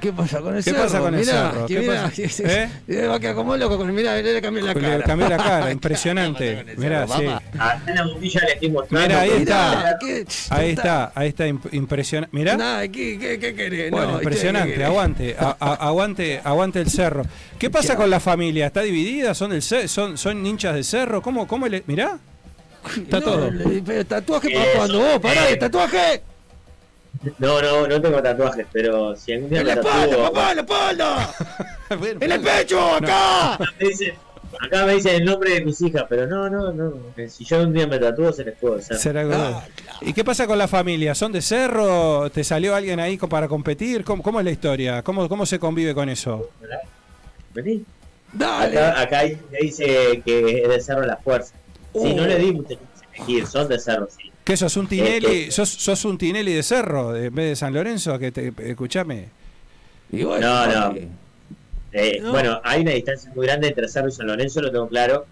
¿Qué 0.00 0.12
pasa 0.12 0.40
con 0.40 0.56
el 0.56 0.64
¿Qué 0.64 0.70
cerro? 0.70 0.82
pasa 0.84 0.98
con 1.00 1.14
el 1.14 1.20
Mirá, 1.20 1.32
cerro? 1.50 1.66
que 1.66 1.74
¿Qué 1.74 1.80
mirá, 1.80 2.02
pasa? 2.04 2.12
que- 2.86 2.98
¿Eh? 3.02 3.06
Va 3.06 3.14
a 3.16 3.20
quedar 3.20 3.34
como 3.34 3.56
loco 3.56 3.76
con 3.76 3.94
mirá, 3.94 4.16
le 4.16 4.40
cambié 4.40 4.62
la 4.62 4.74
Le 4.74 4.80
cara. 4.80 5.02
cambié 5.04 5.28
la 5.28 5.36
cara, 5.36 5.70
impresionante. 5.72 6.64
Mirá, 6.76 7.06
sí. 7.06 7.26
Acá 7.26 7.82
en 7.86 7.94
la 7.94 8.04
bombilla 8.06 8.40
le 8.46 8.52
estoy 8.52 8.70
mostrando. 8.70 9.08
Mirá, 9.08 9.20
ahí 9.20 9.30
está. 9.30 9.98
Ahí 10.50 10.70
está, 10.70 11.12
ahí 11.14 11.28
está, 11.28 11.46
impresionante. 11.46 12.36
Mirá. 12.36 12.80
¿qué, 12.82 13.18
qué, 13.18 13.38
qué 13.38 13.54
querés? 13.54 13.90
Bueno, 13.90 14.12
No, 14.12 14.18
impresionante, 14.18 14.84
aguante, 14.84 15.36
a- 15.38 15.56
a- 15.58 15.74
aguante, 15.88 16.40
aguante 16.44 16.80
el 16.80 16.90
cerro. 16.90 17.24
¿Qué 17.58 17.70
pasa 17.70 17.96
con 17.96 18.08
la 18.10 18.20
familia? 18.20 18.66
¿Está 18.66 18.82
dividida? 18.82 19.34
¿Son 19.34 19.50
del 19.50 19.62
son, 19.62 20.16
son 20.18 20.46
hinchas 20.46 20.74
del 20.74 20.84
cerro? 20.84 21.20
¿Cómo, 21.22 21.46
cómo 21.48 21.66
le, 21.66 21.82
mirá? 21.86 22.18
Está 22.96 23.18
No, 23.18 23.24
todo. 23.24 23.50
le- 23.50 23.82
pero 23.82 24.06
tatuaje 24.06 24.50
para 24.50 24.72
cuando 24.76 24.98
vos, 25.00 25.18
pará, 25.20 25.48
eh. 25.48 25.52
¿el 25.54 25.58
tatuaje? 25.58 26.22
No, 27.38 27.60
no, 27.60 27.86
no 27.88 28.00
tengo 28.00 28.22
tatuajes, 28.22 28.66
pero 28.72 29.16
si 29.16 29.32
algún 29.32 29.50
día 29.50 29.60
¡En 29.60 29.66
me 29.66 29.74
la 29.74 29.80
espalda, 29.80 30.16
papá, 30.16 30.50
en 30.50 30.56
la 30.56 30.62
espalda! 30.62 31.34
¡En 32.20 32.32
el 32.32 32.40
pecho, 32.40 32.94
acá! 32.94 33.54
Acá 33.54 33.64
me 33.80 33.88
dicen- 33.88 34.14
Acá 34.60 34.86
me 34.86 34.94
dicen 34.94 35.14
el 35.16 35.24
nombre 35.26 35.50
de 35.54 35.64
mis 35.64 35.80
hijas, 35.82 36.04
pero 36.08 36.26
no, 36.26 36.48
no, 36.48 36.72
no. 36.72 36.94
eh, 37.18 37.28
Si 37.28 37.44
yo 37.44 37.60
un 37.62 37.72
día 37.72 37.86
me 37.86 37.98
tatúo, 37.98 38.32
se 38.32 38.44
les 38.44 38.56
puedo 38.56 38.76
hacer. 38.76 38.96
Será 38.96 39.20
algo- 39.20 39.62
¿Y 40.00 40.12
qué 40.14 40.24
pasa 40.24 40.46
con 40.46 40.56
la 40.58 40.66
familia? 40.66 41.14
¿Son 41.14 41.30
de 41.32 41.42
cerro? 41.42 42.30
¿Te 42.30 42.42
salió 42.42 42.74
alguien 42.74 42.98
ahí 42.98 43.18
para 43.18 43.46
competir? 43.46 44.04
¿Cómo, 44.04 44.22
cómo 44.22 44.38
es 44.40 44.44
la 44.44 44.50
historia? 44.50 45.02
¿Cómo, 45.02 45.28
¿Cómo 45.28 45.44
se 45.44 45.58
convive 45.58 45.94
con 45.94 46.08
eso? 46.08 46.50
Vení. 47.52 47.84
Dale. 48.32 48.78
Acá, 48.78 49.00
acá 49.00 49.22
dice 49.60 50.22
que 50.24 50.62
es 50.62 50.68
de 50.68 50.80
Cerro 50.80 51.04
La 51.04 51.16
Fuerza. 51.16 51.54
Sí, 51.92 51.98
Uh. 52.12 52.16
no 52.16 52.26
le 52.26 52.36
di 52.38 52.48
a 52.48 53.16
elegir, 53.16 53.46
son 53.46 53.68
de 53.68 53.78
Cerro, 53.78 54.08
sí. 54.10 54.30
¿Qué 54.48 54.56
sos 54.56 54.78
un 54.78 54.86
Tinelli? 54.88 55.26
Eh, 55.26 55.50
¿Sos, 55.50 55.68
sos 55.68 56.06
un 56.06 56.16
Tinelli 56.16 56.54
de 56.54 56.62
cerro 56.62 57.14
en 57.14 57.34
vez 57.34 57.50
de 57.50 57.56
San 57.56 57.74
Lorenzo? 57.74 58.18
Que 58.18 58.32
te, 58.32 58.50
escuchame. 58.70 59.28
no, 60.10 60.40
no. 60.40 60.94
Eh, 61.92 62.22
Bueno, 62.22 62.58
hay 62.64 62.80
una 62.80 62.92
distancia 62.92 63.30
muy 63.34 63.46
grande 63.46 63.68
entre 63.68 63.86
Cerro 63.88 64.08
y 64.08 64.12
San 64.12 64.26
Lorenzo, 64.26 64.62
lo 64.62 64.72
tengo 64.72 64.88
claro, 64.88 65.26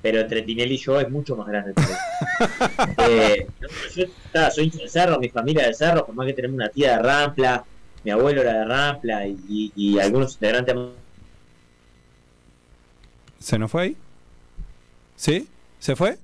pero 0.00 0.20
entre 0.20 0.40
Tinelli 0.40 0.76
y 0.76 0.78
yo 0.78 0.98
es 0.98 1.10
mucho 1.10 1.36
más 1.36 1.48
grande. 1.48 1.74
eh, 3.10 3.46
no, 3.60 3.68
yo 3.94 4.04
ta, 4.32 4.50
soy 4.50 4.70
de 4.70 4.88
Cerro, 4.88 5.18
mi 5.18 5.28
familia 5.28 5.66
de 5.66 5.74
Cerro, 5.74 6.06
por 6.06 6.14
más 6.14 6.26
que 6.26 6.32
tenemos 6.32 6.54
una 6.54 6.70
tía 6.70 6.96
de 6.96 7.02
Rampla, 7.02 7.62
mi 8.04 8.10
abuelo 8.10 8.40
era 8.40 8.54
de 8.60 8.64
Rampla 8.64 9.26
y, 9.26 9.36
y- 9.48 9.72
y 9.76 9.98
algunos 10.00 10.32
integrantes 10.32 10.74
¿Se 13.38 13.58
nos 13.58 13.70
fue 13.70 13.82
ahí? 13.82 13.96
¿Sí? 15.16 15.46
¿Se 15.78 15.94
fue? 15.94 16.16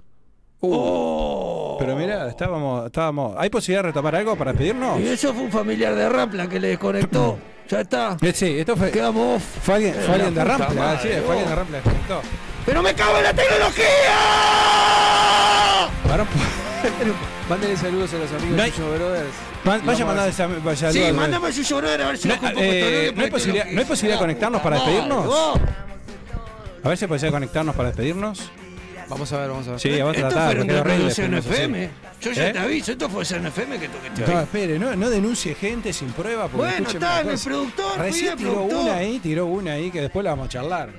Uh, 0.60 1.57
Pero 1.88 1.96
mira, 2.00 2.28
estábamos, 2.28 2.84
estábamos. 2.84 3.34
¿Hay 3.38 3.48
posibilidad 3.48 3.80
de 3.82 3.88
retomar 3.88 4.14
algo 4.14 4.36
para 4.36 4.52
despedirnos? 4.52 5.00
Y 5.00 5.08
eso 5.08 5.32
fue 5.32 5.44
un 5.44 5.50
familiar 5.50 5.94
de 5.94 6.06
Rampla 6.06 6.46
que 6.46 6.60
le 6.60 6.68
desconectó. 6.68 7.38
Ya 7.66 7.80
está. 7.80 8.14
Eh, 8.20 8.32
Sí, 8.34 8.58
esto 8.58 8.76
fue. 8.76 8.90
Quedamos 8.90 9.36
off. 9.36 9.42
Fue 9.62 9.74
alguien, 9.76 9.94
fue 9.94 10.14
alguien 10.16 10.34
de 10.34 10.44
Rampla, 10.44 10.68
madre, 10.70 10.98
sí, 11.02 11.08
fue 11.24 11.30
alguien 11.34 11.48
de 11.48 11.54
Rampla 11.56 11.78
que 11.80 11.88
desconectó. 11.88 12.20
¡Pero 12.66 12.82
me 12.82 12.92
cago 12.94 13.16
en 13.16 13.22
la 13.24 13.32
tecnología! 13.32 13.86
Varón, 16.10 16.26
Mándale 17.48 17.76
saludos 17.78 18.12
a 18.12 18.18
los 18.18 18.30
amigos 18.32 18.56
No 18.56 18.62
hay- 18.62 18.70
de 18.70 18.76
Yuyo 18.76 18.94
Brothers. 18.94 19.28
Vaya 19.64 20.04
a 20.04 20.24
a 20.24 20.28
esa 20.28 20.46
vaya, 20.46 20.92
Sí, 20.92 20.98
saludos. 20.98 21.16
mándame 21.16 21.52
su 21.52 21.62
llorar 21.62 22.02
a 22.02 22.06
ver 22.08 22.18
si 22.18 22.28
No, 22.28 22.34
poco 22.36 22.52
eh, 22.56 23.12
no 23.16 23.22
hay 23.24 23.30
posibilidad, 23.30 23.64
¿no 23.66 23.80
hay 23.80 23.86
posibilidad 23.86 24.16
de 24.18 24.20
conectarnos 24.20 24.60
para 24.60 24.76
despedirnos? 24.76 25.34
A 26.84 26.88
ver 26.90 26.98
si 26.98 27.06
puede 27.06 27.30
conectarnos 27.30 27.74
para 27.74 27.88
despedirnos. 27.88 28.50
Vamos 29.08 29.32
a 29.32 29.38
ver, 29.40 29.48
vamos 29.48 29.66
a 29.68 29.70
ver. 29.72 29.80
Sí, 29.80 29.90
vamos 29.98 30.14
a 30.16 30.18
Esto 30.18 30.28
tratar. 30.28 30.56
fue 30.56 31.26
un. 31.26 31.34
FM. 31.34 31.90
Yo 32.20 32.32
ya 32.32 32.48
¿Eh? 32.48 32.52
te 32.52 32.58
aviso, 32.58 32.92
esto 32.92 33.08
fue 33.08 33.24
en 33.36 33.46
FM 33.46 33.78
que 33.78 33.88
toqué 33.88 34.10
No, 34.32 34.40
espere, 34.40 34.78
no, 34.78 34.96
no 34.96 35.08
denuncie 35.10 35.54
gente 35.54 35.92
sin 35.92 36.08
prueba. 36.12 36.48
Porque 36.48 36.56
Bueno, 36.70 36.88
está 36.88 37.22
cosa. 37.22 37.44
productor, 37.44 37.98
Recién 37.98 38.36
tiró 38.36 38.52
productor. 38.54 38.80
una 38.82 38.94
ahí, 38.96 39.18
tiró 39.20 39.46
una 39.46 39.72
ahí 39.72 39.90
que 39.90 40.00
después 40.02 40.24
la 40.24 40.30
vamos 40.30 40.46
a 40.46 40.48
charlar. 40.50 40.90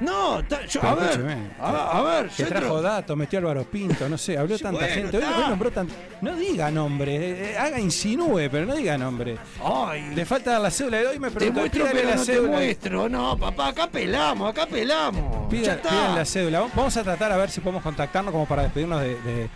No, 0.00 0.40
yo- 0.68 0.82
a 0.82 0.94
ver, 0.94 1.36
a, 1.60 1.98
a 1.98 2.02
ver, 2.02 2.30
yo 2.36 2.46
trajo 2.48 2.82
datos, 2.82 3.16
metió 3.16 3.38
Álvaro 3.38 3.64
Pinto, 3.64 4.08
no 4.08 4.18
sé, 4.18 4.36
habló 4.36 4.58
tanta 4.58 4.80
bueno, 4.80 4.94
gente. 4.94 5.16
Hoy, 5.18 5.24
nombró 5.48 5.70
tan. 5.70 5.88
No 6.20 6.34
diga 6.36 6.70
nombre, 6.70 7.16
eh, 7.16 7.52
eh, 7.52 7.58
haga 7.58 7.78
insinúe, 7.80 8.48
pero 8.50 8.66
no 8.66 8.74
diga 8.74 8.96
nombre. 8.98 9.36
Ay, 9.64 10.14
Le 10.14 10.24
falta 10.26 10.58
la 10.58 10.70
cédula 10.70 10.98
de 10.98 11.06
hoy, 11.06 11.18
me 11.18 11.28
te 11.30 11.34
preguntó. 11.36 11.60
muestro, 11.60 11.82
pídale 11.84 12.00
pero 12.00 12.10
la 12.10 12.16
no 12.16 12.24
te 12.24 12.40
muestro. 12.40 13.08
No, 13.08 13.36
papá, 13.38 13.68
acá 13.68 13.86
pelamos, 13.88 14.50
acá 14.50 14.66
pelamos. 14.66 15.52
ya 15.52 15.80
Pidan, 15.80 16.14
la 16.14 16.24
cédula. 16.24 16.66
Vamos 16.74 16.96
a 16.96 17.02
tratar 17.02 17.32
a 17.32 17.36
ver 17.36 17.50
si 17.50 17.60
podemos 17.60 17.82
contactarnos 17.82 18.32
como 18.32 18.46
para 18.46 18.62
despedirnos 18.64 19.00
de, 19.00 19.08
de, 19.20 19.48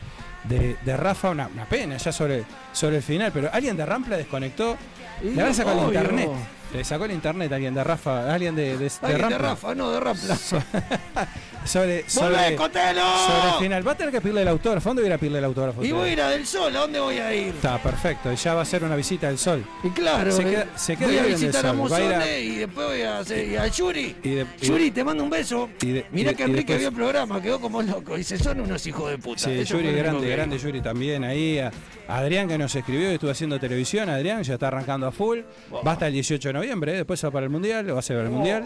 de- 0.45 0.77
de 0.85 0.97
Rafa. 0.97 1.31
Una, 1.31 1.49
una 1.49 1.65
pena 1.67 1.97
ya 1.97 2.13
sobre, 2.13 2.45
sobre 2.73 2.97
el 2.97 3.03
final, 3.03 3.31
pero 3.33 3.51
alguien 3.53 3.77
de 3.77 3.85
Rampla 3.87 4.17
desconectó. 4.17 4.77
Y 5.23 5.31
Le 5.35 5.41
habrá 5.43 5.53
sacado 5.55 5.81
el 5.91 5.95
internet. 5.95 6.31
Le 6.73 6.85
sacó 6.85 7.05
el 7.05 7.13
internet 7.13 7.53
alguien 7.53 7.75
de 7.75 7.83
Rafa, 7.83 8.33
alguien 8.33 8.55
de, 8.55 8.79
de, 8.79 8.89
de 8.89 8.93
Alguien 9.03 9.29
de. 9.29 9.39
Rafa, 9.39 9.75
no, 9.75 9.91
de 9.91 10.01
Rampla. 10.01 10.37
Sobre, 11.65 12.09
sobre, 12.09 12.35
sobre 12.35 12.47
el 12.57 13.55
final. 13.61 13.87
Va 13.87 13.93
a 13.93 13.95
tener 13.97 14.13
que 14.13 14.21
pedirle 14.21 14.43
el 14.43 14.49
autógrafo. 14.49 14.89
¿Dónde 14.89 15.03
voy 15.03 15.07
a 15.07 15.11
ir 15.11 15.15
a 15.15 15.19
pedirle 15.19 15.39
el 15.39 15.45
autógrafo? 15.45 15.85
Y 15.85 15.93
voy 15.93 16.09
a 16.09 16.13
ir 16.13 16.21
a 16.23 16.29
Del 16.31 16.47
Sol, 16.47 16.75
¿a 16.75 16.81
dónde 16.81 17.01
voy 17.01 17.19
a 17.19 17.35
ir? 17.35 17.49
Está 17.55 17.79
perfecto. 17.83 18.33
Ya 18.33 18.55
va 18.55 18.63
a 18.63 18.65
ser 18.65 18.83
una 18.83 18.97
visita 18.97 19.29
del 19.29 19.39
sol. 19.39 19.65
Y 19.85 19.91
claro, 19.91 20.33
Se 20.33 20.43
eh, 20.43 20.45
queda- 20.47 20.67
se 20.77 20.97
queda 20.97 21.09
voy 21.09 21.19
a 21.19 21.23
visitar 21.23 21.67
a 21.67 21.73
Mozone 21.73 22.41
y 22.41 22.57
después 22.57 22.87
voy 22.89 23.03
a 23.03 23.19
hacer 23.19 23.47
y 23.49 23.57
a 23.57 23.67
Yuri. 23.67 24.17
Y 24.23 24.31
de- 24.31 24.47
y- 24.61 24.67
Yuri, 24.67 24.91
te 24.91 25.05
mando 25.05 25.23
un 25.23 25.31
beso. 25.31 25.69
y 25.83 25.91
de- 25.93 26.07
Mirá 26.11 26.31
y 26.31 26.33
de- 26.33 26.37
que 26.37 26.43
Enrique 26.45 26.77
vio 26.79 26.89
el 26.89 26.95
programa, 26.95 27.41
quedó 27.43 27.61
como 27.61 27.83
loco. 27.83 28.17
Dice, 28.17 28.39
son 28.39 28.61
unos 28.61 28.87
hijos 28.87 29.11
de 29.11 29.19
puta. 29.19 29.41
Sí, 29.41 29.51
Eso 29.53 29.75
Yuri, 29.77 29.91
lo 29.93 29.99
grande, 29.99 30.29
grande. 30.29 30.59
Yuri 30.59 30.81
también 30.81 31.25
ahí. 31.25 31.59
A 31.59 31.71
Adrián 32.09 32.49
que 32.49 32.59
nos 32.59 32.75
escribió 32.75 33.11
y 33.11 33.15
estuvo 33.15 33.31
haciendo 33.31 33.61
televisión. 33.61 34.09
Adrián 34.09 34.43
ya 34.43 34.55
está 34.55 34.69
arrancando 34.69 35.07
a 35.07 35.13
full. 35.13 35.41
Va 35.87 35.93
hasta 35.93 36.07
el 36.09 36.15
18 36.15 36.49
de 36.49 36.53
noviembre, 36.55 36.93
¿eh? 36.93 36.97
después 36.97 37.25
va 37.25 37.31
para 37.31 37.45
el 37.45 37.51
Mundial, 37.51 37.95
va 37.95 37.99
a 38.01 38.03
ser 38.03 38.17
el 38.17 38.31
Mundial. 38.31 38.65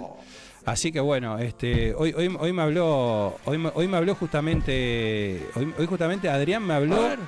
Así 0.67 0.91
que 0.93 1.01
bueno, 1.01 1.39
este, 1.39 1.95
hoy, 1.95 2.15
hoy, 2.17 2.35
hoy 2.41 2.53
me 2.53 2.63
habló, 2.63 3.37
hoy, 3.45 3.59
me- 3.59 3.71
hoy 3.75 3.87
me 3.87 3.97
habló 3.99 4.15
justamente, 4.15 5.47
hoy, 5.57 5.75
hoy 5.79 5.87
justamente 5.87 6.29
Adrián 6.31 6.63
me 6.67 6.73
habló, 6.75 7.03
ver, 7.03 7.19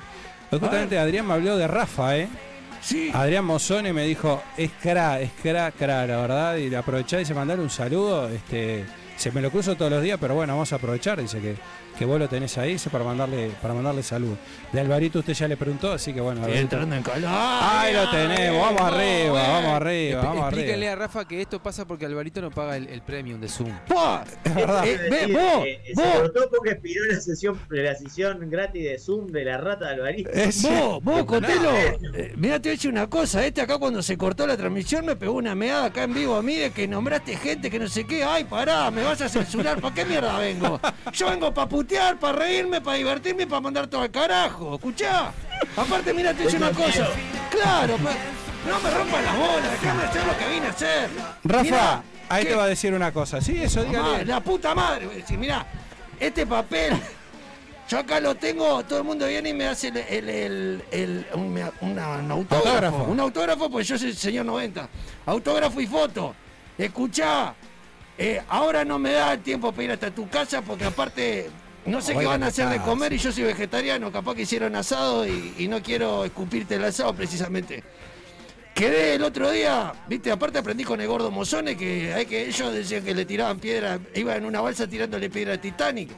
hoy 0.51 0.59
justamente 0.59 0.97
Adrián 0.97 1.27
me 1.27 1.33
habló 1.33 1.55
de 1.55 1.67
Rafa, 1.67 2.17
¿eh? 2.17 2.27
Sí. 2.81 3.11
Adrián 3.13 3.45
Mozone 3.45 3.93
me 3.93 4.03
dijo, 4.05 4.41
es 4.57 4.71
cra, 4.81 5.19
es 5.19 5.31
cra, 5.43 5.71
cra, 5.71 6.07
la 6.07 6.17
verdad, 6.17 6.55
y 6.57 6.69
le 6.69 6.77
aprovechá 6.77 7.19
y 7.21 7.25
se 7.25 7.33
mandar 7.35 7.59
un 7.59 7.69
saludo, 7.69 8.27
este, 8.29 8.85
se 9.17 9.31
me 9.31 9.41
lo 9.41 9.51
cruzo 9.51 9.75
todos 9.75 9.91
los 9.91 10.01
días, 10.01 10.17
pero 10.19 10.33
bueno, 10.35 10.53
vamos 10.53 10.71
a 10.73 10.77
aprovechar, 10.77 11.21
dice 11.21 11.39
que, 11.39 11.55
que 11.97 12.05
vos 12.05 12.19
lo 12.19 12.27
tenés 12.29 12.57
ahí, 12.57 12.73
dice, 12.73 12.89
para 12.89 13.03
mandarle, 13.03 13.51
para 13.61 13.73
mandarle 13.73 14.03
salud. 14.03 14.35
De 14.71 14.79
Alvarito 14.79 15.19
usted 15.19 15.33
ya 15.33 15.47
le 15.47 15.57
preguntó, 15.57 15.91
así 15.91 16.13
que 16.13 16.21
bueno, 16.21 16.41
Alvarito- 16.41 16.59
entrando 16.61 16.95
en 16.95 17.03
calor. 17.03 17.29
Ahí 17.33 17.93
lo 17.93 18.09
tenemos, 18.11 18.61
vamos 18.61 18.81
arriba, 18.81 19.47
vamos 19.47 19.73
arriba, 19.73 20.21
vamos 20.21 20.45
Explíquenle 20.45 20.87
arriba. 20.89 21.03
a 21.03 21.07
Rafa 21.07 21.27
que 21.27 21.41
esto 21.41 21.61
pasa 21.61 21.85
porque 21.85 22.05
Alvarito 22.05 22.41
no 22.41 22.51
paga 22.51 22.77
el, 22.77 22.87
el 22.87 23.01
premium 23.01 23.39
de 23.39 23.47
Zoom. 23.49 23.71
¡Pua! 23.87 24.23
Es 24.43 24.55
verdad. 24.55 24.87
Eh, 24.87 24.99
ve, 25.09 25.25
Sí, 25.25 25.33
vos, 25.33 25.65
eh, 25.65 25.81
se 25.95 26.19
cortó 26.19 26.49
porque 26.49 26.75
pidió 26.75 27.03
la 27.11 27.19
sesión, 27.19 27.59
la 27.69 27.95
sesión 27.95 28.49
gratis 28.49 28.83
de 28.83 28.99
Zoom 28.99 29.27
de 29.27 29.43
la 29.45 29.57
rata 29.57 29.85
de 29.87 29.93
Alvarito. 29.95 30.29
vos, 30.33 31.03
vos, 31.03 31.25
Cotelo. 31.25 31.71
eh, 31.75 32.33
mirá, 32.35 32.59
te 32.59 32.69
voy 32.69 32.73
a 32.73 32.75
decir 32.75 32.91
una 32.91 33.07
cosa. 33.09 33.45
Este 33.45 33.61
acá 33.61 33.77
cuando 33.77 34.01
se 34.01 34.17
cortó 34.17 34.45
la 34.45 34.55
transmisión 34.57 35.05
me 35.05 35.15
pegó 35.15 35.33
una 35.33 35.55
meada 35.55 35.85
acá 35.85 36.03
en 36.03 36.13
vivo 36.13 36.35
a 36.35 36.41
mí 36.43 36.55
de 36.55 36.71
que 36.71 36.87
nombraste 36.87 37.35
gente 37.37 37.69
que 37.71 37.79
no 37.79 37.87
sé 37.87 38.05
qué. 38.05 38.23
Ay, 38.23 38.43
pará, 38.43 38.91
me 38.91 39.03
vas 39.03 39.21
a 39.21 39.29
censurar. 39.29 39.81
¿Para 39.81 39.93
qué 39.95 40.05
mierda 40.05 40.37
vengo? 40.39 40.79
Yo 41.13 41.29
vengo 41.29 41.53
para 41.53 41.67
putear, 41.67 41.86
para 42.19 42.33
reírme, 42.39 42.81
para 42.81 42.97
divertirme 42.97 43.43
y 43.43 43.45
para 43.45 43.61
mandar 43.61 43.87
todo 43.87 44.01
al 44.01 44.11
carajo. 44.11 44.75
Escuchá. 44.75 45.31
Aparte, 45.75 46.13
mira, 46.13 46.33
te 46.33 46.47
una 46.55 46.71
cosa. 46.71 47.07
Claro, 47.49 47.95
pa- 47.97 48.11
no 48.67 48.79
me 48.81 48.89
rompan 48.91 49.23
las 49.25 49.37
bolas. 49.37 49.71
Déjame 49.71 50.03
hacer 50.03 50.25
lo 50.25 50.37
que 50.37 50.47
vine 50.49 50.67
a 50.67 50.69
hacer. 50.69 51.09
Rafa, 51.43 51.63
Mirá, 51.63 52.03
ahí 52.29 52.45
te 52.45 52.55
va 52.55 52.63
a 52.63 52.67
decir 52.67 52.93
una 52.93 53.11
cosa, 53.11 53.39
sí, 53.41 53.61
eso 53.61 53.83
dígale. 53.83 54.25
la 54.25 54.41
puta 54.41 54.75
madre, 54.75 55.05
voy 55.05 55.15
a 55.15 55.17
decir, 55.19 55.37
mirá, 55.37 55.65
este 56.19 56.45
papel, 56.45 56.93
yo 57.87 57.99
acá 57.99 58.19
lo 58.19 58.35
tengo, 58.35 58.83
todo 58.83 58.99
el 58.99 59.05
mundo 59.05 59.25
viene 59.27 59.49
y 59.49 59.53
me 59.53 59.65
hace 59.67 59.87
el, 59.87 59.97
el, 59.97 60.29
el- 60.29 60.83
el- 60.91 61.27
un, 61.33 61.53
me- 61.53 61.71
una- 61.81 62.09
un 62.17 62.31
autógrafo, 62.31 62.67
Autógrafo. 62.67 63.03
Un 63.03 63.19
autógrafo, 63.19 63.69
pues 63.69 63.87
yo 63.87 63.97
soy 63.97 64.09
el 64.09 64.17
señor 64.17 64.45
90. 64.45 64.89
Autógrafo 65.25 65.79
y 65.79 65.87
foto. 65.87 66.35
Escuchá, 66.77 67.55
eh, 68.17 68.41
ahora 68.49 68.83
no 68.83 68.99
me 68.99 69.13
da 69.13 69.33
el 69.33 69.41
tiempo 69.41 69.71
para 69.71 69.83
ir 69.83 69.91
hasta 69.91 70.11
tu 70.11 70.27
casa 70.27 70.61
porque 70.61 70.85
aparte 70.85 71.49
no 71.87 72.01
sé 72.01 72.11
Oiga, 72.11 72.21
qué 72.21 72.27
van 72.27 72.43
a 72.43 72.47
hacer 72.47 72.69
de 72.69 72.79
comer 72.79 73.13
y 73.13 73.17
yo 73.17 73.31
soy 73.31 73.43
vegetariano, 73.43 74.11
capaz 74.11 74.35
que 74.35 74.43
hicieron 74.43 74.75
asado 74.75 75.27
y, 75.27 75.55
y 75.57 75.67
no 75.67 75.81
quiero 75.81 76.25
escupirte 76.25 76.75
el 76.75 76.83
asado 76.83 77.13
precisamente. 77.13 77.83
Quedé 78.77 79.15
el 79.15 79.23
otro 79.23 79.49
día, 79.49 79.91
viste, 80.07 80.31
aparte 80.31 80.59
aprendí 80.59 80.83
con 80.83 81.01
el 81.01 81.07
gordo 81.07 81.31
Mozone 81.31 81.75
que 81.75 82.13
hay 82.13 82.27
que 82.27 82.47
ellos 82.47 82.71
decían 82.71 83.03
que 83.03 83.15
le 83.15 83.25
tiraban 83.25 83.57
piedra, 83.57 83.99
iba 84.13 84.35
en 84.35 84.45
una 84.45 84.61
balsa 84.61 84.87
tirándole 84.87 85.31
piedra 85.31 85.55
a 85.55 85.57
Titanic. 85.57 86.11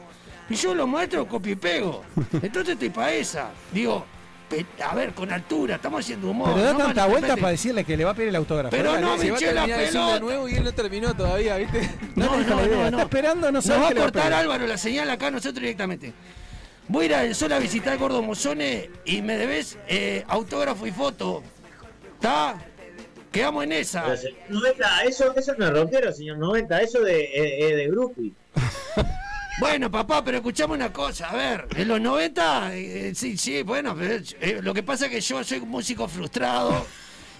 Y 0.49 0.55
yo 0.55 0.73
los 0.73 0.87
maestros 0.87 1.27
copio 1.27 1.53
y 1.53 1.55
pego. 1.55 2.03
Entonces 2.41 2.73
estoy 2.73 2.89
para 2.89 3.13
esa. 3.13 3.51
Digo, 3.71 4.05
a 4.83 4.95
ver, 4.95 5.13
con 5.13 5.31
altura, 5.31 5.75
estamos 5.75 6.01
haciendo 6.03 6.29
humor. 6.31 6.51
Pero 6.53 6.65
da 6.65 6.73
no 6.73 6.79
tanta 6.79 7.05
vuelta 7.05 7.35
para 7.37 7.49
decirle 7.49 7.83
que 7.83 7.95
le 7.95 8.05
va 8.05 8.11
a 8.11 8.13
pedir 8.13 8.29
el 8.29 8.35
autógrafo. 8.35 8.69
Pero 8.75 8.97
no 8.99 9.17
me 9.17 9.27
hinché 9.27 9.53
la 9.53 9.61
Zoom 9.61 9.77
de 9.79 9.85
pelota. 9.87 10.19
nuevo 10.19 10.49
y 10.49 10.55
él 10.55 10.63
no 10.63 10.71
terminó 10.73 11.13
todavía, 11.15 11.57
¿viste? 11.57 11.89
No, 12.15 12.35
no, 12.37 12.65
no, 12.65 12.85
está 12.85 13.01
esperando, 13.03 13.47
no 13.47 13.51
Nos 13.53 13.65
sabe 13.65 13.79
va 13.81 13.87
a 13.87 13.93
le 13.93 13.99
va 13.99 14.05
a 14.07 14.11
cortar. 14.11 14.33
Álvaro 14.33 14.67
la 14.67 14.77
señal 14.77 15.09
acá 15.09 15.27
a 15.27 15.31
nosotros 15.31 15.61
directamente. 15.61 16.13
Voy 16.87 17.03
a 17.03 17.05
ir 17.05 17.15
al 17.15 17.35
sol 17.35 17.51
a 17.53 17.59
visitar 17.59 17.97
gordo 17.97 18.21
Mozone 18.23 18.89
y 19.05 19.21
me 19.21 19.37
debes 19.37 19.77
eh, 19.87 20.23
autógrafo 20.27 20.87
y 20.87 20.91
foto. 20.91 21.43
¿Está? 22.15 22.55
Quedamos 23.31 23.63
en 23.63 23.73
esa. 23.73 24.03
Pero, 24.05 24.17
se- 24.17 24.33
90, 24.49 25.03
eso, 25.03 25.35
eso 25.35 25.53
no 25.57 25.67
es 25.67 25.71
rockero, 25.73 26.11
señor 26.11 26.39
90, 26.39 26.81
eso 26.81 26.99
de, 27.01 27.21
eh, 27.25 27.69
eh, 27.69 27.75
de 27.75 27.87
groupie. 27.89 28.31
Bueno, 29.59 29.91
papá, 29.91 30.23
pero 30.23 30.37
escuchame 30.37 30.73
una 30.73 30.91
cosa, 30.93 31.29
a 31.29 31.35
ver, 31.35 31.67
en 31.75 31.87
los 31.87 31.99
90, 31.99 32.75
eh, 32.75 33.11
sí, 33.13 33.37
sí, 33.37 33.61
bueno, 33.63 33.93
pero, 33.97 34.23
eh, 34.39 34.59
lo 34.61 34.73
que 34.73 34.83
pasa 34.83 35.05
es 35.07 35.11
que 35.11 35.19
yo 35.21 35.43
soy 35.43 35.59
un 35.59 35.69
músico 35.69 36.07
frustrado 36.07 36.85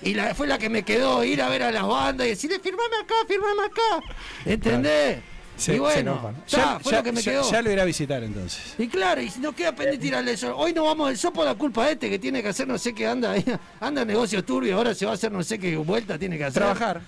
y 0.02 0.14
la, 0.14 0.36
fue 0.36 0.46
la 0.48 0.58
que 0.58 0.70
me 0.70 0.84
quedó 0.84 1.24
ir 1.24 1.42
a 1.42 1.48
ver 1.50 1.64
a 1.64 1.72
las 1.72 1.88
bandas 1.88 2.28
y 2.28 2.32
decirle, 2.32 2.60
firmame 2.60 2.96
acá, 3.04 3.16
firmame 3.28 3.64
acá, 3.64 4.14
¿entendés? 4.46 5.20
Se- 5.56 5.72
y 5.74 5.76
se 5.76 5.80
bueno, 5.82 6.34
ta, 6.50 6.58
Ya- 6.58 6.80
fue 6.80 6.92
ya- 6.92 6.98
lo 7.00 7.04
que 7.04 7.12
me 7.14 7.22
ya- 7.22 7.32
quedó. 7.32 7.52
Ya 7.52 7.62
lo 7.62 7.72
irá 7.72 7.82
a 7.84 7.86
visitar 7.86 8.24
entonces. 8.24 8.76
Y 8.78 8.88
claro, 8.88 9.22
y 9.22 9.30
si 9.30 9.40
nos 9.40 9.54
queda 9.56 9.74
pendiente 9.76 10.06
tirarle 10.06 10.32
eso. 10.34 10.56
Hoy 10.58 10.72
no 10.74 10.86
vamos 10.86 11.08
del 11.10 11.18
sol 11.18 11.34
por 11.34 11.46
la 11.46 11.56
culpa 11.56 11.86
de 11.86 11.94
este 11.94 12.10
que 12.10 12.18
tiene 12.20 12.42
que 12.42 12.48
hacer 12.50 12.66
no 12.68 12.78
sé 12.78 12.94
qué 12.94 13.08
anda, 13.08 13.32
ahí, 13.32 13.44
anda 13.82 14.02
en 14.04 14.08
negocio 14.10 14.44
turbio, 14.44 14.76
ahora 14.78 14.94
se 14.96 15.06
va 15.06 15.12
a 15.12 15.16
hacer 15.16 15.32
no 15.32 15.44
sé 15.44 15.58
qué 15.60 15.76
vuelta 15.78 16.18
tiene 16.18 16.38
que 16.38 16.46
hacer. 16.46 16.62
Trabajar. 16.64 17.02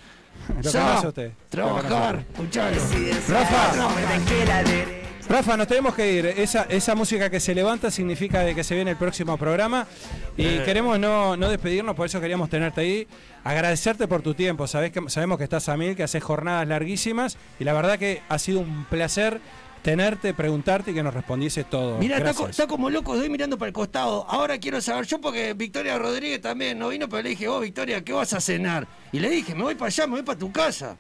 Lo 0.49 0.61
que 0.61 0.69
Ya, 0.69 0.83
no 0.83 0.91
hace 0.93 1.07
usted. 1.07 1.31
Trabajar, 1.49 2.15
no 2.15 2.21
escuchalo. 2.43 2.81
Rafa, 3.29 5.00
Rafa, 5.31 5.55
nos 5.55 5.67
tenemos 5.67 5.95
que 5.95 6.11
ir. 6.11 6.25
Esa, 6.25 6.63
esa 6.63 6.93
música 6.93 7.29
que 7.29 7.39
se 7.39 7.55
levanta 7.55 7.89
significa 7.89 8.41
de 8.41 8.53
que 8.53 8.63
se 8.65 8.75
viene 8.75 8.91
el 8.91 8.97
próximo 8.97 9.37
programa. 9.37 9.87
Y 10.35 10.45
Eh. 10.45 10.61
queremos 10.65 10.99
no, 10.99 11.37
no 11.37 11.47
despedirnos, 11.49 11.95
por 11.95 12.05
eso 12.05 12.19
queríamos 12.19 12.49
tenerte 12.49 12.81
ahí. 12.81 13.07
Agradecerte 13.43 14.07
por 14.07 14.21
tu 14.21 14.33
tiempo. 14.33 14.67
Sabés 14.67 14.91
que, 14.91 15.01
sabemos 15.09 15.37
que 15.37 15.45
estás 15.45 15.69
a 15.69 15.77
mil, 15.77 15.95
que 15.95 16.03
haces 16.03 16.21
jornadas 16.21 16.67
larguísimas. 16.67 17.37
Y 17.59 17.63
la 17.63 17.71
verdad 17.73 17.97
que 17.97 18.21
ha 18.27 18.37
sido 18.39 18.59
un 18.59 18.83
placer 18.85 19.39
tenerte, 19.83 20.33
preguntarte 20.33 20.91
y 20.91 20.93
que 20.93 21.01
nos 21.01 21.13
respondiese 21.13 21.63
todo. 21.63 21.97
Mira, 21.97 22.17
está, 22.17 22.33
co- 22.33 22.43
Gracias. 22.43 22.49
está 22.59 22.67
como 22.67 22.89
loco, 22.89 23.15
estoy 23.15 23.29
mirando 23.29 23.57
para 23.57 23.67
el 23.67 23.73
costado. 23.73 24.25
Ahora 24.29 24.57
quiero 24.59 24.79
saber, 24.81 25.05
yo 25.05 25.21
porque 25.21 25.53
Victoria 25.53 25.97
Rodríguez 25.97 26.41
también 26.41 26.77
no 26.77 26.89
vino, 26.89 27.07
pero 27.09 27.23
le 27.23 27.29
dije, 27.29 27.47
vos 27.47 27.61
Victoria, 27.61 28.03
¿qué 28.03 28.11
vas 28.13 28.33
a 28.33 28.41
cenar? 28.41 28.85
Y 29.11 29.19
le 29.19 29.29
dije, 29.29 29.55
me 29.55 29.63
voy 29.63 29.75
para 29.75 29.87
allá, 29.87 30.05
me 30.07 30.13
voy 30.13 30.23
para 30.23 30.37
tu 30.37 30.51
casa. 30.51 30.97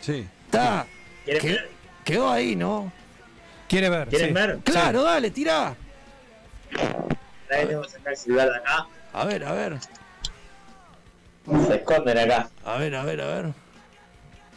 Sí. 0.00 0.26
Está. 0.46 0.86
Quedó 2.04 2.30
ahí, 2.30 2.54
¿no? 2.54 2.92
¿Quiere 3.68 3.88
ver? 3.90 4.08
¿Quieren 4.08 4.28
Sí. 4.28 4.34
ver? 4.34 4.58
Claro, 4.64 5.02
dale, 5.02 5.30
tirá. 5.30 5.74
Ahí 7.50 7.66
tengo 7.66 7.82
que 7.82 7.88
sacar 7.90 8.12
el 8.12 8.18
celular 8.18 8.48
de 8.50 8.56
acá. 8.58 8.86
A 9.12 9.24
ver, 9.24 9.44
a 9.44 9.52
ver. 9.52 9.78
Se 11.66 11.74
esconden 11.76 12.18
acá. 12.18 12.48
A 12.64 12.76
ver, 12.78 12.94
a 12.96 13.04
ver, 13.04 13.20
a 13.20 13.26
ver. 13.26 13.52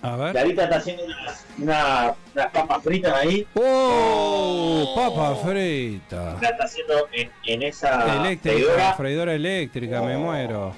A 0.04 0.16
ver. 0.16 0.32
Clarita 0.32 0.64
está 0.66 0.76
haciendo 0.78 1.04
unas, 1.06 1.46
una- 1.58 2.14
unas 2.36 2.52
papas 2.52 2.84
fritas 2.84 3.14
ahí. 3.16 3.48
¡Oh! 3.56 4.94
Papa 4.96 5.36
frita. 5.44 6.38
La 6.42 6.50
está 6.50 6.64
haciendo 6.66 7.08
en, 7.12 7.32
en 7.46 7.64
esa 7.64 8.16
Eléctrica, 8.18 8.56
freidora. 8.58 8.94
freidora 8.94 9.34
eléctrica, 9.34 10.02
me 10.02 10.18
muero. 10.18 10.76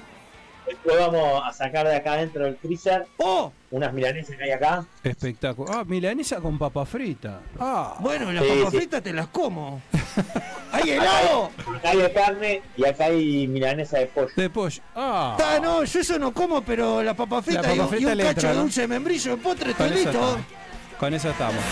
Después 0.70 0.98
vamos 0.98 1.42
a 1.44 1.52
sacar 1.52 1.86
de 1.86 1.96
acá 1.96 2.14
dentro 2.16 2.44
del 2.44 2.56
freezer 2.56 3.04
¡Oh! 3.18 3.50
unas 3.72 3.92
milanesas 3.92 4.36
que 4.36 4.44
hay 4.44 4.50
acá. 4.52 4.84
Espectáculo. 5.02 5.70
Ah, 5.72 5.82
milanesa 5.84 6.36
con 6.36 6.56
papa 6.58 6.86
frita. 6.86 7.40
Ah. 7.58 7.96
Bueno, 7.98 8.30
las 8.32 8.44
Sí, 8.44 8.50
papas 8.50 8.70
sí. 8.70 8.76
fritas 8.78 9.02
te 9.02 9.12
las 9.12 9.26
como. 9.28 9.82
¿Hay 10.72 10.90
helado? 10.90 11.50
Acá 11.76 11.90
hay 11.90 11.98
de 11.98 12.12
carne 12.12 12.62
y 12.76 12.84
acá 12.86 13.04
hay 13.06 13.48
milanesa 13.48 13.98
de 13.98 14.06
pollo. 14.06 14.28
De 14.36 14.48
pollo. 14.48 14.80
Ah. 14.94 15.36
Ah, 15.40 15.58
no, 15.60 15.82
yo 15.84 16.00
eso 16.00 16.18
no 16.20 16.32
como, 16.32 16.62
pero 16.62 17.02
la 17.02 17.14
papa 17.14 17.42
frita 17.42 17.62
papa 17.62 17.74
y, 17.74 17.78
un- 17.80 17.86
y 17.86 17.88
frita 17.88 18.10
un 18.12 18.16
le 18.16 18.22
cacho 18.24 18.30
entra, 18.40 18.52
de 18.52 18.56
dulce 18.58 18.80
de 18.82 18.88
membrillo 18.88 19.30
de 19.32 19.36
postre, 19.42 19.74
Con 19.74 19.86
estoy 19.86 20.04
listo. 20.04 20.38
Con 20.98 21.14
eso 21.14 21.30
estamos. 21.30 21.62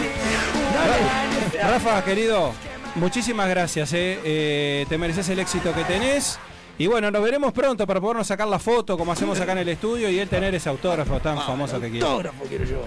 Rafa, 1.62 2.04
querido, 2.04 2.52
muchísimas 2.96 3.48
gracias. 3.48 3.92
eh. 3.92 4.18
Eh, 4.24 4.86
te 4.88 4.98
mereces 4.98 5.28
el 5.28 5.38
éxito 5.38 5.72
que 5.74 5.84
tenés. 5.84 6.38
Y 6.78 6.86
bueno, 6.86 7.10
nos 7.10 7.22
veremos 7.22 7.52
pronto 7.52 7.86
para 7.86 8.00
podernos 8.00 8.26
sacar 8.26 8.46
la 8.46 8.58
foto 8.60 8.96
como 8.96 9.10
hacemos 9.12 9.40
acá 9.40 9.52
en 9.52 9.58
el 9.58 9.68
estudio 9.68 10.08
y 10.10 10.18
él 10.20 10.28
tener 10.28 10.54
ese 10.54 10.68
autógrafo 10.68 11.18
tan 11.20 11.36
famoso 11.38 11.80
que 11.80 11.90
quiere. 11.90 12.06
Autógrafo 12.06 12.44
quiero 12.44 12.64
yo. 12.64 12.84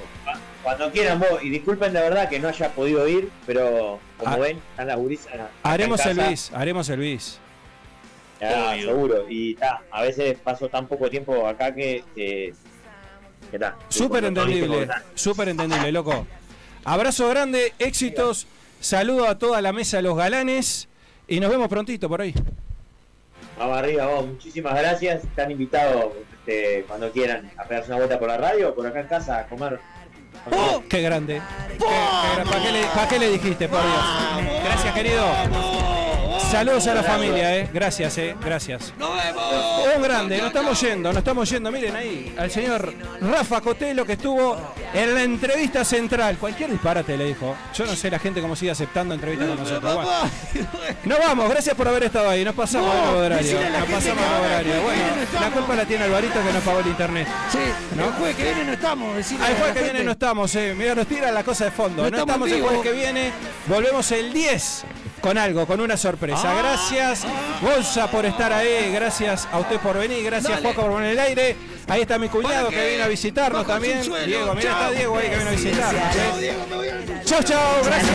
Cuando 0.64 0.92
quieran 0.92 1.20
vos, 1.20 1.44
y 1.44 1.50
disculpen 1.50 1.92
de 1.92 2.00
verdad 2.02 2.30
que 2.30 2.40
no 2.40 2.48
haya 2.48 2.70
podido 2.74 3.08
ir, 3.08 3.30
pero 3.46 4.00
como 4.18 4.32
Ah. 4.36 4.38
ven, 4.38 4.58
están 4.72 4.88
las 4.88 4.98
gurisas. 4.98 5.34
Haremos 5.64 6.06
el 6.06 6.18
bis, 6.20 6.52
haremos 6.54 6.88
el 6.90 7.00
bis. 7.00 7.40
Ah, 8.42 8.76
seguro. 8.80 9.30
Y 9.30 9.54
está, 9.54 9.82
a 9.92 10.02
veces 10.04 10.38
paso 10.44 10.70
tan 10.70 10.88
poco 10.88 11.10
tiempo 11.10 11.46
acá 11.48 11.74
que. 11.76 12.04
que. 12.16 12.54
Súper 13.90 14.24
entendible, 14.24 14.88
súper 15.16 15.50
entendible, 15.50 15.92
loco. 15.92 16.26
Abrazo 16.86 17.28
grande, 17.28 17.74
éxitos, 17.80 18.48
saludo 18.80 19.28
a 19.28 19.38
toda 19.38 19.62
la 19.62 19.74
mesa 19.74 19.98
de 19.98 20.04
los 20.04 20.16
galanes 20.16 20.88
y 21.28 21.40
nos 21.40 21.50
vemos 21.52 21.68
prontito 21.68 22.08
por 22.08 22.22
ahí. 22.22 22.34
Vamos 23.62 23.78
arriba, 23.78 24.08
vos. 24.08 24.26
Muchísimas 24.26 24.74
gracias. 24.74 25.24
Están 25.24 25.52
invitados 25.52 26.14
este, 26.32 26.84
cuando 26.88 27.12
quieran 27.12 27.52
a 27.58 27.66
pegarse 27.66 27.92
una 27.92 27.98
vuelta 27.98 28.18
por 28.18 28.28
la 28.28 28.38
radio 28.38 28.74
por 28.74 28.88
acá 28.88 29.02
en 29.02 29.08
casa 29.08 29.38
a 29.38 29.46
comer. 29.46 29.80
¡Oh! 30.52 30.84
¡Qué 30.90 31.02
grande! 31.02 31.42
¿Para 31.80 32.62
qué, 32.64 32.72
le- 32.72 32.86
pa' 32.88 33.08
qué 33.08 33.20
le 33.20 33.30
dijiste, 33.32 33.68
por 33.68 33.82
Dios? 33.82 34.62
Gracias, 34.64 34.94
querido. 34.94 35.26
Saludos 36.52 36.86
a 36.88 36.96
la 36.96 37.04
familia, 37.04 37.56
eh. 37.58 37.70
Gracias, 37.74 38.18
eh. 38.18 38.36
Gracias. 38.44 38.94
Un 39.96 40.02
grande, 40.04 40.38
nos 40.38 40.48
estamos 40.48 40.82
yendo, 40.82 41.10
nos 41.10 41.18
estamos 41.20 41.50
yendo. 41.50 41.72
Miren 41.72 41.96
ahí 41.96 42.36
al 42.38 42.52
señor 42.52 42.94
Rafa 43.22 43.62
Cotelo 43.62 44.06
que 44.06 44.14
estuvo 44.14 44.58
en 44.94 45.14
la 45.16 45.24
entrevista 45.24 45.86
central. 45.86 46.38
Cualquier 46.38 46.72
disparate 46.72 47.16
le 47.18 47.26
dijo. 47.26 47.56
Yo 47.74 47.86
no 47.86 47.96
sé 47.96 48.12
la 48.12 48.20
gente 48.20 48.42
cómo 48.42 48.56
sigue 48.58 48.72
aceptando 48.72 49.14
entrevistas 49.14 49.48
con 49.48 49.60
nosotros. 49.60 49.96
Bueno, 49.96 50.10
nos 51.06 51.20
vamos, 51.20 51.50
gracias 51.50 51.74
por 51.76 51.88
haber 51.88 52.04
estado 52.04 52.30
ahí. 52.30 52.44
Nos 52.44 52.56
pasamos 52.56 52.88
No, 52.94 53.00
al 53.02 53.06
nuevo 53.12 53.26
horario. 53.26 53.60
Nos 53.80 53.90
pasamos 53.90 54.24
horario. 54.44 54.74
el 54.74 54.82
Bueno, 54.82 55.04
la 55.40 55.50
culpa 55.52 55.76
la 55.76 55.86
tiene 55.86 56.04
Alvarito 56.04 56.34
que 56.46 56.54
nos 56.54 56.64
pagó 56.64 56.80
el 56.80 56.88
internet. 56.88 57.28
Sí, 57.52 57.60
¿No? 57.96 58.06
el 58.06 58.12
jueves 58.14 58.36
que 58.36 58.44
viene 58.44 58.64
no 58.66 58.74
estamos. 58.74 59.18
el 59.32 59.38
jueves 59.38 59.74
que 59.74 59.84
viene 59.84 60.04
no 60.04 60.12
estamos, 60.12 60.21
eh. 60.22 60.76
Mira, 60.78 60.94
nos 60.96 61.08
tira 61.08 61.32
la 61.32 61.44
cosa 61.44 61.66
de 61.66 61.72
fondo. 61.72 62.04
No 62.04 62.10
No, 62.10 62.18
estamos 62.20 62.48
estamos 62.48 62.52
el 62.52 62.62
jueves 62.62 62.82
que 62.82 62.92
viene. 62.92 63.32
Volvemos 63.68 64.12
el 64.12 64.32
10 64.32 64.84
con 65.20 65.38
algo, 65.38 65.66
con 65.66 65.80
una 65.80 65.98
sorpresa. 65.98 66.52
Ah. 66.52 66.56
gracias, 66.58 67.26
Gonza, 67.62 68.10
por 68.10 68.26
estar 68.26 68.54
ahí. 68.54 68.92
Gracias 68.92 69.48
a 69.52 69.60
usted 69.60 69.80
por 69.80 69.98
venir. 69.98 70.24
Gracias, 70.24 70.52
Dale. 70.54 70.62
Juaco, 70.64 70.82
por 70.82 70.92
poner 70.92 71.12
el 71.12 71.20
aire. 71.20 71.56
Ahí 71.88 72.02
está 72.02 72.18
mi 72.20 72.30
cuñado 72.30 72.70
que 72.70 72.92
vino 72.92 73.04
a 73.04 73.08
visitarnos 73.08 73.66
también. 73.66 74.02
Diego, 74.02 74.54
mira, 74.54 74.72
Chao. 74.72 74.82
está 74.82 74.92
Diego 74.92 75.18
ahí 75.18 75.30
que 75.30 75.38
vino 75.38 75.50
a 75.50 75.54
visitarnos. 75.54 76.04
Chao, 77.26 77.44
chau. 77.44 77.84
Gracias. 77.84 78.10